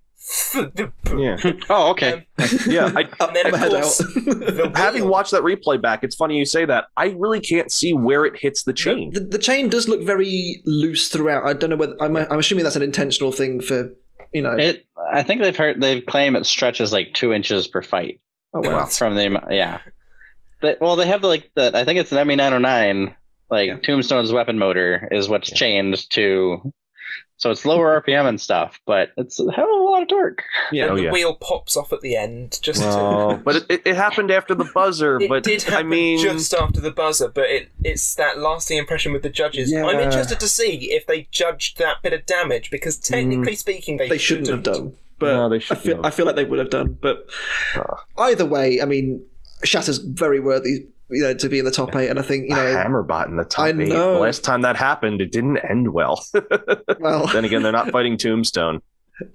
Yeah, 1.17 1.37
oh, 1.69 1.91
okay. 1.91 2.27
Um, 2.37 2.47
yeah. 2.67 2.91
I, 2.95 3.01
And 3.19 3.35
then, 3.35 3.51
my 3.51 3.65
of 3.65 3.71
course, 3.71 3.97
the 3.97 4.71
having 4.75 5.07
watched 5.07 5.31
that 5.31 5.41
replay 5.41 5.81
back, 5.81 6.03
it's 6.03 6.15
funny 6.15 6.37
you 6.37 6.45
say 6.45 6.65
that. 6.65 6.85
I 6.97 7.15
really 7.17 7.39
can't 7.39 7.71
see 7.71 7.93
where 7.93 8.25
it 8.25 8.37
hits 8.37 8.63
the 8.63 8.73
chain. 8.73 9.11
the, 9.13 9.21
the 9.21 9.37
chain 9.37 9.69
does 9.69 9.87
look 9.87 10.01
very 10.03 10.61
loose 10.65 11.09
throughout 11.09 11.45
i 11.45 11.53
don't 11.53 11.69
know 11.69 11.75
whether 11.75 11.95
i'm, 12.01 12.15
I'm 12.15 12.39
assuming 12.39 12.63
that's 12.63 12.75
an 12.75 12.81
intentional 12.81 13.31
thing 13.31 13.61
for 13.61 13.91
you 14.33 14.41
know 14.41 14.51
It. 14.51 14.85
I 15.11 15.23
think 15.23 15.41
they've 15.41 15.55
heard 15.55 15.81
they've 15.81 16.05
claimed 16.05 16.35
it 16.35 16.45
stretches 16.45 16.93
like 16.93 17.13
two 17.13 17.33
inches 17.33 17.67
per 17.67 17.81
fight 17.81 18.21
oh, 18.53 18.61
wow. 18.61 18.85
from 18.85 19.15
the 19.15 19.41
yeah. 19.49 19.79
They, 20.61 20.75
well, 20.79 20.95
they 20.95 21.07
have 21.07 21.23
like 21.23 21.51
the 21.55 21.71
I 21.75 21.85
think 21.85 21.99
it's 21.99 22.11
an 22.11 22.27
ME 22.27 22.35
nine 22.35 22.51
hundred 22.51 22.59
nine. 22.59 23.15
Like 23.49 23.67
Yeah. 23.67 23.77
Tombstone's 23.77 24.31
weapon 24.31 24.59
motor 24.59 25.07
is 25.11 25.29
what's 25.29 25.49
chained 25.49 26.07
to, 26.11 26.73
so 27.39 27.49
it's 27.49 27.65
lower 27.65 27.99
RPM 28.05 28.27
and 28.29 28.39
stuff, 28.39 28.79
but 28.85 29.11
it's 29.17 29.39
a 29.39 29.51
hell 29.51 29.65
of 29.65 29.81
a 29.81 29.83
lot 29.83 30.01
of 30.03 30.07
torque. 30.07 30.43
yeah 30.71 30.83
and 30.83 30.91
Oh, 30.91 30.95
the 30.97 31.03
yeah. 31.05 31.11
wheel 31.11 31.33
pops 31.35 31.75
off 31.75 31.91
at 31.91 32.01
the 32.01 32.15
end. 32.15 32.59
Just 32.61 32.81
Well, 32.81 33.37
to, 33.37 33.37
but 33.43 33.55
it, 33.55 33.65
it, 33.69 33.81
it 33.85 33.95
happened 33.95 34.29
after 34.29 34.53
the 34.53 34.69
buzzer. 34.73 35.19
it 35.19 35.27
but 35.29 35.43
did 35.43 35.67
I 35.67 35.71
happen 35.71 35.89
mean, 35.89 36.19
just 36.21 36.53
after 36.53 36.79
the 36.79 36.91
buzzer, 36.91 37.27
but 37.29 37.45
it, 37.49 37.69
it's 37.83 38.13
that 38.15 38.37
lasting 38.37 38.77
impression 38.77 39.11
with 39.11 39.23
the 39.23 39.29
judges. 39.29 39.73
I'm 39.73 39.99
interested 39.99 40.39
to 40.39 40.47
see 40.47 40.91
if 40.91 41.07
they 41.07 41.27
judged 41.31 41.79
that 41.79 42.01
bit 42.03 42.13
of 42.13 42.25
damage 42.27 42.69
because 42.69 42.97
technically 42.97 43.55
speaking, 43.55 43.97
they, 43.97 44.09
they 44.09 44.17
shouldn't 44.19 44.47
have 44.49 44.61
done. 44.63 44.93
But 45.17 45.33
No, 45.33 45.49
they 45.49 45.55
I 45.55 45.59
shouldn't 45.59 45.85
feel. 45.85 46.05
I 46.05 46.11
feel 46.11 46.25
like 46.25 46.35
they 46.35 46.45
would 46.45 46.59
have 46.59 46.69
done. 46.69 46.97
But 47.01 47.25
Uh. 47.75 47.95
either 48.17 48.45
way, 48.45 48.81
I 48.81 48.85
mean, 48.85 49.25
Shatter's 49.65 49.97
very 49.97 50.39
worthy, 50.39 50.87
you 51.11 51.21
know, 51.23 51.33
to 51.33 51.49
be 51.49 51.59
in 51.59 51.65
the 51.65 51.71
top 51.71 51.95
eight. 51.95 52.09
And 52.09 52.19
I 52.19 52.21
think 52.21 52.49
you 52.49 52.55
a 52.55 52.59
know, 52.59 52.75
Hammerbot 52.75 53.27
in 53.27 53.37
the 53.37 53.43
top 53.45 53.65
I 53.65 53.69
eight. 53.69 53.75
know. 53.75 54.15
The 54.15 54.19
last 54.19 54.43
time 54.43 54.61
that 54.61 54.75
happened, 54.75 55.21
it 55.21 55.31
didn't 55.31 55.57
end 55.57 55.93
well. 55.93 56.23
well, 56.99 57.27
then 57.27 57.45
again, 57.45 57.63
they're 57.63 57.71
not 57.71 57.89
fighting 57.91 58.17
Tombstone. 58.17 58.81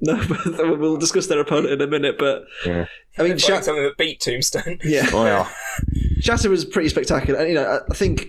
no, 0.00 0.18
but 0.28 0.78
we'll 0.78 0.96
discuss 0.96 1.26
their 1.26 1.40
opponent 1.40 1.72
in 1.74 1.80
a 1.82 1.86
minute. 1.86 2.16
But 2.18 2.44
Yeah. 2.64 2.86
I 3.18 3.22
mean, 3.22 3.32
Fighting 3.32 3.38
Shat- 3.38 3.64
something 3.64 3.82
that 3.84 3.96
beat 3.98 4.20
Tombstone. 4.20 4.78
yeah, 4.84 5.08
Well, 5.12 5.50
Shatter 6.20 6.48
was 6.50 6.64
pretty 6.64 6.88
spectacular. 6.88 7.38
And 7.40 7.48
you 7.48 7.54
know, 7.54 7.64
I- 7.64 7.80
I 7.90 7.94
think 7.94 8.26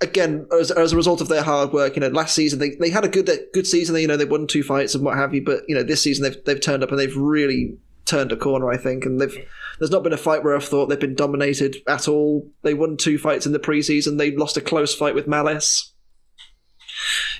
again, 0.00 0.46
as, 0.58 0.70
as 0.70 0.92
a 0.92 0.96
result 0.96 1.20
of 1.20 1.28
their 1.28 1.42
hard 1.42 1.72
work, 1.72 1.94
you 1.96 2.00
know, 2.00 2.08
last 2.08 2.34
season 2.34 2.58
they, 2.58 2.70
they 2.70 2.90
had 2.90 3.04
a 3.04 3.08
good 3.08 3.30
good 3.52 3.66
season. 3.66 3.94
They, 3.94 4.02
you 4.02 4.08
know, 4.08 4.16
they 4.16 4.24
won 4.24 4.46
two 4.46 4.62
fights 4.62 4.94
and 4.94 5.04
what 5.04 5.16
have 5.16 5.34
you. 5.34 5.42
But 5.44 5.62
you 5.68 5.74
know, 5.74 5.82
this 5.82 6.02
season 6.02 6.24
they've 6.24 6.44
they've 6.44 6.60
turned 6.60 6.82
up 6.82 6.90
and 6.90 6.98
they've 6.98 7.16
really 7.16 7.76
turned 8.06 8.32
a 8.32 8.36
corner. 8.36 8.70
I 8.70 8.76
think, 8.76 9.04
and 9.04 9.20
they've 9.20 9.36
there's 9.78 9.90
not 9.90 10.02
been 10.04 10.12
a 10.12 10.16
fight 10.18 10.44
where 10.44 10.54
I've 10.54 10.64
thought 10.64 10.86
they've 10.86 10.98
been 11.00 11.14
dominated 11.16 11.76
at 11.88 12.06
all. 12.08 12.48
They 12.62 12.74
won 12.74 12.96
two 12.96 13.18
fights 13.18 13.46
in 13.46 13.52
the 13.52 13.58
preseason. 13.58 14.18
They 14.18 14.30
lost 14.36 14.56
a 14.56 14.60
close 14.60 14.94
fight 14.94 15.14
with 15.14 15.26
Malice. 15.26 15.92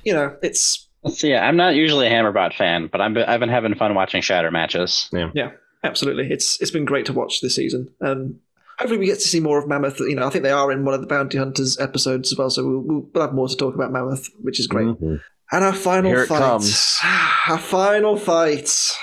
You 0.02 0.12
know, 0.14 0.36
it's 0.42 0.88
So 1.06 1.26
yeah, 1.26 1.46
I'm 1.46 1.56
not 1.56 1.74
usually 1.74 2.06
a 2.06 2.10
Hammerbot 2.10 2.54
fan, 2.54 2.88
but 2.90 3.00
I'm, 3.00 3.16
I've 3.16 3.40
been 3.40 3.48
having 3.48 3.74
fun 3.74 3.94
watching 3.94 4.20
Shatter 4.20 4.50
matches. 4.50 5.08
yeah, 5.12 5.50
absolutely. 5.82 6.28
It's 6.30 6.60
it's 6.60 6.70
been 6.70 6.84
great 6.84 7.06
to 7.06 7.12
watch 7.12 7.40
this 7.40 7.54
season, 7.54 7.88
and 8.00 8.38
hopefully 8.78 8.98
we 8.98 9.06
get 9.06 9.20
to 9.20 9.28
see 9.28 9.40
more 9.40 9.58
of 9.58 9.68
Mammoth. 9.68 10.00
You 10.00 10.16
know, 10.16 10.26
I 10.26 10.30
think 10.30 10.42
they 10.44 10.50
are 10.50 10.72
in 10.72 10.84
one 10.84 10.94
of 10.94 11.00
the 11.00 11.06
Bounty 11.06 11.38
Hunters 11.38 11.78
episodes 11.78 12.32
as 12.32 12.38
well, 12.38 12.50
so 12.50 12.66
we'll, 12.66 12.80
we'll, 12.80 13.06
we'll 13.14 13.24
have 13.26 13.34
more 13.34 13.48
to 13.48 13.56
talk 13.56 13.74
about 13.74 13.92
Mammoth, 13.92 14.28
which 14.40 14.58
is 14.58 14.66
great. 14.66 14.86
Mhm. 14.88 15.20
And 15.52 15.62
our 15.64 15.74
final 15.74 16.10
Here 16.10 16.22
it 16.24 16.26
fight. 16.26 16.40
comes. 16.40 16.98
Our 17.48 17.58
final 17.58 18.16
fight. 18.16 18.96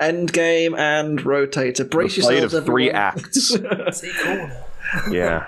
Endgame 0.00 0.76
and 0.78 1.18
Rotator. 1.20 1.88
Brace 1.88 2.16
The 2.16 2.22
fight 2.22 2.30
yourselves, 2.32 2.54
of 2.54 2.66
three 2.66 2.90
everyone. 2.90 3.18
acts. 3.18 3.56
Yeah. 5.10 5.46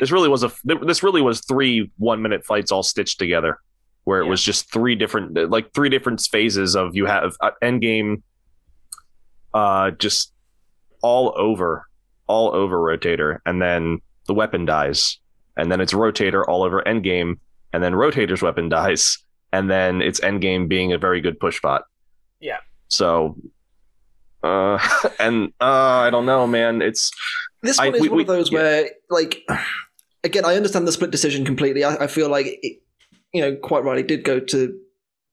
This 0.00 0.10
really 0.10 0.28
was 0.28 0.42
a 0.42 0.50
this 0.64 1.02
really 1.02 1.22
was 1.22 1.40
three 1.40 1.90
one 1.96 2.20
minute 2.20 2.44
fights 2.44 2.70
all 2.72 2.82
stitched 2.82 3.18
together, 3.18 3.58
where 4.04 4.20
it 4.20 4.24
Yeah. 4.24 4.30
was 4.30 4.42
just 4.42 4.70
three 4.72 4.96
different 4.96 5.50
like 5.50 5.72
three 5.72 5.88
different 5.88 6.20
phases 6.20 6.74
of 6.76 6.94
you 6.94 7.06
have 7.06 7.36
uh, 7.40 7.52
Endgame, 7.62 8.22
uh, 9.54 9.92
just 9.92 10.32
all 11.00 11.32
over, 11.38 11.86
all 12.26 12.54
over 12.54 12.76
Rotator, 12.78 13.38
and 13.46 13.62
then 13.62 14.00
the 14.26 14.34
weapon 14.34 14.64
dies, 14.66 15.18
and 15.56 15.70
then 15.72 15.80
it's 15.80 15.94
Rotator 15.94 16.44
all 16.46 16.64
over 16.64 16.82
Endgame, 16.82 17.38
and 17.72 17.82
then 17.82 17.92
Rotator's 17.94 18.42
weapon 18.42 18.68
dies, 18.80 19.18
and 19.52 19.70
then 19.70 20.02
it's 20.02 20.20
Endgame 20.20 20.68
being 20.68 20.92
a 20.92 20.98
very 20.98 21.20
good 21.22 21.38
push 21.40 21.60
bot. 21.62 21.84
Yeah. 22.40 22.58
So, 22.88 23.36
uh, 24.42 24.78
and 25.18 25.52
uh, 25.60 25.64
I 26.06 26.10
don't 26.10 26.26
know, 26.26 26.46
man. 26.46 26.82
It's 26.82 27.10
This 27.62 27.78
I- 27.78 27.86
one 27.86 27.94
is 27.96 28.00
we- 28.02 28.08
one 28.08 28.16
we- 28.18 28.22
of 28.22 28.28
those 28.28 28.50
yeah. 28.52 28.58
where, 28.58 28.90
like, 29.10 29.46
again, 30.24 30.44
I 30.44 30.54
understand 30.56 30.86
the 30.86 30.92
split 30.92 31.10
decision 31.10 31.44
completely. 31.44 31.84
I, 31.84 32.04
I 32.04 32.06
feel 32.06 32.28
like, 32.28 32.46
it, 32.62 32.80
you 33.32 33.40
know, 33.42 33.56
quite 33.56 33.84
rightly 33.84 34.02
did 34.02 34.24
go 34.24 34.40
to 34.40 34.78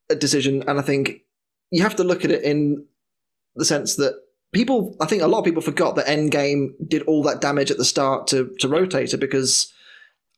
a 0.10 0.16
decision, 0.16 0.64
and 0.68 0.78
I 0.80 0.82
think 0.82 1.22
you 1.72 1.82
have 1.82 1.95
to 1.95 2.03
look 2.03 2.24
at 2.26 2.32
it 2.32 2.43
in 2.43 2.86
the 3.56 3.66
sense 3.66 3.95
that 3.95 4.14
people, 4.53 4.95
I 5.01 5.06
think 5.06 5.22
a 5.22 5.28
lot 5.28 5.39
of 5.39 5.45
people 5.45 5.62
forgot 5.62 5.95
that 5.95 6.06
Endgame 6.08 6.74
did 6.88 7.01
all 7.03 7.24
that 7.24 7.41
damage 7.41 7.72
at 7.72 7.78
the 7.78 7.86
start 7.86 8.28
to 8.28 8.53
to 8.60 8.68
Rotator 8.68 9.20
because. 9.20 9.72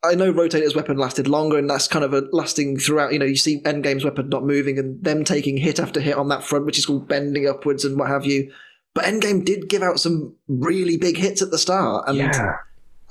I 0.03 0.15
know 0.15 0.31
Rotator's 0.31 0.75
weapon 0.75 0.97
lasted 0.97 1.27
longer, 1.27 1.57
and 1.57 1.69
that's 1.69 1.87
kind 1.87 2.05
of 2.05 2.13
a 2.13 2.23
lasting 2.31 2.77
throughout. 2.77 3.13
You 3.13 3.19
know, 3.19 3.25
you 3.25 3.35
see 3.35 3.61
Endgame's 3.61 4.03
weapon 4.05 4.29
not 4.29 4.43
moving, 4.45 4.77
and 4.77 5.03
them 5.03 5.23
taking 5.23 5.57
hit 5.57 5.79
after 5.79 5.99
hit 5.99 6.15
on 6.17 6.29
that 6.29 6.43
front, 6.43 6.65
which 6.65 6.77
is 6.77 6.85
called 6.85 7.07
bending 7.07 7.47
upwards 7.47 7.83
and 7.83 7.97
what 7.99 8.09
have 8.09 8.25
you. 8.25 8.51
But 8.93 9.05
Endgame 9.05 9.43
did 9.43 9.69
give 9.69 9.81
out 9.83 9.99
some 9.99 10.35
really 10.47 10.97
big 10.97 11.17
hits 11.17 11.41
at 11.41 11.51
the 11.51 11.57
start, 11.57 12.07
and 12.07 12.17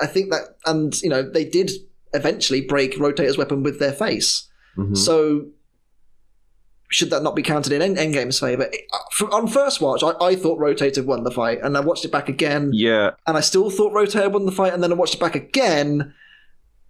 I 0.01 0.07
think 0.07 0.31
that, 0.31 0.57
and 0.65 1.01
you 1.03 1.09
know, 1.11 1.23
they 1.29 1.45
did 1.45 1.71
eventually 2.13 2.61
break 2.61 2.95
Rotator's 2.99 3.37
weapon 3.39 3.63
with 3.63 3.79
their 3.79 3.93
face. 3.93 4.49
Mhm. 4.79 4.97
So, 4.97 5.47
should 6.89 7.11
that 7.11 7.23
not 7.23 7.35
be 7.35 7.43
counted 7.43 7.73
in 7.73 7.83
End- 7.83 7.97
Endgame's 7.99 8.39
favor? 8.39 8.71
Uh, 9.21 9.27
On 9.33 9.47
first 9.49 9.81
watch, 9.81 10.03
I, 10.05 10.13
I 10.25 10.37
thought 10.37 10.59
Rotator 10.61 11.05
won 11.05 11.25
the 11.25 11.31
fight, 11.31 11.59
and 11.63 11.77
I 11.77 11.81
watched 11.81 12.05
it 12.05 12.13
back 12.13 12.29
again, 12.29 12.71
yeah, 12.73 13.13
and 13.27 13.37
I 13.37 13.41
still 13.41 13.71
thought 13.71 13.93
Rotator 13.93 14.31
won 14.31 14.47
the 14.47 14.53
fight, 14.53 14.73
and 14.73 14.83
then 14.83 14.93
I 14.93 14.95
watched 14.95 15.15
it 15.15 15.21
back 15.21 15.35
again, 15.35 16.15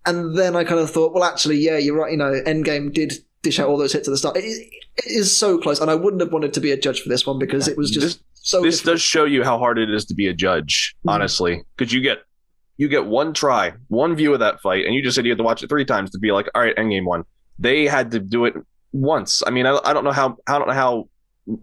and 0.06 0.36
then 0.38 0.56
I 0.56 0.64
kind 0.64 0.80
of 0.80 0.90
thought, 0.90 1.12
well, 1.12 1.24
actually, 1.24 1.58
yeah, 1.58 1.76
you're 1.78 1.96
right. 1.96 2.10
You 2.10 2.16
know, 2.18 2.32
Endgame 2.46 2.92
did 2.92 3.14
dish 3.42 3.58
out 3.60 3.68
all 3.68 3.76
those 3.76 3.92
hits 3.92 4.08
at 4.08 4.12
the 4.12 4.16
start. 4.16 4.36
It, 4.36 4.42
it 4.44 5.04
is 5.06 5.36
so 5.36 5.58
close, 5.58 5.80
and 5.80 5.90
I 5.90 5.94
wouldn't 5.94 6.20
have 6.22 6.32
wanted 6.32 6.54
to 6.54 6.60
be 6.60 6.70
a 6.72 6.76
judge 6.76 7.02
for 7.02 7.08
this 7.08 7.26
one 7.26 7.38
because 7.38 7.68
it 7.68 7.76
was 7.76 7.90
just 7.90 8.20
so. 8.34 8.62
this 8.62 8.76
difficult. 8.76 8.94
does 8.94 9.02
show 9.02 9.24
you 9.24 9.44
how 9.44 9.58
hard 9.58 9.78
it 9.78 9.90
is 9.90 10.04
to 10.06 10.14
be 10.14 10.26
a 10.28 10.32
judge, 10.32 10.94
Mhm. 11.04 11.12
honestly, 11.12 11.62
because 11.76 11.92
you 11.92 12.00
get 12.00 12.18
you 12.78 12.88
get 12.88 13.06
one 13.06 13.32
try, 13.32 13.72
one 13.88 14.14
view 14.16 14.32
of 14.34 14.40
that 14.40 14.60
fight, 14.60 14.84
and 14.84 14.94
you 14.94 15.02
just 15.02 15.14
said 15.14 15.24
you 15.24 15.30
had 15.32 15.38
to 15.38 15.44
watch 15.44 15.62
it 15.62 15.68
three 15.68 15.84
times 15.84 16.10
to 16.10 16.18
be 16.18 16.30
like, 16.32 16.46
all 16.54 16.60
right, 16.62 16.76
Endgame 16.76 17.04
one. 17.06 17.24
They 17.58 17.86
had 17.86 18.10
to 18.10 18.20
do 18.20 18.44
it 18.44 18.54
once. 18.92 19.42
I 19.46 19.50
mean, 19.50 19.64
I, 19.66 19.78
I 19.84 19.92
don't 19.94 20.04
know 20.04 20.12
how 20.12 20.36
I 20.46 20.58
don't 20.58 20.68
know 20.68 20.74
how 20.74 21.08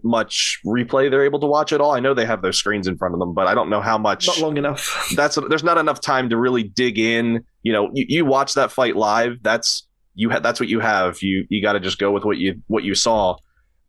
much 0.02 0.60
replay 0.64 1.10
they're 1.10 1.24
able 1.24 1.40
to 1.40 1.46
watch 1.46 1.72
at 1.72 1.80
all. 1.80 1.92
I 1.92 2.00
know 2.00 2.14
they 2.14 2.26
have 2.26 2.42
their 2.42 2.52
screens 2.52 2.86
in 2.86 2.96
front 2.96 3.14
of 3.14 3.20
them, 3.20 3.34
but 3.34 3.46
I 3.46 3.54
don't 3.54 3.68
know 3.70 3.80
how 3.80 3.98
much. 3.98 4.26
not 4.26 4.38
long 4.38 4.56
enough. 4.56 5.12
That's 5.16 5.38
there's 5.48 5.64
not 5.64 5.78
enough 5.78 6.00
time 6.00 6.30
to 6.30 6.36
really 6.36 6.62
dig 6.62 6.98
in. 6.98 7.44
You 7.62 7.72
know, 7.72 7.90
you, 7.92 8.06
you 8.08 8.24
watch 8.24 8.54
that 8.54 8.72
fight 8.72 8.96
live. 8.96 9.38
That's 9.42 9.86
you 10.14 10.30
ha- 10.30 10.40
that's 10.40 10.60
what 10.60 10.68
you 10.68 10.80
have. 10.80 11.22
You 11.22 11.46
you 11.48 11.60
got 11.62 11.72
to 11.74 11.80
just 11.80 11.98
go 11.98 12.10
with 12.12 12.24
what 12.24 12.38
you 12.38 12.62
what 12.68 12.84
you 12.84 12.94
saw. 12.94 13.36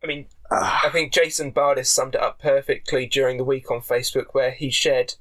I 0.04 0.08
mean, 0.08 0.28
Ah, 0.52 0.82
I 0.86 0.90
think 0.90 1.12
Jason 1.12 1.52
Bardis 1.52 1.88
summed 1.88 2.16
it 2.16 2.22
up 2.22 2.40
perfectly 2.40 3.08
during 3.08 3.38
the 3.38 3.44
week 3.44 3.72
on 3.72 3.82
Facebook, 3.82 4.28
where 4.34 4.52
he 4.52 4.70
shared 4.70 5.16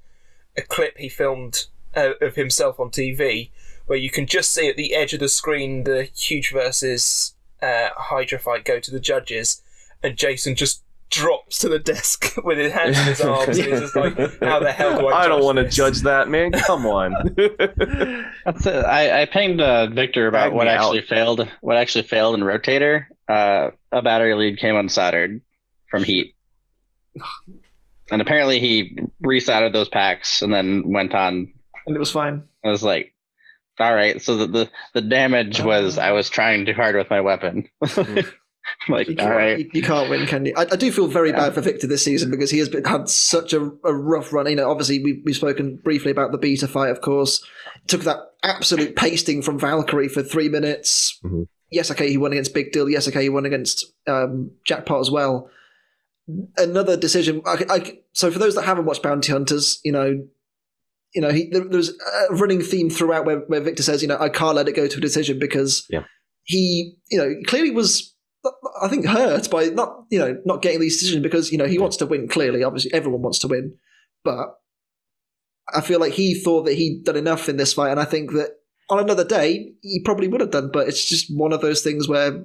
a 0.56 0.62
clip 0.62 0.98
he 0.98 1.08
filmed 1.08 1.66
uh, 1.96 2.10
of 2.20 2.34
himself 2.34 2.78
on 2.78 2.90
TV, 2.90 3.50
where 3.86 3.98
you 3.98 4.10
can 4.10 4.26
just 4.26 4.52
see 4.52 4.68
at 4.68 4.76
the 4.76 4.94
edge 4.94 5.14
of 5.14 5.20
the 5.20 5.28
screen 5.28 5.84
the 5.84 6.04
huge 6.14 6.52
versus 6.52 7.34
uh, 7.62 7.88
Hydra 7.96 8.38
fight 8.38 8.64
go 8.64 8.78
to 8.80 8.90
the 8.90 9.00
judges, 9.00 9.62
and 10.04 10.16
Jason 10.16 10.54
just 10.54 10.82
drops 11.10 11.58
to 11.58 11.68
the 11.68 11.78
desk 11.78 12.34
with 12.44 12.58
his 12.58 12.72
hands 12.72 12.98
in 12.98 13.04
his 13.04 13.20
arms, 13.22 13.58
and 13.58 13.66
he's 13.68 13.80
just 13.80 13.96
like, 13.96 14.16
"How 14.40 14.60
the 14.60 14.72
hell 14.72 14.98
do 14.98 15.08
I?" 15.08 15.20
I 15.24 15.28
don't 15.28 15.44
want 15.44 15.58
to 15.58 15.68
judge 15.68 16.00
that, 16.02 16.28
man. 16.28 16.52
Come 16.52 16.86
on. 16.86 17.12
That's 17.36 18.66
it. 18.66 18.84
I, 18.84 19.22
I 19.22 19.26
pinged 19.26 19.60
uh, 19.60 19.86
Victor 19.88 20.26
about 20.26 20.46
Tag 20.46 20.52
what 20.54 20.68
actually 20.68 21.00
out. 21.00 21.04
failed. 21.06 21.48
What 21.60 21.76
actually 21.76 22.04
failed 22.04 22.34
in 22.36 22.40
Rotator. 22.42 23.06
Uh, 23.28 23.70
a 23.90 24.02
battery 24.02 24.34
lead 24.34 24.58
came 24.58 24.74
unsoldered 24.74 25.40
from 25.88 26.02
heat, 26.04 26.34
and 28.10 28.20
apparently 28.20 28.58
he 28.60 28.98
resoldered 29.22 29.72
those 29.72 29.88
packs 29.88 30.42
and 30.42 30.52
then 30.52 30.82
went 30.92 31.14
on. 31.14 31.52
and 31.86 31.96
it 31.96 31.98
was 31.98 32.10
fine. 32.10 32.42
I 32.64 32.68
was 32.70 32.82
like, 32.82 33.14
"All 33.78 33.94
right." 33.94 34.20
So 34.20 34.36
the 34.36 34.46
the, 34.46 34.70
the 34.94 35.00
damage 35.00 35.60
was 35.60 35.96
I 35.96 36.10
was 36.10 36.28
trying 36.28 36.66
too 36.66 36.74
hard 36.74 36.96
with 36.96 37.08
my 37.08 37.20
weapon. 37.20 37.68
like, 38.88 39.08
You 39.08 39.16
all 39.18 39.26
can't, 39.28 39.58
you, 39.60 39.70
you 39.74 39.82
can't 39.82 40.10
win, 40.10 40.26
can 40.26 40.46
you? 40.46 40.54
I, 40.56 40.62
I 40.72 40.76
do 40.76 40.90
feel 40.92 41.06
very 41.06 41.30
Yeah. 41.30 41.36
bad 41.36 41.54
for 41.54 41.60
Victor 41.60 41.86
this 41.86 42.04
season 42.04 42.30
because 42.30 42.50
he 42.50 42.58
has 42.58 42.68
been, 42.68 42.84
had 42.84 43.08
such 43.08 43.52
a, 43.52 43.70
a 43.84 43.94
rough 43.94 44.32
run. 44.32 44.46
You 44.48 44.56
know, 44.56 44.70
obviously 44.70 45.02
we, 45.02 45.22
we've 45.24 45.36
spoken 45.36 45.76
briefly 45.76 46.10
about 46.10 46.32
the 46.32 46.38
beta 46.38 46.68
fight, 46.68 46.90
of 46.90 47.00
course. 47.00 47.44
Took 47.86 48.02
that 48.02 48.18
absolute 48.42 48.96
pasting 48.96 49.42
from 49.42 49.58
Valkyrie 49.58 50.08
for 50.08 50.22
three 50.22 50.48
minutes. 50.48 51.18
Mhm. 51.24 51.46
Yes, 51.70 51.90
okay, 51.90 52.08
he 52.08 52.16
won 52.18 52.32
against 52.32 52.54
Big 52.54 52.70
Deal. 52.72 52.88
Yes, 52.88 53.08
okay, 53.08 53.22
he 53.22 53.28
won 53.28 53.46
against 53.46 53.84
um, 54.06 54.52
Jackpot 54.64 55.00
as 55.00 55.10
well. 55.10 55.50
Another 56.56 56.96
decision. 56.96 57.42
I, 57.44 57.64
I, 57.68 57.98
so 58.12 58.30
for 58.30 58.38
those 58.38 58.54
that 58.54 58.62
haven't 58.62 58.86
watched 58.86 59.02
Bounty 59.02 59.30
Hunters, 59.32 59.80
you 59.84 59.92
know, 59.92 60.24
you 61.14 61.20
know, 61.20 61.30
he, 61.30 61.48
there, 61.50 61.64
there's 61.64 61.90
a 62.30 62.34
running 62.34 62.60
theme 62.62 62.90
throughout 62.90 63.24
where, 63.26 63.40
where 63.40 63.60
Victor 63.60 63.82
says, 63.82 64.02
you 64.02 64.08
know, 64.08 64.18
I 64.18 64.28
can't 64.30 64.56
let 64.56 64.68
it 64.68 64.76
go 64.76 64.86
to 64.88 64.98
a 64.98 65.00
decision 65.00 65.38
because 65.38 65.86
Yeah. 65.90 66.04
he, 66.44 66.94
you 67.10 67.18
know, 67.18 67.34
clearly 67.46 67.70
was, 67.72 68.13
I 68.80 68.88
think, 68.88 69.06
hurt 69.06 69.50
by 69.50 69.66
not, 69.66 70.04
you 70.10 70.18
know, 70.18 70.40
not 70.44 70.62
getting 70.62 70.80
these 70.80 70.98
decisions 70.98 71.22
because 71.22 71.50
you 71.50 71.58
know 71.58 71.66
he 71.66 71.78
wants 71.78 71.96
to 71.98 72.06
win. 72.06 72.28
Clearly, 72.28 72.62
obviously, 72.62 72.92
everyone 72.92 73.22
wants 73.22 73.38
to 73.40 73.48
win, 73.48 73.76
but 74.22 74.58
I 75.72 75.80
feel 75.80 76.00
like 76.00 76.12
he 76.12 76.34
thought 76.34 76.64
that 76.64 76.74
he'd 76.74 77.04
done 77.04 77.16
enough 77.16 77.48
in 77.48 77.56
this 77.56 77.72
fight, 77.72 77.90
and 77.90 78.00
I 78.00 78.04
think 78.04 78.32
that 78.32 78.50
on 78.90 78.98
another 78.98 79.24
day 79.24 79.72
he 79.80 80.00
probably 80.04 80.28
would 80.28 80.40
have 80.40 80.50
done. 80.50 80.70
But 80.72 80.88
it's 80.88 81.08
just 81.08 81.34
one 81.34 81.52
of 81.52 81.60
those 81.60 81.82
things 81.82 82.08
where, 82.08 82.44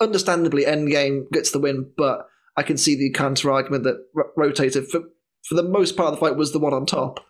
understandably, 0.00 0.64
Endgame 0.64 1.30
gets 1.32 1.50
the 1.50 1.58
win, 1.58 1.90
but 1.96 2.26
I 2.56 2.62
can 2.62 2.76
see 2.76 2.94
the 2.94 3.10
counter 3.10 3.50
argument 3.50 3.84
that 3.84 3.96
R- 4.16 4.30
Rotator 4.38 4.86
for 4.86 5.00
for 5.48 5.54
the 5.54 5.62
most 5.62 5.96
part 5.96 6.12
of 6.12 6.14
the 6.14 6.20
fight 6.20 6.36
was 6.36 6.52
the 6.52 6.58
one 6.58 6.74
on 6.74 6.86
top, 6.86 7.20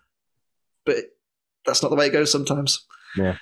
but 0.85 0.97
that's 1.65 1.83
not 1.83 1.89
the 1.89 1.97
way 1.97 2.07
it 2.07 2.13
goes 2.13 2.31
sometimes. 2.31 2.85
Yeah. 3.17 3.37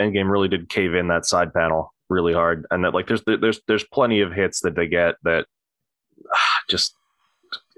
Endgame 0.00 0.30
really 0.30 0.48
did 0.48 0.68
cave 0.68 0.94
in 0.94 1.08
that 1.08 1.24
side 1.24 1.54
panel 1.54 1.94
really 2.08 2.32
hard, 2.32 2.66
and 2.70 2.84
that 2.84 2.94
like 2.94 3.06
there's 3.06 3.22
there's 3.26 3.60
there's 3.66 3.84
plenty 3.84 4.20
of 4.20 4.32
hits 4.32 4.60
that 4.60 4.74
they 4.74 4.86
get 4.86 5.16
that 5.24 5.46
ah, 6.32 6.58
just 6.68 6.94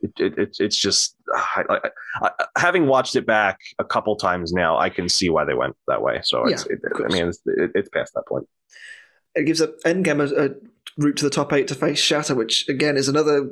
it, 0.03 0.13
it, 0.19 0.39
it's 0.39 0.61
it's 0.61 0.77
just 0.77 1.17
I, 1.35 1.65
I, 1.69 1.91
I, 2.23 2.31
having 2.57 2.87
watched 2.87 3.17
it 3.17 3.27
back 3.27 3.59
a 3.79 3.85
couple 3.85 4.17
times 4.17 4.53
now, 4.53 4.79
I 4.79 4.91
can 4.91 5.09
see 5.09 5.29
why 5.29 5.45
they 5.45 5.55
went 5.55 5.77
that 5.87 6.03
way. 6.03 6.21
So 6.23 6.47
it's, 6.47 6.67
Yeah, 6.69 6.77
it, 6.77 6.81
I 7.05 7.13
mean, 7.13 7.29
it's, 7.29 7.41
it, 7.47 7.73
it's 7.75 7.89
past 7.89 8.15
that 8.15 8.27
point. 8.27 8.49
It 9.35 9.45
gives 9.45 9.61
a 9.61 9.69
Endgame 9.85 10.21
a, 10.21 10.47
a 10.47 10.51
route 10.97 11.17
to 11.19 11.25
the 11.25 11.31
top 11.31 11.53
eight 11.53 11.69
to 11.69 11.75
face 11.75 11.99
Shatter, 11.99 12.35
which 12.35 12.69
again 12.69 12.97
is 12.97 13.09
another 13.09 13.51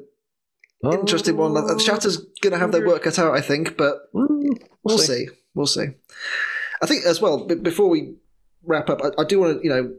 interesting 0.84 1.36
one. 1.36 1.56
Oh. 1.56 1.78
Shatter's 1.78 2.18
going 2.40 2.52
to 2.52 2.58
have 2.58 2.72
their 2.72 2.86
work 2.86 3.02
cut 3.02 3.18
out, 3.18 3.36
I 3.36 3.40
think, 3.40 3.76
but 3.76 4.12
Mm, 4.12 4.60
we'll 4.82 4.98
see. 4.98 5.28
We'll 5.54 5.66
see. 5.66 5.86
I 6.82 6.86
think 6.86 7.04
as 7.06 7.20
well. 7.20 7.46
Before 7.46 7.88
we 7.88 8.14
wrap 8.64 8.90
up, 8.90 9.00
I, 9.02 9.22
I 9.22 9.24
do 9.24 9.40
want 9.40 9.58
to, 9.58 9.64
you 9.64 9.70
know, 9.70 9.94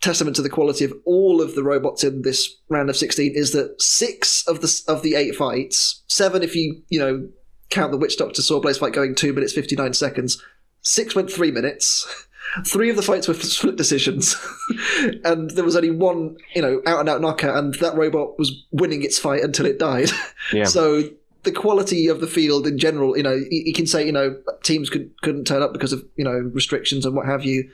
testament 0.00 0.36
to 0.36 0.42
the 0.42 0.50
quality 0.50 0.84
of 0.84 0.92
all 1.04 1.42
of 1.42 1.54
the 1.54 1.62
robots 1.62 2.04
in 2.04 2.22
this 2.22 2.56
round 2.68 2.90
of 2.90 2.96
sixteen 2.96 3.32
is 3.34 3.52
that 3.52 3.80
six 3.80 4.46
of 4.46 4.60
the 4.60 4.82
of 4.88 5.02
the 5.02 5.14
eight 5.14 5.34
fights, 5.34 6.02
seven 6.08 6.42
if 6.42 6.54
you 6.54 6.82
you 6.88 6.98
know 6.98 7.28
count 7.70 7.92
the 7.92 7.98
Witch 7.98 8.16
Doctor 8.18 8.42
Sawblaze 8.42 8.78
fight 8.78 8.92
going 8.92 9.14
two 9.14 9.32
minutes 9.32 9.52
fifty 9.52 9.76
nine 9.76 9.94
seconds, 9.94 10.42
six 10.82 11.14
went 11.14 11.30
three 11.30 11.50
minutes. 11.50 12.06
Three 12.66 12.90
of 12.90 12.96
the 12.96 13.02
fights 13.02 13.28
were 13.28 13.34
split 13.34 13.76
decisions, 13.76 14.34
and 15.24 15.50
there 15.50 15.62
was 15.62 15.76
only 15.76 15.92
one, 15.92 16.36
you 16.56 16.62
know, 16.62 16.82
out 16.84 16.98
and 16.98 17.08
out 17.08 17.20
knockout, 17.20 17.56
and 17.56 17.74
that 17.74 17.94
robot 17.94 18.40
was 18.40 18.66
winning 18.72 19.04
its 19.04 19.20
fight 19.20 19.44
until 19.44 19.66
it 19.66 19.78
died. 19.78 20.08
Yeah. 20.52 20.64
So 20.64 21.04
the 21.42 21.52
quality 21.52 22.08
of 22.08 22.20
the 22.20 22.26
field 22.26 22.66
in 22.66 22.78
general, 22.78 23.16
you 23.16 23.22
know, 23.22 23.34
you, 23.34 23.62
you 23.66 23.72
can 23.72 23.86
say, 23.86 24.04
you 24.04 24.12
know, 24.12 24.36
teams 24.62 24.90
could, 24.90 25.10
couldn't 25.22 25.46
turn 25.46 25.62
up 25.62 25.72
because 25.72 25.92
of 25.92 26.04
you 26.16 26.24
know 26.24 26.50
restrictions 26.52 27.06
and 27.06 27.14
what 27.14 27.26
have 27.26 27.44
you. 27.44 27.70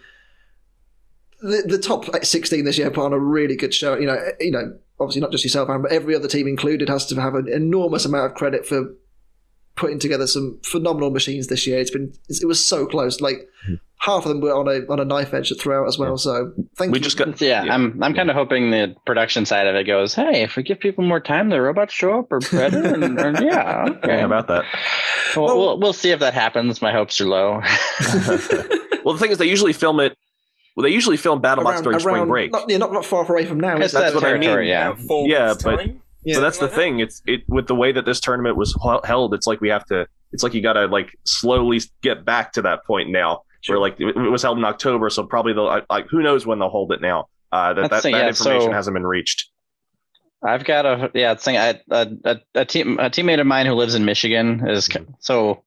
The, 1.41 1.65
the 1.67 1.79
top 1.79 2.07
16 2.25 2.65
this 2.65 2.79
year 2.79 2.91
put 2.91 3.05
on 3.05 3.13
a 3.13 3.19
really 3.19 3.57
good 3.57 3.75
show. 3.75 3.97
You 3.99 4.07
know, 4.07 4.19
you 4.41 4.51
know, 4.51 4.79
obviously 4.99 5.21
not 5.21 5.33
just 5.33 5.45
yourself, 5.45 5.69
Aren, 5.69 5.83
but 5.83 5.93
every 5.93 6.15
other 6.15 6.29
team 6.29 6.47
included 6.49 6.89
has 6.89 7.07
to 7.07 7.21
have 7.21 7.35
an 7.35 7.49
enormous 7.49 8.05
amount 8.05 8.33
of 8.33 8.37
credit 8.37 8.67
for 8.67 8.95
putting 9.77 9.99
together 9.99 10.27
some 10.27 10.59
phenomenal 10.65 11.11
machines 11.11 11.49
this 11.49 11.67
year. 11.67 11.79
It's 11.79 11.91
been 11.91 12.13
it 12.29 12.47
was 12.47 12.65
so 12.65 12.87
close. 12.87 13.21
Like 13.21 13.47
hmm. 13.67 13.75
half 13.99 14.25
of 14.25 14.31
them 14.31 14.41
were 14.41 14.55
on 14.55 14.67
a 14.67 14.91
on 14.91 14.99
a 14.99 15.05
knife 15.05 15.35
edge 15.35 15.53
throughout 15.61 15.87
as 15.87 15.99
well. 15.99 16.17
So 16.17 16.53
thank 16.77 16.93
we 16.93 16.99
you. 16.99 17.05
just 17.05 17.19
got 17.19 17.39
Yeah, 17.41 17.65
Yeah. 17.65 17.75
I'm 17.75 18.03
I'm 18.03 18.15
kind 18.15 18.31
of 18.31 18.37
hoping 18.37 18.71
the 18.71 18.97
production 19.05 19.45
side 19.45 19.67
of 19.67 19.75
it 19.75 19.85
goes. 19.85 20.15
Hey, 20.15 20.43
if 20.43 20.57
we 20.57 20.63
give 20.63 20.81
people 20.81 21.05
more 21.05 21.21
time, 21.21 21.51
the 21.51 21.61
robots 21.61 21.93
show 21.93 22.19
up 22.19 22.33
or 22.33 22.41
better. 22.41 22.83
and, 22.83 23.05
and 23.21 23.39
yeah, 23.45 23.85
okay. 23.89 24.17
yeah, 24.17 24.25
about 24.25 24.49
that. 24.49 24.65
Well, 25.37 25.45
Well- 25.47 25.59
we'll, 25.59 25.81
we'll 25.81 25.93
see 25.93 26.11
if 26.11 26.21
that 26.21 26.33
happens. 26.33 26.81
My 26.81 26.93
hopes 26.93 27.21
are 27.21 27.27
low. 27.27 27.61
Well, 29.07 29.15
the 29.15 29.21
thing 29.21 29.31
is, 29.31 29.39
they 29.39 29.47
usually 29.47 29.73
film 29.73 30.01
it. 30.01 30.19
Well, 30.77 30.85
they 30.85 30.91
usually 30.91 31.17
film 31.17 31.41
battle 31.41 31.65
BattleBots 31.65 31.83
during 31.83 31.99
spring 32.01 32.27
break. 32.29 32.53
Not, 32.53 32.69
yeah, 32.69 32.77
not, 32.77 32.93
not 32.93 33.05
far 33.05 33.29
away 33.29 33.47
from 33.47 33.59
now. 33.59 33.79
It's? 33.79 33.95
That's 33.95 34.15
what 34.15 34.25
I 34.25 34.35
mean. 34.37 34.43
yeah. 34.69 34.95
Yeah, 35.09 35.55
but- 35.65 35.87
Yeah. 36.23 36.35
so 36.35 36.41
that's 36.43 36.59
the 36.59 36.67
Something 36.69 36.69
like 36.69 36.73
thing. 36.75 37.01
It's 37.01 37.23
it 37.27 37.43
with 37.49 37.67
the 37.67 37.75
way 37.75 37.93
that 37.93 38.05
this 38.05 38.21
tournament 38.21 38.57
was 38.57 38.77
held. 39.05 39.33
It's 39.33 39.47
like 39.47 39.61
we 39.61 39.69
have 39.71 39.85
to. 39.87 40.07
It's 40.33 40.43
like 40.43 40.53
you 40.55 40.61
got 40.61 40.75
to 40.75 40.87
like 40.87 41.17
slowly 41.25 41.81
get 42.03 42.25
back 42.25 42.53
to 42.55 42.63
that 42.63 42.85
point 42.85 43.09
now. 43.11 43.43
Where 43.69 43.79
like 43.79 43.99
it, 43.99 44.09
it 44.17 44.31
was 44.31 44.43
held 44.43 44.59
in 44.59 44.65
October, 44.65 45.09
so 45.09 45.25
probably 45.25 45.53
they'll 45.55 45.83
like 45.89 46.09
who 46.09 46.23
knows 46.23 46.45
when 46.47 46.59
they'll 46.59 46.69
hold 46.69 46.93
it 46.93 47.01
now. 47.01 47.29
Uh, 47.51 47.73
that 47.75 47.91
that, 47.91 48.03
the- 48.03 48.11
that 48.11 48.19
yeah, 48.19 48.29
information 48.29 48.69
so- 48.69 48.73
hasn't 48.73 48.95
been 48.95 49.07
reached. 49.07 49.49
I've 50.45 50.65
got 50.65 50.85
a 50.85 51.11
yeah. 51.15 51.33
It's 51.33 51.43
saying 51.43 51.57
I, 51.59 51.81
a, 51.91 52.07
a 52.25 52.37
a 52.55 52.65
team 52.65 52.99
a 53.01 53.09
teammate 53.09 53.41
of 53.41 53.47
mine 53.47 53.67
who 53.67 53.73
lives 53.73 53.95
in 53.95 54.05
Michigan 54.05 54.69
is 54.69 54.87
Mm-hmm. 54.89 55.13
so. 55.21 55.63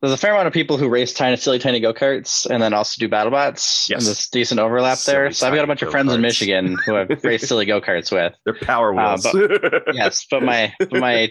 There's 0.00 0.12
a 0.12 0.16
fair 0.16 0.32
amount 0.32 0.46
of 0.46 0.54
people 0.54 0.78
who 0.78 0.88
race 0.88 1.12
tiny, 1.12 1.36
silly, 1.36 1.58
tiny 1.58 1.78
go 1.78 1.92
karts, 1.92 2.46
and 2.48 2.62
then 2.62 2.72
also 2.72 2.98
do 2.98 3.08
battle 3.08 3.30
bots. 3.30 3.90
Yes. 3.90 4.00
and 4.00 4.06
there's 4.06 4.28
decent 4.28 4.58
overlap 4.58 4.98
there. 5.00 5.30
So 5.30 5.46
I've 5.46 5.54
got 5.54 5.64
a 5.64 5.66
bunch 5.66 5.82
of 5.82 5.90
friends 5.90 6.12
in. 6.12 6.20
Michigan 6.22 6.78
who 6.86 6.96
I've 6.96 7.10
raced 7.24 7.48
silly 7.48 7.66
go 7.66 7.80
karts 7.82 8.10
with. 8.10 8.32
They're 8.44 8.54
power 8.54 8.98
Uh, 8.98 9.18
wheels. 9.18 9.50
yes, 9.92 10.26
but 10.30 10.42
my 10.42 10.72
but 10.78 10.92
my 10.92 11.30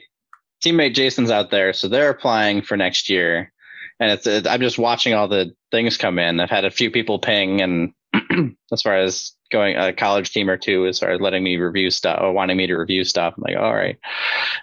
teammate 0.64 0.94
Jason's 0.94 1.32
out 1.32 1.50
there, 1.50 1.74
so 1.74 1.88
they're 1.88 2.12
applying 2.12 2.62
for 2.62 2.78
next 2.78 3.10
year, 3.10 3.52
and 4.00 4.12
it's 4.12 4.28
it, 4.28 4.46
I'm 4.46 4.62
just 4.62 4.78
watching 4.78 5.16
all 5.16 5.28
the 5.28 5.52
things 5.72 5.98
come 5.98 6.20
in. 6.20 6.40
I've 6.40 6.50
had 6.52 6.66
a 6.66 6.72
few 6.72 6.92
people 6.92 7.18
ping, 7.18 7.62
and 7.62 7.94
as 8.72 8.84
far 8.84 8.98
as 8.98 9.32
going 9.52 9.78
a 9.78 9.92
college 9.94 10.32
team 10.32 10.48
or 10.48 10.58
two, 10.58 10.86
as 10.86 11.00
far 11.00 11.10
as 11.10 11.20
letting 11.20 11.44
me 11.44 11.58
review 11.58 11.90
stuff 11.90 12.20
or 12.22 12.32
wanting 12.34 12.58
me 12.58 12.68
to 12.68 12.76
review 12.76 13.04
stuff, 13.04 13.34
I'm 13.36 13.44
like, 13.48 13.58
all 13.58 13.74
right. 13.74 13.98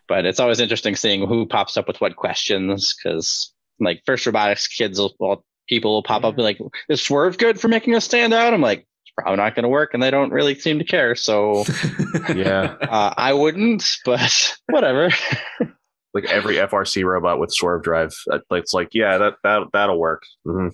But 0.06 0.26
it's 0.26 0.38
always 0.38 0.60
interesting 0.60 0.94
seeing 0.94 1.26
who 1.26 1.44
pops 1.46 1.76
up 1.76 1.88
with 1.88 2.00
what 2.00 2.14
questions 2.14 2.94
because 2.94 3.52
like 3.80 4.02
first 4.06 4.26
robotics 4.26 4.66
kids 4.66 4.98
will 4.98 5.14
well, 5.18 5.44
people 5.68 5.92
will 5.92 6.02
pop 6.02 6.24
up 6.24 6.28
and 6.30 6.36
be 6.36 6.42
like, 6.42 6.58
is 6.88 7.02
Swerve 7.02 7.38
good 7.38 7.60
for 7.60 7.68
making 7.68 7.94
us 7.94 8.04
stand 8.04 8.32
out? 8.34 8.54
I'm 8.54 8.60
like. 8.62 8.86
It's 9.08 9.12
probably 9.24 9.36
not 9.42 9.54
going 9.54 9.62
to 9.62 9.68
work, 9.70 9.94
and 9.94 10.02
they 10.02 10.10
don't 10.10 10.30
really 10.32 10.54
seem 10.56 10.78
to 10.78 10.84
care. 10.84 11.14
So 11.14 11.64
yeah, 12.34 12.74
uh, 12.82 13.14
I 13.16 13.32
wouldn't, 13.32 13.82
but 14.04 14.56
whatever. 14.68 15.10
like 16.12 16.24
every 16.26 16.56
FRC 16.56 17.04
robot 17.04 17.38
with 17.38 17.52
swerve 17.52 17.82
drive. 17.82 18.12
uh, 18.30 18.38
It's 18.52 18.72
like 18.74 18.88
yeah, 18.92 19.16
that 19.18 19.34
that 19.42 19.62
that'll 19.72 19.98
work. 19.98 20.22
hmm 20.44 20.68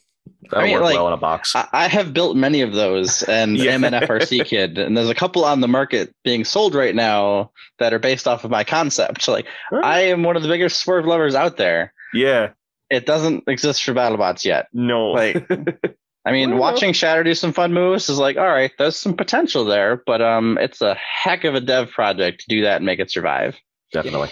That'll 0.50 0.66
mean, 0.66 0.74
work 0.74 0.82
like, 0.82 0.94
well 0.94 1.06
in 1.08 1.12
a 1.12 1.18
box. 1.18 1.54
I, 1.54 1.68
I 1.72 1.88
have 1.88 2.12
built 2.12 2.36
many 2.36 2.62
of 2.62 2.72
those 2.72 3.22
and 3.24 3.56
Yeah. 3.58 3.72
am 3.72 3.84
an 3.84 3.92
FRC 3.92 4.44
kid, 4.44 4.78
and 4.78 4.96
there's 4.96 5.08
a 5.10 5.14
couple 5.14 5.44
on 5.44 5.60
the 5.60 5.68
market 5.68 6.14
being 6.24 6.44
sold 6.44 6.74
right 6.74 6.94
now 6.94 7.50
that 7.78 7.92
are 7.92 7.98
based 7.98 8.26
off 8.28 8.44
of 8.44 8.50
my 8.50 8.64
concept. 8.64 9.22
So, 9.22 9.32
like, 9.32 9.46
I 9.84 10.00
am 10.00 10.22
one 10.24 10.36
of 10.36 10.42
the 10.42 10.48
biggest 10.48 10.80
swerve 10.80 11.06
lovers 11.06 11.34
out 11.34 11.56
there. 11.58 11.92
yeah, 12.14 12.50
It 12.92 13.06
doesn't 13.06 13.44
exist 13.48 13.82
for 13.82 13.92
BattleBots 13.94 14.44
yet. 14.44 14.68
no, 14.72 15.10
Like, 15.12 15.48
I 16.24 16.30
mean, 16.30 16.50
Well- 16.50 16.60
watching 16.60 16.92
Shatter 16.92 17.24
do 17.24 17.34
some 17.34 17.52
fun 17.52 17.72
moves 17.72 18.08
is 18.08 18.18
like, 18.18 18.36
all 18.36 18.46
right, 18.46 18.70
there's 18.78 18.96
some 18.96 19.14
potential 19.16 19.64
there, 19.64 20.02
but 20.06 20.20
um, 20.22 20.58
it's 20.60 20.80
a 20.80 20.94
heck 20.96 21.44
of 21.44 21.54
a 21.54 21.60
dev 21.60 21.90
project 21.90 22.42
to 22.42 22.46
do 22.48 22.62
that 22.62 22.76
and 22.76 22.86
make 22.86 23.00
it 23.00 23.10
survive. 23.10 23.56
definitely. 23.92 24.28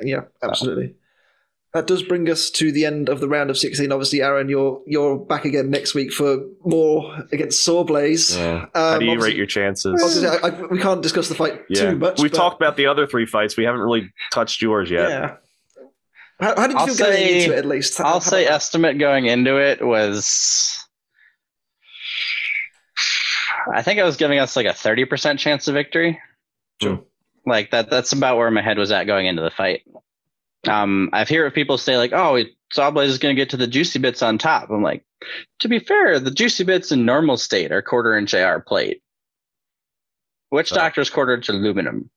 Yeah, 0.00 0.22
absolutely. 0.42 0.94
That 1.72 1.86
does 1.88 2.02
bring 2.04 2.28
us 2.30 2.50
to 2.50 2.70
the 2.70 2.84
end 2.84 3.08
of 3.08 3.18
the 3.20 3.28
round 3.28 3.48
of 3.50 3.56
16. 3.58 3.90
Obviously, 3.90 4.20
Aren, 4.22 4.48
you're 4.48 4.80
you're 4.86 5.18
back 5.18 5.44
again 5.44 5.70
next 5.70 5.92
week 5.94 6.12
for 6.12 6.38
more 6.64 7.16
against 7.32 7.66
Sawblaze. 7.66 8.36
Yeah. 8.36 8.62
Um, 8.62 8.68
How 8.74 8.98
do 8.98 9.06
you 9.06 9.20
rate 9.20 9.34
your 9.36 9.46
chances? 9.46 10.24
I, 10.24 10.48
I, 10.48 10.50
we 10.66 10.78
can't 10.78 11.02
discuss 11.02 11.28
the 11.28 11.34
fight 11.34 11.62
Yeah, 11.68 11.90
too 11.90 11.96
much. 11.96 12.20
we've 12.20 12.30
but- 12.30 12.36
talked 12.36 12.56
about 12.60 12.76
the 12.76 12.86
other 12.86 13.06
three 13.08 13.26
fights. 13.26 13.56
We 13.56 13.64
haven't 13.64 13.80
really 13.80 14.12
touched 14.32 14.62
yours 14.62 14.88
yet. 14.90 15.08
Yeah. 15.08 15.36
How, 16.44 16.54
how 16.56 16.66
did 16.66 16.74
you 16.74 16.78
I'll 16.80 16.86
feel 16.86 16.96
going 16.96 17.12
say- 17.16 17.42
into 17.44 17.54
it, 17.54 17.58
at 17.58 17.64
least? 17.66 17.96
How- 17.98 18.04
I'll 18.04 18.12
how 18.14 18.18
say 18.20 18.44
about 18.44 18.54
estimate 18.56 18.98
going 18.98 19.26
into 19.26 19.56
it 19.56 19.84
was. 19.84 20.78
I 23.72 23.82
think 23.82 23.98
I 23.98 24.04
was 24.04 24.16
giving 24.16 24.38
us 24.38 24.56
like 24.56 24.66
a 24.66 24.70
30% 24.70 25.38
chance 25.38 25.68
of 25.68 25.74
victory. 25.74 26.20
Sure. 26.82 27.02
Like 27.46 27.70
that 27.70 27.88
that's 27.90 28.12
about 28.12 28.36
where 28.36 28.50
my 28.50 28.62
head 28.62 28.78
was 28.78 28.90
at 28.92 29.04
going 29.04 29.26
into 29.26 29.42
the 29.42 29.50
fight. 29.50 29.82
Um 30.68 31.10
I've 31.12 31.28
heard 31.28 31.52
people 31.54 31.78
say 31.78 31.96
like, 31.96 32.12
oh, 32.12 32.42
Sawblaze 32.74 33.06
is 33.06 33.18
gonna 33.18 33.34
get 33.34 33.50
to 33.50 33.56
the 33.56 33.66
juicy 33.66 33.98
bits 33.98 34.22
on 34.22 34.36
top. 34.38 34.70
I'm 34.70 34.82
like, 34.82 35.04
to 35.60 35.68
be 35.68 35.78
fair, 35.78 36.20
the 36.20 36.30
juicy 36.30 36.64
bits 36.64 36.92
in 36.92 37.04
normal 37.06 37.36
state 37.38 37.72
are 37.72 37.80
quarter 37.82 38.16
inch 38.18 38.34
AR 38.34 38.60
plate. 38.60 39.02
Witch 40.50 40.72
Oh. 40.72 40.76
Doctor's 40.76 41.08
quarter 41.10 41.34
inch 41.34 41.48
aluminum. 41.48 42.10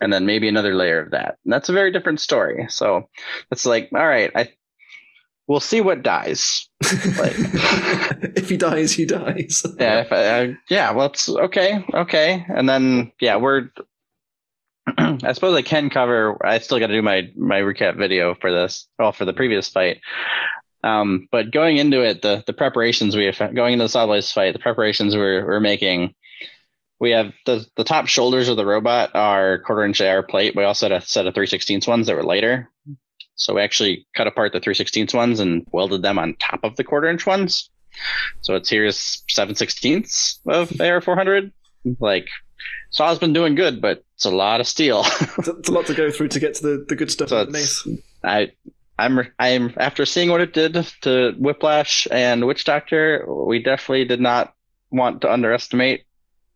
And 0.00 0.12
then 0.12 0.26
maybe 0.26 0.48
another 0.48 0.74
layer 0.74 1.00
of 1.00 1.12
that. 1.12 1.38
And 1.44 1.52
that's 1.52 1.68
a 1.68 1.72
very 1.72 1.90
different 1.90 2.20
story. 2.20 2.66
So 2.68 3.08
it's 3.50 3.64
like, 3.64 3.88
all 3.94 4.06
right, 4.06 4.30
I 4.34 4.50
we'll 5.46 5.60
see 5.60 5.80
what 5.80 6.02
dies. 6.02 6.68
like- 7.18 7.34
if 8.36 8.48
he 8.48 8.56
dies, 8.56 8.92
he 8.92 9.06
dies. 9.06 9.64
Yeah, 9.78 10.00
if 10.00 10.12
I, 10.12 10.40
I, 10.40 10.56
yeah. 10.68 10.90
Well, 10.92 11.06
it's 11.06 11.28
okay, 11.28 11.84
okay, 11.94 12.44
and 12.48 12.68
then 12.68 13.12
yeah, 13.20 13.36
we're. 13.36 13.70
I 14.98 15.32
suppose 15.32 15.56
I 15.56 15.62
can 15.62 15.90
cover. 15.90 16.38
I 16.46 16.58
still 16.58 16.78
got 16.78 16.88
to 16.88 16.94
do 16.94 17.02
my 17.02 17.30
my 17.36 17.60
recap 17.60 17.96
video 17.96 18.34
for 18.34 18.52
this, 18.52 18.86
well, 18.98 19.12
for 19.12 19.24
the 19.24 19.32
previous 19.32 19.68
fight. 19.68 20.00
Um, 20.84 21.26
but 21.32 21.50
going 21.50 21.78
into 21.78 22.02
it, 22.02 22.22
the 22.22 22.44
the 22.46 22.52
preparations 22.52 23.16
we 23.16 23.24
have 23.24 23.38
going 23.54 23.72
into 23.72 23.84
the 23.86 23.88
Sawblaze 23.88 24.32
fight, 24.32 24.52
the 24.52 24.58
preparations 24.60 25.16
we're 25.16 25.44
we're 25.44 25.60
making. 25.60 26.14
We 26.98 27.10
have 27.10 27.32
the 27.44 27.66
the 27.76 27.84
top 27.84 28.06
shoulders 28.06 28.48
of 28.48 28.56
the 28.56 28.66
robot 28.66 29.14
are 29.14 29.58
quarter 29.58 29.84
inch 29.84 30.00
AR 30.00 30.22
plate. 30.22 30.56
We 30.56 30.64
also 30.64 30.88
had 30.88 31.02
a 31.02 31.04
set 31.04 31.26
of 31.26 31.34
316 31.34 31.82
ones 31.86 32.06
that 32.06 32.16
were 32.16 32.22
lighter. 32.22 32.70
So 33.36 33.54
we 33.54 33.60
actually 33.60 34.06
cut 34.14 34.26
apart 34.26 34.52
the 34.52 34.60
316 34.60 35.08
ones 35.12 35.40
and 35.40 35.66
welded 35.70 36.02
them 36.02 36.18
on 36.18 36.36
top 36.38 36.60
of 36.64 36.76
the 36.76 36.84
quarter 36.84 37.08
inch 37.08 37.26
ones. 37.26 37.70
So 38.40 38.54
it's 38.54 38.70
here's 38.70 39.22
7 39.28 39.54
16ths 39.54 40.38
of 40.46 40.80
AR 40.80 41.00
400. 41.00 41.52
Like, 42.00 42.28
Saw's 42.90 43.18
been 43.18 43.32
doing 43.32 43.54
good, 43.54 43.80
but 43.80 44.04
it's 44.14 44.24
a 44.24 44.30
lot 44.30 44.60
of 44.60 44.66
steel. 44.66 45.02
it's, 45.04 45.48
a, 45.48 45.56
it's 45.58 45.68
a 45.68 45.72
lot 45.72 45.86
to 45.86 45.94
go 45.94 46.10
through 46.10 46.28
to 46.28 46.40
get 46.40 46.54
to 46.56 46.62
the, 46.62 46.84
the 46.88 46.96
good 46.96 47.10
stuff 47.10 47.28
So 47.28 47.40
underneath. 47.40 47.86
I, 48.24 48.52
I'm, 48.98 49.28
I'm 49.38 49.74
after 49.76 50.06
seeing 50.06 50.30
what 50.30 50.40
it 50.40 50.52
did 50.52 50.74
to 51.02 51.34
Whiplash 51.38 52.08
and 52.10 52.46
Witch 52.46 52.64
Doctor, 52.64 53.26
we 53.28 53.62
definitely 53.62 54.06
did 54.06 54.20
not 54.20 54.54
want 54.90 55.20
to 55.20 55.32
underestimate 55.32 56.04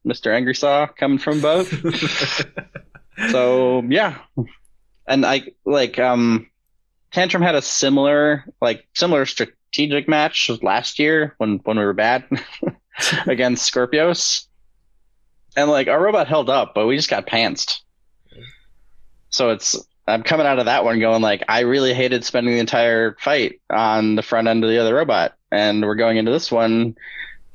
Mr. 0.07 0.35
Angry 0.35 0.55
Saw 0.55 0.87
coming 0.87 1.19
from 1.19 1.41
both. 1.41 1.69
so 3.29 3.83
yeah 3.89 4.19
and 5.07 5.27
i 5.27 5.43
like 5.65 5.99
um 5.99 6.49
tantrum 7.11 7.43
had 7.43 7.55
a 7.55 7.63
similar 7.63 8.45
like 8.61 8.87
similar 8.95 9.27
strategic 9.27 10.09
match 10.09 10.51
last 10.63 10.99
year 10.99 11.35
when 11.39 11.59
when 11.65 11.79
we 11.79 11.85
were 11.85 11.93
bad 11.93 12.25
against 13.27 13.65
Scorpius 13.65 14.49
and 15.57 15.71
like 15.71 15.89
our 15.89 16.03
robot 16.03 16.29
held 16.29 16.49
up 16.49 16.75
but 16.75 16.87
we 16.87 16.97
just 16.97 17.11
got 17.11 17.27
pantsed 17.27 17.81
so 19.29 19.51
it's 19.51 19.77
i'm 20.07 20.23
coming 20.23 20.47
out 20.47 20.59
of 20.59 20.67
that 20.67 20.85
one 20.85 21.01
going 21.01 21.23
like 21.23 21.43
i 21.49 21.61
really 21.61 21.93
hated 21.93 22.25
spending 22.25 22.55
the 22.55 22.61
entire 22.61 23.17
fight 23.21 23.61
on 23.69 24.15
the 24.17 24.23
front 24.23 24.49
end 24.49 24.65
of 24.65 24.71
the 24.71 24.79
other 24.79 24.95
robot 24.95 25.37
and 25.51 25.85
we're 25.85 25.95
going 25.95 26.17
into 26.17 26.31
this 26.31 26.51
one 26.51 26.97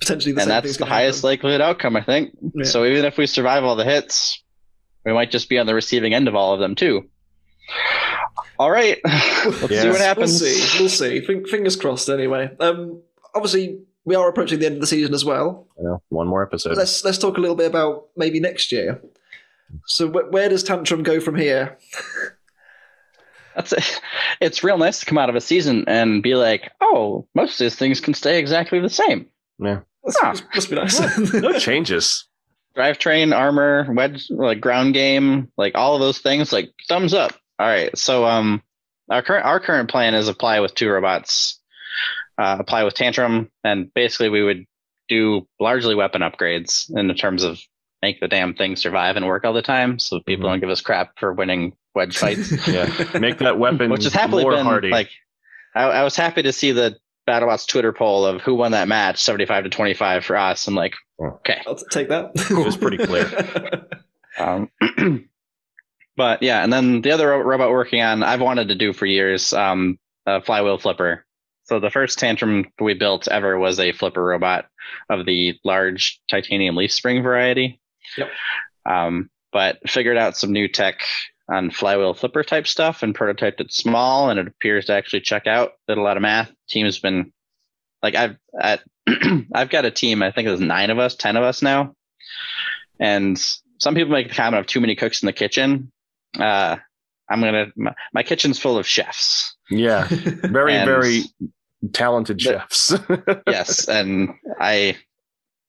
Potentially 0.05 0.33
the 0.33 0.41
and 0.41 0.49
same 0.49 0.61
that's 0.61 0.77
the 0.77 0.85
highest 0.85 1.19
happen. 1.19 1.29
likelihood 1.29 1.61
outcome, 1.61 1.95
I 1.95 2.01
think. 2.03 2.35
Yeah. 2.53 2.63
So 2.65 2.85
even 2.85 3.05
if 3.05 3.17
we 3.17 3.25
survive 3.27 3.63
all 3.63 3.75
the 3.75 3.85
hits, 3.85 4.41
we 5.05 5.13
might 5.13 5.31
just 5.31 5.49
be 5.49 5.57
on 5.59 5.65
the 5.65 5.73
receiving 5.75 6.13
end 6.13 6.27
of 6.27 6.35
all 6.35 6.53
of 6.53 6.59
them 6.59 6.75
too. 6.75 7.09
All 8.57 8.71
right, 8.71 8.99
let's 9.03 9.67
see 9.67 9.89
what 9.89 9.99
happens. 9.99 10.39
We'll 10.41 10.49
see. 10.51 10.79
We'll 10.79 10.89
see. 10.89 11.21
Fin- 11.21 11.45
Fingers 11.45 11.75
crossed. 11.75 12.09
Anyway, 12.09 12.49
um, 12.59 13.01
obviously 13.33 13.79
we 14.05 14.15
are 14.15 14.29
approaching 14.29 14.59
the 14.59 14.65
end 14.67 14.75
of 14.75 14.81
the 14.81 14.87
season 14.87 15.13
as 15.13 15.25
well. 15.25 15.67
You 15.77 15.83
know, 15.83 16.01
one 16.09 16.27
more 16.27 16.43
episode. 16.43 16.77
Let's 16.77 17.03
let's 17.03 17.17
talk 17.17 17.37
a 17.37 17.41
little 17.41 17.55
bit 17.55 17.67
about 17.67 18.05
maybe 18.15 18.39
next 18.39 18.71
year. 18.71 19.01
So 19.87 20.07
wh- 20.09 20.31
where 20.31 20.47
does 20.47 20.63
Tantrum 20.63 21.03
go 21.03 21.19
from 21.19 21.35
here? 21.35 21.77
That's 23.55 23.73
it. 23.73 24.01
It's 24.41 24.63
real 24.63 24.77
nice 24.77 24.99
to 24.99 25.05
come 25.05 25.17
out 25.17 25.29
of 25.29 25.35
a 25.35 25.41
season 25.41 25.85
and 25.87 26.21
be 26.21 26.35
like, 26.35 26.71
oh, 26.81 27.25
most 27.33 27.53
of 27.53 27.65
these 27.65 27.75
things 27.75 27.99
can 28.01 28.13
stay 28.13 28.37
exactly 28.37 28.79
the 28.79 28.89
same. 28.89 29.27
That's- 30.05 30.17
Ah. 30.21 30.27
must, 30.29 30.43
must 30.55 30.69
be 30.69 30.75
nice. 30.75 31.33
No 31.33 31.57
changes. 31.59 32.27
drivetrain, 32.77 33.35
armor, 33.35 33.87
wedge, 33.93 34.27
like 34.29 34.59
ground 34.61 34.93
game, 34.93 35.51
like 35.57 35.75
all 35.75 35.95
of 35.95 36.01
those 36.01 36.19
things, 36.19 36.51
like 36.51 36.71
thumbs 36.89 37.13
up. 37.13 37.33
All 37.59 37.67
right. 37.67 37.95
So 37.97 38.25
um 38.25 38.61
our 39.09 39.21
current 39.21 39.45
our 39.45 39.59
current 39.59 39.89
plan 39.89 40.13
is 40.13 40.27
apply 40.27 40.59
with 40.59 40.75
two 40.75 40.89
robots, 40.89 41.59
uh, 42.37 42.57
apply 42.59 42.83
with 42.83 42.93
Tantrum, 42.95 43.49
and 43.63 43.93
basically 43.93 44.29
we 44.29 44.43
would 44.43 44.65
do 45.07 45.47
largely 45.59 45.95
weapon 45.95 46.21
upgrades 46.21 46.89
in 46.97 47.07
the 47.07 47.13
terms 47.13 47.43
of 47.43 47.59
make 48.01 48.19
the 48.19 48.27
damn 48.27 48.53
thing 48.53 48.75
survive 48.75 49.15
and 49.15 49.25
work 49.25 49.45
all 49.45 49.53
the 49.53 49.61
time, 49.61 49.97
so 49.99 50.19
people 50.25 50.45
Mhm. 50.45 50.53
don't 50.53 50.59
give 50.59 50.69
us 50.69 50.81
crap 50.81 51.17
for 51.19 51.31
winning 51.33 51.75
wedge 51.95 52.17
fights. 52.17 52.51
Yeah. 52.67 52.87
Make 53.19 53.37
that 53.39 53.57
weapon 53.65 53.89
Which 53.89 54.05
is 54.05 54.13
happily 54.13 54.43
more 54.43 54.51
been 54.53 54.65
hardy. 54.65 54.89
like 54.89 55.09
I, 55.75 55.83
I 55.83 56.03
was 56.03 56.15
happy 56.15 56.41
to 56.43 56.51
see 56.51 56.71
the 56.71 56.97
BattleBots 57.27 57.67
Twitter 57.67 57.93
poll 57.93 58.25
of 58.25 58.41
who 58.41 58.55
won 58.55 58.71
that 58.71 58.87
match, 58.87 59.21
seventy 59.21 59.45
five 59.45 59.63
to 59.63 59.69
twenty 59.69 59.93
five 59.93 60.23
for 60.23 60.35
us. 60.35 60.67
I'm 60.67 60.75
like, 60.75 60.93
okay. 61.19 61.61
I'll 61.65 61.75
take 61.75 62.09
that. 62.09 62.31
It 62.49 62.65
was 62.65 62.77
pretty 62.77 62.97
clear. 62.97 63.87
Um, 64.37 64.69
but 66.17 66.43
yeah, 66.43 66.61
and 66.61 66.73
then 66.73 67.01
the 67.01 67.11
other 67.11 67.29
robot 67.41 67.71
working 67.71 68.01
on, 68.01 68.21
I've 68.21 68.41
wanted 68.41 68.67
to 68.67 68.75
do 68.75 68.91
for 68.91 69.05
years, 69.05 69.53
um, 69.53 69.97
a 70.25 70.41
flywheel 70.41 70.77
flipper. 70.77 71.25
So 71.63 71.79
the 71.79 71.89
first 71.89 72.19
tantrum 72.19 72.65
we 72.79 72.93
built 72.93 73.27
ever 73.27 73.57
was 73.57 73.79
a 73.79 73.93
flipper 73.93 74.23
robot 74.23 74.65
of 75.09 75.25
the 75.25 75.57
large 75.63 76.19
titanium 76.29 76.75
leaf 76.75 76.91
spring 76.91 77.23
variety. 77.23 77.79
Yep. 78.17 78.29
Um, 78.85 79.29
but 79.51 79.77
figured 79.87 80.17
out 80.17 80.37
some 80.37 80.51
new 80.51 80.67
tech 80.67 80.99
on 81.49 81.69
flywheel 81.69 82.13
flipper 82.13 82.43
type 82.43 82.67
stuff 82.67 83.03
and 83.03 83.15
prototyped 83.17 83.59
it 83.59 83.71
small, 83.71 84.29
and 84.29 84.39
it 84.39 84.47
appears 84.47 84.85
to 84.85 84.93
actually 84.93 85.21
check 85.21 85.47
out. 85.47 85.73
Did 85.87 85.97
a 85.97 86.01
lot 86.01 86.17
of 86.17 86.21
math. 86.21 86.51
Team's 86.69 86.99
been 86.99 87.31
like 88.01 88.15
I've 88.15 88.37
at 88.59 88.81
I've 89.53 89.69
got 89.69 89.85
a 89.85 89.91
team. 89.91 90.23
I 90.23 90.31
think 90.31 90.47
there's 90.47 90.59
nine 90.59 90.89
of 90.89 90.99
us, 90.99 91.15
ten 91.15 91.35
of 91.35 91.43
us 91.43 91.61
now, 91.61 91.93
and 92.99 93.37
some 93.79 93.93
people 93.95 94.11
make 94.11 94.29
the 94.29 94.35
comment 94.35 94.61
of 94.61 94.67
too 94.67 94.79
many 94.81 94.95
cooks 94.95 95.21
in 95.21 95.27
the 95.27 95.33
kitchen. 95.33 95.91
Uh, 96.39 96.77
I'm 97.29 97.41
gonna 97.41 97.67
my, 97.75 97.93
my 98.13 98.23
kitchen's 98.23 98.59
full 98.59 98.77
of 98.77 98.87
chefs. 98.87 99.55
yeah. 99.69 100.07
Very, 100.09 100.73
very 100.85 101.21
talented 101.93 102.37
The- 102.39 102.43
chefs. 102.43 102.93
yes, 103.47 103.87
and 103.87 104.29
I 104.59 104.97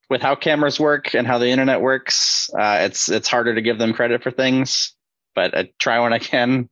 with 0.09 0.23
how 0.23 0.35
cameras 0.37 0.79
work 0.79 1.15
and 1.15 1.27
how 1.27 1.39
the 1.39 1.49
internet 1.49 1.81
works, 1.81 2.49
uh, 2.59 2.79
it's 2.83 3.09
it's 3.11 3.29
harder 3.29 3.55
to 3.55 3.61
give 3.63 3.79
them 3.79 3.93
credit 3.93 4.23
for 4.23 4.31
things, 4.31 4.95
but 5.37 5.57
I 5.57 5.71
try 5.79 6.01
when 6.01 6.13
I 6.13 6.19
can. 6.19 6.69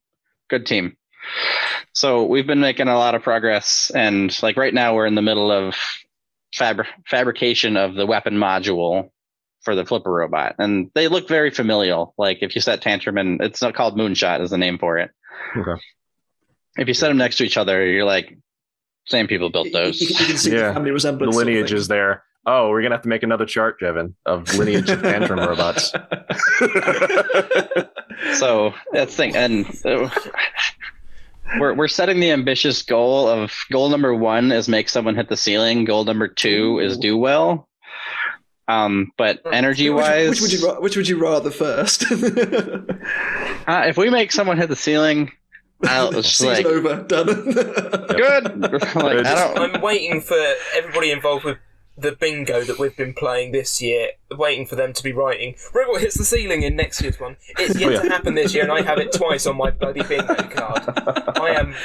Good 0.51 0.67
team. 0.67 0.97
So 1.93 2.25
we've 2.25 2.47
been 2.47 2.61
making 2.61 2.89
a 2.89 2.97
lot 2.99 3.15
of 3.15 3.23
progress, 3.23 3.93
and 3.95 4.37
like 4.43 4.57
right 4.57 4.75
now 4.75 4.95
we're 4.97 5.07
in 5.07 5.15
the 5.15 5.23
middle 5.23 5.53
of 5.53 5.77
fabri- 6.59 6.87
fabrication 7.07 7.77
of 7.77 7.95
the 7.95 8.05
weapon 8.07 8.35
module 8.35 9.11
for 9.63 9.75
the 9.77 9.85
flipper 9.87 10.11
robot, 10.13 10.57
and 10.59 10.91
they 10.95 11.09
look 11.09 11.29
very 11.29 11.51
familial. 11.51 12.15
Like 12.19 12.39
if 12.43 12.55
you 12.55 12.61
set 12.61 12.83
Tantrum 12.83 13.17
and 13.17 13.41
it's 13.41 13.63
not 13.63 13.75
called 13.75 13.97
Moonshot 13.97 14.41
is 14.43 14.51
the 14.51 14.59
name 14.59 14.79
for 14.79 14.99
it. 14.99 15.11
Okay. 15.57 15.81
If 16.77 16.89
you 16.89 16.95
set 16.95 17.09
them 17.09 17.17
next 17.19 17.37
to 17.37 17.45
each 17.45 17.57
other, 17.57 17.87
you're 17.87 18.05
like, 18.05 18.37
same 19.07 19.27
people 19.29 19.49
built 19.51 19.69
those. 19.73 20.01
you 20.01 20.09
can 20.27 20.37
see 20.37 20.53
Yeah. 20.53 20.69
the 20.69 20.75
family 20.75 20.91
resemblance. 20.91 21.35
sort 21.35 21.47
lineage 21.47 21.73
is 21.73 21.87
there. 21.89 22.25
Oh, 22.47 22.69
we're 22.69 22.83
gonna 22.83 22.95
have 22.95 23.03
to 23.03 23.09
make 23.09 23.23
another 23.23 23.47
chart, 23.47 23.81
Jevin, 23.81 24.13
of 24.27 24.55
lineage 24.55 24.91
of 24.91 25.03
tantrum 25.03 25.41
robots. 25.41 25.91
so 28.35 28.75
that's 28.93 29.13
the 29.13 29.17
thing 29.17 29.37
and 29.37 29.67
uh, 29.85 30.09
we're, 31.59 31.75
we're 31.75 31.89
setting 31.89 32.21
the 32.21 32.31
ambitious 32.31 32.83
goal 32.83 33.29
of 33.29 33.53
goal 33.71 33.89
number 33.89 34.15
one 34.15 34.53
is 34.53 34.69
make 34.69 34.89
someone 34.89 35.15
hit 35.15 35.29
the 35.29 35.37
ceiling 35.37 35.85
goal 35.85 36.05
number 36.05 36.29
two 36.29 36.79
is 36.81 36.99
do 36.99 37.17
well 37.17 37.69
um 38.69 39.13
but 39.19 39.41
energy 39.53 39.91
which, 39.91 40.03
wise 40.03 40.31
which 40.31 40.41
would 40.41 40.53
you 40.53 40.67
ra- 40.67 40.81
which 40.81 40.97
would 40.97 41.09
you 41.09 41.19
rather 41.19 41.51
first? 41.51 42.11
uh, 42.13 43.83
if 43.87 43.97
we 43.97 44.11
make 44.11 44.33
someone 44.33 44.57
hit 44.57 44.69
the 44.69 44.77
ceiling 44.77 45.31
I'll 45.85 46.17
it's 46.17 46.31
Season 46.31 46.49
like 46.49 46.65
over, 46.65 47.03
done. 47.03 47.27
good 47.27 48.63
like, 48.63 49.27
I 49.27 49.35
don't, 49.35 49.59
I'm 49.59 49.83
waiting 49.83 50.23
for 50.23 50.39
everybody 50.77 51.11
involved 51.11 51.45
with 51.45 51.59
the 51.97 52.13
bingo 52.13 52.65
that 52.65 52.79
we've 52.79 52.97
been 52.97 53.15
playing 53.15 53.53
this 53.53 53.81
year, 53.81 54.09
waiting 54.37 54.67
for 54.67 54.75
them 54.77 54.93
to 54.93 55.03
be 55.03 55.13
writing. 55.13 55.55
Robot 55.73 56.01
hits 56.01 56.19
the 56.19 56.25
ceiling 56.25 56.63
in 56.63 56.75
next 56.77 57.01
year's 57.03 57.21
one. 57.21 57.37
It's 57.59 57.79
yet 57.79 57.89
Oh, 57.89 57.93
yeah. 57.93 58.03
to 58.03 58.09
happen 58.09 58.35
this 58.35 58.53
year, 58.55 58.65
and 58.65 58.73
I 58.73 58.83
have 58.83 58.99
it 58.99 59.13
twice 59.13 59.47
on 59.47 59.57
my 59.57 59.71
bloody 59.71 60.03
bingo 60.03 60.35
card. 60.35 60.83
I 61.39 61.51
am. 61.59 61.75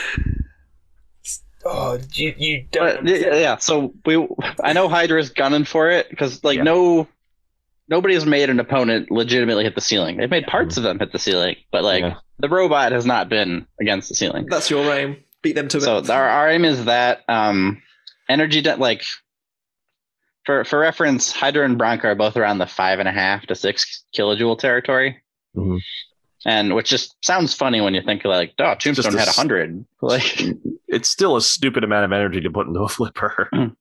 Oh, 1.66 2.00
you 2.14 2.34
you 2.38 2.66
don't. 2.72 3.04
But, 3.04 3.08
yeah, 3.20 3.36
yeah, 3.36 3.58
so 3.58 3.94
we 4.06 4.26
I 4.64 4.72
know 4.72 4.88
Hydra's 4.88 5.30
gunning 5.30 5.66
for 5.66 5.90
it 5.90 6.10
because 6.10 6.42
like 6.42 6.56
Yeah. 6.58 6.64
no 6.64 7.08
nobody 7.90 8.14
has 8.14 8.26
made 8.26 8.50
an 8.50 8.62
opponent 8.62 9.12
legitimately 9.12 9.66
hit 9.66 9.76
the 9.76 9.82
ceiling. 9.82 10.16
They've 10.18 10.30
made 10.30 10.48
parts 10.48 10.78
of 10.78 10.84
them 10.84 11.00
hit 11.00 11.12
the 11.12 11.20
ceiling, 11.20 11.58
but 11.72 11.84
like 11.84 12.02
Yeah. 12.02 12.16
the 12.38 12.48
robot 12.48 12.94
has 12.94 13.06
not 13.06 13.28
been 13.28 13.68
against 13.82 14.08
the 14.08 14.16
ceiling. 14.16 14.46
That's 14.50 14.70
your 14.70 14.86
aim. 14.96 15.18
Beat 15.42 15.56
them 15.56 15.68
to 15.70 15.82
So 15.82 15.98
it. 15.98 16.10
our, 16.10 16.30
our 16.30 16.50
aim 16.50 16.64
is 16.64 16.86
that 16.86 17.24
um 17.28 17.82
energy 18.30 18.62
de- 18.62 18.78
like 18.78 19.04
for 20.50 20.64
for 20.64 20.80
reference, 20.80 21.32
Hydra 21.32 21.64
and 21.64 21.78
Bronco 21.78 22.08
are 22.08 22.16
both 22.16 22.36
around 22.36 22.58
the 22.58 22.66
five 22.66 22.98
and 22.98 23.08
a 23.08 23.12
half 23.12 23.46
to 23.46 23.54
six 23.54 24.04
kilojoule 24.18 24.58
territory. 24.58 25.22
Mhm. 25.56 25.78
And 26.44 26.74
which 26.74 26.90
just 26.90 27.16
sounds 27.24 27.54
funny 27.54 27.82
when 27.82 27.94
you 27.94 28.02
think 28.02 28.26
like, 28.26 28.54
oh, 28.58 28.74
Tombstone 28.74 29.14
had 29.16 29.28
a 29.28 29.32
hundred. 29.32 29.86
Like 30.02 30.42
it's 30.88 31.08
still 31.08 31.36
a 31.36 31.42
stupid 31.42 31.84
amount 31.84 32.06
of 32.06 32.12
energy 32.14 32.42
to 32.42 32.50
put 32.50 32.66
into 32.66 32.80
a 32.80 32.90
flipper. 32.90 33.48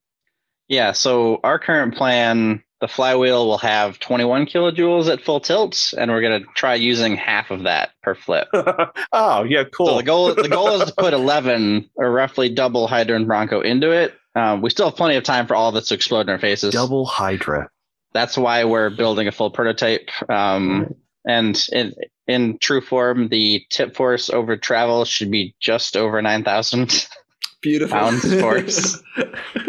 Yeah, 0.70 0.93
so 0.93 1.40
our 1.45 1.59
current 1.59 1.95
plan, 1.95 2.62
the 2.82 2.89
flywheel 2.89 3.47
will 3.47 3.57
have 3.57 3.99
21 4.01 4.45
kilojoules 4.45 5.11
at 5.11 5.23
full 5.23 5.40
tilt, 5.40 5.95
and 5.97 6.11
we're 6.11 6.20
gonna 6.20 6.45
try 6.55 6.74
using 6.74 7.16
half 7.16 7.51
of 7.51 7.62
that 7.62 7.93
per 8.03 8.15
flip. 8.15 8.49
oh 9.12 9.45
yeah, 9.45 9.65
cool. 9.73 9.86
So 9.86 9.97
the 9.97 10.03
goal, 10.03 10.35
the 10.35 10.47
goal 10.51 10.82
is 10.82 10.90
to 10.90 10.95
put 10.95 11.15
11 11.15 11.89
or 11.95 12.12
roughly 12.12 12.51
double 12.51 12.86
Hydra 12.86 13.16
and 13.16 13.27
Bronco 13.27 13.62
into 13.62 13.93
it. 13.93 14.12
Um, 14.39 14.62
we 14.62 14.70
still 14.70 14.86
have 14.86 14.97
plenty 14.97 15.16
of 15.16 15.24
time 15.24 15.47
for 15.47 15.56
all 15.56 15.69
of 15.69 15.74
this 15.74 15.89
to 15.89 15.94
explode 15.94 16.23
in 16.23 16.31
our 16.31 16.39
faces. 16.39 16.73
Double 16.73 17.05
Hydra. 17.05 17.69
That's 18.12 18.39
why 18.39 18.65
we're 18.65 18.90
building 18.90 19.27
a 19.27 19.32
full 19.32 19.51
prototype. 19.51 20.09
Um, 20.31 20.94
and 21.27 21.60
in 21.73 21.93
in 22.27 22.59
true 22.59 22.81
form, 22.81 23.28
the 23.28 23.65
tip 23.70 23.97
force 23.97 24.31
over 24.31 24.56
travel 24.56 25.05
should 25.05 25.31
be 25.31 25.55
just 25.60 25.97
over 25.97 26.20
9,000. 26.23 27.09
Beautiful. 27.60 27.98
Pounds 27.98 28.40
force. 28.40 29.02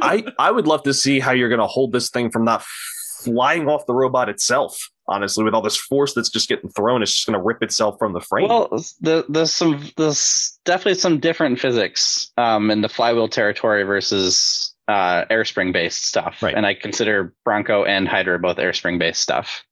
I 0.02 0.24
I 0.38 0.52
would 0.52 0.68
love 0.68 0.84
to 0.84 0.94
see 0.94 1.20
how 1.20 1.32
you're 1.32 1.50
gonna 1.50 1.66
hold 1.68 1.92
this 1.92 2.10
thing 2.12 2.30
from 2.30 2.46
not 2.46 2.64
flying 3.24 3.68
off 3.68 3.88
the 3.88 3.94
robot 3.94 4.30
itself. 4.30 4.90
Honestly, 5.10 5.44
with 5.44 5.54
all 5.54 5.62
this 5.62 5.76
force 5.76 6.14
that's 6.14 6.30
just 6.30 6.48
getting 6.48 6.70
thrown, 6.70 7.02
it's 7.02 7.14
just 7.14 7.26
gonna 7.26 7.42
rip 7.42 7.62
itself 7.64 7.98
from 8.00 8.14
the 8.14 8.22
frame. 8.22 8.48
Well, 8.48 8.68
the, 9.02 9.26
there's 9.28 9.52
some 9.54 9.90
there's 9.98 10.60
definitely 10.66 11.00
some 11.00 11.20
different 11.20 11.60
physics 11.60 12.32
um, 12.38 12.70
in 12.72 12.82
the 12.82 12.90
flywheel 12.90 13.28
territory 13.28 13.84
versus 13.84 14.74
uh, 14.88 15.26
airspring 15.26 15.74
based 15.74 16.06
stuff, 16.06 16.42
Right. 16.42 16.56
and 16.56 16.66
I 16.66 16.74
consider 16.76 17.34
Bronco 17.44 17.84
and 17.86 18.08
Hydra 18.08 18.40
both 18.40 18.58
air 18.60 18.74
spring 18.74 18.98
based 19.00 19.22
stuff. 19.22 19.64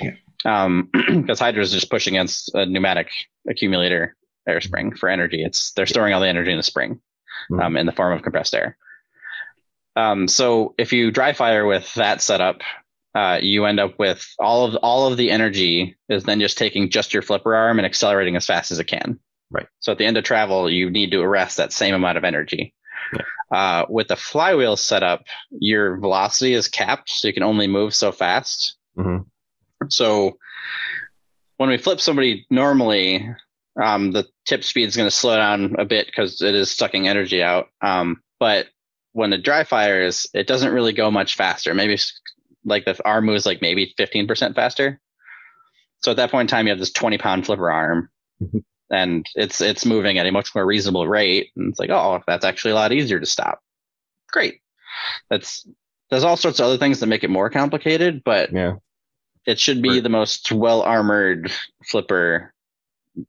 Yeah. 0.00 0.12
Um, 0.44 0.90
because 0.92 1.38
Hydra 1.38 1.62
is 1.62 1.72
just 1.72 1.90
pushing 1.90 2.16
against 2.16 2.52
a 2.54 2.66
pneumatic 2.66 3.08
accumulator 3.48 4.16
air 4.48 4.60
spring 4.60 4.94
for 4.96 5.08
energy. 5.08 5.42
It's 5.44 5.72
they're 5.72 5.86
storing 5.86 6.12
all 6.14 6.20
the 6.20 6.28
energy 6.28 6.50
in 6.50 6.56
the 6.56 6.62
spring, 6.64 7.00
Mhm. 7.50 7.62
um, 7.62 7.76
in 7.76 7.86
the 7.86 7.92
form 7.92 8.12
of 8.16 8.22
compressed 8.22 8.54
air. 8.54 8.76
Um, 9.94 10.26
so 10.26 10.74
if 10.78 10.92
you 10.92 11.10
dry 11.10 11.32
fire 11.32 11.66
with 11.66 11.92
that 11.94 12.22
setup, 12.22 12.62
uh, 13.14 13.38
you 13.42 13.66
end 13.66 13.80
up 13.80 13.98
with 13.98 14.26
all 14.38 14.64
of 14.64 14.76
all 14.76 15.06
of 15.06 15.16
the 15.16 15.30
energy 15.30 15.96
is 16.08 16.24
then 16.24 16.40
just 16.40 16.58
taking 16.58 16.88
just 16.88 17.12
your 17.12 17.22
flipper 17.22 17.54
arm 17.54 17.78
and 17.78 17.86
accelerating 17.86 18.36
as 18.36 18.46
fast 18.46 18.70
as 18.70 18.78
it 18.78 18.84
can. 18.84 19.18
Right. 19.50 19.66
So 19.80 19.92
at 19.92 19.98
the 19.98 20.06
end 20.06 20.16
of 20.16 20.24
travel, 20.24 20.70
you 20.70 20.90
need 20.90 21.10
to 21.10 21.20
arrest 21.20 21.58
that 21.58 21.72
same 21.72 21.94
amount 21.94 22.18
of 22.18 22.24
energy. 22.24 22.74
Uh, 23.52 23.84
with 23.90 24.08
the 24.08 24.16
flywheel 24.16 24.76
setup, 24.76 25.24
your 25.50 25.98
velocity 25.98 26.54
is 26.54 26.68
capped, 26.68 27.10
so 27.10 27.28
you 27.28 27.34
can 27.34 27.42
only 27.42 27.66
move 27.66 27.94
so 27.94 28.10
fast. 28.10 28.76
Mhm. 28.96 29.26
So 29.90 30.38
when 31.58 31.68
we 31.68 31.76
flip 31.76 32.00
somebody 32.00 32.46
normally, 32.48 33.28
um, 33.80 34.12
the 34.12 34.26
tip 34.46 34.64
speed 34.64 34.88
is 34.88 34.96
going 34.96 35.06
to 35.06 35.14
slow 35.14 35.36
down 35.36 35.76
a 35.78 35.84
bit 35.84 36.06
because 36.06 36.40
it 36.40 36.54
is 36.54 36.70
sucking 36.70 37.06
energy 37.06 37.42
out. 37.42 37.68
Um, 37.82 38.22
but 38.40 38.68
when 39.12 39.28
the 39.28 39.38
dry 39.38 39.64
fires, 39.64 40.26
it 40.32 40.46
doesn't 40.46 40.72
really 40.72 40.94
go 40.94 41.10
much 41.10 41.36
faster. 41.36 41.74
Maybe 41.74 41.98
like 42.64 42.84
the 42.84 42.96
arm 43.04 43.24
moves 43.26 43.46
like 43.46 43.60
maybe 43.62 43.94
15% 43.98 44.54
faster. 44.54 45.00
So 46.02 46.10
at 46.10 46.16
that 46.18 46.30
point 46.30 46.50
in 46.50 46.54
time, 46.54 46.66
you 46.66 46.70
have 46.72 46.78
this 46.80 46.92
20 46.92 47.18
pound 47.18 47.46
flipper 47.46 47.70
arm 47.70 48.08
Mhm. 48.42 48.64
and 48.90 49.26
it's, 49.34 49.60
it's 49.60 49.86
moving 49.86 50.18
at 50.18 50.26
a 50.26 50.32
much 50.32 50.54
more 50.54 50.66
reasonable 50.66 51.06
rate. 51.06 51.50
And 51.56 51.70
it's 51.70 51.78
like, 51.78 51.90
oh, 51.90 52.20
that's 52.26 52.44
actually 52.44 52.72
a 52.72 52.76
lot 52.76 52.92
easier 52.92 53.20
to 53.20 53.26
stop. 53.26 53.60
Great. 54.30 54.60
That's, 55.30 55.66
there's 56.10 56.24
all 56.24 56.36
sorts 56.36 56.58
of 56.60 56.66
other 56.66 56.76
things 56.78 57.00
that 57.00 57.06
make 57.06 57.24
it 57.24 57.30
more 57.30 57.48
complicated, 57.50 58.22
but 58.24 58.52
yeah. 58.52 58.74
it 59.46 59.58
should 59.58 59.80
be 59.80 59.90
Right. 59.90 60.02
the 60.02 60.08
most 60.08 60.50
well 60.52 60.82
armored 60.82 61.50
flipper 61.86 62.52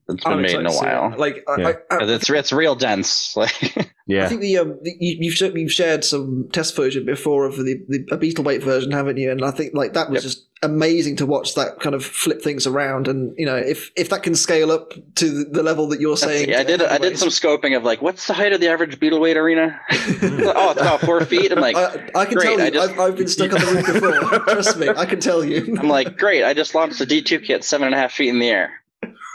that's 0.08 0.24
been 0.24 0.34
I'm 0.34 0.42
made 0.42 0.52
in 0.52 0.66
a 0.66 0.70
excited 0.70 0.70
to 0.70 0.72
see 0.74 0.86
it. 0.86 1.00
while. 1.00 1.18
Like, 1.18 1.44
Yeah. 1.58 1.68
I, 1.68 1.70
I, 1.70 1.74
Because 1.98 2.10
it's 2.12 2.30
it's 2.30 2.54
real 2.54 2.76
dense. 2.76 3.36
Like 3.38 3.93
I 4.10 4.28
think 4.28 4.42
the 4.42 4.58
um, 4.58 4.78
the, 4.82 4.92
you, 5.00 5.18
you've 5.22 5.56
you've 5.56 5.72
shared 5.72 6.04
some 6.04 6.50
test 6.52 6.76
footage 6.76 7.06
before 7.06 7.46
of 7.46 7.56
the, 7.56 7.82
the 7.88 8.06
a 8.12 8.18
beetle 8.18 8.44
weight 8.44 8.62
version, 8.62 8.92
haven't 8.92 9.18
you? 9.18 9.32
And 9.32 9.44
I 9.46 9.52
think 9.52 9.74
like 9.74 9.94
that 9.94 10.10
was 10.10 10.24
Yep. 10.24 10.32
just 10.32 10.48
amazing 10.62 11.16
to 11.18 11.26
watch 11.26 11.56
that 11.56 11.80
kind 11.82 11.94
of 11.96 12.04
flip 12.06 12.42
things 12.42 12.68
around. 12.68 13.08
And 13.08 13.34
you 13.38 13.46
know, 13.46 13.56
if 13.56 13.92
if 13.96 14.10
that 14.10 14.24
can 14.24 14.36
scale 14.36 14.72
up 14.72 14.92
to 15.16 15.46
the, 15.46 15.64
level 15.64 15.88
that 15.88 16.02
you're 16.02 16.18
saying, 16.18 16.50
Yeah, 16.50 16.60
I 16.60 16.64
did. 16.64 16.82
I 16.82 16.98
did 16.98 17.18
some 17.18 17.30
scoping 17.30 17.78
of 17.78 17.84
like, 17.84 18.02
what's 18.02 18.28
the 18.28 18.34
height 18.34 18.52
of 18.52 18.60
the 18.60 18.68
average 18.68 19.00
Beetleweight 19.00 19.38
arena? 19.38 19.80
oh, 19.92 20.72
it's 20.72 20.82
about 20.82 21.00
four 21.02 21.24
feet. 21.26 21.52
I'm 21.54 21.60
like, 21.62 21.78
I, 21.78 22.10
I 22.16 22.26
can 22.26 22.40
tell 22.40 22.58
you, 22.60 22.66
I 22.66 22.70
just- 22.70 22.90
I've, 22.92 23.00
I've 23.00 23.16
been 23.16 23.28
stuck 23.30 23.54
on 23.54 23.62
the 23.62 23.72
roof 23.72 23.86
before. 23.86 24.40
Trust 24.54 24.78
me, 24.78 24.90
I 24.90 25.06
can 25.06 25.22
tell 25.22 25.46
you. 25.46 25.78
I'm 25.80 25.88
like, 25.88 26.18
great. 26.18 26.44
I 26.44 26.54
just 26.54 26.76
launched 26.76 27.00
the 27.00 27.06
D2 27.06 27.46
kit 27.46 27.64
seven 27.64 27.86
and 27.88 27.96
a 27.96 27.98
half 27.98 28.12
feet 28.12 28.30
in 28.30 28.40
the 28.40 28.50
air. 28.50 28.82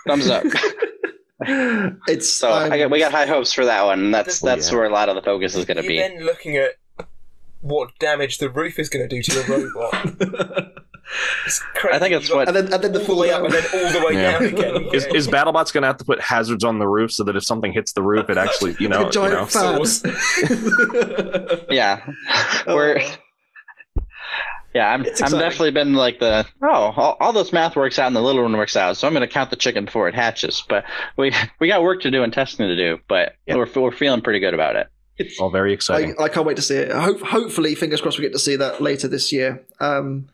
Thumbs 0.06 0.28
up. 0.28 0.44
it's 1.40 2.28
So 2.32 2.50
I'm- 2.50 2.72
I 2.72 2.78
got, 2.78 2.90
we 2.90 2.98
got 2.98 3.12
high 3.12 3.26
hopes 3.26 3.52
for 3.52 3.64
that 3.64 3.84
one. 3.84 4.10
That's 4.10 4.42
Oh, 4.42 4.46
that's 4.46 4.70
yeah. 4.70 4.76
where 4.76 4.86
a 4.86 4.90
lot 4.92 5.08
of 5.08 5.14
the 5.14 5.22
focus 5.22 5.54
is 5.54 5.64
going 5.64 5.76
to 5.76 5.82
You're 5.82 5.90
be. 5.90 5.98
then 5.98 6.24
looking 6.24 6.56
at 6.56 6.72
what 7.60 7.90
damage 7.98 8.38
the 8.38 8.48
roof 8.50 8.78
is 8.78 8.88
going 8.88 9.08
to 9.08 9.14
do 9.14 9.22
to 9.22 9.34
your 9.34 9.44
robot. 9.44 10.72
It's 11.46 11.58
crazy. 11.74 11.96
I 11.96 11.98
think 11.98 12.12
it's 12.14 12.30
what 12.30 12.48
and 12.48 12.54
then 12.54 12.70
and 12.70 12.84
then 12.84 12.92
the 12.92 12.98
all 12.98 13.04
full 13.06 13.18
way 13.18 13.30
up 13.30 13.42
and 13.42 13.50
then 13.50 13.64
all 13.72 13.92
the 13.98 14.06
way 14.06 14.12
Yeah. 14.12 14.32
down 14.32 14.44
again. 14.44 14.88
is, 14.92 15.06
is 15.06 15.26
BattleBots 15.26 15.72
going 15.72 15.80
to 15.80 15.86
have 15.86 15.96
to 15.96 16.04
put 16.04 16.20
hazards 16.20 16.64
on 16.64 16.78
the 16.78 16.86
roof 16.86 17.12
so 17.12 17.24
that 17.24 17.34
if 17.34 17.44
something 17.44 17.72
hits 17.72 17.92
the 17.94 18.02
roof, 18.02 18.28
it 18.28 18.36
actually 18.36 18.76
you 18.78 18.90
know 18.90 19.08
giant 19.08 19.32
you 19.32 19.38
know 19.38 19.46
fan. 19.46 19.86
Sauce. 19.86 20.02
yeah. 21.70 22.02
Oh. 22.66 22.74
We're 22.76 23.00
yeah. 24.74 24.92
I'm 24.92 25.00
I'm 25.02 25.32
definitely 25.32 25.70
been 25.72 25.94
like 25.94 26.20
the 26.20 26.46
oh 26.62 26.66
all, 26.96 27.16
all 27.20 27.32
this 27.32 27.52
math 27.52 27.76
works 27.76 27.98
out 27.98 28.06
and 28.08 28.16
the 28.16 28.22
little 28.22 28.42
one 28.42 28.56
works 28.56 28.76
out. 28.76 28.96
So 28.96 29.06
I'm 29.06 29.14
going 29.14 29.26
to 29.26 29.32
count 29.32 29.50
the 29.50 29.56
chicken 29.56 29.84
before 29.86 30.08
it 30.08 30.14
hatches. 30.14 30.62
But 30.68 30.84
we 31.16 31.32
we 31.60 31.68
got 31.68 31.82
work 31.82 32.02
to 32.02 32.10
do 32.10 32.22
and 32.22 32.32
testing 32.32 32.66
to 32.66 32.76
do. 32.76 32.98
But 33.08 33.34
Yeah. 33.46 33.56
we're 33.56 33.68
we're 33.76 33.92
feeling 33.92 34.20
pretty 34.20 34.40
good 34.40 34.54
about 34.54 34.76
it. 34.76 34.88
It's 35.16 35.40
all 35.40 35.50
very 35.50 35.72
exciting. 35.72 36.14
I, 36.18 36.24
I 36.24 36.28
can't 36.28 36.46
wait 36.46 36.56
to 36.56 36.62
see 36.62 36.76
it. 36.76 36.92
Hope, 36.92 37.20
hopefully, 37.20 37.74
fingers 37.74 38.00
crossed, 38.00 38.18
we 38.18 38.22
get 38.22 38.32
to 38.34 38.38
see 38.38 38.54
that 38.56 38.80
later 38.80 39.08
this 39.08 39.32
year. 39.32 39.66
Um, 39.80 40.28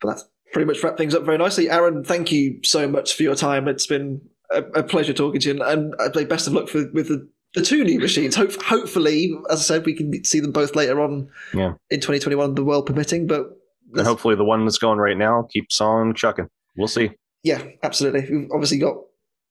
but 0.00 0.08
that's 0.10 0.24
pretty 0.52 0.66
much 0.66 0.80
wrapped 0.82 0.96
things 0.96 1.12
up 1.12 1.24
very 1.24 1.38
nicely. 1.38 1.68
Aren, 1.68 2.04
thank 2.04 2.30
you 2.30 2.60
so 2.62 2.86
much 2.86 3.14
for 3.14 3.24
your 3.24 3.34
time. 3.34 3.66
It's 3.66 3.86
been 3.86 4.20
a, 4.52 4.62
a 4.76 4.82
pleasure 4.84 5.12
talking 5.12 5.40
to 5.40 5.48
you, 5.48 5.54
and, 5.54 5.62
and 5.62 5.94
I 5.98 6.12
say 6.12 6.24
best 6.24 6.46
of 6.46 6.52
luck 6.52 6.68
for, 6.68 6.88
with 6.92 7.08
the, 7.08 7.28
the 7.56 7.62
two 7.62 7.82
new 7.82 7.98
machines. 7.98 8.36
Hope, 8.36 8.52
hopefully, 8.62 9.36
as 9.50 9.58
I 9.60 9.62
said, 9.62 9.84
we 9.86 9.94
can 9.94 10.22
see 10.24 10.38
them 10.38 10.52
both 10.52 10.76
later 10.76 11.00
on 11.00 11.28
Yeah. 11.52 11.72
in 11.90 11.98
2021, 12.00 12.54
the 12.54 12.62
world 12.64 12.86
permitting. 12.86 13.26
But 13.26 13.46
and 13.94 14.06
hopefully 14.06 14.36
the 14.36 14.44
one 14.44 14.64
that's 14.64 14.78
going 14.78 14.98
right 14.98 15.16
now 15.16 15.48
keeps 15.50 15.80
on 15.80 16.14
chucking. 16.14 16.48
We'll 16.76 16.86
see. 16.88 17.10
yeah, 17.42 17.62
absolutely. 17.82 18.28
We've 18.30 18.50
obviously 18.52 18.78
got 18.78 18.96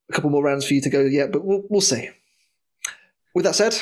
a 0.09 0.13
couple 0.13 0.29
more 0.29 0.43
rounds 0.43 0.65
for 0.67 0.73
you 0.75 0.81
to 0.81 0.89
go 0.89 1.01
yet, 1.01 1.31
but 1.31 1.43
we'll, 1.43 1.63
we'll 1.69 1.81
see. 1.81 2.09
With 3.33 3.43
that 3.45 3.55
said, 3.55 3.75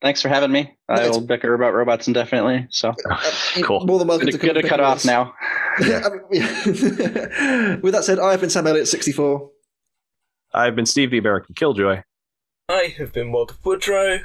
Thanks 0.00 0.22
for 0.22 0.28
having 0.28 0.52
me. 0.52 0.76
I 0.88 0.94
It's- 1.00 1.10
will 1.10 1.26
bicker 1.26 1.52
about 1.54 1.74
robots 1.74 2.06
indefinitely. 2.06 2.68
So 2.70 2.90
uh, 3.10 3.20
Cool. 3.62 3.84
more 3.84 3.98
than 3.98 4.06
welcome 4.06 4.26
good 4.26 4.32
to 4.32 4.38
to, 4.38 4.46
good 4.54 4.62
to 4.62 4.68
cut 4.68 4.78
off 4.80 4.98
us. 4.98 5.04
now. 5.04 5.34
Yeah, 5.80 6.02
I 6.04 6.10
mean, 6.10 6.20
yeah. 6.32 7.76
With 7.82 7.94
that 7.94 8.02
said, 8.04 8.18
I 8.18 8.30
have 8.32 8.40
been 8.40 8.50
Sam 8.50 8.66
Elliott, 8.66 8.88
64. 8.88 9.50
I've 10.54 10.74
been 10.74 10.86
Steve 10.86 11.10
the 11.12 11.18
American 11.18 11.54
Killjoy. 11.54 12.02
I 12.70 12.94
have 12.98 13.14
been 13.14 13.32
World 13.32 13.52
of 13.52 13.64
Woodrow. 13.64 14.18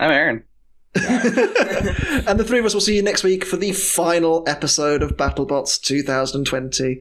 I'm 0.00 0.10
Aren. 0.10 0.42
and 0.96 2.40
the 2.40 2.44
three 2.44 2.58
of 2.58 2.64
us 2.64 2.74
will 2.74 2.80
see 2.80 2.96
you 2.96 3.02
next 3.02 3.22
week 3.22 3.44
for 3.44 3.56
the 3.56 3.70
final 3.70 4.42
episode 4.48 5.00
of 5.00 5.16
BattleBots 5.16 5.80
2020. 5.80 6.96